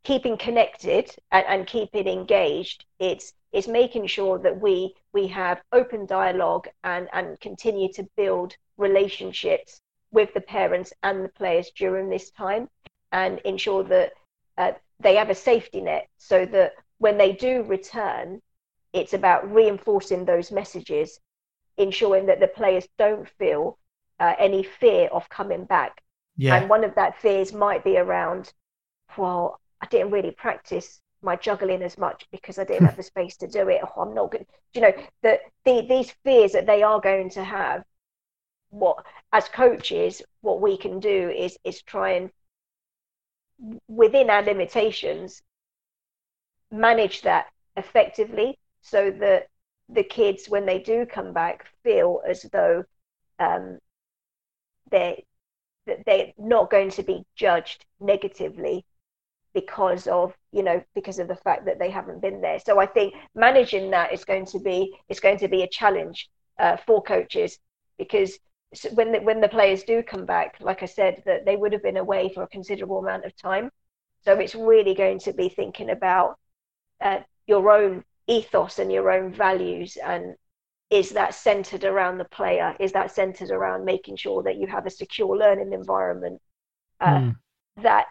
keeping 0.04 0.36
connected 0.36 1.14
and, 1.30 1.46
and 1.46 1.66
keeping 1.66 2.06
engaged, 2.08 2.84
it's 2.98 3.32
it's 3.52 3.68
making 3.68 4.06
sure 4.06 4.38
that 4.38 4.60
we 4.60 4.94
we 5.12 5.26
have 5.28 5.62
open 5.72 6.06
dialogue 6.06 6.68
and 6.84 7.08
and 7.12 7.40
continue 7.40 7.92
to 7.94 8.08
build 8.16 8.56
relationships 8.78 9.80
with 10.12 10.32
the 10.34 10.40
parents 10.40 10.92
and 11.02 11.24
the 11.24 11.28
players 11.30 11.70
during 11.76 12.08
this 12.08 12.30
time 12.30 12.68
and 13.12 13.38
ensure 13.40 13.84
that 13.84 14.12
uh, 14.58 14.72
they 15.00 15.16
have 15.16 15.30
a 15.30 15.34
safety 15.34 15.80
net 15.80 16.08
so 16.18 16.44
that 16.46 16.72
when 16.98 17.18
they 17.18 17.32
do 17.32 17.62
return, 17.64 18.40
it's 18.92 19.14
about 19.14 19.52
reinforcing 19.52 20.24
those 20.24 20.50
messages, 20.52 21.20
ensuring 21.78 22.26
that 22.26 22.40
the 22.40 22.48
players 22.48 22.88
don't 22.98 23.28
feel 23.38 23.78
uh, 24.20 24.34
any 24.38 24.62
fear 24.62 25.08
of 25.08 25.28
coming 25.28 25.64
back. 25.64 26.02
Yeah. 26.36 26.56
And 26.56 26.70
one 26.70 26.84
of 26.84 26.94
that 26.94 27.20
fears 27.20 27.52
might 27.52 27.82
be 27.82 27.96
around, 27.96 28.52
well, 29.16 29.60
I 29.80 29.86
didn't 29.86 30.12
really 30.12 30.30
practice 30.30 31.00
my 31.22 31.36
juggling 31.36 31.82
as 31.82 31.98
much 31.98 32.26
because 32.30 32.58
I 32.58 32.64
didn't 32.64 32.86
have 32.86 32.96
the 32.96 33.02
space 33.02 33.36
to 33.38 33.48
do 33.48 33.68
it. 33.68 33.80
Oh, 33.82 34.02
I'm 34.02 34.14
not 34.14 34.30
good. 34.30 34.46
You 34.74 34.82
know, 34.82 34.92
that 35.22 35.40
the, 35.64 35.86
these 35.88 36.14
fears 36.24 36.52
that 36.52 36.66
they 36.66 36.82
are 36.82 37.00
going 37.00 37.30
to 37.30 37.42
have, 37.44 37.82
what 38.70 39.04
as 39.32 39.48
coaches, 39.48 40.22
what 40.42 40.60
we 40.60 40.76
can 40.76 41.00
do 41.00 41.30
is 41.30 41.58
is 41.64 41.82
try 41.82 42.12
and 42.12 42.30
within 43.88 44.30
our 44.30 44.42
limitations 44.42 45.42
manage 46.70 47.22
that 47.22 47.46
effectively 47.76 48.58
so 48.80 49.10
that 49.10 49.48
the 49.88 50.04
kids 50.04 50.48
when 50.48 50.66
they 50.66 50.78
do 50.78 51.04
come 51.04 51.32
back 51.32 51.66
feel 51.82 52.22
as 52.26 52.42
though 52.52 52.84
um, 53.40 53.78
they 54.90 55.24
that 55.86 56.04
they're 56.06 56.32
not 56.38 56.70
going 56.70 56.90
to 56.90 57.02
be 57.02 57.24
judged 57.36 57.84
negatively 58.00 58.84
because 59.54 60.06
of 60.06 60.34
you 60.52 60.62
know 60.62 60.82
because 60.94 61.18
of 61.18 61.28
the 61.28 61.36
fact 61.36 61.64
that 61.66 61.78
they 61.78 61.90
haven't 61.90 62.20
been 62.22 62.40
there. 62.40 62.58
So 62.58 62.80
i 62.80 62.86
think 62.86 63.14
managing 63.34 63.90
that 63.90 64.12
is 64.12 64.24
going 64.24 64.46
to 64.46 64.58
be 64.60 64.96
it's 65.08 65.20
going 65.20 65.38
to 65.38 65.48
be 65.48 65.62
a 65.62 65.68
challenge 65.68 66.28
uh, 66.58 66.76
for 66.86 67.02
coaches 67.02 67.58
because 67.98 68.38
when 68.94 69.12
the, 69.12 69.20
when 69.20 69.40
the 69.40 69.48
players 69.48 69.82
do 69.82 70.02
come 70.02 70.24
back 70.24 70.54
like 70.60 70.82
i 70.82 70.86
said 70.86 71.22
that 71.26 71.44
they 71.44 71.56
would 71.56 71.72
have 71.72 71.82
been 71.82 71.96
away 71.96 72.30
for 72.32 72.44
a 72.44 72.48
considerable 72.48 72.98
amount 72.98 73.24
of 73.24 73.36
time. 73.36 73.70
So 74.22 74.34
it's 74.34 74.54
really 74.54 74.94
going 74.94 75.18
to 75.20 75.32
be 75.32 75.48
thinking 75.48 75.90
about 75.90 76.38
uh, 77.00 77.20
your 77.46 77.70
own 77.70 78.04
ethos 78.26 78.78
and 78.78 78.92
your 78.92 79.10
own 79.10 79.32
values 79.32 79.96
and 79.96 80.36
is 80.90 81.10
that 81.10 81.34
centered 81.34 81.84
around 81.84 82.18
the 82.18 82.24
player 82.24 82.76
is 82.80 82.92
that 82.92 83.10
centered 83.12 83.50
around 83.50 83.84
making 83.84 84.16
sure 84.16 84.42
that 84.42 84.56
you 84.56 84.66
have 84.66 84.86
a 84.86 84.90
secure 84.90 85.36
learning 85.36 85.72
environment 85.72 86.40
uh, 87.00 87.16
mm. 87.16 87.36
that 87.82 88.06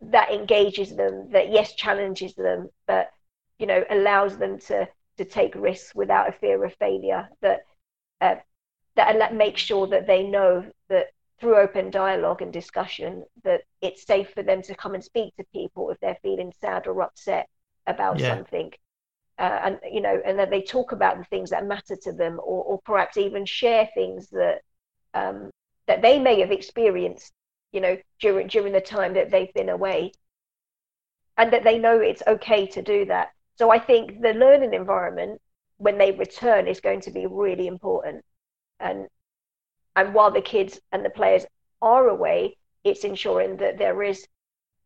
that 0.00 0.32
engages 0.32 0.94
them 0.96 1.30
that 1.30 1.50
yes 1.50 1.74
challenges 1.74 2.34
them 2.34 2.68
but 2.86 3.10
you 3.58 3.66
know 3.66 3.84
allows 3.90 4.36
them 4.36 4.58
to 4.58 4.86
to 5.16 5.24
take 5.24 5.54
risks 5.54 5.94
without 5.94 6.28
a 6.28 6.32
fear 6.32 6.64
of 6.64 6.74
failure 6.74 7.28
that 7.40 7.60
uh, 8.20 8.34
that 8.96 9.34
makes 9.34 9.60
sure 9.60 9.86
that 9.86 10.06
they 10.06 10.22
know 10.22 10.64
that 10.88 11.06
through 11.40 11.56
open 11.56 11.90
dialogue 11.90 12.42
and 12.42 12.52
discussion 12.52 13.24
that 13.42 13.62
it's 13.80 14.06
safe 14.06 14.30
for 14.34 14.42
them 14.42 14.62
to 14.62 14.74
come 14.74 14.94
and 14.94 15.02
speak 15.02 15.34
to 15.36 15.44
people 15.52 15.90
if 15.90 15.98
they're 16.00 16.18
feeling 16.22 16.52
sad 16.60 16.86
or 16.86 17.02
upset 17.02 17.48
about 17.86 18.18
yeah. 18.18 18.28
something 18.28 18.70
uh, 19.38 19.60
and 19.64 19.78
you 19.90 20.00
know 20.00 20.20
and 20.24 20.38
that 20.38 20.50
they 20.50 20.62
talk 20.62 20.92
about 20.92 21.18
the 21.18 21.24
things 21.24 21.50
that 21.50 21.66
matter 21.66 21.96
to 21.96 22.12
them 22.12 22.34
or, 22.34 22.64
or 22.64 22.80
perhaps 22.84 23.16
even 23.16 23.44
share 23.44 23.88
things 23.94 24.28
that 24.30 24.62
um, 25.14 25.50
that 25.86 26.02
they 26.02 26.18
may 26.18 26.40
have 26.40 26.50
experienced 26.50 27.32
you 27.72 27.80
know 27.80 27.96
during 28.20 28.46
during 28.48 28.72
the 28.72 28.80
time 28.80 29.14
that 29.14 29.30
they've 29.30 29.52
been 29.54 29.68
away. 29.68 30.12
And 31.38 31.52
that 31.54 31.64
they 31.64 31.78
know 31.78 31.98
it's 31.98 32.22
okay 32.26 32.66
to 32.66 32.82
do 32.82 33.06
that. 33.06 33.30
So 33.56 33.70
i 33.70 33.78
think 33.78 34.20
the 34.20 34.34
learning 34.34 34.74
environment 34.74 35.40
when 35.78 35.98
they 35.98 36.12
return 36.12 36.68
is 36.68 36.80
going 36.80 37.00
to 37.02 37.10
be 37.10 37.26
really 37.26 37.66
important. 37.66 38.24
And 38.80 39.08
and 39.96 40.14
while 40.14 40.30
the 40.30 40.42
kids 40.42 40.80
and 40.92 41.04
the 41.04 41.10
players 41.10 41.44
are 41.80 42.08
away 42.08 42.56
it's 42.84 43.04
ensuring 43.04 43.56
that 43.58 43.78
there 43.78 44.02
is 44.02 44.26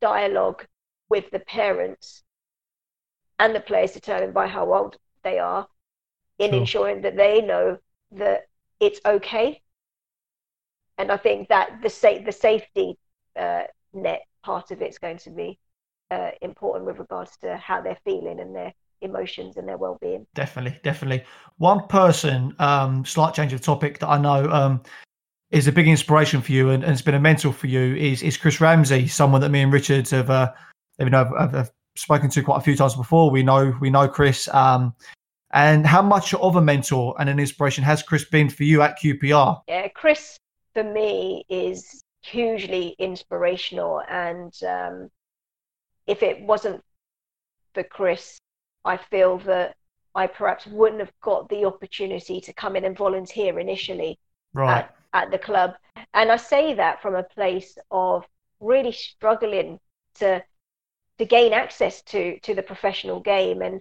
dialogue 0.01 0.66
with 1.09 1.30
the 1.30 1.38
parents 1.40 2.22
and 3.39 3.55
the 3.55 3.61
players 3.61 3.93
determined 3.93 4.34
by 4.34 4.47
how 4.47 4.72
old 4.72 4.97
they 5.22 5.39
are 5.39 5.66
in 6.39 6.51
sure. 6.51 6.61
ensuring 6.61 7.03
that 7.03 7.16
they 7.16 7.41
know 7.41 7.78
that 8.12 8.47
it's 8.80 9.01
okay 9.05 9.61
and 10.99 11.12
I 11.12 11.16
think 11.16 11.49
that 11.49 11.82
the 11.82 11.91
sa- 11.91 12.22
the 12.24 12.32
safety 12.32 12.99
uh, 13.39 13.64
net 13.93 14.22
part 14.43 14.70
of 14.70 14.80
it's 14.82 14.99
going 14.99 15.18
to 15.18 15.30
be 15.30 15.59
uh, 16.11 16.30
important 16.41 16.87
with 16.87 16.99
regards 16.99 17.37
to 17.39 17.57
how 17.57 17.80
they're 17.80 17.99
feeling 18.05 18.41
and 18.41 18.55
their 18.55 18.72
emotions 19.03 19.57
and 19.57 19.68
their 19.68 19.76
well-being. 19.76 20.26
Definitely, 20.34 20.78
definitely. 20.82 21.24
One 21.59 21.87
person, 21.89 22.55
um, 22.59 23.05
slight 23.05 23.34
change 23.34 23.53
of 23.53 23.61
topic 23.61 23.99
that 23.99 24.09
I 24.09 24.18
know 24.18 24.51
um, 24.51 24.82
is 25.51 25.66
a 25.66 25.72
big 25.72 25.89
inspiration 25.89 26.41
for 26.41 26.53
you 26.53 26.70
and, 26.70 26.82
and, 26.82 26.93
it's 26.93 27.03
been 27.03 27.14
a 27.14 27.20
mentor 27.20 27.53
for 27.53 27.66
you 27.66 27.95
is 27.97 28.22
is 28.22 28.37
Chris 28.37 28.61
Ramsey, 28.61 29.07
someone 29.07 29.41
that 29.43 29.51
me 29.51 29.61
and 29.61 29.72
Richard 29.72 30.09
have, 30.11 30.30
uh, 30.30 30.53
you 30.99 31.11
know, 31.11 31.24
have, 31.39 31.53
have 31.53 31.72
spoken 31.99 32.30
to 32.30 32.42
quite 32.42 32.59
a 32.59 32.62
few 32.62 32.76
times 32.76 32.94
before. 32.94 33.30
We 33.30 33.42
know 33.42 33.76
we 33.80 33.90
know 33.90 34.09
Chris. 34.09 34.49
Um, 34.55 34.94
and 35.53 35.86
how 35.86 36.03
much 36.03 36.34
of 36.34 36.57
a 36.57 36.62
mentor 36.62 37.14
and 37.18 37.28
an 37.28 37.38
inspiration 37.38 37.82
has 37.84 38.03
Chris 38.03 38.24
been 38.24 38.51
for 38.51 38.64
you 38.64 38.82
at 38.82 38.99
QPR? 38.99 39.62
Yeah, 39.68 39.88
Chris 39.88 40.38
for 40.74 40.84
me 40.84 41.44
is 41.49 42.03
hugely 42.22 42.94
inspirational. 42.99 44.03
And 44.09 44.53
um, 44.68 45.11
if 46.07 46.22
it 46.22 46.42
wasn't 46.42 46.82
for 47.74 47.84
Chris, 47.84 48.38
I 48.84 48.97
feel 48.97 49.38
that 49.38 49.76
I 50.14 50.26
perhaps 50.26 50.66
wouldn't 50.66 51.01
have 51.01 51.12
got 51.22 51.49
the 51.49 51.64
opportunity 51.64 52.40
to 52.40 52.53
come 52.53 52.76
in 52.76 52.84
and 52.84 52.97
volunteer 52.97 53.59
initially 53.59 54.18
right. 54.53 54.78
at, 54.78 54.94
at 55.12 55.30
the 55.30 55.38
club. 55.38 55.74
And 56.14 56.30
I 56.30 56.36
say 56.36 56.74
that 56.74 57.01
from 57.01 57.14
a 57.14 57.22
place 57.22 57.78
of 57.90 58.24
really 58.61 58.92
struggling 58.92 59.78
to 60.16 60.42
to 61.19 61.25
gain 61.25 61.53
access 61.53 62.03
to 62.03 62.39
to 62.41 62.55
the 62.55 62.62
professional 62.62 63.21
game 63.21 63.62
and 63.62 63.81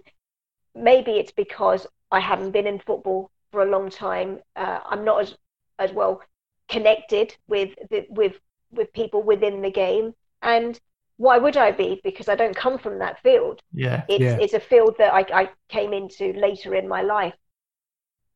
maybe 0.74 1.12
it's 1.12 1.32
because 1.32 1.86
I 2.10 2.20
haven't 2.20 2.52
been 2.52 2.66
in 2.66 2.78
football 2.78 3.30
for 3.50 3.62
a 3.62 3.70
long 3.70 3.90
time. 3.90 4.40
Uh, 4.54 4.80
I'm 4.84 5.04
not 5.04 5.22
as 5.22 5.36
as 5.78 5.92
well 5.92 6.22
connected 6.68 7.36
with 7.48 7.70
the, 7.90 8.06
with 8.08 8.34
with 8.70 8.92
people 8.92 9.22
within 9.22 9.62
the 9.62 9.70
game 9.70 10.14
and 10.42 10.78
why 11.18 11.38
would 11.38 11.56
I 11.56 11.70
be? 11.72 12.00
Because 12.04 12.28
I 12.28 12.34
don't 12.34 12.54
come 12.54 12.78
from 12.78 12.98
that 12.98 13.22
field. 13.22 13.62
Yeah. 13.72 14.04
It's 14.08 14.20
yeah. 14.20 14.38
it's 14.40 14.54
a 14.54 14.60
field 14.60 14.96
that 14.98 15.14
I, 15.14 15.24
I 15.32 15.50
came 15.68 15.92
into 15.92 16.32
later 16.34 16.74
in 16.74 16.88
my 16.88 17.02
life. 17.02 17.34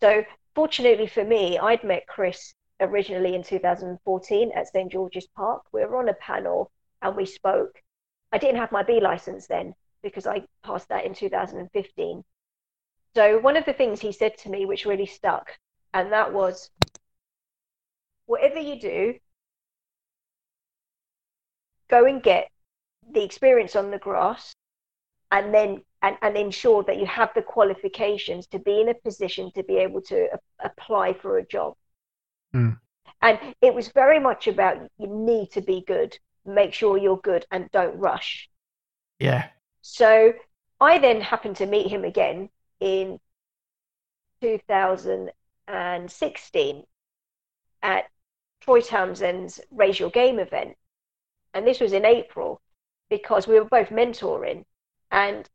So 0.00 0.24
fortunately 0.54 1.06
for 1.06 1.24
me, 1.24 1.58
I'd 1.58 1.84
met 1.84 2.06
Chris 2.06 2.54
originally 2.80 3.34
in 3.34 3.42
2014 3.42 4.52
at 4.54 4.68
St 4.68 4.90
George's 4.90 5.26
Park. 5.36 5.62
We 5.72 5.84
were 5.84 5.98
on 5.98 6.08
a 6.08 6.14
panel 6.14 6.70
and 7.02 7.14
we 7.16 7.26
spoke. 7.26 7.82
I 8.32 8.38
didn't 8.38 8.56
have 8.56 8.72
my 8.72 8.82
B 8.82 9.00
license 9.00 9.46
then 9.46 9.74
because 10.02 10.26
I 10.26 10.44
passed 10.62 10.88
that 10.88 11.04
in 11.04 11.14
2015. 11.14 12.24
So 13.14 13.38
one 13.40 13.56
of 13.56 13.64
the 13.64 13.72
things 13.72 14.00
he 14.00 14.12
said 14.12 14.38
to 14.38 14.50
me, 14.50 14.66
which 14.66 14.86
really 14.86 15.06
stuck, 15.06 15.50
and 15.92 16.12
that 16.12 16.32
was, 16.32 16.70
whatever 18.26 18.60
you 18.60 18.80
do, 18.80 19.14
go 21.88 22.04
and 22.06 22.22
get 22.22 22.48
the 23.12 23.24
experience 23.24 23.74
on 23.74 23.90
the 23.90 23.98
grass 23.98 24.54
and 25.32 25.52
then 25.52 25.82
and, 26.02 26.16
and 26.22 26.36
ensure 26.36 26.82
that 26.84 26.98
you 26.98 27.06
have 27.06 27.30
the 27.34 27.42
qualifications 27.42 28.46
to 28.46 28.58
be 28.58 28.80
in 28.80 28.88
a 28.88 28.94
position 28.94 29.50
to 29.54 29.62
be 29.62 29.76
able 29.76 30.00
to 30.00 30.28
a- 30.32 30.66
apply 30.66 31.12
for 31.12 31.38
a 31.38 31.46
job. 31.46 31.74
Mm. 32.54 32.78
And 33.20 33.38
it 33.60 33.74
was 33.74 33.88
very 33.88 34.18
much 34.18 34.46
about 34.46 34.78
you 34.98 35.08
need 35.08 35.50
to 35.52 35.60
be 35.60 35.84
good, 35.86 36.18
make 36.44 36.74
sure 36.74 36.98
you're 36.98 37.18
good 37.18 37.46
and 37.50 37.70
don't 37.70 37.98
rush. 37.98 38.48
Yeah. 39.18 39.48
So 39.82 40.32
I 40.80 40.98
then 40.98 41.20
happened 41.20 41.56
to 41.56 41.66
meet 41.66 41.88
him 41.88 42.04
again 42.04 42.48
in 42.80 43.18
2016 44.40 46.84
at 47.82 48.04
Troy 48.60 48.80
Townsend's 48.80 49.60
Raise 49.70 49.98
Your 49.98 50.10
Game 50.10 50.38
event. 50.38 50.76
And 51.54 51.66
this 51.66 51.80
was 51.80 51.92
in 51.92 52.04
April 52.04 52.60
because 53.08 53.46
we 53.46 53.58
were 53.58 53.64
both 53.64 53.88
mentoring. 53.88 54.64
And 55.10 55.48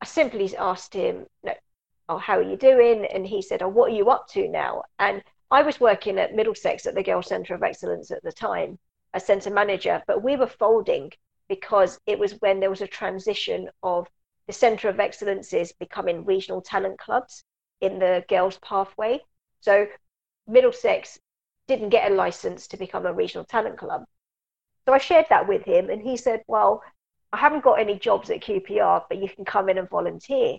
I 0.00 0.06
simply 0.06 0.56
asked 0.56 0.94
him, 0.94 1.26
no, 1.42 1.54
oh, 2.08 2.18
how 2.18 2.38
are 2.38 2.42
you 2.42 2.56
doing? 2.56 3.06
And 3.06 3.26
he 3.26 3.42
said, 3.42 3.62
oh, 3.62 3.68
what 3.68 3.90
are 3.90 3.94
you 3.94 4.10
up 4.10 4.28
to 4.28 4.48
now? 4.48 4.84
And 4.98 5.22
I 5.50 5.62
was 5.62 5.80
working 5.80 6.18
at 6.18 6.34
Middlesex 6.34 6.86
at 6.86 6.94
the 6.94 7.02
Girls 7.02 7.26
Centre 7.26 7.54
of 7.54 7.62
Excellence 7.62 8.10
at 8.10 8.22
the 8.22 8.32
time, 8.32 8.78
a 9.14 9.20
centre 9.20 9.50
manager, 9.50 10.02
but 10.06 10.22
we 10.22 10.36
were 10.36 10.46
folding 10.46 11.12
because 11.48 11.98
it 12.06 12.18
was 12.18 12.32
when 12.40 12.60
there 12.60 12.70
was 12.70 12.82
a 12.82 12.86
transition 12.86 13.70
of 13.82 14.06
the 14.46 14.52
Centre 14.52 14.88
of 14.88 15.00
Excellences 15.00 15.72
becoming 15.72 16.24
regional 16.24 16.60
talent 16.62 16.98
clubs 16.98 17.44
in 17.80 17.98
the 17.98 18.24
girls' 18.28 18.58
pathway. 18.58 19.20
So 19.60 19.86
Middlesex 20.46 21.18
didn't 21.66 21.90
get 21.90 22.10
a 22.10 22.14
license 22.14 22.66
to 22.68 22.76
become 22.76 23.06
a 23.06 23.12
regional 23.12 23.44
talent 23.44 23.78
club. 23.78 24.04
So 24.86 24.94
I 24.94 24.98
shared 24.98 25.26
that 25.28 25.46
with 25.46 25.64
him, 25.64 25.90
and 25.90 26.00
he 26.00 26.16
said, 26.16 26.42
Well, 26.46 26.82
I 27.32 27.36
haven't 27.36 27.64
got 27.64 27.78
any 27.78 27.98
jobs 27.98 28.30
at 28.30 28.40
QPR, 28.40 29.04
but 29.08 29.18
you 29.18 29.28
can 29.28 29.44
come 29.44 29.68
in 29.68 29.76
and 29.76 29.88
volunteer. 29.88 30.58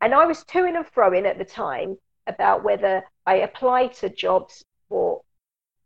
And 0.00 0.14
I 0.14 0.24
was 0.24 0.44
toing 0.44 0.76
and 0.76 0.86
froing 0.86 1.26
at 1.26 1.38
the 1.38 1.44
time 1.44 1.98
about 2.26 2.64
whether 2.64 3.04
I 3.26 3.36
applied 3.36 3.92
to 3.94 4.08
jobs 4.08 4.64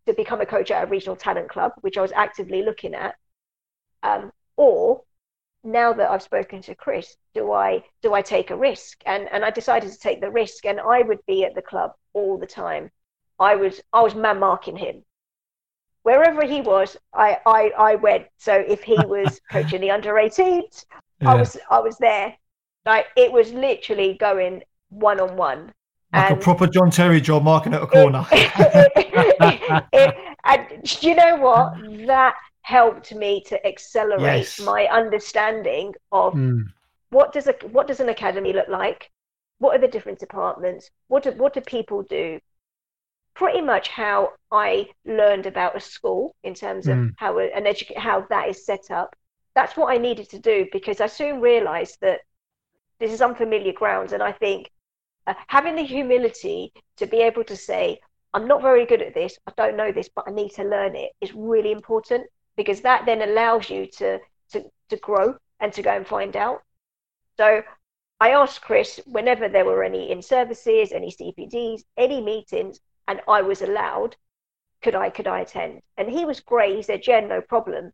to 0.06 0.14
become 0.14 0.40
a 0.40 0.46
coach 0.46 0.70
at 0.70 0.84
a 0.84 0.90
regional 0.90 1.16
talent 1.16 1.48
club, 1.48 1.72
which 1.80 1.98
I 1.98 2.02
was 2.02 2.12
actively 2.12 2.62
looking 2.62 2.94
at, 2.94 3.16
um, 4.02 4.32
or 4.56 5.02
now 5.62 5.92
that 5.92 6.10
I've 6.10 6.22
spoken 6.22 6.62
to 6.62 6.74
Chris, 6.74 7.16
do 7.34 7.52
I 7.52 7.84
do 8.02 8.14
I 8.14 8.22
take 8.22 8.50
a 8.50 8.56
risk? 8.56 9.02
And 9.06 9.28
and 9.30 9.44
I 9.44 9.50
decided 9.50 9.92
to 9.92 9.98
take 9.98 10.20
the 10.20 10.30
risk, 10.30 10.64
and 10.64 10.80
I 10.80 11.02
would 11.02 11.24
be 11.26 11.44
at 11.44 11.54
the 11.54 11.62
club 11.62 11.92
all 12.14 12.38
the 12.38 12.46
time. 12.46 12.90
I 13.38 13.56
was 13.56 13.80
I 13.92 14.02
was 14.02 14.14
man 14.14 14.40
marking 14.40 14.76
him 14.76 15.04
wherever 16.02 16.44
he 16.46 16.60
was. 16.60 16.96
I 17.12 17.38
I 17.46 17.72
I 17.78 17.94
went. 17.96 18.26
So 18.38 18.54
if 18.54 18.82
he 18.82 18.96
was 19.04 19.40
coaching 19.50 19.80
the 19.80 19.90
under 19.90 20.14
18s, 20.14 20.84
yeah. 21.20 21.30
I 21.30 21.34
was 21.34 21.56
I 21.70 21.80
was 21.80 21.96
there. 21.98 22.36
Like 22.86 23.06
it 23.16 23.30
was 23.30 23.52
literally 23.52 24.14
going 24.14 24.62
one 24.88 25.20
on 25.20 25.36
one. 25.36 25.72
Like 26.12 26.30
and, 26.30 26.40
a 26.40 26.42
proper 26.42 26.66
John 26.66 26.90
Terry 26.90 27.20
job 27.20 27.44
marking 27.44 27.74
at 27.74 27.82
a 27.82 27.86
corner. 27.86 28.26
It, 29.42 29.80
it, 29.92 30.14
and 30.44 31.02
you 31.02 31.14
know 31.14 31.36
what? 31.36 31.74
That 32.06 32.34
helped 32.62 33.14
me 33.14 33.42
to 33.46 33.66
accelerate 33.66 34.58
yes. 34.58 34.60
my 34.60 34.86
understanding 34.86 35.94
of 36.12 36.34
mm. 36.34 36.64
what 37.10 37.32
does 37.32 37.46
a 37.46 37.54
what 37.72 37.86
does 37.86 38.00
an 38.00 38.08
academy 38.08 38.52
look 38.52 38.68
like? 38.68 39.10
What 39.58 39.74
are 39.74 39.80
the 39.80 39.88
different 39.88 40.18
departments? 40.18 40.90
What 41.08 41.22
do 41.22 41.32
what 41.32 41.54
do 41.54 41.60
people 41.60 42.02
do? 42.02 42.40
Pretty 43.34 43.62
much 43.62 43.88
how 43.88 44.32
I 44.50 44.88
learned 45.04 45.46
about 45.46 45.76
a 45.76 45.80
school 45.80 46.34
in 46.42 46.54
terms 46.54 46.86
of 46.86 46.96
mm. 46.96 47.10
how 47.16 47.38
an 47.38 47.66
educate 47.66 47.98
how 47.98 48.26
that 48.30 48.48
is 48.48 48.66
set 48.66 48.90
up. 48.90 49.16
That's 49.54 49.76
what 49.76 49.92
I 49.92 49.98
needed 49.98 50.28
to 50.30 50.38
do 50.38 50.66
because 50.72 51.00
I 51.00 51.06
soon 51.06 51.40
realized 51.40 51.98
that 52.02 52.20
this 52.98 53.12
is 53.12 53.22
unfamiliar 53.22 53.72
grounds, 53.72 54.12
and 54.12 54.22
I 54.22 54.32
think 54.32 54.70
uh, 55.26 55.34
having 55.48 55.76
the 55.76 55.82
humility 55.82 56.72
to 56.96 57.06
be 57.06 57.18
able 57.18 57.44
to 57.44 57.56
say, 57.56 58.00
I'm 58.32 58.46
not 58.46 58.62
very 58.62 58.86
good 58.86 59.02
at 59.02 59.14
this, 59.14 59.38
I 59.46 59.52
don't 59.56 59.76
know 59.76 59.92
this, 59.92 60.08
but 60.08 60.24
I 60.28 60.32
need 60.32 60.50
to 60.50 60.64
learn 60.64 60.94
it 60.94 61.12
is 61.20 61.34
really 61.34 61.72
important 61.72 62.26
because 62.56 62.80
that 62.82 63.06
then 63.06 63.22
allows 63.22 63.70
you 63.70 63.86
to, 63.98 64.18
to, 64.52 64.64
to 64.88 64.96
grow 64.96 65.34
and 65.60 65.72
to 65.72 65.82
go 65.82 65.90
and 65.90 66.06
find 66.06 66.36
out. 66.36 66.62
So 67.36 67.62
I 68.20 68.30
asked 68.30 68.62
Chris 68.62 69.00
whenever 69.06 69.48
there 69.48 69.64
were 69.64 69.82
any 69.82 70.10
in 70.10 70.22
services, 70.22 70.92
any 70.92 71.10
CPDs, 71.10 71.82
any 71.96 72.20
meetings, 72.20 72.80
and 73.08 73.20
I 73.26 73.42
was 73.42 73.62
allowed, 73.62 74.16
could 74.82 74.94
I 74.94 75.10
could 75.10 75.26
I 75.26 75.40
attend? 75.40 75.80
And 75.96 76.08
he 76.10 76.24
was 76.24 76.40
great. 76.40 76.76
He 76.76 76.82
said, 76.82 77.02
Jen, 77.02 77.28
no 77.28 77.40
problem. 77.40 77.92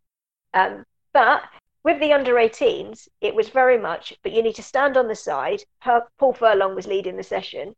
Um, 0.52 0.84
but 1.12 1.42
with 1.86 2.00
the 2.00 2.12
under 2.12 2.34
18s, 2.34 3.06
it 3.20 3.32
was 3.32 3.48
very 3.48 3.78
much, 3.78 4.12
but 4.24 4.32
you 4.32 4.42
need 4.42 4.56
to 4.56 4.62
stand 4.62 4.96
on 4.96 5.06
the 5.06 5.14
side. 5.14 5.62
Her, 5.78 6.02
Paul 6.18 6.32
Furlong 6.32 6.74
was 6.74 6.88
leading 6.88 7.16
the 7.16 7.22
session. 7.22 7.76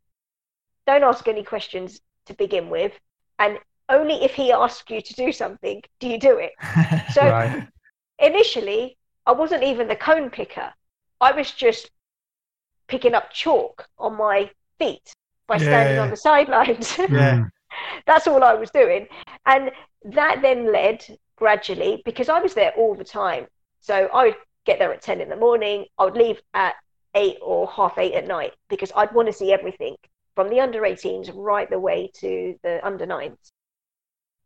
Don't 0.87 1.03
ask 1.03 1.27
any 1.27 1.43
questions 1.43 2.01
to 2.25 2.33
begin 2.33 2.71
with. 2.71 2.91
And 3.37 3.59
only 3.87 4.15
if 4.23 4.33
he 4.33 4.51
asks 4.51 4.89
you 4.89 4.99
to 4.99 5.13
do 5.13 5.31
something 5.31 5.83
do 5.99 6.07
you 6.07 6.19
do 6.19 6.39
it. 6.39 6.53
So 7.13 7.21
right. 7.21 7.67
initially, 8.17 8.97
I 9.27 9.31
wasn't 9.33 9.61
even 9.61 9.87
the 9.87 9.95
cone 9.95 10.31
picker. 10.31 10.73
I 11.21 11.31
was 11.31 11.51
just 11.51 11.91
picking 12.87 13.13
up 13.13 13.31
chalk 13.31 13.87
on 13.99 14.17
my 14.17 14.49
feet 14.79 15.13
by 15.45 15.57
yeah, 15.57 15.69
standing 15.69 15.95
yeah. 15.97 16.01
on 16.01 16.09
the 16.09 16.17
sidelines. 16.17 16.97
Yeah. 17.11 17.43
That's 18.07 18.25
all 18.25 18.43
I 18.43 18.55
was 18.55 18.71
doing. 18.71 19.05
And 19.45 19.69
that 20.03 20.41
then 20.41 20.73
led 20.73 21.05
gradually, 21.35 22.01
because 22.05 22.27
I 22.27 22.39
was 22.39 22.55
there 22.55 22.71
all 22.71 22.95
the 22.95 23.03
time, 23.03 23.45
so 23.81 24.09
I 24.13 24.25
would 24.25 24.35
get 24.65 24.79
there 24.79 24.93
at 24.93 25.01
10 25.01 25.21
in 25.21 25.29
the 25.29 25.35
morning. 25.35 25.85
I 25.97 26.05
would 26.05 26.17
leave 26.17 26.41
at 26.53 26.75
eight 27.15 27.37
or 27.41 27.67
half 27.67 27.97
eight 27.97 28.13
at 28.13 28.27
night 28.27 28.53
because 28.69 28.91
I'd 28.95 29.13
want 29.13 29.27
to 29.27 29.33
see 29.33 29.51
everything 29.51 29.95
from 30.35 30.49
the 30.49 30.59
under 30.59 30.81
18s 30.81 31.31
right 31.33 31.69
the 31.69 31.79
way 31.79 32.11
to 32.15 32.55
the 32.63 32.85
under 32.85 33.05
nines. 33.05 33.51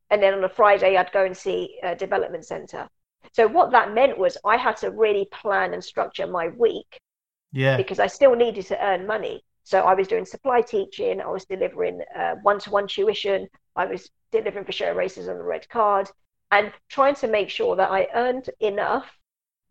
And 0.09 0.21
then 0.21 0.33
on 0.33 0.43
a 0.43 0.49
Friday, 0.49 0.95
I'd 0.97 1.11
go 1.11 1.25
and 1.25 1.35
see 1.35 1.79
a 1.83 1.95
development 1.95 2.45
center. 2.45 2.87
So 3.31 3.47
what 3.47 3.71
that 3.71 3.93
meant 3.93 4.17
was 4.17 4.37
I 4.45 4.57
had 4.57 4.77
to 4.77 4.91
really 4.91 5.27
plan 5.31 5.73
and 5.73 5.83
structure 5.83 6.27
my 6.27 6.49
week. 6.49 6.99
Yeah. 7.51 7.77
Because 7.77 7.99
I 7.99 8.07
still 8.07 8.35
needed 8.35 8.65
to 8.67 8.83
earn 8.83 9.07
money. 9.07 9.43
So 9.63 9.81
I 9.81 9.93
was 9.93 10.07
doing 10.07 10.25
supply 10.25 10.61
teaching. 10.61 11.21
I 11.21 11.27
was 11.27 11.45
delivering 11.45 12.01
one 12.41 12.59
to 12.59 12.69
one 12.69 12.87
tuition. 12.87 13.47
I 13.75 13.85
was 13.85 14.09
delivering 14.31 14.65
for 14.65 14.71
Show 14.71 14.93
Racism 14.93 15.37
the 15.37 15.43
red 15.43 15.67
card 15.69 16.09
and 16.51 16.71
trying 16.89 17.15
to 17.15 17.27
make 17.27 17.49
sure 17.49 17.75
that 17.75 17.89
I 17.89 18.07
earned 18.13 18.49
enough 18.59 19.05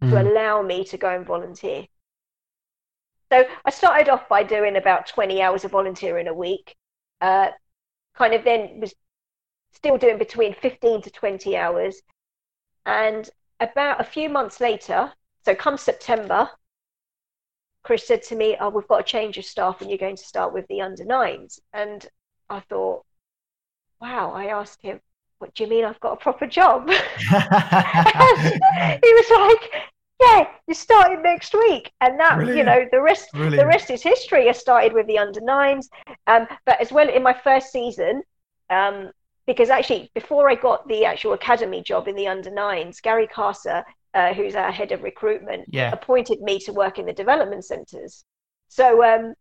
mm. 0.03 0.11
to 0.11 0.23
allow 0.23 0.63
me 0.63 0.85
to 0.85 0.99
go 0.99 1.15
and 1.15 1.25
volunteer. 1.25 1.87
So 3.31 3.45
I 3.65 3.71
started 3.71 4.11
off 4.11 4.29
by 4.29 4.43
doing 4.43 4.77
about 4.77 5.07
20 5.07 5.41
hours 5.41 5.65
of 5.65 5.71
volunteering 5.71 6.29
a 6.29 6.35
week. 6.35 6.75
Uh, 7.21 7.49
kind 8.15 8.35
of 8.35 8.45
then 8.45 8.81
was 8.81 8.95
still 9.73 9.97
doing 9.97 10.19
between 10.19 10.55
15 10.55 11.03
to 11.03 11.11
20 11.11 11.57
hours. 11.57 12.03
And 12.85 13.29
about 13.59 14.01
a 14.01 14.05
few 14.05 14.29
months 14.29 14.61
later, 14.61 15.13
so 15.45 15.55
come 15.55 15.79
September, 15.79 16.51
Chris 17.85 18.07
said 18.07 18.23
to 18.25 18.37
me, 18.37 18.57
Oh, 18.61 18.69
we've 18.69 18.87
got 18.87 19.01
a 19.01 19.05
change 19.05 19.39
of 19.39 19.45
staff 19.45 19.81
and 19.81 19.91
you're 19.91 19.99
going 19.99 20.17
to 20.17 20.25
start 20.25 20.53
with 20.53 20.67
the 20.69 20.83
under 20.83 21.05
nines. 21.05 21.59
And 21.73 22.07
I 22.51 22.61
thought, 22.61 23.05
wow, 24.01 24.33
I 24.33 24.47
asked 24.47 24.83
him, 24.83 25.01
What 25.39 25.55
do 25.55 25.65
you 25.65 25.71
mean 25.71 25.85
I've 25.85 26.01
got 26.01 26.13
a 26.13 26.17
proper 26.17 26.47
job? 26.47 26.89
he 26.91 26.97
was 27.31 29.31
like, 29.31 29.71
yeah, 30.23 30.49
you're 30.67 30.75
starting 30.75 31.23
next 31.23 31.55
week, 31.55 31.93
and 32.01 32.19
that 32.21 32.37
Brilliant. 32.37 32.59
you 32.59 32.65
know 32.65 32.87
the 32.91 33.01
rest 33.01 33.31
Brilliant. 33.33 33.57
the 33.57 33.67
rest 33.67 33.91
is 33.91 34.03
history. 34.03 34.49
I 34.49 34.53
started 34.53 34.93
with 34.93 35.07
the 35.07 35.19
under 35.19 35.41
nines, 35.41 35.89
um, 36.27 36.47
but 36.67 36.81
as 36.81 36.93
well 36.93 37.09
in 37.09 37.23
my 37.23 37.33
first 37.33 37.73
season, 37.73 38.23
um, 38.71 39.11
because 39.47 39.71
actually 39.71 40.11
before 40.15 40.49
I 40.51 40.55
got 40.55 40.87
the 40.89 41.05
actual 41.05 41.33
academy 41.33 41.83
job 41.83 42.09
in 42.09 42.17
the 42.17 42.29
under 42.29 42.51
nines, 42.51 43.01
Gary 43.01 43.27
Carser, 43.27 43.85
uh, 44.15 44.33
who's 44.35 44.55
our 44.55 44.73
head 44.73 44.93
of 44.93 45.03
recruitment, 45.03 45.65
yeah. 45.69 45.93
appointed 45.93 46.41
me 46.41 46.59
to 46.61 46.73
work 46.73 46.99
in 46.99 47.07
the 47.07 47.13
development 47.13 47.65
centres. 47.65 48.25
So 48.69 49.05
um, 49.05 49.35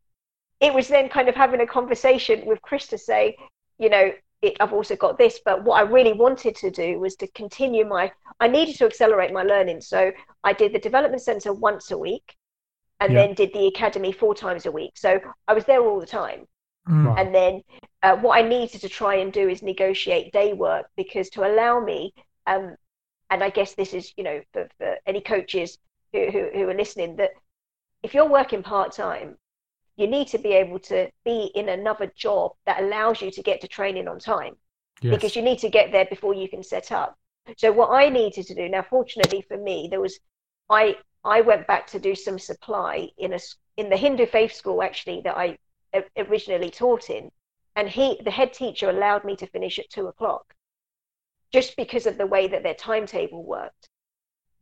it 0.59 0.73
was 0.73 0.87
then 0.87 1.09
kind 1.09 1.29
of 1.29 1.35
having 1.35 1.61
a 1.61 1.67
conversation 1.67 2.45
with 2.45 2.61
Chris 2.61 2.87
to 2.87 2.97
say, 2.97 3.35
you 3.77 3.89
know, 3.89 4.11
it, 4.41 4.57
I've 4.59 4.73
also 4.73 4.95
got 4.95 5.17
this, 5.17 5.39
but 5.43 5.63
what 5.63 5.75
I 5.75 5.81
really 5.81 6.13
wanted 6.13 6.55
to 6.57 6.71
do 6.71 6.99
was 6.99 7.15
to 7.17 7.27
continue 7.27 7.85
my, 7.85 8.11
I 8.39 8.47
needed 8.47 8.75
to 8.77 8.85
accelerate 8.85 9.31
my 9.31 9.43
learning. 9.43 9.81
So 9.81 10.11
I 10.43 10.53
did 10.53 10.73
the 10.73 10.79
development 10.79 11.21
center 11.21 11.53
once 11.53 11.91
a 11.91 11.97
week 11.97 12.35
and 12.99 13.13
yeah. 13.13 13.25
then 13.25 13.35
did 13.35 13.53
the 13.53 13.67
academy 13.67 14.11
four 14.11 14.33
times 14.33 14.65
a 14.65 14.71
week. 14.71 14.93
So 14.95 15.19
I 15.47 15.53
was 15.53 15.65
there 15.65 15.81
all 15.81 15.99
the 15.99 16.07
time. 16.07 16.47
Mm. 16.89 17.19
And 17.19 17.35
then 17.35 17.61
uh, 18.01 18.17
what 18.17 18.37
I 18.37 18.47
needed 18.47 18.81
to 18.81 18.89
try 18.89 19.15
and 19.15 19.31
do 19.31 19.47
is 19.47 19.61
negotiate 19.61 20.33
day 20.33 20.53
work 20.53 20.87
because 20.95 21.29
to 21.31 21.45
allow 21.45 21.79
me, 21.79 22.13
um, 22.47 22.75
and 23.29 23.43
I 23.43 23.49
guess 23.49 23.75
this 23.75 23.93
is, 23.93 24.11
you 24.17 24.23
know, 24.23 24.41
for, 24.53 24.67
for 24.79 24.97
any 25.05 25.21
coaches 25.21 25.77
who, 26.11 26.31
who, 26.31 26.49
who 26.53 26.69
are 26.69 26.73
listening, 26.73 27.17
that 27.17 27.31
if 28.01 28.15
you're 28.15 28.27
working 28.27 28.63
part 28.63 28.91
time, 28.93 29.37
you 29.97 30.07
need 30.07 30.27
to 30.27 30.37
be 30.37 30.53
able 30.53 30.79
to 30.79 31.09
be 31.25 31.51
in 31.55 31.69
another 31.69 32.11
job 32.15 32.53
that 32.65 32.81
allows 32.81 33.21
you 33.21 33.31
to 33.31 33.43
get 33.43 33.61
to 33.61 33.67
training 33.67 34.07
on 34.07 34.19
time 34.19 34.55
yes. 35.01 35.13
because 35.13 35.35
you 35.35 35.41
need 35.41 35.59
to 35.59 35.69
get 35.69 35.91
there 35.91 36.05
before 36.05 36.33
you 36.33 36.47
can 36.47 36.63
set 36.63 36.91
up. 36.91 37.17
So 37.57 37.71
what 37.71 37.89
i 37.89 38.09
needed 38.09 38.45
to 38.47 38.55
do 38.55 38.69
now 38.69 38.83
fortunately 38.83 39.41
for 39.47 39.57
me 39.57 39.87
there 39.89 39.99
was 39.99 40.19
i 40.69 40.95
i 41.23 41.41
went 41.41 41.67
back 41.67 41.87
to 41.87 41.99
do 41.99 42.15
some 42.15 42.39
supply 42.39 43.09
in 43.17 43.33
a 43.33 43.39
in 43.77 43.89
the 43.89 43.97
hindu 43.97 44.25
faith 44.25 44.53
school 44.53 44.83
actually 44.83 45.21
that 45.21 45.35
i 45.35 45.57
originally 46.17 46.69
taught 46.69 47.09
in 47.09 47.31
and 47.75 47.89
he 47.89 48.19
the 48.23 48.31
head 48.31 48.53
teacher 48.53 48.89
allowed 48.89 49.23
me 49.23 49.35
to 49.35 49.47
finish 49.47 49.79
at 49.79 49.89
two 49.89 50.07
o'clock 50.07 50.53
just 51.51 51.75
because 51.75 52.05
of 52.05 52.17
the 52.17 52.27
way 52.27 52.47
that 52.47 52.63
their 52.63 52.73
timetable 52.73 53.43
worked. 53.43 53.89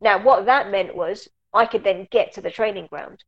Now 0.00 0.22
what 0.22 0.46
that 0.46 0.70
meant 0.70 0.96
was 0.96 1.28
i 1.52 1.66
could 1.66 1.84
then 1.84 2.08
get 2.10 2.32
to 2.32 2.40
the 2.40 2.50
training 2.50 2.86
ground 2.86 3.24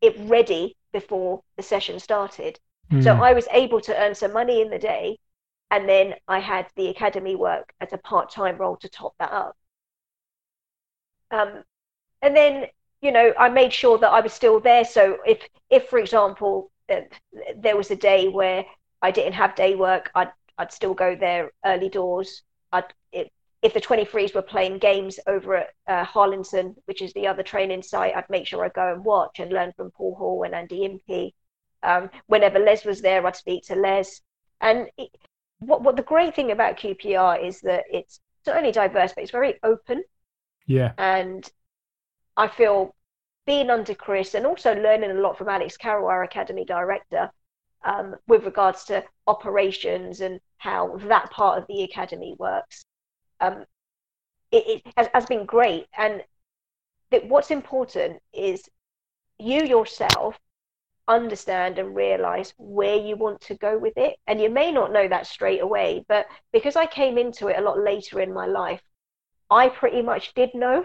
it 0.00 0.16
ready 0.20 0.76
before 0.92 1.42
the 1.56 1.62
session 1.62 1.98
started. 2.00 2.58
Mm. 2.90 3.02
So 3.02 3.12
I 3.14 3.32
was 3.32 3.46
able 3.52 3.80
to 3.82 4.02
earn 4.02 4.14
some 4.14 4.32
money 4.32 4.60
in 4.62 4.70
the 4.70 4.78
day, 4.78 5.18
and 5.70 5.88
then 5.88 6.14
I 6.26 6.38
had 6.38 6.66
the 6.76 6.88
academy 6.88 7.36
work 7.36 7.72
as 7.80 7.92
a 7.92 7.98
part-time 7.98 8.56
role 8.56 8.76
to 8.78 8.88
top 8.88 9.14
that 9.18 9.32
up. 9.32 9.56
Um, 11.30 11.62
and 12.22 12.36
then 12.36 12.66
you 13.00 13.12
know 13.12 13.32
I 13.38 13.48
made 13.48 13.72
sure 13.72 13.98
that 13.98 14.10
I 14.10 14.20
was 14.20 14.32
still 14.32 14.60
there. 14.60 14.84
So 14.84 15.18
if 15.26 15.46
if 15.70 15.88
for 15.88 15.98
example 15.98 16.70
uh, 16.88 17.02
there 17.56 17.76
was 17.76 17.90
a 17.90 17.96
day 17.96 18.28
where 18.28 18.64
I 19.02 19.10
didn't 19.10 19.34
have 19.34 19.54
day 19.54 19.74
work, 19.74 20.10
I'd 20.14 20.32
I'd 20.56 20.72
still 20.72 20.94
go 20.94 21.14
there 21.14 21.52
early 21.64 21.88
doors. 21.88 22.42
I'd 22.72 22.92
it, 23.12 23.32
if 23.62 23.74
the 23.74 23.80
23s 23.80 24.34
were 24.34 24.42
playing 24.42 24.78
games 24.78 25.18
over 25.26 25.56
at 25.56 25.70
uh, 25.88 26.04
Harlington, 26.04 26.76
which 26.84 27.02
is 27.02 27.12
the 27.12 27.26
other 27.26 27.42
training 27.42 27.82
site, 27.82 28.14
I'd 28.16 28.30
make 28.30 28.46
sure 28.46 28.64
I 28.64 28.68
go 28.68 28.92
and 28.92 29.04
watch 29.04 29.40
and 29.40 29.52
learn 29.52 29.72
from 29.76 29.90
Paul 29.90 30.14
Hall 30.14 30.42
and 30.44 30.54
Andy 30.54 30.84
Impey. 30.84 31.34
Um, 31.82 32.10
whenever 32.26 32.58
Les 32.58 32.84
was 32.84 33.00
there, 33.00 33.26
I'd 33.26 33.36
speak 33.36 33.64
to 33.66 33.74
Les. 33.74 34.20
And 34.60 34.88
it, 34.96 35.10
what, 35.58 35.82
what 35.82 35.96
the 35.96 36.02
great 36.02 36.36
thing 36.36 36.52
about 36.52 36.78
QPR 36.78 37.44
is 37.44 37.60
that 37.62 37.84
it's 37.90 38.20
not 38.46 38.56
only 38.56 38.70
diverse, 38.70 39.12
but 39.12 39.22
it's 39.22 39.32
very 39.32 39.58
open. 39.64 40.04
Yeah. 40.66 40.92
And 40.96 41.48
I 42.36 42.46
feel 42.46 42.94
being 43.46 43.70
under 43.70 43.94
Chris 43.94 44.34
and 44.34 44.46
also 44.46 44.74
learning 44.74 45.10
a 45.10 45.14
lot 45.14 45.36
from 45.36 45.48
Alex 45.48 45.76
Carroll, 45.76 46.08
our 46.08 46.22
academy 46.22 46.64
director, 46.64 47.30
um, 47.84 48.14
with 48.28 48.44
regards 48.44 48.84
to 48.84 49.02
operations 49.26 50.20
and 50.20 50.38
how 50.58 50.96
that 51.08 51.30
part 51.30 51.58
of 51.58 51.66
the 51.66 51.82
academy 51.82 52.36
works. 52.38 52.84
Um, 53.40 53.64
it, 54.50 54.82
it 54.86 54.92
has, 54.96 55.08
has, 55.14 55.26
been 55.26 55.44
great. 55.44 55.86
And 55.96 56.22
that 57.10 57.28
what's 57.28 57.50
important 57.50 58.20
is 58.32 58.68
you 59.38 59.64
yourself 59.64 60.38
understand 61.06 61.78
and 61.78 61.96
realize 61.96 62.52
where 62.58 62.96
you 62.96 63.16
want 63.16 63.40
to 63.40 63.54
go 63.54 63.78
with 63.78 63.94
it. 63.96 64.16
And 64.26 64.40
you 64.40 64.50
may 64.50 64.70
not 64.70 64.92
know 64.92 65.08
that 65.08 65.26
straight 65.26 65.62
away, 65.62 66.04
but 66.08 66.26
because 66.52 66.76
I 66.76 66.86
came 66.86 67.18
into 67.18 67.48
it 67.48 67.58
a 67.58 67.62
lot 67.62 67.78
later 67.78 68.20
in 68.20 68.32
my 68.32 68.46
life, 68.46 68.82
I 69.50 69.68
pretty 69.70 70.02
much 70.02 70.34
did 70.34 70.54
know. 70.54 70.84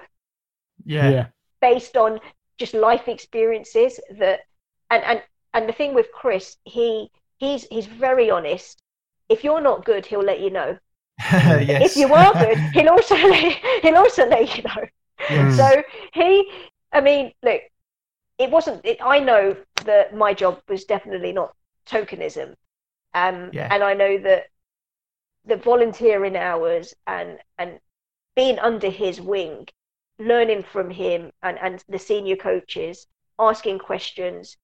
Yeah. 0.85 1.09
yeah. 1.09 1.25
Based 1.61 1.97
on 1.97 2.19
just 2.57 2.73
life 2.73 3.07
experiences 3.07 3.99
that 4.17 4.41
and 4.89 5.03
and 5.03 5.21
and 5.53 5.67
the 5.67 5.73
thing 5.73 5.93
with 5.93 6.11
Chris, 6.11 6.57
he 6.63 7.09
he's 7.37 7.65
he's 7.65 7.85
very 7.85 8.29
honest. 8.29 8.81
If 9.29 9.43
you're 9.43 9.61
not 9.61 9.85
good, 9.85 10.05
he'll 10.05 10.23
let 10.23 10.39
you 10.39 10.49
know. 10.49 10.77
Yes. 11.19 11.91
If 11.91 11.97
you 11.97 12.13
are 12.13 12.33
good, 12.33 12.57
he'll 12.73 12.89
also 12.89 13.15
let, 13.27 13.53
he'll 13.81 13.97
also 13.97 14.27
let 14.27 14.57
you 14.57 14.63
know. 14.63 14.85
Mm. 15.27 15.55
So 15.55 15.83
he, 16.13 16.51
I 16.91 17.01
mean, 17.01 17.31
look, 17.43 17.61
it 18.37 18.49
wasn't. 18.49 18.85
It, 18.85 18.97
I 19.01 19.19
know 19.19 19.55
that 19.85 20.15
my 20.15 20.33
job 20.33 20.61
was 20.67 20.85
definitely 20.85 21.31
not 21.31 21.55
tokenism, 21.87 22.55
um, 23.13 23.49
yeah. 23.53 23.67
and 23.71 23.83
I 23.83 23.93
know 23.93 24.17
that 24.17 24.47
the 25.45 25.57
volunteering 25.57 26.35
hours 26.35 26.93
and 27.07 27.39
and 27.57 27.79
being 28.35 28.59
under 28.59 28.89
his 28.89 29.21
wing, 29.21 29.67
learning 30.19 30.63
from 30.63 30.89
him 30.89 31.31
and 31.41 31.57
and 31.59 31.83
the 31.87 31.99
senior 31.99 32.35
coaches, 32.35 33.07
asking 33.39 33.79
questions, 33.79 34.57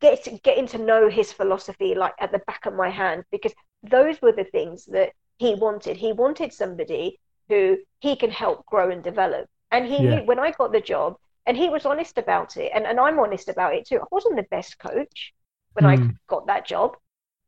get 0.00 0.26
getting 0.42 0.66
to 0.66 0.78
know 0.78 1.08
his 1.08 1.32
philosophy 1.32 1.94
like 1.94 2.14
at 2.18 2.32
the 2.32 2.42
back 2.46 2.66
of 2.66 2.74
my 2.74 2.88
hand 2.88 3.24
because 3.30 3.52
those 3.82 4.20
were 4.20 4.32
the 4.32 4.44
things 4.44 4.84
that 4.86 5.12
he 5.40 5.54
wanted. 5.54 5.96
He 5.96 6.12
wanted 6.12 6.52
somebody 6.52 7.18
who 7.48 7.78
he 8.00 8.14
can 8.14 8.30
help 8.30 8.66
grow 8.66 8.90
and 8.90 9.02
develop. 9.02 9.48
And 9.72 9.86
he 9.86 10.04
yeah. 10.04 10.16
knew 10.16 10.22
when 10.26 10.38
I 10.38 10.50
got 10.50 10.70
the 10.70 10.82
job, 10.82 11.16
and 11.46 11.56
he 11.56 11.70
was 11.70 11.86
honest 11.86 12.18
about 12.18 12.58
it, 12.58 12.70
and, 12.74 12.86
and 12.86 13.00
I'm 13.00 13.18
honest 13.18 13.48
about 13.48 13.74
it 13.74 13.86
too. 13.86 13.96
I 13.96 14.04
wasn't 14.10 14.36
the 14.36 14.46
best 14.50 14.78
coach 14.78 15.32
when 15.72 15.84
mm. 15.84 15.92
I 15.92 15.96
hmm. 15.96 16.10
got 16.28 16.46
that 16.48 16.66
job 16.66 16.96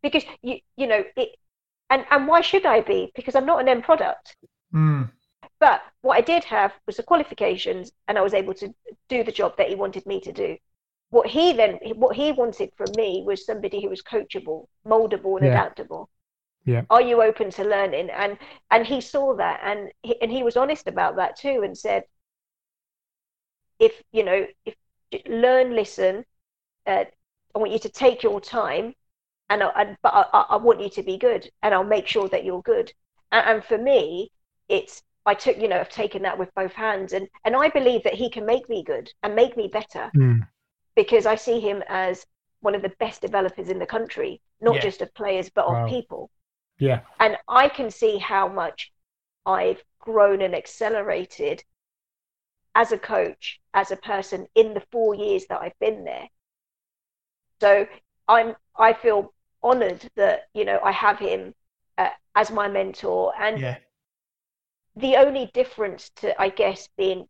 because 0.03 0.25
you 0.41 0.61
you 0.77 0.87
know 0.87 1.05
it, 1.17 1.37
and 1.91 2.07
and 2.11 2.27
why 2.27 2.41
should 2.41 2.65
I 2.65 2.81
be? 2.81 3.13
Because 3.15 3.35
I'm 3.35 3.45
not 3.45 3.61
an 3.61 3.69
end 3.69 3.85
product. 3.85 4.37
Mm. 4.75 5.11
But 5.61 5.83
what 6.01 6.17
I 6.17 6.23
did 6.23 6.45
have 6.45 6.73
was 6.87 6.97
the 6.97 7.03
qualifications, 7.03 7.93
and 8.09 8.17
I 8.17 8.23
was 8.23 8.33
able 8.33 8.55
to 8.55 8.75
do 9.11 9.23
the 9.23 9.33
job 9.33 9.59
that 9.59 9.69
he 9.69 9.75
wanted 9.75 10.07
me 10.07 10.19
to 10.21 10.33
do 10.33 10.57
what 11.11 11.27
he 11.27 11.53
then 11.53 11.79
what 11.97 12.17
he 12.17 12.33
wanted 12.33 12.71
from 12.75 12.89
me 12.97 13.23
was 13.27 13.45
somebody 13.45 13.83
who 13.83 13.91
was 13.91 14.03
coachable 14.03 14.67
moldable 14.87 15.37
and 15.37 15.47
yeah. 15.47 15.53
adaptable 15.53 16.09
yeah 16.65 16.83
are 16.91 17.03
you 17.03 17.23
open 17.23 17.51
to 17.51 17.65
learning 17.65 18.11
and 18.11 18.39
and 18.71 18.87
he 18.87 19.01
saw 19.01 19.35
that 19.35 19.61
and 19.65 19.91
he, 20.03 20.21
and 20.21 20.31
he 20.31 20.43
was 20.43 20.57
honest 20.57 20.87
about 20.87 21.17
that 21.17 21.37
too 21.37 21.63
and 21.65 21.77
said 21.77 22.05
if 23.79 24.03
you 24.13 24.25
know 24.25 24.47
if 24.65 24.75
learn 25.27 25.75
listen 25.75 26.25
uh, 26.87 27.05
i 27.55 27.59
want 27.59 27.73
you 27.73 27.79
to 27.79 27.89
take 27.89 28.23
your 28.23 28.41
time 28.41 28.95
and, 29.51 29.63
I, 29.63 29.97
but 30.03 30.15
I, 30.15 30.47
I, 30.51 30.57
want 30.57 30.81
you 30.81 30.89
to 30.89 31.03
be 31.03 31.19
good 31.19 31.51
and 31.63 31.75
i'll 31.75 31.85
make 31.85 32.07
sure 32.07 32.29
that 32.29 32.45
you're 32.45 32.63
good 32.63 32.93
and, 33.33 33.47
and 33.47 33.65
for 33.65 33.79
me 33.79 34.31
it's 34.69 35.03
I 35.25 35.35
took, 35.35 35.57
you 35.57 35.69
know, 35.69 35.79
I've 35.79 35.89
taken 35.89 36.23
that 36.23 36.37
with 36.37 36.53
both 36.57 36.73
hands, 36.73 37.13
and 37.13 37.29
and 37.45 37.55
I 37.55 37.69
believe 37.69 38.03
that 38.03 38.15
he 38.15 38.29
can 38.29 38.45
make 38.45 38.69
me 38.69 38.83
good 38.83 39.09
and 39.23 39.37
make 39.37 39.57
me 39.57 39.69
better. 39.69 40.11
Mm 40.17 40.49
because 40.95 41.27
I 41.27 41.35
see 41.37 41.61
him 41.61 41.83
as 41.89 42.27
one 42.61 42.75
of 42.75 42.83
the 42.83 42.93
best 43.01 43.21
developers 43.21 43.69
in 43.69 43.79
the 43.79 43.87
country, 43.87 44.41
not 44.61 44.77
yeah. 44.77 44.83
just 44.83 45.03
of 45.03 45.13
players, 45.15 45.51
but 45.51 45.69
wow. 45.69 45.85
of 45.85 45.91
people. 45.91 46.31
Yeah. 46.83 47.03
And 47.21 47.37
I 47.47 47.69
can 47.69 47.93
see 47.93 48.19
how 48.19 48.49
much 48.49 48.91
I've 49.47 49.81
grown 50.01 50.43
and 50.43 50.53
accelerated 50.53 51.63
as 52.75 52.91
a 52.91 52.99
coach, 52.99 53.61
as 53.73 53.93
a 53.93 53.97
person 53.97 54.49
in 54.57 54.75
the 54.75 54.83
four 54.91 55.15
years 55.15 55.47
that 55.49 55.61
I've 55.61 55.79
been 55.79 56.03
there. 56.03 56.29
So 57.61 57.87
I'm, 58.27 58.57
I 58.77 58.95
feel 58.95 59.33
honored 59.63 60.11
that, 60.17 60.49
you 60.55 60.65
know, 60.65 60.81
I 60.83 60.91
have 60.91 61.21
him 61.21 61.55
uh, 61.99 62.09
as 62.35 62.51
my 62.51 62.67
mentor. 62.67 63.33
And 63.39 63.61
yeah. 63.61 63.77
the 64.97 65.19
only 65.19 65.53
difference 65.55 66.11
to, 66.17 66.41
I 66.41 66.49
guess, 66.49 66.89
being 66.97 67.29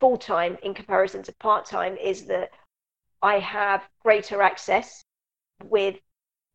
full 0.00 0.16
time 0.16 0.58
in 0.64 0.74
comparison 0.74 1.22
to 1.22 1.32
part 1.34 1.64
time 1.64 1.96
is 1.96 2.26
that 2.26 2.50
I 3.22 3.38
have 3.38 3.88
greater 4.02 4.42
access 4.42 5.04
with 5.62 5.94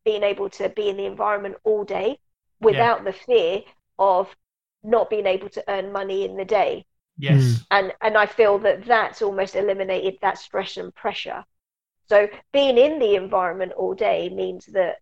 being 0.04 0.22
able 0.22 0.48
to 0.50 0.68
be 0.68 0.88
in 0.88 0.96
the 0.96 1.06
environment 1.06 1.56
all 1.64 1.84
day 1.84 2.18
without 2.60 2.98
yeah. 2.98 3.04
the 3.04 3.12
fear 3.12 3.62
of 3.98 4.34
not 4.82 5.10
being 5.10 5.26
able 5.26 5.48
to 5.50 5.64
earn 5.68 5.92
money 5.92 6.24
in 6.24 6.36
the 6.36 6.44
day. 6.44 6.84
Yes. 7.18 7.42
Mm. 7.42 7.66
And 7.70 7.92
and 8.00 8.16
I 8.16 8.26
feel 8.26 8.58
that 8.60 8.84
that's 8.84 9.22
almost 9.22 9.56
eliminated 9.56 10.18
that 10.22 10.38
stress 10.38 10.76
and 10.76 10.94
pressure. 10.94 11.44
So 12.08 12.28
being 12.52 12.78
in 12.78 12.98
the 12.98 13.16
environment 13.16 13.72
all 13.72 13.94
day 13.94 14.30
means 14.30 14.66
that 14.66 14.96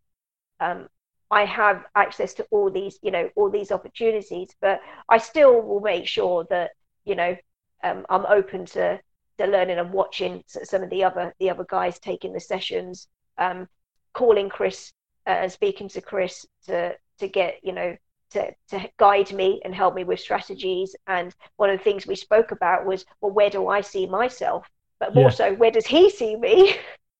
um, 0.59 0.89
I 1.31 1.45
have 1.45 1.85
access 1.95 2.35
to 2.35 2.47
all 2.51 2.71
these, 2.71 2.99
you 3.03 3.11
know, 3.11 3.31
all 3.37 3.51
these 3.51 3.71
opportunities, 3.71 4.55
but 4.61 4.81
I 5.09 5.19
still 5.19 5.61
will 5.61 5.81
make 5.81 6.07
sure 6.07 6.47
that, 6.51 6.73
you 7.05 7.15
know, 7.15 7.37
um, 7.83 8.07
I'm 8.09 8.27
open 8.27 8.67
to 8.67 9.01
to 9.39 9.47
learning 9.47 9.79
and 9.79 9.93
watching 9.93 10.43
some 10.47 10.83
of 10.83 10.91
the 10.91 11.05
other 11.05 11.35
the 11.39 11.51
other 11.51 11.67
guys 11.69 11.99
taking 11.99 12.33
the 12.33 12.41
sessions, 12.41 13.09
um, 13.39 13.69
calling 14.17 14.49
Chris 14.49 14.93
uh, 15.27 15.31
and 15.43 15.53
speaking 15.53 15.89
to 15.91 16.01
Chris 16.01 16.47
to 16.67 16.97
to 17.19 17.29
get 17.29 17.61
you 17.63 17.73
know 17.73 17.97
to 18.31 18.51
to 18.71 18.89
guide 18.99 19.33
me 19.33 19.61
and 19.65 19.75
help 19.75 19.95
me 19.95 20.05
with 20.05 20.21
strategies. 20.21 20.97
And 21.07 21.35
one 21.57 21.71
of 21.71 21.79
the 21.79 21.85
things 21.85 22.07
we 22.07 22.17
spoke 22.17 22.51
about 22.51 22.87
was, 22.87 23.05
well, 23.21 23.33
where 23.33 23.51
do 23.51 23.69
I 23.69 23.83
see 23.83 24.07
myself? 24.07 24.67
But 24.99 25.15
more 25.15 25.25
yeah. 25.25 25.31
so, 25.41 25.55
where 25.55 25.71
does 25.71 25.87
he 25.87 26.11
see 26.11 26.35
me? 26.37 26.75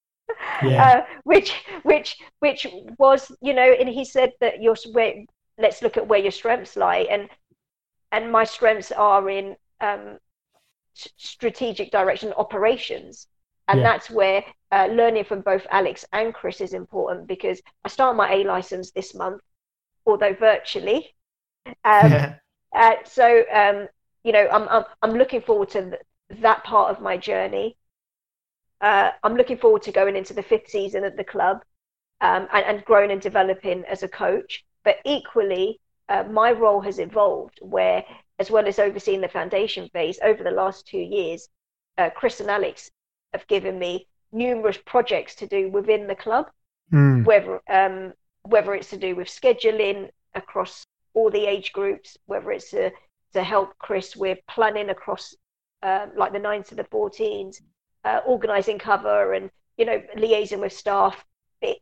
yeah. 0.63 0.83
uh, 0.83 1.05
which 1.23 1.53
which 1.83 2.17
which 2.39 2.67
was 2.97 3.31
you 3.41 3.53
know, 3.53 3.71
and 3.79 3.87
he 3.87 4.03
said 4.03 4.31
that 4.41 4.61
your 4.61 4.75
where 4.91 5.13
let's 5.59 5.81
look 5.81 5.97
at 5.97 6.07
where 6.07 6.19
your 6.19 6.31
strengths 6.31 6.75
lie, 6.75 7.07
and 7.09 7.29
and 8.11 8.31
my 8.31 8.43
strengths 8.43 8.91
are 8.91 9.29
in 9.29 9.55
um, 9.81 10.17
strategic 10.93 11.91
direction 11.91 12.33
operations 12.33 13.27
and 13.67 13.79
yeah. 13.79 13.83
that's 13.83 14.09
where 14.09 14.43
uh, 14.71 14.87
learning 14.91 15.23
from 15.23 15.41
both 15.41 15.65
alex 15.71 16.05
and 16.13 16.33
chris 16.33 16.61
is 16.61 16.73
important 16.73 17.27
because 17.27 17.61
i 17.83 17.89
start 17.89 18.15
my 18.15 18.31
a 18.33 18.43
license 18.43 18.91
this 18.91 19.13
month 19.13 19.41
although 20.05 20.33
virtually 20.33 21.15
um, 21.83 22.11
yeah. 22.11 22.35
uh, 22.75 22.95
so 23.03 23.43
um, 23.53 23.87
you 24.23 24.31
know 24.31 24.47
I'm, 24.51 24.67
I'm, 24.69 24.83
I'm 25.01 25.13
looking 25.17 25.41
forward 25.41 25.69
to 25.69 25.81
th- 25.81 26.41
that 26.41 26.63
part 26.63 26.91
of 26.91 27.01
my 27.01 27.17
journey 27.17 27.77
uh, 28.81 29.11
i'm 29.23 29.35
looking 29.35 29.57
forward 29.57 29.83
to 29.83 29.91
going 29.91 30.15
into 30.15 30.33
the 30.33 30.43
fifth 30.43 30.69
season 30.69 31.03
at 31.03 31.17
the 31.17 31.23
club 31.23 31.61
um, 32.21 32.47
and, 32.53 32.65
and 32.65 32.85
growing 32.85 33.11
and 33.11 33.21
developing 33.21 33.83
as 33.85 34.03
a 34.03 34.07
coach 34.07 34.65
but 34.83 34.97
equally 35.05 35.79
uh, 36.09 36.23
my 36.23 36.51
role 36.51 36.81
has 36.81 36.99
evolved 36.99 37.59
where 37.61 38.03
as 38.39 38.51
well 38.51 38.67
as 38.67 38.79
overseeing 38.79 39.21
the 39.21 39.27
foundation 39.27 39.89
phase 39.89 40.19
over 40.23 40.43
the 40.43 40.51
last 40.51 40.87
two 40.87 40.99
years, 40.99 41.49
uh, 41.97 42.09
Chris 42.11 42.39
and 42.39 42.49
Alex 42.49 42.91
have 43.33 43.47
given 43.47 43.77
me 43.77 44.07
numerous 44.31 44.77
projects 44.85 45.35
to 45.35 45.47
do 45.47 45.69
within 45.69 46.07
the 46.07 46.15
club, 46.15 46.49
mm. 46.91 47.25
whether 47.25 47.61
um, 47.69 48.13
whether 48.43 48.73
it's 48.73 48.89
to 48.89 48.97
do 48.97 49.15
with 49.15 49.27
scheduling 49.27 50.09
across 50.33 50.85
all 51.13 51.29
the 51.29 51.45
age 51.45 51.73
groups, 51.73 52.17
whether 52.25 52.51
it's 52.51 52.71
to 52.71 52.91
to 53.33 53.43
help 53.43 53.77
Chris 53.77 54.15
with 54.15 54.39
planning 54.47 54.89
across 54.89 55.35
uh, 55.83 56.07
like 56.15 56.33
the 56.33 56.39
nines 56.39 56.69
to 56.69 56.75
the 56.75 56.83
14s, 56.85 57.61
uh, 58.03 58.21
organising 58.25 58.79
cover, 58.79 59.33
and 59.33 59.49
you 59.77 59.85
know 59.85 60.01
liaising 60.15 60.59
with 60.59 60.73
staff. 60.73 61.23
It, 61.61 61.77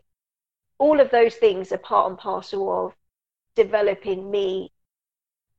all 0.77 0.99
of 0.99 1.11
those 1.11 1.35
things 1.35 1.71
are 1.71 1.77
part 1.77 2.09
and 2.09 2.17
parcel 2.17 2.85
of 2.85 2.93
developing 3.55 4.29
me 4.29 4.71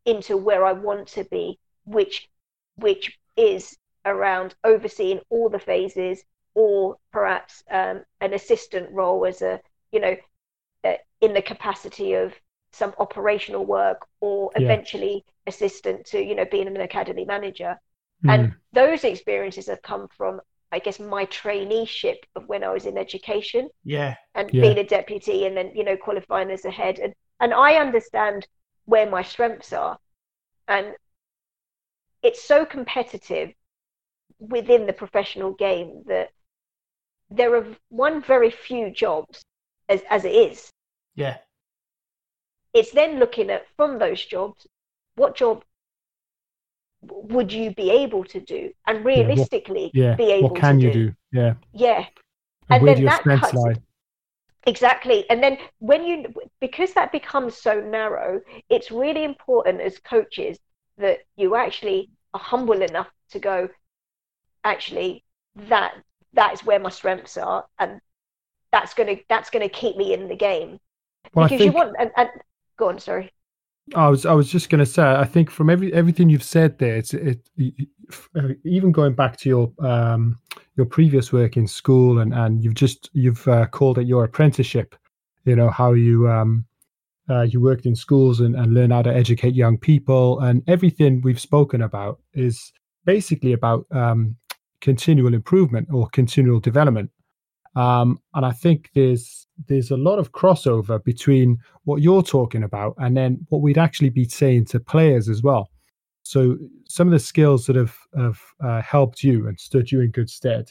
into 0.05 0.37
where 0.37 0.65
I 0.65 0.73
want 0.73 1.09
to 1.09 1.25
be, 1.25 1.59
which 1.85 2.29
which 2.77 3.19
is 3.37 3.77
around 4.07 4.55
overseeing 4.65 5.21
all 5.29 5.51
the 5.51 5.59
phases, 5.59 6.25
or 6.55 6.97
perhaps 7.13 7.63
um, 7.71 8.03
an 8.21 8.33
assistant 8.33 8.91
role 8.91 9.27
as 9.27 9.43
a 9.43 9.61
you 9.93 10.01
know 10.01 10.17
uh, 10.85 10.95
in 11.21 11.35
the 11.35 11.43
capacity 11.43 12.15
of 12.15 12.33
some 12.73 12.95
operational 12.99 13.67
work, 13.67 14.07
or 14.21 14.51
yeah. 14.57 14.65
eventually 14.65 15.25
assistant 15.47 16.07
to 16.07 16.23
you 16.23 16.35
know 16.35 16.47
being 16.51 16.67
an 16.67 16.81
academy 16.81 17.25
manager. 17.25 17.79
Mm. 18.25 18.35
And 18.35 18.55
those 18.73 19.05
experiences 19.05 19.67
have 19.67 19.83
come 19.83 20.09
from 20.17 20.41
I 20.73 20.79
guess 20.79 20.99
my 20.99 21.27
traineeship 21.27 22.17
of 22.35 22.49
when 22.49 22.65
I 22.65 22.71
was 22.71 22.87
in 22.87 22.99
education. 22.99 23.69
Yeah. 23.85 24.17
And 24.35 24.51
yeah. 24.53 24.63
being 24.63 24.79
a 24.79 24.85
deputy 24.85 25.47
and 25.47 25.57
then, 25.57 25.73
you 25.75 25.85
know, 25.85 25.97
qualifying 25.97 26.51
as 26.51 26.65
a 26.65 26.71
head. 26.71 26.99
And 26.99 27.15
and 27.41 27.55
I 27.55 27.75
understand 27.75 28.47
where 28.85 29.09
my 29.09 29.23
strengths 29.23 29.73
are. 29.73 29.99
And 30.69 30.95
it's 32.23 32.43
so 32.43 32.65
competitive 32.65 33.53
within 34.39 34.87
the 34.87 34.93
professional 34.93 35.53
game 35.53 36.03
that 36.07 36.31
there 37.31 37.55
are 37.57 37.67
one 37.89 38.23
very 38.23 38.51
few 38.51 38.91
jobs 38.91 39.43
as 39.89 40.03
as 40.11 40.25
it 40.25 40.33
is. 40.35 40.71
Yeah. 41.15 41.39
It's 42.75 42.93
then 42.93 43.19
looking 43.19 43.51
at 43.51 43.67
from 43.77 43.99
those 43.99 44.25
jobs, 44.25 44.67
what 45.15 45.35
job 45.35 45.65
would 47.03 47.53
you 47.53 47.71
be 47.75 47.91
able 47.91 48.25
to 48.25 48.41
do, 48.41 48.73
and 48.87 49.05
realistically 49.05 49.91
Yeah. 49.95 50.15
be 50.15 50.31
able 50.33 50.49
to 50.51 50.55
do. 50.55 50.55
what 50.55 50.61
can 50.61 50.79
to 50.79 50.85
you 50.87 50.93
do. 50.93 51.07
do? 51.11 51.15
Yeah. 51.33 51.55
Yeah, 51.73 52.07
And 52.69 52.87
And 52.87 52.89
then 52.89 53.05
that 53.05 53.23
cuts- 53.23 53.55
lie? 53.55 53.75
Exactly. 54.67 55.29
And 55.31 55.41
then 55.43 55.59
when 55.79 56.05
you, 56.05 56.35
because 56.61 56.93
that 56.95 57.13
becomes 57.13 57.57
so 57.57 57.81
narrow, 57.81 58.41
it's 58.69 58.91
really 58.91 59.23
important 59.23 59.81
as 59.81 59.99
coaches 59.99 60.59
that 60.99 61.21
you 61.37 61.55
actually 61.55 62.11
are 62.35 62.41
humble 62.41 62.83
enough 62.83 63.09
to 63.31 63.39
go, 63.39 63.69
actually, 64.67 65.25
that 65.69 65.95
that 66.35 66.53
is 66.53 66.65
where 66.65 66.79
my 66.79 66.91
strengths 66.91 67.37
are, 67.37 67.65
and 67.79 68.01
that's 68.73 68.95
gonna 68.95 69.17
that's 69.29 69.51
gonna 69.51 69.69
keep 69.69 69.97
me 69.97 70.13
in 70.13 70.29
the 70.29 70.37
game. 70.37 70.79
Well, 71.35 71.49
because 71.49 71.65
you 71.65 71.73
want 71.73 71.97
and, 71.99 72.11
and 72.17 72.29
go 72.77 72.89
on, 72.89 72.99
sorry. 72.99 73.31
I 73.95 74.09
was 74.09 74.27
I 74.27 74.33
was 74.33 74.51
just 74.51 74.69
going 74.69 74.81
to 74.81 74.87
say 74.87 75.03
I 75.05 75.25
think 75.25 75.49
from 75.49 75.71
every 75.71 75.93
everything 75.93 76.29
you've 76.29 76.43
said 76.43 76.79
there 76.79 76.97
it's 76.97 77.15
it, 77.15 77.49
it 77.57 77.89
uh, 78.35 78.49
even 78.65 78.91
going 78.91 79.15
back 79.15 79.37
to 79.39 79.49
your 79.49 79.73
um 79.79 80.41
your 80.77 80.87
previous 80.87 81.33
work 81.33 81.57
in 81.57 81.69
school 81.69 82.19
and 82.19 82.35
and 82.35 82.65
you've 82.65 82.75
just 82.75 83.11
you've 83.13 83.47
uh, 83.47 83.67
called 83.67 83.99
it 83.99 84.07
your 84.09 84.25
apprenticeship 84.25 84.97
you 85.45 85.55
know 85.55 85.71
how 85.71 85.93
you 85.93 86.29
um 86.29 86.65
uh, 87.29 87.43
you 87.43 87.61
worked 87.61 87.87
in 87.87 87.97
schools 87.97 88.41
and, 88.41 88.55
and 88.57 88.73
learn 88.75 88.91
how 88.91 89.03
to 89.03 89.15
educate 89.15 89.55
young 89.55 89.79
people 89.79 90.41
and 90.41 90.63
everything 90.69 91.21
we've 91.21 91.41
spoken 91.41 91.83
about 91.83 92.21
is 92.35 92.73
basically 93.05 93.53
about 93.53 93.87
um 93.93 94.37
continual 94.91 95.35
improvement 95.35 95.89
or 95.97 96.09
continual 96.21 96.61
development. 96.61 97.11
Um 97.85 98.09
and 98.35 98.45
I 98.51 98.53
think 98.63 98.79
there's 98.95 99.47
there's 99.69 99.91
a 99.91 100.03
lot 100.09 100.19
of 100.19 100.33
crossover 100.41 100.97
between 101.13 101.49
what 101.89 102.03
you're 102.05 102.27
talking 102.37 102.63
about 102.63 102.93
and 102.99 103.17
then 103.17 103.31
what 103.51 103.63
we'd 103.65 103.85
actually 103.87 104.11
be 104.11 104.27
saying 104.41 104.65
to 104.67 104.79
players 104.95 105.29
as 105.35 105.41
well. 105.43 105.65
So 106.33 106.39
some 106.97 107.07
of 107.09 107.13
the 107.13 107.27
skills 107.33 107.67
that 107.67 107.77
have 107.83 107.97
have 108.25 108.41
uh, 108.69 108.83
helped 108.95 109.19
you 109.29 109.37
and 109.49 109.59
stood 109.69 109.87
you 109.93 110.01
in 110.05 110.11
good 110.19 110.31
stead 110.39 110.67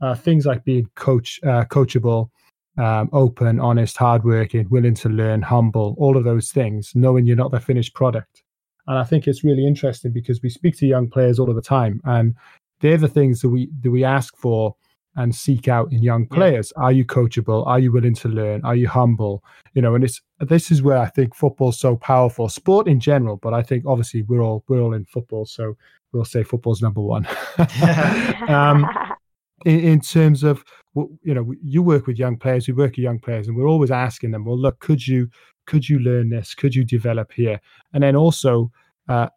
uh, 0.00 0.14
things 0.14 0.46
like 0.46 0.64
being 0.64 0.88
coach 0.94 1.40
uh, 1.44 1.64
coachable 1.76 2.30
um, 2.78 3.08
open 3.12 3.60
honest 3.60 3.96
hardworking 3.96 4.66
willing 4.70 4.94
to 4.94 5.08
learn 5.08 5.42
humble 5.42 5.94
all 5.98 6.16
of 6.16 6.24
those 6.24 6.50
things 6.52 6.92
knowing 6.94 7.26
you're 7.26 7.44
not 7.44 7.50
the 7.50 7.60
finished 7.60 7.94
product. 7.94 8.42
And 8.86 8.98
i 8.98 9.04
think 9.04 9.26
it's 9.26 9.44
really 9.44 9.66
interesting 9.66 10.12
because 10.12 10.38
we 10.42 10.50
speak 10.50 10.74
to 10.78 10.86
young 10.86 11.08
players 11.14 11.38
all 11.38 11.50
of 11.50 11.56
the 11.56 11.68
time 11.78 12.00
and 12.04 12.34
they're 12.80 12.96
the 12.98 13.08
things 13.08 13.40
that 13.40 13.48
we 13.50 13.70
that 13.82 13.90
we 13.90 14.04
ask 14.04 14.36
for 14.36 14.74
and 15.16 15.34
seek 15.34 15.66
out 15.68 15.90
in 15.92 16.02
young 16.02 16.26
Yeah. 16.30 16.36
players. 16.36 16.72
Are 16.76 16.92
you 16.92 17.04
coachable? 17.04 17.66
Are 17.66 17.78
you 17.80 17.90
willing 17.92 18.14
to 18.14 18.28
learn? 18.28 18.64
Are 18.64 18.76
you 18.76 18.88
humble? 18.88 19.42
You 19.74 19.82
know 19.82 19.94
and 19.94 20.04
it's 20.04 20.20
this 20.40 20.70
is 20.70 20.82
where 20.82 20.96
i 20.98 21.06
think 21.06 21.34
football's 21.34 21.78
so 21.78 21.94
powerful 21.96 22.48
sport 22.48 22.88
in 22.88 22.98
general 22.98 23.36
but 23.36 23.52
i 23.54 23.62
think 23.62 23.84
obviously 23.86 24.22
we're 24.22 24.40
all 24.42 24.64
we're 24.68 24.80
all 24.80 24.94
in 24.94 25.04
football 25.04 25.44
so 25.44 25.76
we'll 26.12 26.24
say 26.24 26.42
football's 26.42 26.82
number 26.82 27.00
one. 27.00 27.24
Um, 28.48 28.88
in, 29.66 29.80
in 29.80 30.00
terms 30.00 30.42
of 30.42 30.64
w- 30.96 31.16
you 31.22 31.34
know 31.34 31.52
you 31.62 31.82
work 31.82 32.06
with 32.06 32.18
young 32.18 32.36
players 32.36 32.66
we 32.66 32.72
work 32.74 32.92
with 32.92 32.98
young 32.98 33.18
players 33.20 33.46
and 33.46 33.56
we're 33.56 33.68
always 33.68 33.90
asking 33.90 34.30
them 34.30 34.44
well 34.44 34.58
look 34.58 34.78
could 34.80 35.06
you 35.06 35.28
could 35.66 35.88
you 35.88 35.98
learn 36.00 36.30
this? 36.30 36.52
Could 36.54 36.74
you 36.74 36.84
develop 36.84 37.30
here? 37.32 37.60
And 37.92 38.02
then 38.02 38.16
also 38.16 38.72
uh, 39.08 39.28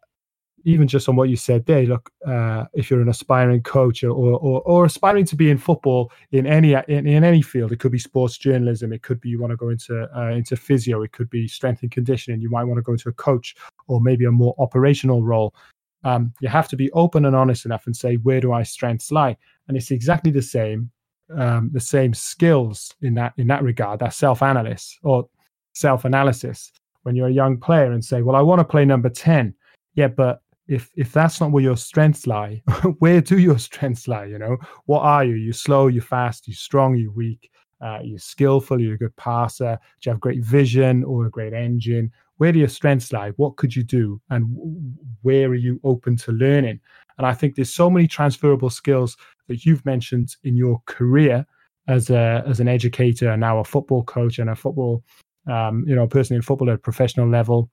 even 0.64 0.88
just 0.88 1.08
on 1.08 1.16
what 1.16 1.28
you 1.28 1.36
said 1.36 1.64
there 1.66 1.84
look 1.84 2.10
uh, 2.26 2.64
if 2.74 2.90
you're 2.90 3.02
an 3.02 3.08
aspiring 3.08 3.62
coach 3.62 4.02
or, 4.02 4.10
or 4.10 4.62
or 4.62 4.84
aspiring 4.84 5.24
to 5.24 5.36
be 5.36 5.50
in 5.50 5.58
football 5.58 6.10
in 6.32 6.46
any 6.46 6.72
in, 6.88 7.06
in 7.06 7.24
any 7.24 7.42
field 7.42 7.72
it 7.72 7.80
could 7.80 7.92
be 7.92 7.98
sports 7.98 8.38
journalism 8.38 8.92
it 8.92 9.02
could 9.02 9.20
be 9.20 9.28
you 9.28 9.38
want 9.38 9.50
to 9.50 9.56
go 9.56 9.68
into 9.68 10.08
uh, 10.16 10.30
into 10.30 10.56
physio 10.56 11.02
it 11.02 11.12
could 11.12 11.30
be 11.30 11.46
strength 11.46 11.82
and 11.82 11.90
conditioning 11.90 12.40
you 12.40 12.50
might 12.50 12.64
want 12.64 12.78
to 12.78 12.82
go 12.82 12.92
into 12.92 13.08
a 13.08 13.12
coach 13.12 13.54
or 13.88 14.00
maybe 14.00 14.24
a 14.24 14.30
more 14.30 14.54
operational 14.58 15.22
role. 15.22 15.54
Um, 16.04 16.34
you 16.40 16.48
have 16.48 16.68
to 16.68 16.76
be 16.76 16.92
open 16.92 17.24
and 17.24 17.34
honest 17.34 17.64
enough 17.64 17.86
and 17.86 17.96
say 17.96 18.16
where 18.16 18.40
do 18.40 18.50
my 18.50 18.62
strengths 18.62 19.10
lie? 19.10 19.36
And 19.68 19.76
it's 19.76 19.90
exactly 19.90 20.30
the 20.30 20.42
same 20.42 20.90
um, 21.34 21.70
the 21.72 21.80
same 21.80 22.12
skills 22.12 22.94
in 23.00 23.14
that 23.14 23.32
in 23.38 23.46
that 23.46 23.62
regard 23.62 24.00
that 24.00 24.12
self 24.12 24.42
analysis 24.42 24.98
or 25.02 25.26
self 25.72 26.04
analysis 26.04 26.70
when 27.02 27.16
you're 27.16 27.28
a 27.28 27.32
young 27.32 27.56
player 27.56 27.92
and 27.92 28.04
say 28.04 28.20
well 28.20 28.36
i 28.36 28.42
want 28.42 28.58
to 28.58 28.64
play 28.64 28.84
number 28.84 29.08
10 29.08 29.54
yeah 29.94 30.06
but 30.06 30.42
if 30.66 30.90
if 30.96 31.12
that's 31.12 31.40
not 31.40 31.50
where 31.50 31.62
your 31.62 31.76
strengths 31.76 32.26
lie 32.26 32.62
where 32.98 33.20
do 33.20 33.38
your 33.38 33.58
strengths 33.58 34.08
lie 34.08 34.24
you 34.24 34.38
know? 34.38 34.56
What 34.86 35.00
are 35.00 35.24
you? 35.24 35.34
You 35.34 35.52
slow 35.52 35.88
you 35.88 36.00
fast 36.00 36.48
you 36.48 36.54
strong 36.54 36.96
you 36.96 37.10
weak 37.12 37.50
uh, 37.80 37.98
you're 38.02 38.18
skillful 38.18 38.80
you're 38.80 38.94
a 38.94 38.98
good 38.98 39.16
passer 39.16 39.78
do 40.00 40.08
you 40.08 40.12
have 40.12 40.20
great 40.20 40.42
vision 40.42 41.04
or 41.04 41.26
a 41.26 41.30
great 41.30 41.52
engine? 41.52 42.10
Where 42.38 42.50
do 42.50 42.58
your 42.58 42.68
strengths 42.68 43.12
lie? 43.12 43.30
What 43.36 43.56
could 43.56 43.76
you 43.76 43.84
do? 43.84 44.20
And 44.30 44.44
where 45.22 45.48
are 45.48 45.54
you 45.54 45.80
open 45.84 46.16
to 46.18 46.32
learning? 46.32 46.80
And 47.18 47.26
i 47.26 47.32
think 47.32 47.54
there's 47.54 47.72
so 47.72 47.88
many 47.90 48.08
transferable 48.08 48.70
skills 48.70 49.16
that 49.48 49.64
you've 49.64 49.84
mentioned 49.84 50.36
in 50.44 50.56
your 50.56 50.82
career 50.86 51.46
as 51.88 52.10
a 52.10 52.42
as 52.46 52.60
an 52.60 52.68
educator 52.68 53.30
and 53.30 53.40
now 53.40 53.58
a 53.58 53.64
football 53.64 54.04
coach 54.04 54.38
and 54.38 54.50
a 54.50 54.56
football 54.56 55.02
um, 55.46 55.84
you 55.86 55.94
know 55.94 56.06
person 56.06 56.36
in 56.36 56.42
football 56.42 56.70
at 56.70 56.76
a 56.76 56.78
professional 56.78 57.28
level 57.28 57.70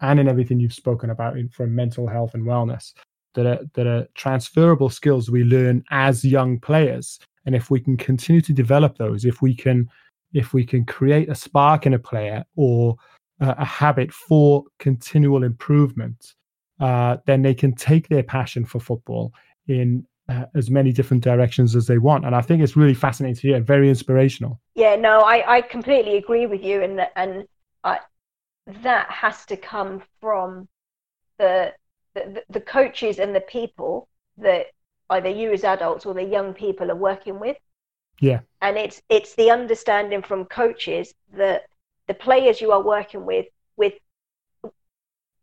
and 0.00 0.20
in 0.20 0.28
everything 0.28 0.60
you've 0.60 0.72
spoken 0.72 1.10
about 1.10 1.38
in, 1.38 1.48
from 1.48 1.74
mental 1.74 2.06
health 2.06 2.34
and 2.34 2.44
wellness 2.44 2.92
that 3.34 3.46
are 3.46 3.60
that 3.74 3.86
are 3.86 4.06
transferable 4.14 4.88
skills 4.88 5.30
we 5.30 5.44
learn 5.44 5.82
as 5.90 6.24
young 6.24 6.58
players. 6.58 7.18
And 7.46 7.54
if 7.54 7.70
we 7.70 7.80
can 7.80 7.96
continue 7.96 8.40
to 8.42 8.52
develop 8.52 8.96
those 8.96 9.24
if 9.24 9.42
we 9.42 9.54
can 9.54 9.88
if 10.32 10.52
we 10.52 10.64
can 10.64 10.84
create 10.84 11.28
a 11.28 11.34
spark 11.34 11.86
in 11.86 11.94
a 11.94 11.98
player 11.98 12.44
or 12.56 12.96
a 13.40 13.64
habit 13.64 14.12
for 14.12 14.64
continual 14.78 15.42
improvement 15.44 16.34
uh, 16.80 17.16
then 17.26 17.42
they 17.42 17.54
can 17.54 17.74
take 17.74 18.08
their 18.08 18.22
passion 18.22 18.64
for 18.64 18.80
football 18.80 19.32
in 19.68 20.06
uh, 20.28 20.44
as 20.54 20.70
many 20.70 20.92
different 20.92 21.22
directions 21.22 21.76
as 21.76 21.86
they 21.86 21.98
want. 21.98 22.24
And 22.24 22.34
i 22.34 22.40
think 22.40 22.62
it's 22.62 22.76
really 22.76 22.94
fascinating 22.94 23.36
to 23.36 23.48
hear 23.48 23.60
very 23.60 23.88
inspirational. 23.88 24.60
Yeah, 24.74 24.96
no, 24.96 25.20
I, 25.20 25.56
I 25.56 25.60
completely 25.62 26.16
agree 26.16 26.46
with 26.46 26.62
you, 26.62 26.82
and 26.82 27.06
and 27.16 27.46
I, 27.84 28.00
that 28.66 29.10
has 29.10 29.44
to 29.46 29.56
come 29.56 30.02
from 30.20 30.68
the, 31.38 31.72
the 32.14 32.42
the 32.48 32.60
coaches 32.60 33.18
and 33.18 33.34
the 33.34 33.40
people 33.40 34.08
that 34.38 34.66
either 35.10 35.28
you 35.28 35.52
as 35.52 35.64
adults 35.64 36.06
or 36.06 36.14
the 36.14 36.22
young 36.22 36.54
people 36.54 36.90
are 36.90 36.96
working 36.96 37.38
with. 37.40 37.56
Yeah. 38.20 38.40
and 38.60 38.78
it's 38.78 39.02
it's 39.08 39.34
the 39.34 39.50
understanding 39.50 40.22
from 40.22 40.44
coaches 40.44 41.14
that 41.32 41.64
the 42.06 42.14
players 42.14 42.60
you 42.60 42.70
are 42.72 42.82
working 42.82 43.26
with 43.26 43.46
with 43.76 43.94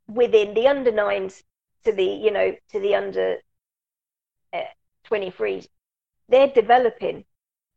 within 0.07 0.53
the 0.53 0.67
under 0.67 0.91
nines 0.91 1.43
to 1.83 1.91
the 1.91 2.05
you 2.05 2.31
know 2.31 2.55
to 2.71 2.79
the 2.79 2.95
under 2.95 3.37
uh, 4.53 4.63
23s 5.09 5.67
they're 6.29 6.47
developing 6.47 7.25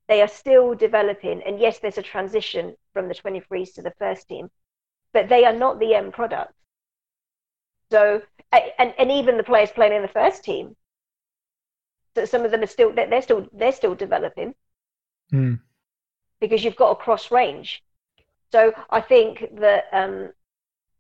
they 0.07 0.23
are 0.23 0.29
still 0.29 0.75
developing 0.75 1.43
and 1.43 1.59
yes 1.59 1.81
there's 1.81 1.99
a 1.99 2.03
transition 2.03 2.77
from 2.93 3.09
the 3.09 3.15
23s 3.15 3.75
to 3.75 3.83
the 3.83 3.95
first 3.99 4.29
team 4.29 4.49
but 5.15 5.31
they 5.31 5.47
are 5.47 5.55
not 5.55 5.81
the 5.81 5.95
end 5.95 6.13
product. 6.13 6.53
So 7.91 8.23
and, 8.53 8.95
and 8.99 9.11
even 9.11 9.39
the 9.39 9.45
players 9.45 9.71
playing 9.73 9.95
in 9.95 10.03
the 10.03 10.09
first 10.09 10.45
team 10.45 10.77
so 12.17 12.25
some 12.25 12.45
of 12.45 12.51
them 12.51 12.63
are 12.63 12.67
still 12.69 12.93
they're 12.93 13.09
they're 13.09 13.23
still 13.23 13.49
they're 13.53 13.73
still 13.73 13.95
developing. 13.95 14.55
Mm. 15.33 15.59
because 16.41 16.63
you've 16.63 16.77
got 16.77 16.91
a 16.93 16.97
cross 16.97 17.31
range. 17.31 17.83
So 18.53 18.73
i 18.91 19.01
think 19.01 19.47
that 19.61 19.85
um 19.93 20.31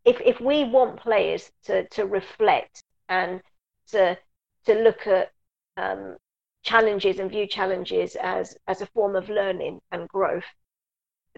if 0.05 0.20
if 0.20 0.41
we 0.41 0.65
want 0.65 1.01
players 1.01 1.53
to 1.65 1.86
to 1.91 2.07
reflect 2.07 2.82
and 3.09 3.43
to 3.89 4.19
to 4.66 4.74
look 4.74 5.07
at 5.07 5.32
um 5.77 6.16
challenges 6.62 7.19
and 7.19 7.31
view 7.31 7.47
challenges 7.47 8.16
as 8.16 8.57
as 8.66 8.81
a 8.81 8.86
form 8.86 9.15
of 9.15 9.28
learning 9.28 9.81
and 9.93 10.09
growth 10.09 10.51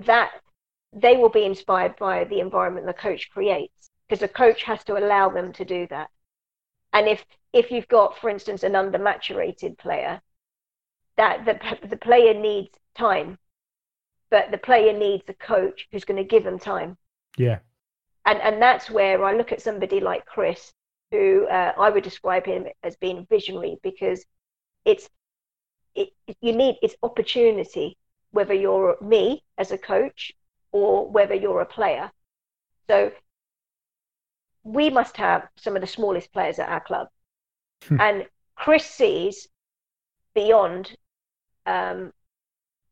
that 0.06 0.30
they 0.96 1.16
will 1.16 1.28
be 1.28 1.44
inspired 1.44 1.94
by 1.96 2.24
the 2.24 2.40
environment 2.40 2.86
the 2.86 2.92
coach 2.94 3.30
creates 3.30 3.90
because 4.08 4.20
the 4.20 4.28
coach 4.28 4.62
has 4.62 4.82
to 4.84 4.96
allow 4.96 5.28
them 5.28 5.52
to 5.52 5.64
do 5.64 5.86
that. 5.88 6.10
And 6.92 7.06
if 7.06 7.24
if 7.52 7.70
you've 7.70 7.88
got 7.88 8.18
for 8.18 8.30
instance 8.30 8.62
an 8.62 8.72
undermaturated 8.72 9.78
player 9.78 10.20
that 11.16 11.44
the, 11.44 11.88
the 11.88 11.96
player 11.96 12.34
needs 12.34 12.70
time 12.96 13.38
but 14.30 14.50
the 14.50 14.58
player 14.58 14.92
needs 14.92 15.24
a 15.28 15.34
coach 15.34 15.86
who's 15.90 16.04
going 16.04 16.22
to 16.22 16.24
give 16.24 16.44
them 16.44 16.58
time. 16.58 16.96
Yeah. 17.36 17.58
And 18.24 18.40
and 18.40 18.60
that's 18.60 18.90
where 18.90 19.24
I 19.24 19.36
look 19.36 19.52
at 19.52 19.62
somebody 19.62 20.00
like 20.00 20.26
Chris, 20.26 20.72
who 21.10 21.46
uh, 21.46 21.72
I 21.78 21.90
would 21.90 22.02
describe 22.02 22.44
him 22.44 22.66
as 22.82 22.96
being 22.96 23.26
visionary 23.30 23.78
because 23.82 24.24
it's 24.84 25.08
it 25.94 26.08
you 26.40 26.52
need 26.52 26.76
it's 26.82 26.96
opportunity 27.02 27.96
whether 28.32 28.54
you're 28.54 28.96
me 29.00 29.44
as 29.58 29.70
a 29.70 29.78
coach 29.78 30.32
or 30.76 31.10
whether 31.16 31.34
you're 31.34 31.62
a 31.62 31.66
player. 31.78 32.10
So 32.88 33.12
we 34.64 34.90
must 34.90 35.16
have 35.16 35.48
some 35.56 35.76
of 35.76 35.80
the 35.80 35.86
smallest 35.96 36.32
players 36.32 36.58
at 36.58 36.68
our 36.68 36.80
club, 36.80 37.08
Hmm. 37.88 38.00
and 38.00 38.26
Chris 38.54 38.86
sees 38.86 39.48
beyond 40.34 40.96
um, 41.66 42.12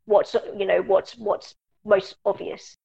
what's 0.06 0.34
you 0.60 0.66
know 0.66 0.82
what's 0.82 1.16
what's 1.16 1.54
most 1.84 2.16
obvious. 2.24 2.76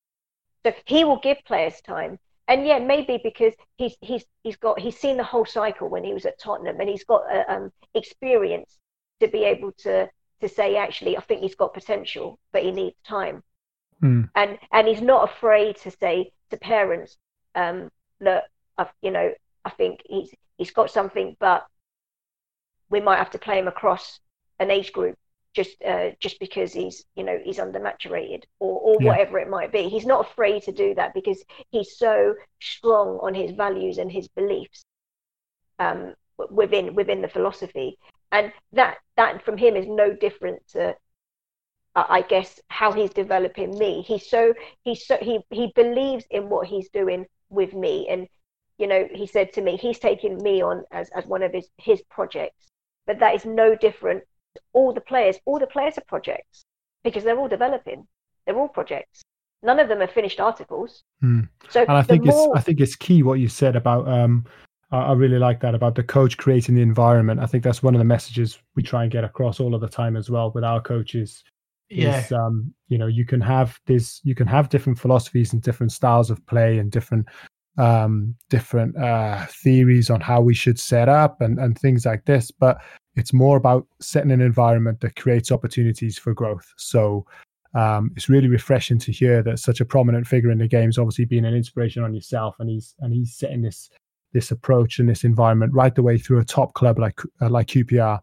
So 0.66 0.74
he 0.86 1.04
will 1.06 1.20
give 1.20 1.38
players 1.46 1.82
time. 1.82 2.20
And 2.48 2.66
yeah, 2.66 2.80
maybe 2.80 3.20
because 3.24 3.54
he's 3.78 3.96
he's 4.02 4.26
he's 4.44 4.58
got 4.58 4.80
he's 4.80 4.98
seen 4.98 5.18
the 5.18 5.24
whole 5.32 5.46
cycle 5.46 5.88
when 5.90 6.04
he 6.04 6.14
was 6.14 6.26
at 6.26 6.40
Tottenham, 6.40 6.80
and 6.80 6.90
he's 6.90 7.04
got 7.06 7.24
uh, 7.32 7.44
um, 7.48 7.72
experience 7.94 8.78
to 9.22 9.28
be 9.28 9.44
able 9.44 9.72
to 9.86 10.10
to 10.42 10.48
say 10.50 10.76
actually 10.76 11.18
I 11.18 11.22
think 11.22 11.42
he's 11.42 11.56
got 11.64 11.74
potential, 11.74 12.40
but 12.54 12.64
he 12.64 12.72
needs 12.72 12.96
time. 13.04 13.44
Mm. 14.02 14.30
And 14.36 14.58
and 14.72 14.88
he's 14.88 15.02
not 15.02 15.30
afraid 15.30 15.78
to 15.78 15.92
say 15.92 16.32
to 16.52 16.58
parents, 16.58 17.18
um, 17.56 17.90
look, 18.20 18.44
I've, 18.78 18.92
you 19.02 19.12
know, 19.12 19.34
I 19.66 19.70
think 19.72 20.02
he's 20.06 20.34
he's 20.58 20.72
got 20.72 20.92
something, 20.92 21.36
but 21.40 21.66
we 22.90 23.02
might 23.02 23.18
have 23.18 23.32
to 23.32 23.40
play 23.40 23.60
him 23.60 23.68
across 23.68 24.20
an 24.60 24.72
age 24.72 24.92
group 24.92 25.18
just 25.54 25.82
uh, 25.84 26.10
just 26.20 26.40
because 26.40 26.74
he's 26.74 27.06
you 27.16 27.24
know 27.24 27.40
he's 27.44 27.58
undermaturated 27.58 28.44
or 28.60 28.80
or 28.80 28.98
yeah. 29.00 29.08
whatever 29.08 29.40
it 29.40 29.50
might 29.50 29.72
be. 29.72 29.90
He's 29.90 30.06
not 30.06 30.30
afraid 30.30 30.64
to 30.64 30.72
do 30.72 30.94
that 30.96 31.14
because 31.14 31.44
he's 31.72 31.98
so 31.98 32.36
strong 32.62 33.20
on 33.22 33.34
his 33.34 33.52
values 33.52 33.98
and 33.98 34.12
his 34.12 34.28
beliefs 34.30 34.86
um, 35.80 36.14
within 36.50 36.96
within 36.96 37.22
the 37.22 37.28
philosophy, 37.28 37.98
and 38.32 38.52
that 38.74 38.98
that 39.18 39.44
from 39.44 39.58
him 39.58 39.76
is 39.76 39.88
no 39.88 40.14
different 40.14 40.62
to. 40.70 40.96
Uh, 42.00 42.06
I 42.08 42.22
guess 42.22 42.62
how 42.70 42.94
he's 42.94 43.10
developing 43.10 43.78
me. 43.78 44.02
He's 44.02 44.30
so 44.30 44.54
he's 44.84 45.06
so 45.06 45.18
he 45.22 45.40
he 45.50 45.74
believes 45.76 46.26
in 46.32 46.50
what 46.50 46.68
he's 46.68 46.90
doing 46.90 47.26
with 47.50 47.74
me, 47.74 48.08
and 48.10 48.28
you 48.78 48.88
know 48.88 49.08
he 49.12 49.28
said 49.28 49.52
to 49.54 49.62
me 49.62 49.76
he's 49.76 50.00
taking 50.00 50.42
me 50.42 50.62
on 50.62 50.86
as 50.92 51.10
as 51.10 51.26
one 51.26 51.44
of 51.44 51.52
his 51.52 51.68
his 51.78 52.02
projects. 52.10 52.68
But 53.06 53.20
that 53.20 53.36
is 53.36 53.46
no 53.46 53.76
different 53.76 54.24
all 54.72 54.94
the 54.94 55.02
players, 55.02 55.38
all 55.46 55.60
the 55.60 55.68
players 55.68 55.98
are 55.98 56.04
projects 56.08 56.64
because 57.04 57.24
they're 57.24 57.38
all 57.38 57.50
developing. 57.50 58.08
They're 58.46 58.58
all 58.58 58.70
projects. 58.70 59.22
None 59.62 59.80
of 59.80 59.90
them 59.90 60.02
are 60.02 60.08
finished 60.08 60.40
articles. 60.40 61.04
Hmm. 61.20 61.42
So 61.70 61.82
and 61.82 61.98
I 61.98 62.02
think 62.02 62.26
more... 62.26 62.56
it's 62.56 62.60
I 62.60 62.62
think 62.62 62.80
it's 62.80 62.96
key 62.96 63.24
what 63.24 63.40
you 63.40 63.50
said 63.50 63.76
about 63.76 64.08
um 64.08 64.46
I 64.92 65.12
really 65.14 65.38
like 65.38 65.60
that 65.60 65.76
about 65.76 65.96
the 65.96 66.04
coach 66.04 66.38
creating 66.38 66.76
the 66.76 66.82
environment. 66.82 67.42
I 67.42 67.46
think 67.46 67.64
that's 67.64 67.84
one 67.84 67.94
of 67.94 68.00
the 68.00 68.06
messages 68.06 68.58
we 68.76 68.84
try 68.84 69.04
and 69.04 69.12
get 69.12 69.24
across 69.24 69.60
all 69.60 69.76
of 69.76 69.82
the 69.82 69.90
time 69.90 70.16
as 70.16 70.30
well 70.30 70.52
with 70.52 70.64
our 70.64 70.82
coaches. 70.82 71.44
Yeah. 71.90 72.20
Is, 72.20 72.32
um, 72.32 72.74
you 72.88 72.98
know, 72.98 73.08
you 73.08 73.26
can 73.26 73.42
have 73.42 73.80
this, 73.86 74.22
you 74.24 74.36
can 74.36 74.48
have 74.48 74.70
different 74.70 75.00
philosophies 75.00 75.54
and 75.54 75.62
different 75.62 75.92
styles 75.92 76.30
of 76.30 76.46
play 76.46 76.78
and 76.78 76.92
different, 76.92 77.26
um, 77.78 78.36
different 78.50 78.98
uh, 78.98 79.46
theories 79.48 80.10
on 80.10 80.22
how 80.22 80.42
we 80.42 80.54
should 80.54 80.80
set 80.80 81.10
up 81.10 81.42
and 81.42 81.58
and 81.60 81.80
things 81.80 82.06
like 82.06 82.26
this. 82.26 82.52
But 82.52 82.78
it's 83.16 83.34
more 83.34 83.58
about 83.58 83.88
setting 84.00 84.32
an 84.32 84.42
environment 84.42 85.02
that 85.02 85.16
creates 85.16 85.52
opportunities 85.52 86.18
for 86.18 86.34
growth. 86.34 86.72
So 86.78 87.26
um, 87.74 88.12
it's 88.16 88.30
really 88.30 88.48
refreshing 88.48 88.98
to 89.00 89.12
hear 89.12 89.44
that 89.44 89.60
such 89.60 89.80
a 89.80 89.86
prominent 89.86 90.26
figure 90.26 90.52
in 90.52 90.58
the 90.58 90.68
game 90.68 90.90
is 90.90 90.98
obviously 90.98 91.26
being 91.26 91.46
an 91.46 91.54
inspiration 91.54 92.04
on 92.04 92.14
yourself, 92.14 92.56
and 92.60 92.70
he's 92.70 92.96
and 93.00 93.14
he's 93.14 93.36
setting 93.36 93.62
this 93.62 93.90
this 94.34 94.52
approach 94.52 95.00
and 95.00 95.10
this 95.10 95.24
environment 95.24 95.74
right 95.74 95.96
the 95.96 96.04
way 96.04 96.18
through 96.18 96.40
a 96.40 96.46
top 96.46 96.74
club 96.74 97.00
like 97.00 97.20
uh, 97.42 97.50
like 97.50 97.68
QPR, 97.68 98.20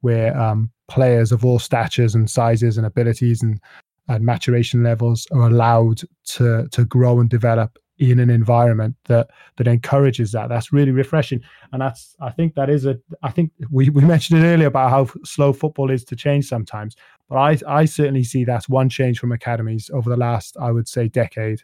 where 0.00 0.36
um, 0.36 0.70
players 0.90 1.32
of 1.32 1.44
all 1.44 1.58
statures 1.58 2.14
and 2.14 2.28
sizes 2.28 2.76
and 2.76 2.86
abilities 2.86 3.42
and 3.42 3.60
and 4.08 4.24
maturation 4.24 4.82
levels 4.82 5.26
are 5.32 5.48
allowed 5.48 6.00
to 6.24 6.68
to 6.68 6.84
grow 6.84 7.20
and 7.20 7.30
develop 7.30 7.78
in 8.00 8.18
an 8.18 8.30
environment 8.30 8.96
that 9.04 9.30
that 9.56 9.68
encourages 9.68 10.32
that. 10.32 10.48
That's 10.48 10.72
really 10.72 10.90
refreshing. 10.90 11.42
And 11.72 11.80
that's 11.80 12.16
i 12.20 12.30
think 12.30 12.54
that 12.54 12.68
is 12.68 12.86
a 12.86 12.98
i 13.22 13.30
think 13.30 13.52
we, 13.70 13.90
we 13.90 14.02
mentioned 14.04 14.42
it 14.42 14.46
earlier 14.46 14.66
about 14.66 14.90
how 14.90 15.06
slow 15.24 15.52
football 15.52 15.90
is 15.90 16.04
to 16.04 16.16
change 16.16 16.46
sometimes. 16.46 16.96
But 17.28 17.36
i 17.36 17.80
i 17.80 17.84
certainly 17.84 18.24
see 18.24 18.44
that's 18.44 18.68
one 18.68 18.88
change 18.88 19.18
from 19.20 19.32
academies 19.32 19.90
over 19.92 20.10
the 20.10 20.16
last 20.16 20.56
i 20.60 20.72
would 20.72 20.88
say 20.88 21.08
decade 21.08 21.62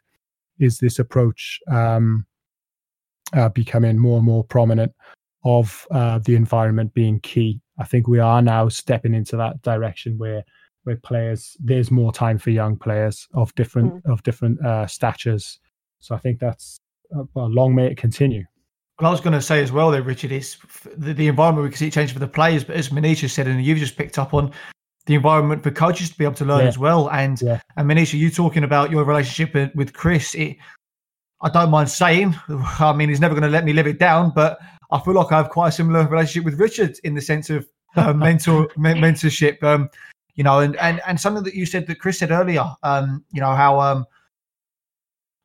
is 0.59 0.79
this 0.79 0.99
approach 0.99 1.61
um 1.69 2.27
uh, 3.33 3.49
becoming 3.49 3.99
more 3.99 4.19
and 4.19 4.27
more 4.27 4.45
prominent 4.45 4.93
of 5.47 5.87
uh, 5.93 6.19
the 6.19 6.35
environment 6.35 6.93
being 6.93 7.19
key 7.21 7.61
i 7.79 7.85
think 7.85 8.07
we 8.07 8.19
are 8.19 8.43
now 8.43 8.69
stepping 8.69 9.15
into 9.15 9.37
that 9.37 9.63
direction 9.63 10.19
where 10.19 10.43
where 10.85 10.97
players 10.97 11.57
there's 11.61 11.91
more 11.91 12.13
time 12.13 12.39
for 12.39 12.51
young 12.51 12.77
players 12.77 13.27
of 13.33 13.55
different 13.55 13.95
mm. 13.95 14.13
of 14.13 14.23
different 14.23 14.63
uh, 14.65 14.87
statures 14.87 15.59
so 16.01 16.15
I 16.15 16.19
think 16.19 16.39
that's 16.39 16.79
uh, 17.17 17.25
well, 17.35 17.51
long 17.51 17.75
may 17.75 17.87
it 17.87 17.97
continue. 17.97 18.45
Well, 19.01 19.09
I 19.09 19.11
was 19.11 19.21
going 19.21 19.35
to 19.35 19.43
say 19.43 19.63
as 19.63 19.73
well, 19.73 19.91
though, 19.91 20.01
Richard, 20.01 20.33
is 20.33 20.57
the, 20.97 21.13
the 21.13 21.29
environment 21.29 21.65
we 21.65 21.71
can 21.71 21.79
see 21.79 21.91
change 21.91 22.13
for 22.13 22.19
the 22.19 22.29
players, 22.29 22.65
but 22.65 22.77
as 22.77 22.89
Manisha 22.89 23.29
said, 23.29 23.47
and 23.47 23.63
you've 23.63 23.79
just 23.79 23.97
picked 23.97 24.19
up 24.19 24.33
on 24.33 24.53
the 25.05 25.15
environment 25.15 25.63
for 25.63 25.71
coaches 25.71 26.11
to 26.11 26.19
be 26.19 26.25
able 26.25 26.35
to 26.37 26.45
learn 26.45 26.63
yeah. 26.63 26.69
as 26.69 26.79
well. 26.79 27.11
And 27.11 27.41
yeah. 27.43 27.61
and 27.77 27.89
Manisha, 27.89 28.15
you 28.15 28.31
talking 28.31 28.65
about 28.65 28.91
your 28.91 29.05
relationship 29.05 29.75
with 29.75 29.93
Chris? 29.93 30.35
It, 30.35 30.57
I 31.43 31.51
don't 31.51 31.71
mind 31.71 31.91
saying, 31.91 32.35
I 32.49 32.93
mean, 32.95 33.09
he's 33.09 33.21
never 33.21 33.35
going 33.35 33.43
to 33.43 33.51
let 33.51 33.65
me 33.65 33.73
live 33.73 33.87
it 33.87 33.99
down, 33.99 34.33
but 34.35 34.59
I 34.91 35.01
feel 35.01 35.15
like 35.15 35.33
I 35.33 35.39
have 35.39 35.51
quite 35.51 35.69
a 35.69 35.73
similar 35.73 36.07
relationship 36.07 36.45
with 36.45 36.61
Richard 36.61 36.99
in 37.05 37.15
the 37.15 37.21
sense 37.21 37.51
of 37.51 37.67
uh, 37.97 38.13
mentor 38.15 38.69
mentorship. 38.79 39.63
Um, 39.63 39.89
you 40.35 40.45
know, 40.45 40.61
and 40.61 40.77
and 40.77 41.01
and 41.07 41.21
something 41.21 41.45
that 41.45 41.55
you 41.55 41.67
said 41.67 41.87
that 41.87 42.01
Chris 42.01 42.19
said 42.19 42.31
earlier. 42.31 42.65
Um, 42.83 43.25
you 43.33 43.41
know 43.41 43.55
how 43.55 43.81
um 43.81 44.07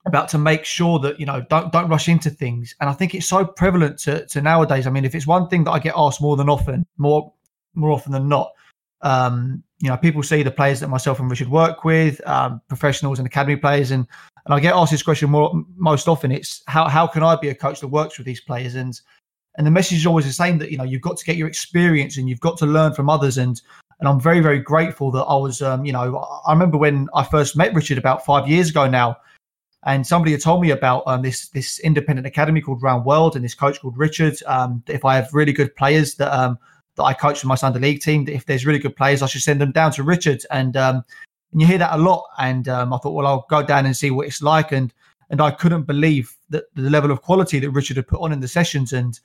about 0.06 0.28
to 0.30 0.38
make 0.38 0.66
sure 0.66 1.00
that 1.00 1.20
you 1.20 1.26
know 1.26 1.42
don't 1.50 1.72
don't 1.72 1.90
rush 1.90 2.10
into 2.10 2.30
things 2.30 2.76
and 2.80 2.90
i 2.90 2.94
think 2.94 3.14
it's 3.14 3.28
so 3.28 3.46
prevalent 3.46 4.00
to, 4.00 4.26
to 4.28 4.42
nowadays 4.42 4.88
i 4.88 4.90
mean 4.90 5.06
if 5.06 5.14
it's 5.14 5.28
one 5.28 5.48
thing 5.48 5.64
that 5.64 5.72
i 5.72 5.80
get 5.80 5.94
asked 5.96 6.22
more 6.22 6.36
than 6.36 6.50
often 6.50 6.86
more 6.98 7.32
more 7.76 7.92
often 7.92 8.12
than 8.12 8.28
not 8.28 8.52
um, 9.04 9.64
you 9.80 9.90
know 9.90 9.98
people 9.98 10.22
see 10.22 10.44
the 10.44 10.52
players 10.52 10.80
that 10.80 10.88
myself 10.88 11.20
and 11.20 11.30
richard 11.30 11.48
work 11.48 11.84
with 11.84 12.26
um, 12.28 12.62
professionals 12.68 13.20
and 13.20 13.28
academy 13.28 13.56
players 13.56 13.92
and 13.92 14.08
and 14.46 14.54
i 14.54 14.60
get 14.60 14.76
asked 14.76 14.92
this 14.92 15.04
question 15.04 15.30
more 15.30 15.52
most 15.76 16.08
often 16.08 16.32
it's 16.32 16.64
how 16.68 16.88
how 16.88 17.06
can 17.08 17.24
i 17.24 17.36
be 17.36 17.50
a 17.50 17.56
coach 17.56 17.80
that 17.80 17.88
works 17.88 18.18
with 18.18 18.26
these 18.26 18.42
players 18.42 18.76
and 18.76 19.02
and 19.58 19.68
the 19.68 19.72
message 19.72 19.98
is 19.98 20.06
always 20.06 20.26
the 20.26 20.34
same 20.34 20.58
that 20.58 20.72
you 20.72 20.78
know 20.78 20.84
you've 20.84 21.02
got 21.02 21.18
to 21.18 21.26
get 21.26 21.38
your 21.38 21.48
experience 21.48 22.18
and 22.18 22.30
you've 22.30 22.40
got 22.40 22.58
to 22.58 22.66
learn 22.66 22.94
from 22.94 23.10
others 23.10 23.38
and 23.38 23.62
and 24.00 24.08
i'm 24.08 24.20
very 24.20 24.40
very 24.40 24.60
grateful 24.60 25.12
that 25.12 25.24
i 25.24 25.36
was 25.36 25.62
um, 25.62 25.86
you 25.86 25.92
know 25.92 26.18
i 26.46 26.52
remember 26.52 26.78
when 26.78 27.08
i 27.14 27.24
first 27.24 27.56
met 27.58 27.74
richard 27.74 27.98
about 27.98 28.26
five 28.26 28.48
years 28.48 28.70
ago 28.70 28.88
now 28.88 29.18
and 29.84 30.06
somebody 30.06 30.32
had 30.32 30.42
told 30.42 30.62
me 30.62 30.70
about 30.72 31.04
um, 31.08 31.22
this 31.22 31.50
this 31.50 31.80
independent 31.80 32.28
academy 32.28 32.62
called 32.62 32.84
Round 32.84 33.04
World 33.04 33.36
and 33.36 33.44
this 33.44 33.56
coach 33.56 33.82
called 33.82 33.98
Richard. 33.98 34.38
Um, 34.46 34.84
if 34.88 35.04
I 35.04 35.16
have 35.16 35.34
really 35.34 35.54
good 35.54 35.76
players 35.76 36.16
that 36.16 36.32
um, 36.32 36.60
that 36.98 37.04
I 37.04 37.14
coach 37.14 37.44
in 37.44 37.48
my 37.48 37.56
Sunday 37.56 37.80
league 37.80 38.02
team, 38.02 38.26
that 38.26 38.34
if 38.34 38.46
there's 38.46 38.66
really 38.66 38.80
good 38.80 38.96
players, 38.96 39.24
I 39.24 39.26
should 39.26 39.42
send 39.42 39.60
them 39.60 39.72
down 39.72 39.92
to 39.94 40.04
Richard. 40.04 40.46
And 40.52 40.78
um, 40.78 41.04
and 41.52 41.62
you 41.62 41.68
hear 41.68 41.80
that 41.80 41.96
a 41.96 41.98
lot. 41.98 42.26
And 42.38 42.70
um, 42.70 42.94
I 42.94 42.98
thought, 43.00 43.14
well, 43.14 43.26
I'll 43.26 43.48
go 43.50 43.64
down 43.64 43.86
and 43.88 43.98
see 43.98 44.12
what 44.12 44.28
it's 44.28 44.42
like. 44.42 44.72
And 44.72 44.94
and 45.32 45.42
I 45.42 45.50
couldn't 45.50 45.84
believe 45.84 46.36
that 46.50 46.66
the 46.76 46.90
level 46.90 47.10
of 47.10 47.24
quality 47.24 47.60
that 47.60 47.72
Richard 47.72 47.98
had 47.98 48.08
put 48.08 48.22
on 48.22 48.32
in 48.32 48.40
the 48.40 48.48
sessions 48.48 48.94
and 48.94 49.20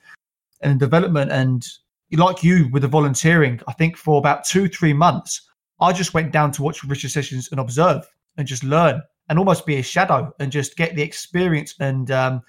and 0.61 0.79
development. 0.79 1.31
And 1.31 1.65
like 2.13 2.43
you 2.43 2.69
with 2.71 2.81
the 2.81 2.87
volunteering, 2.87 3.59
I 3.67 3.73
think 3.73 3.97
for 3.97 4.17
about 4.17 4.45
two 4.45 4.67
three 4.67 4.93
months, 4.93 5.49
I 5.79 5.93
just 5.93 6.13
went 6.13 6.31
down 6.31 6.51
to 6.53 6.63
watch 6.63 6.83
Richard 6.83 7.11
sessions 7.11 7.49
and 7.51 7.59
observe 7.59 8.05
and 8.37 8.47
just 8.47 8.63
learn 8.63 9.01
and 9.29 9.37
almost 9.37 9.65
be 9.65 9.75
a 9.77 9.83
shadow 9.83 10.33
and 10.39 10.51
just 10.51 10.77
get 10.77 10.95
the 10.95 11.01
experience. 11.01 11.75
And, 11.79 12.09
um, 12.11 12.41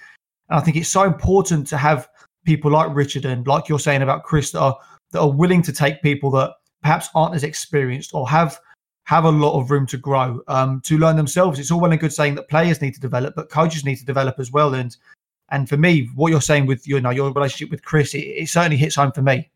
and 0.48 0.58
I 0.58 0.60
think 0.60 0.76
it's 0.76 0.88
so 0.88 1.02
important 1.02 1.66
to 1.68 1.76
have 1.76 2.08
people 2.44 2.70
like 2.70 2.94
Richard 2.94 3.24
and 3.24 3.46
like 3.46 3.68
you're 3.68 3.78
saying 3.78 4.02
about 4.02 4.24
Chris 4.24 4.52
that 4.52 4.60
are 4.60 4.78
that 5.12 5.20
are 5.20 5.30
willing 5.30 5.62
to 5.62 5.72
take 5.72 6.02
people 6.02 6.30
that 6.32 6.52
perhaps 6.82 7.08
aren't 7.14 7.34
as 7.34 7.44
experienced 7.44 8.14
or 8.14 8.28
have 8.28 8.58
have 9.04 9.24
a 9.24 9.30
lot 9.30 9.58
of 9.58 9.70
room 9.70 9.86
to 9.86 9.96
grow 9.96 10.40
um, 10.48 10.80
to 10.82 10.98
learn 10.98 11.16
themselves. 11.16 11.58
It's 11.58 11.70
all 11.70 11.80
well 11.80 11.90
and 11.90 12.00
good 12.00 12.12
saying 12.12 12.34
that 12.34 12.48
players 12.48 12.82
need 12.82 12.94
to 12.94 13.00
develop, 13.00 13.34
but 13.34 13.50
coaches 13.50 13.84
need 13.84 13.96
to 13.96 14.04
develop 14.04 14.38
as 14.38 14.52
well. 14.52 14.74
And 14.74 14.94
and 15.50 15.68
for 15.68 15.76
me, 15.76 16.10
what 16.14 16.30
you're 16.30 16.40
saying 16.40 16.66
with 16.66 16.86
you 16.86 17.00
know 17.00 17.10
your 17.10 17.32
relationship 17.32 17.70
with 17.70 17.84
Chris, 17.84 18.14
it, 18.14 18.18
it 18.18 18.48
certainly 18.48 18.76
hits 18.76 18.96
home 18.96 19.12
for 19.12 19.22
me. 19.22 19.50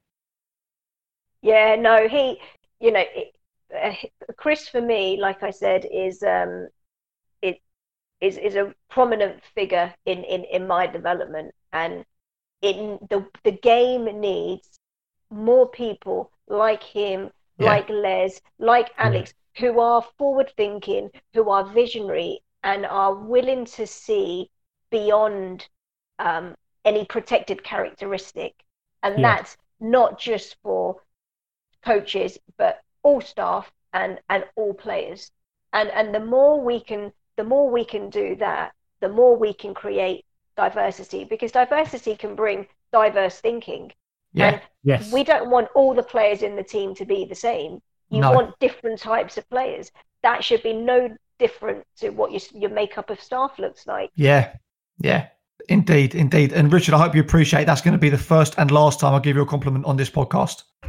Yeah, 1.43 1.75
no, 1.77 2.07
he, 2.09 2.41
you 2.81 2.93
know, 2.93 3.05
it, 3.15 3.35
uh, 3.75 4.33
Chris 4.37 4.69
for 4.69 4.81
me, 4.81 5.19
like 5.21 5.43
I 5.43 5.51
said, 5.51 5.87
is 5.91 6.23
um, 6.23 6.69
is 8.23 8.39
is 8.39 8.55
a 8.55 8.73
prominent 8.89 9.43
figure 9.55 9.93
in 10.07 10.25
in 10.25 10.45
in 10.45 10.67
my 10.67 10.87
development 10.87 11.53
and 11.73 12.05
in 12.63 12.99
the 13.11 13.27
the 13.43 13.53
game 13.53 14.05
needs 14.21 14.79
more 15.31 15.69
people 15.69 16.31
like 16.47 16.83
him 16.83 17.31
yeah. 17.59 17.67
like 17.67 17.89
les 17.91 18.41
like 18.59 18.91
alex 18.97 19.35
yeah. 19.35 19.61
who 19.61 19.81
are 19.81 20.03
forward 20.17 20.51
thinking 20.57 21.11
who 21.35 21.51
are 21.51 21.65
visionary 21.65 22.41
and 22.63 22.87
are 22.87 23.15
willing 23.15 23.65
to 23.65 23.87
see 23.87 24.49
beyond 24.91 25.69
um, 26.19 26.55
any 26.85 27.05
protected 27.05 27.63
characteristic 27.63 28.55
and 29.03 29.19
yeah. 29.19 29.37
that's 29.37 29.57
not 29.81 30.19
just 30.19 30.57
for 30.63 30.97
coaches 31.85 32.39
but 32.57 32.81
all 33.03 33.21
staff 33.21 33.73
and 33.93 34.21
and 34.29 34.45
all 34.57 34.73
players 34.73 35.31
and 35.73 35.91
and 35.91 36.15
the 36.15 36.21
more 36.21 36.61
we 36.61 36.81
can 36.81 37.13
the 37.37 37.45
more 37.45 37.71
we 37.71 37.85
can 37.85 38.11
do 38.11 38.37
that, 38.37 38.73
the 39.01 39.09
more 39.09 39.37
we 39.37 39.53
can 39.53 39.75
create 39.75 40.25
diversity 40.57 41.25
because 41.25 41.53
diversity 41.53 42.15
can 42.15 42.35
bring 42.35 42.67
diverse 42.93 43.41
thinking. 43.41 43.91
Yeah. 44.33 44.49
And 44.49 44.63
yes. 44.83 45.13
We 45.13 45.25
don't 45.25 45.51
want 45.51 45.69
all 45.75 45.95
the 45.95 46.03
players 46.03 46.43
in 46.43 46.57
the 46.57 46.63
team 46.63 46.95
to 46.97 47.05
be 47.05 47.25
the 47.25 47.35
same. 47.35 47.81
You 48.11 48.21
No. 48.21 48.33
want 48.33 48.59
different 48.61 48.99
types 48.99 49.39
of 49.39 49.49
players. 49.49 49.91
That 50.23 50.45
should 50.45 50.63
be 50.63 50.75
no 50.75 51.17
different 51.39 51.85
to 51.97 52.11
what 52.11 52.31
your 52.31 52.41
your 52.55 52.71
makeup 52.71 53.11
of 53.11 53.21
staff 53.21 53.59
looks 53.59 53.87
like. 53.87 54.11
Yeah, 54.15 54.55
yeah, 54.99 55.29
indeed, 55.69 56.15
indeed. 56.15 56.53
And 56.53 56.73
Richard, 56.73 56.95
I 56.95 56.99
hope 56.99 57.15
you 57.15 57.21
appreciate 57.21 57.65
that's 57.65 57.81
going 57.81 57.93
to 57.93 57.99
be 57.99 58.11
the 58.11 58.19
first 58.19 58.55
and 58.59 58.71
last 58.71 59.01
time 59.01 59.15
I 59.15 59.19
give 59.21 59.37
you 59.37 59.43
a 59.43 59.47
compliment 59.47 59.85
on 59.85 59.97
this 59.97 60.11
podcast. 60.11 60.63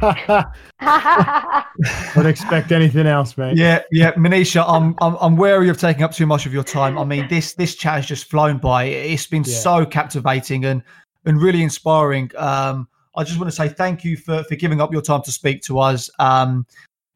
Don't 2.14 2.26
expect 2.26 2.72
anything 2.72 3.06
else, 3.06 3.36
mate. 3.36 3.56
Yeah, 3.56 3.82
yeah, 3.90 4.12
Manisha, 4.12 4.64
I'm, 4.66 4.94
I'm 5.00 5.16
I'm 5.20 5.36
wary 5.36 5.68
of 5.68 5.78
taking 5.78 6.02
up 6.02 6.12
too 6.12 6.26
much 6.26 6.46
of 6.46 6.52
your 6.52 6.64
time. 6.64 6.98
I 6.98 7.04
mean, 7.04 7.28
this 7.28 7.54
this 7.54 7.74
chat 7.74 7.94
has 7.96 8.06
just 8.06 8.28
flown 8.30 8.58
by. 8.58 8.84
It's 8.84 9.26
been 9.26 9.44
Yeah. 9.44 9.54
so 9.54 9.86
captivating 9.86 10.64
and 10.64 10.82
and 11.24 11.40
really 11.40 11.62
inspiring. 11.62 12.30
Um, 12.36 12.88
I 13.16 13.22
just 13.24 13.38
want 13.38 13.48
to 13.50 13.56
say 13.56 13.68
thank 13.68 14.04
you 14.04 14.16
for 14.16 14.42
for 14.44 14.56
giving 14.56 14.80
up 14.80 14.92
your 14.92 15.02
time 15.02 15.22
to 15.22 15.32
speak 15.32 15.62
to 15.62 15.78
us. 15.78 16.10
Um, 16.18 16.66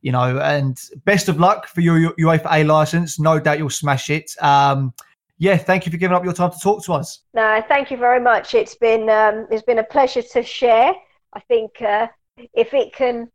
you 0.01 0.13
know, 0.13 0.39
and 0.39 0.81
best 1.05 1.29
of 1.29 1.41
luck 1.41 1.67
for 1.67 1.81
your, 1.81 1.99
your 1.99 2.13
UEFA 2.15 2.65
license. 2.65 3.19
No 3.19 3.41
doubt 3.41 3.59
you'll 3.59 3.69
smash 3.69 4.11
it. 4.11 4.33
Um, 4.41 4.95
yeah, 5.39 5.57
thank 5.57 5.87
you 5.87 5.93
for 5.93 5.99
giving 5.99 6.17
up 6.17 6.25
your 6.25 6.33
time 6.33 6.51
to 6.51 6.59
talk 6.59 6.85
to 6.85 6.93
us. 6.93 7.21
No, 7.33 7.63
thank 7.69 7.91
you 7.91 7.97
very 7.97 8.21
much. 8.21 8.55
It's 8.55 8.75
been 8.75 9.09
um, 9.09 9.47
it's 9.51 9.63
been 9.63 9.79
a 9.79 9.85
pleasure 9.85 10.23
to 10.23 10.43
share. 10.43 10.93
I 11.33 11.41
think 11.41 11.81
uh, 11.81 12.09
if 12.55 12.75
it 12.75 12.93
can 12.93 13.31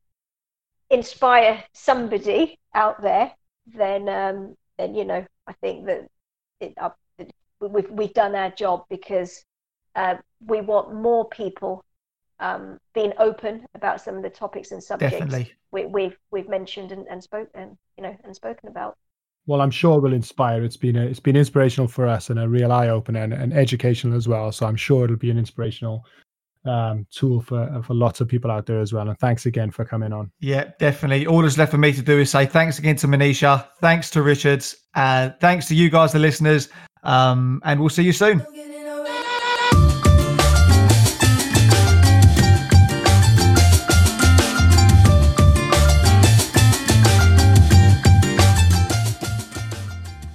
inspire 0.89 1.63
somebody 1.73 2.59
out 2.75 3.01
there, 3.01 3.31
then 3.65 4.09
um, 4.09 4.55
then 4.77 4.95
you 4.95 5.05
know 5.05 5.25
I 5.47 5.53
think 5.53 5.85
that 5.85 6.07
it, 6.59 6.73
uh, 6.77 6.89
we've 7.59 7.89
we've 7.89 8.13
done 8.13 8.35
our 8.35 8.51
job 8.51 8.83
because 8.89 9.43
uh, 9.95 10.15
we 10.45 10.59
want 10.61 10.93
more 10.93 11.29
people 11.29 11.85
um, 12.39 12.79
being 12.93 13.13
open 13.17 13.65
about 13.75 14.01
some 14.01 14.17
of 14.17 14.23
the 14.23 14.29
topics 14.29 14.71
and 14.71 14.83
subjects 14.83 15.17
Definitely. 15.17 15.53
we, 15.71 15.85
we've 15.85 16.17
we've 16.31 16.49
mentioned 16.49 16.91
and, 16.91 17.07
and 17.09 17.23
spoken 17.23 17.77
you 17.97 18.03
know 18.03 18.15
and 18.23 18.35
spoken 18.35 18.67
about. 18.69 18.97
Well, 19.45 19.61
I'm 19.61 19.71
sure 19.71 19.99
will 19.99 20.13
inspire. 20.13 20.63
It's 20.63 20.77
been 20.77 20.95
a, 20.95 21.05
it's 21.05 21.19
been 21.19 21.35
inspirational 21.35 21.87
for 21.87 22.07
us 22.07 22.29
and 22.29 22.39
a 22.39 22.47
real 22.47 22.71
eye 22.71 22.89
opener 22.89 23.21
and, 23.21 23.33
and 23.33 23.53
educational 23.53 24.15
as 24.15 24.27
well. 24.27 24.51
So 24.51 24.65
I'm 24.65 24.75
sure 24.75 25.03
it'll 25.03 25.17
be 25.17 25.31
an 25.31 25.37
inspirational 25.37 26.05
um, 26.65 27.05
tool 27.11 27.41
for 27.41 27.81
for 27.85 27.93
lots 27.93 28.21
of 28.21 28.27
people 28.27 28.49
out 28.49 28.65
there 28.65 28.79
as 28.79 28.93
well. 28.93 29.09
And 29.09 29.19
thanks 29.19 29.45
again 29.45 29.71
for 29.71 29.83
coming 29.83 30.13
on. 30.13 30.31
Yeah, 30.39 30.71
definitely. 30.79 31.27
All 31.27 31.41
that's 31.41 31.57
left 31.57 31.71
for 31.71 31.77
me 31.77 31.91
to 31.93 32.01
do 32.01 32.19
is 32.19 32.29
say 32.29 32.45
thanks 32.45 32.79
again 32.79 32.95
to 32.97 33.07
Manisha, 33.07 33.67
thanks 33.81 34.09
to 34.11 34.21
Richards, 34.21 34.77
uh, 34.95 35.31
thanks 35.41 35.67
to 35.67 35.75
you 35.75 35.89
guys, 35.89 36.13
the 36.13 36.19
listeners, 36.19 36.69
um, 37.03 37.61
and 37.65 37.79
we'll 37.79 37.89
see 37.89 38.03
you 38.03 38.13
soon. 38.13 38.45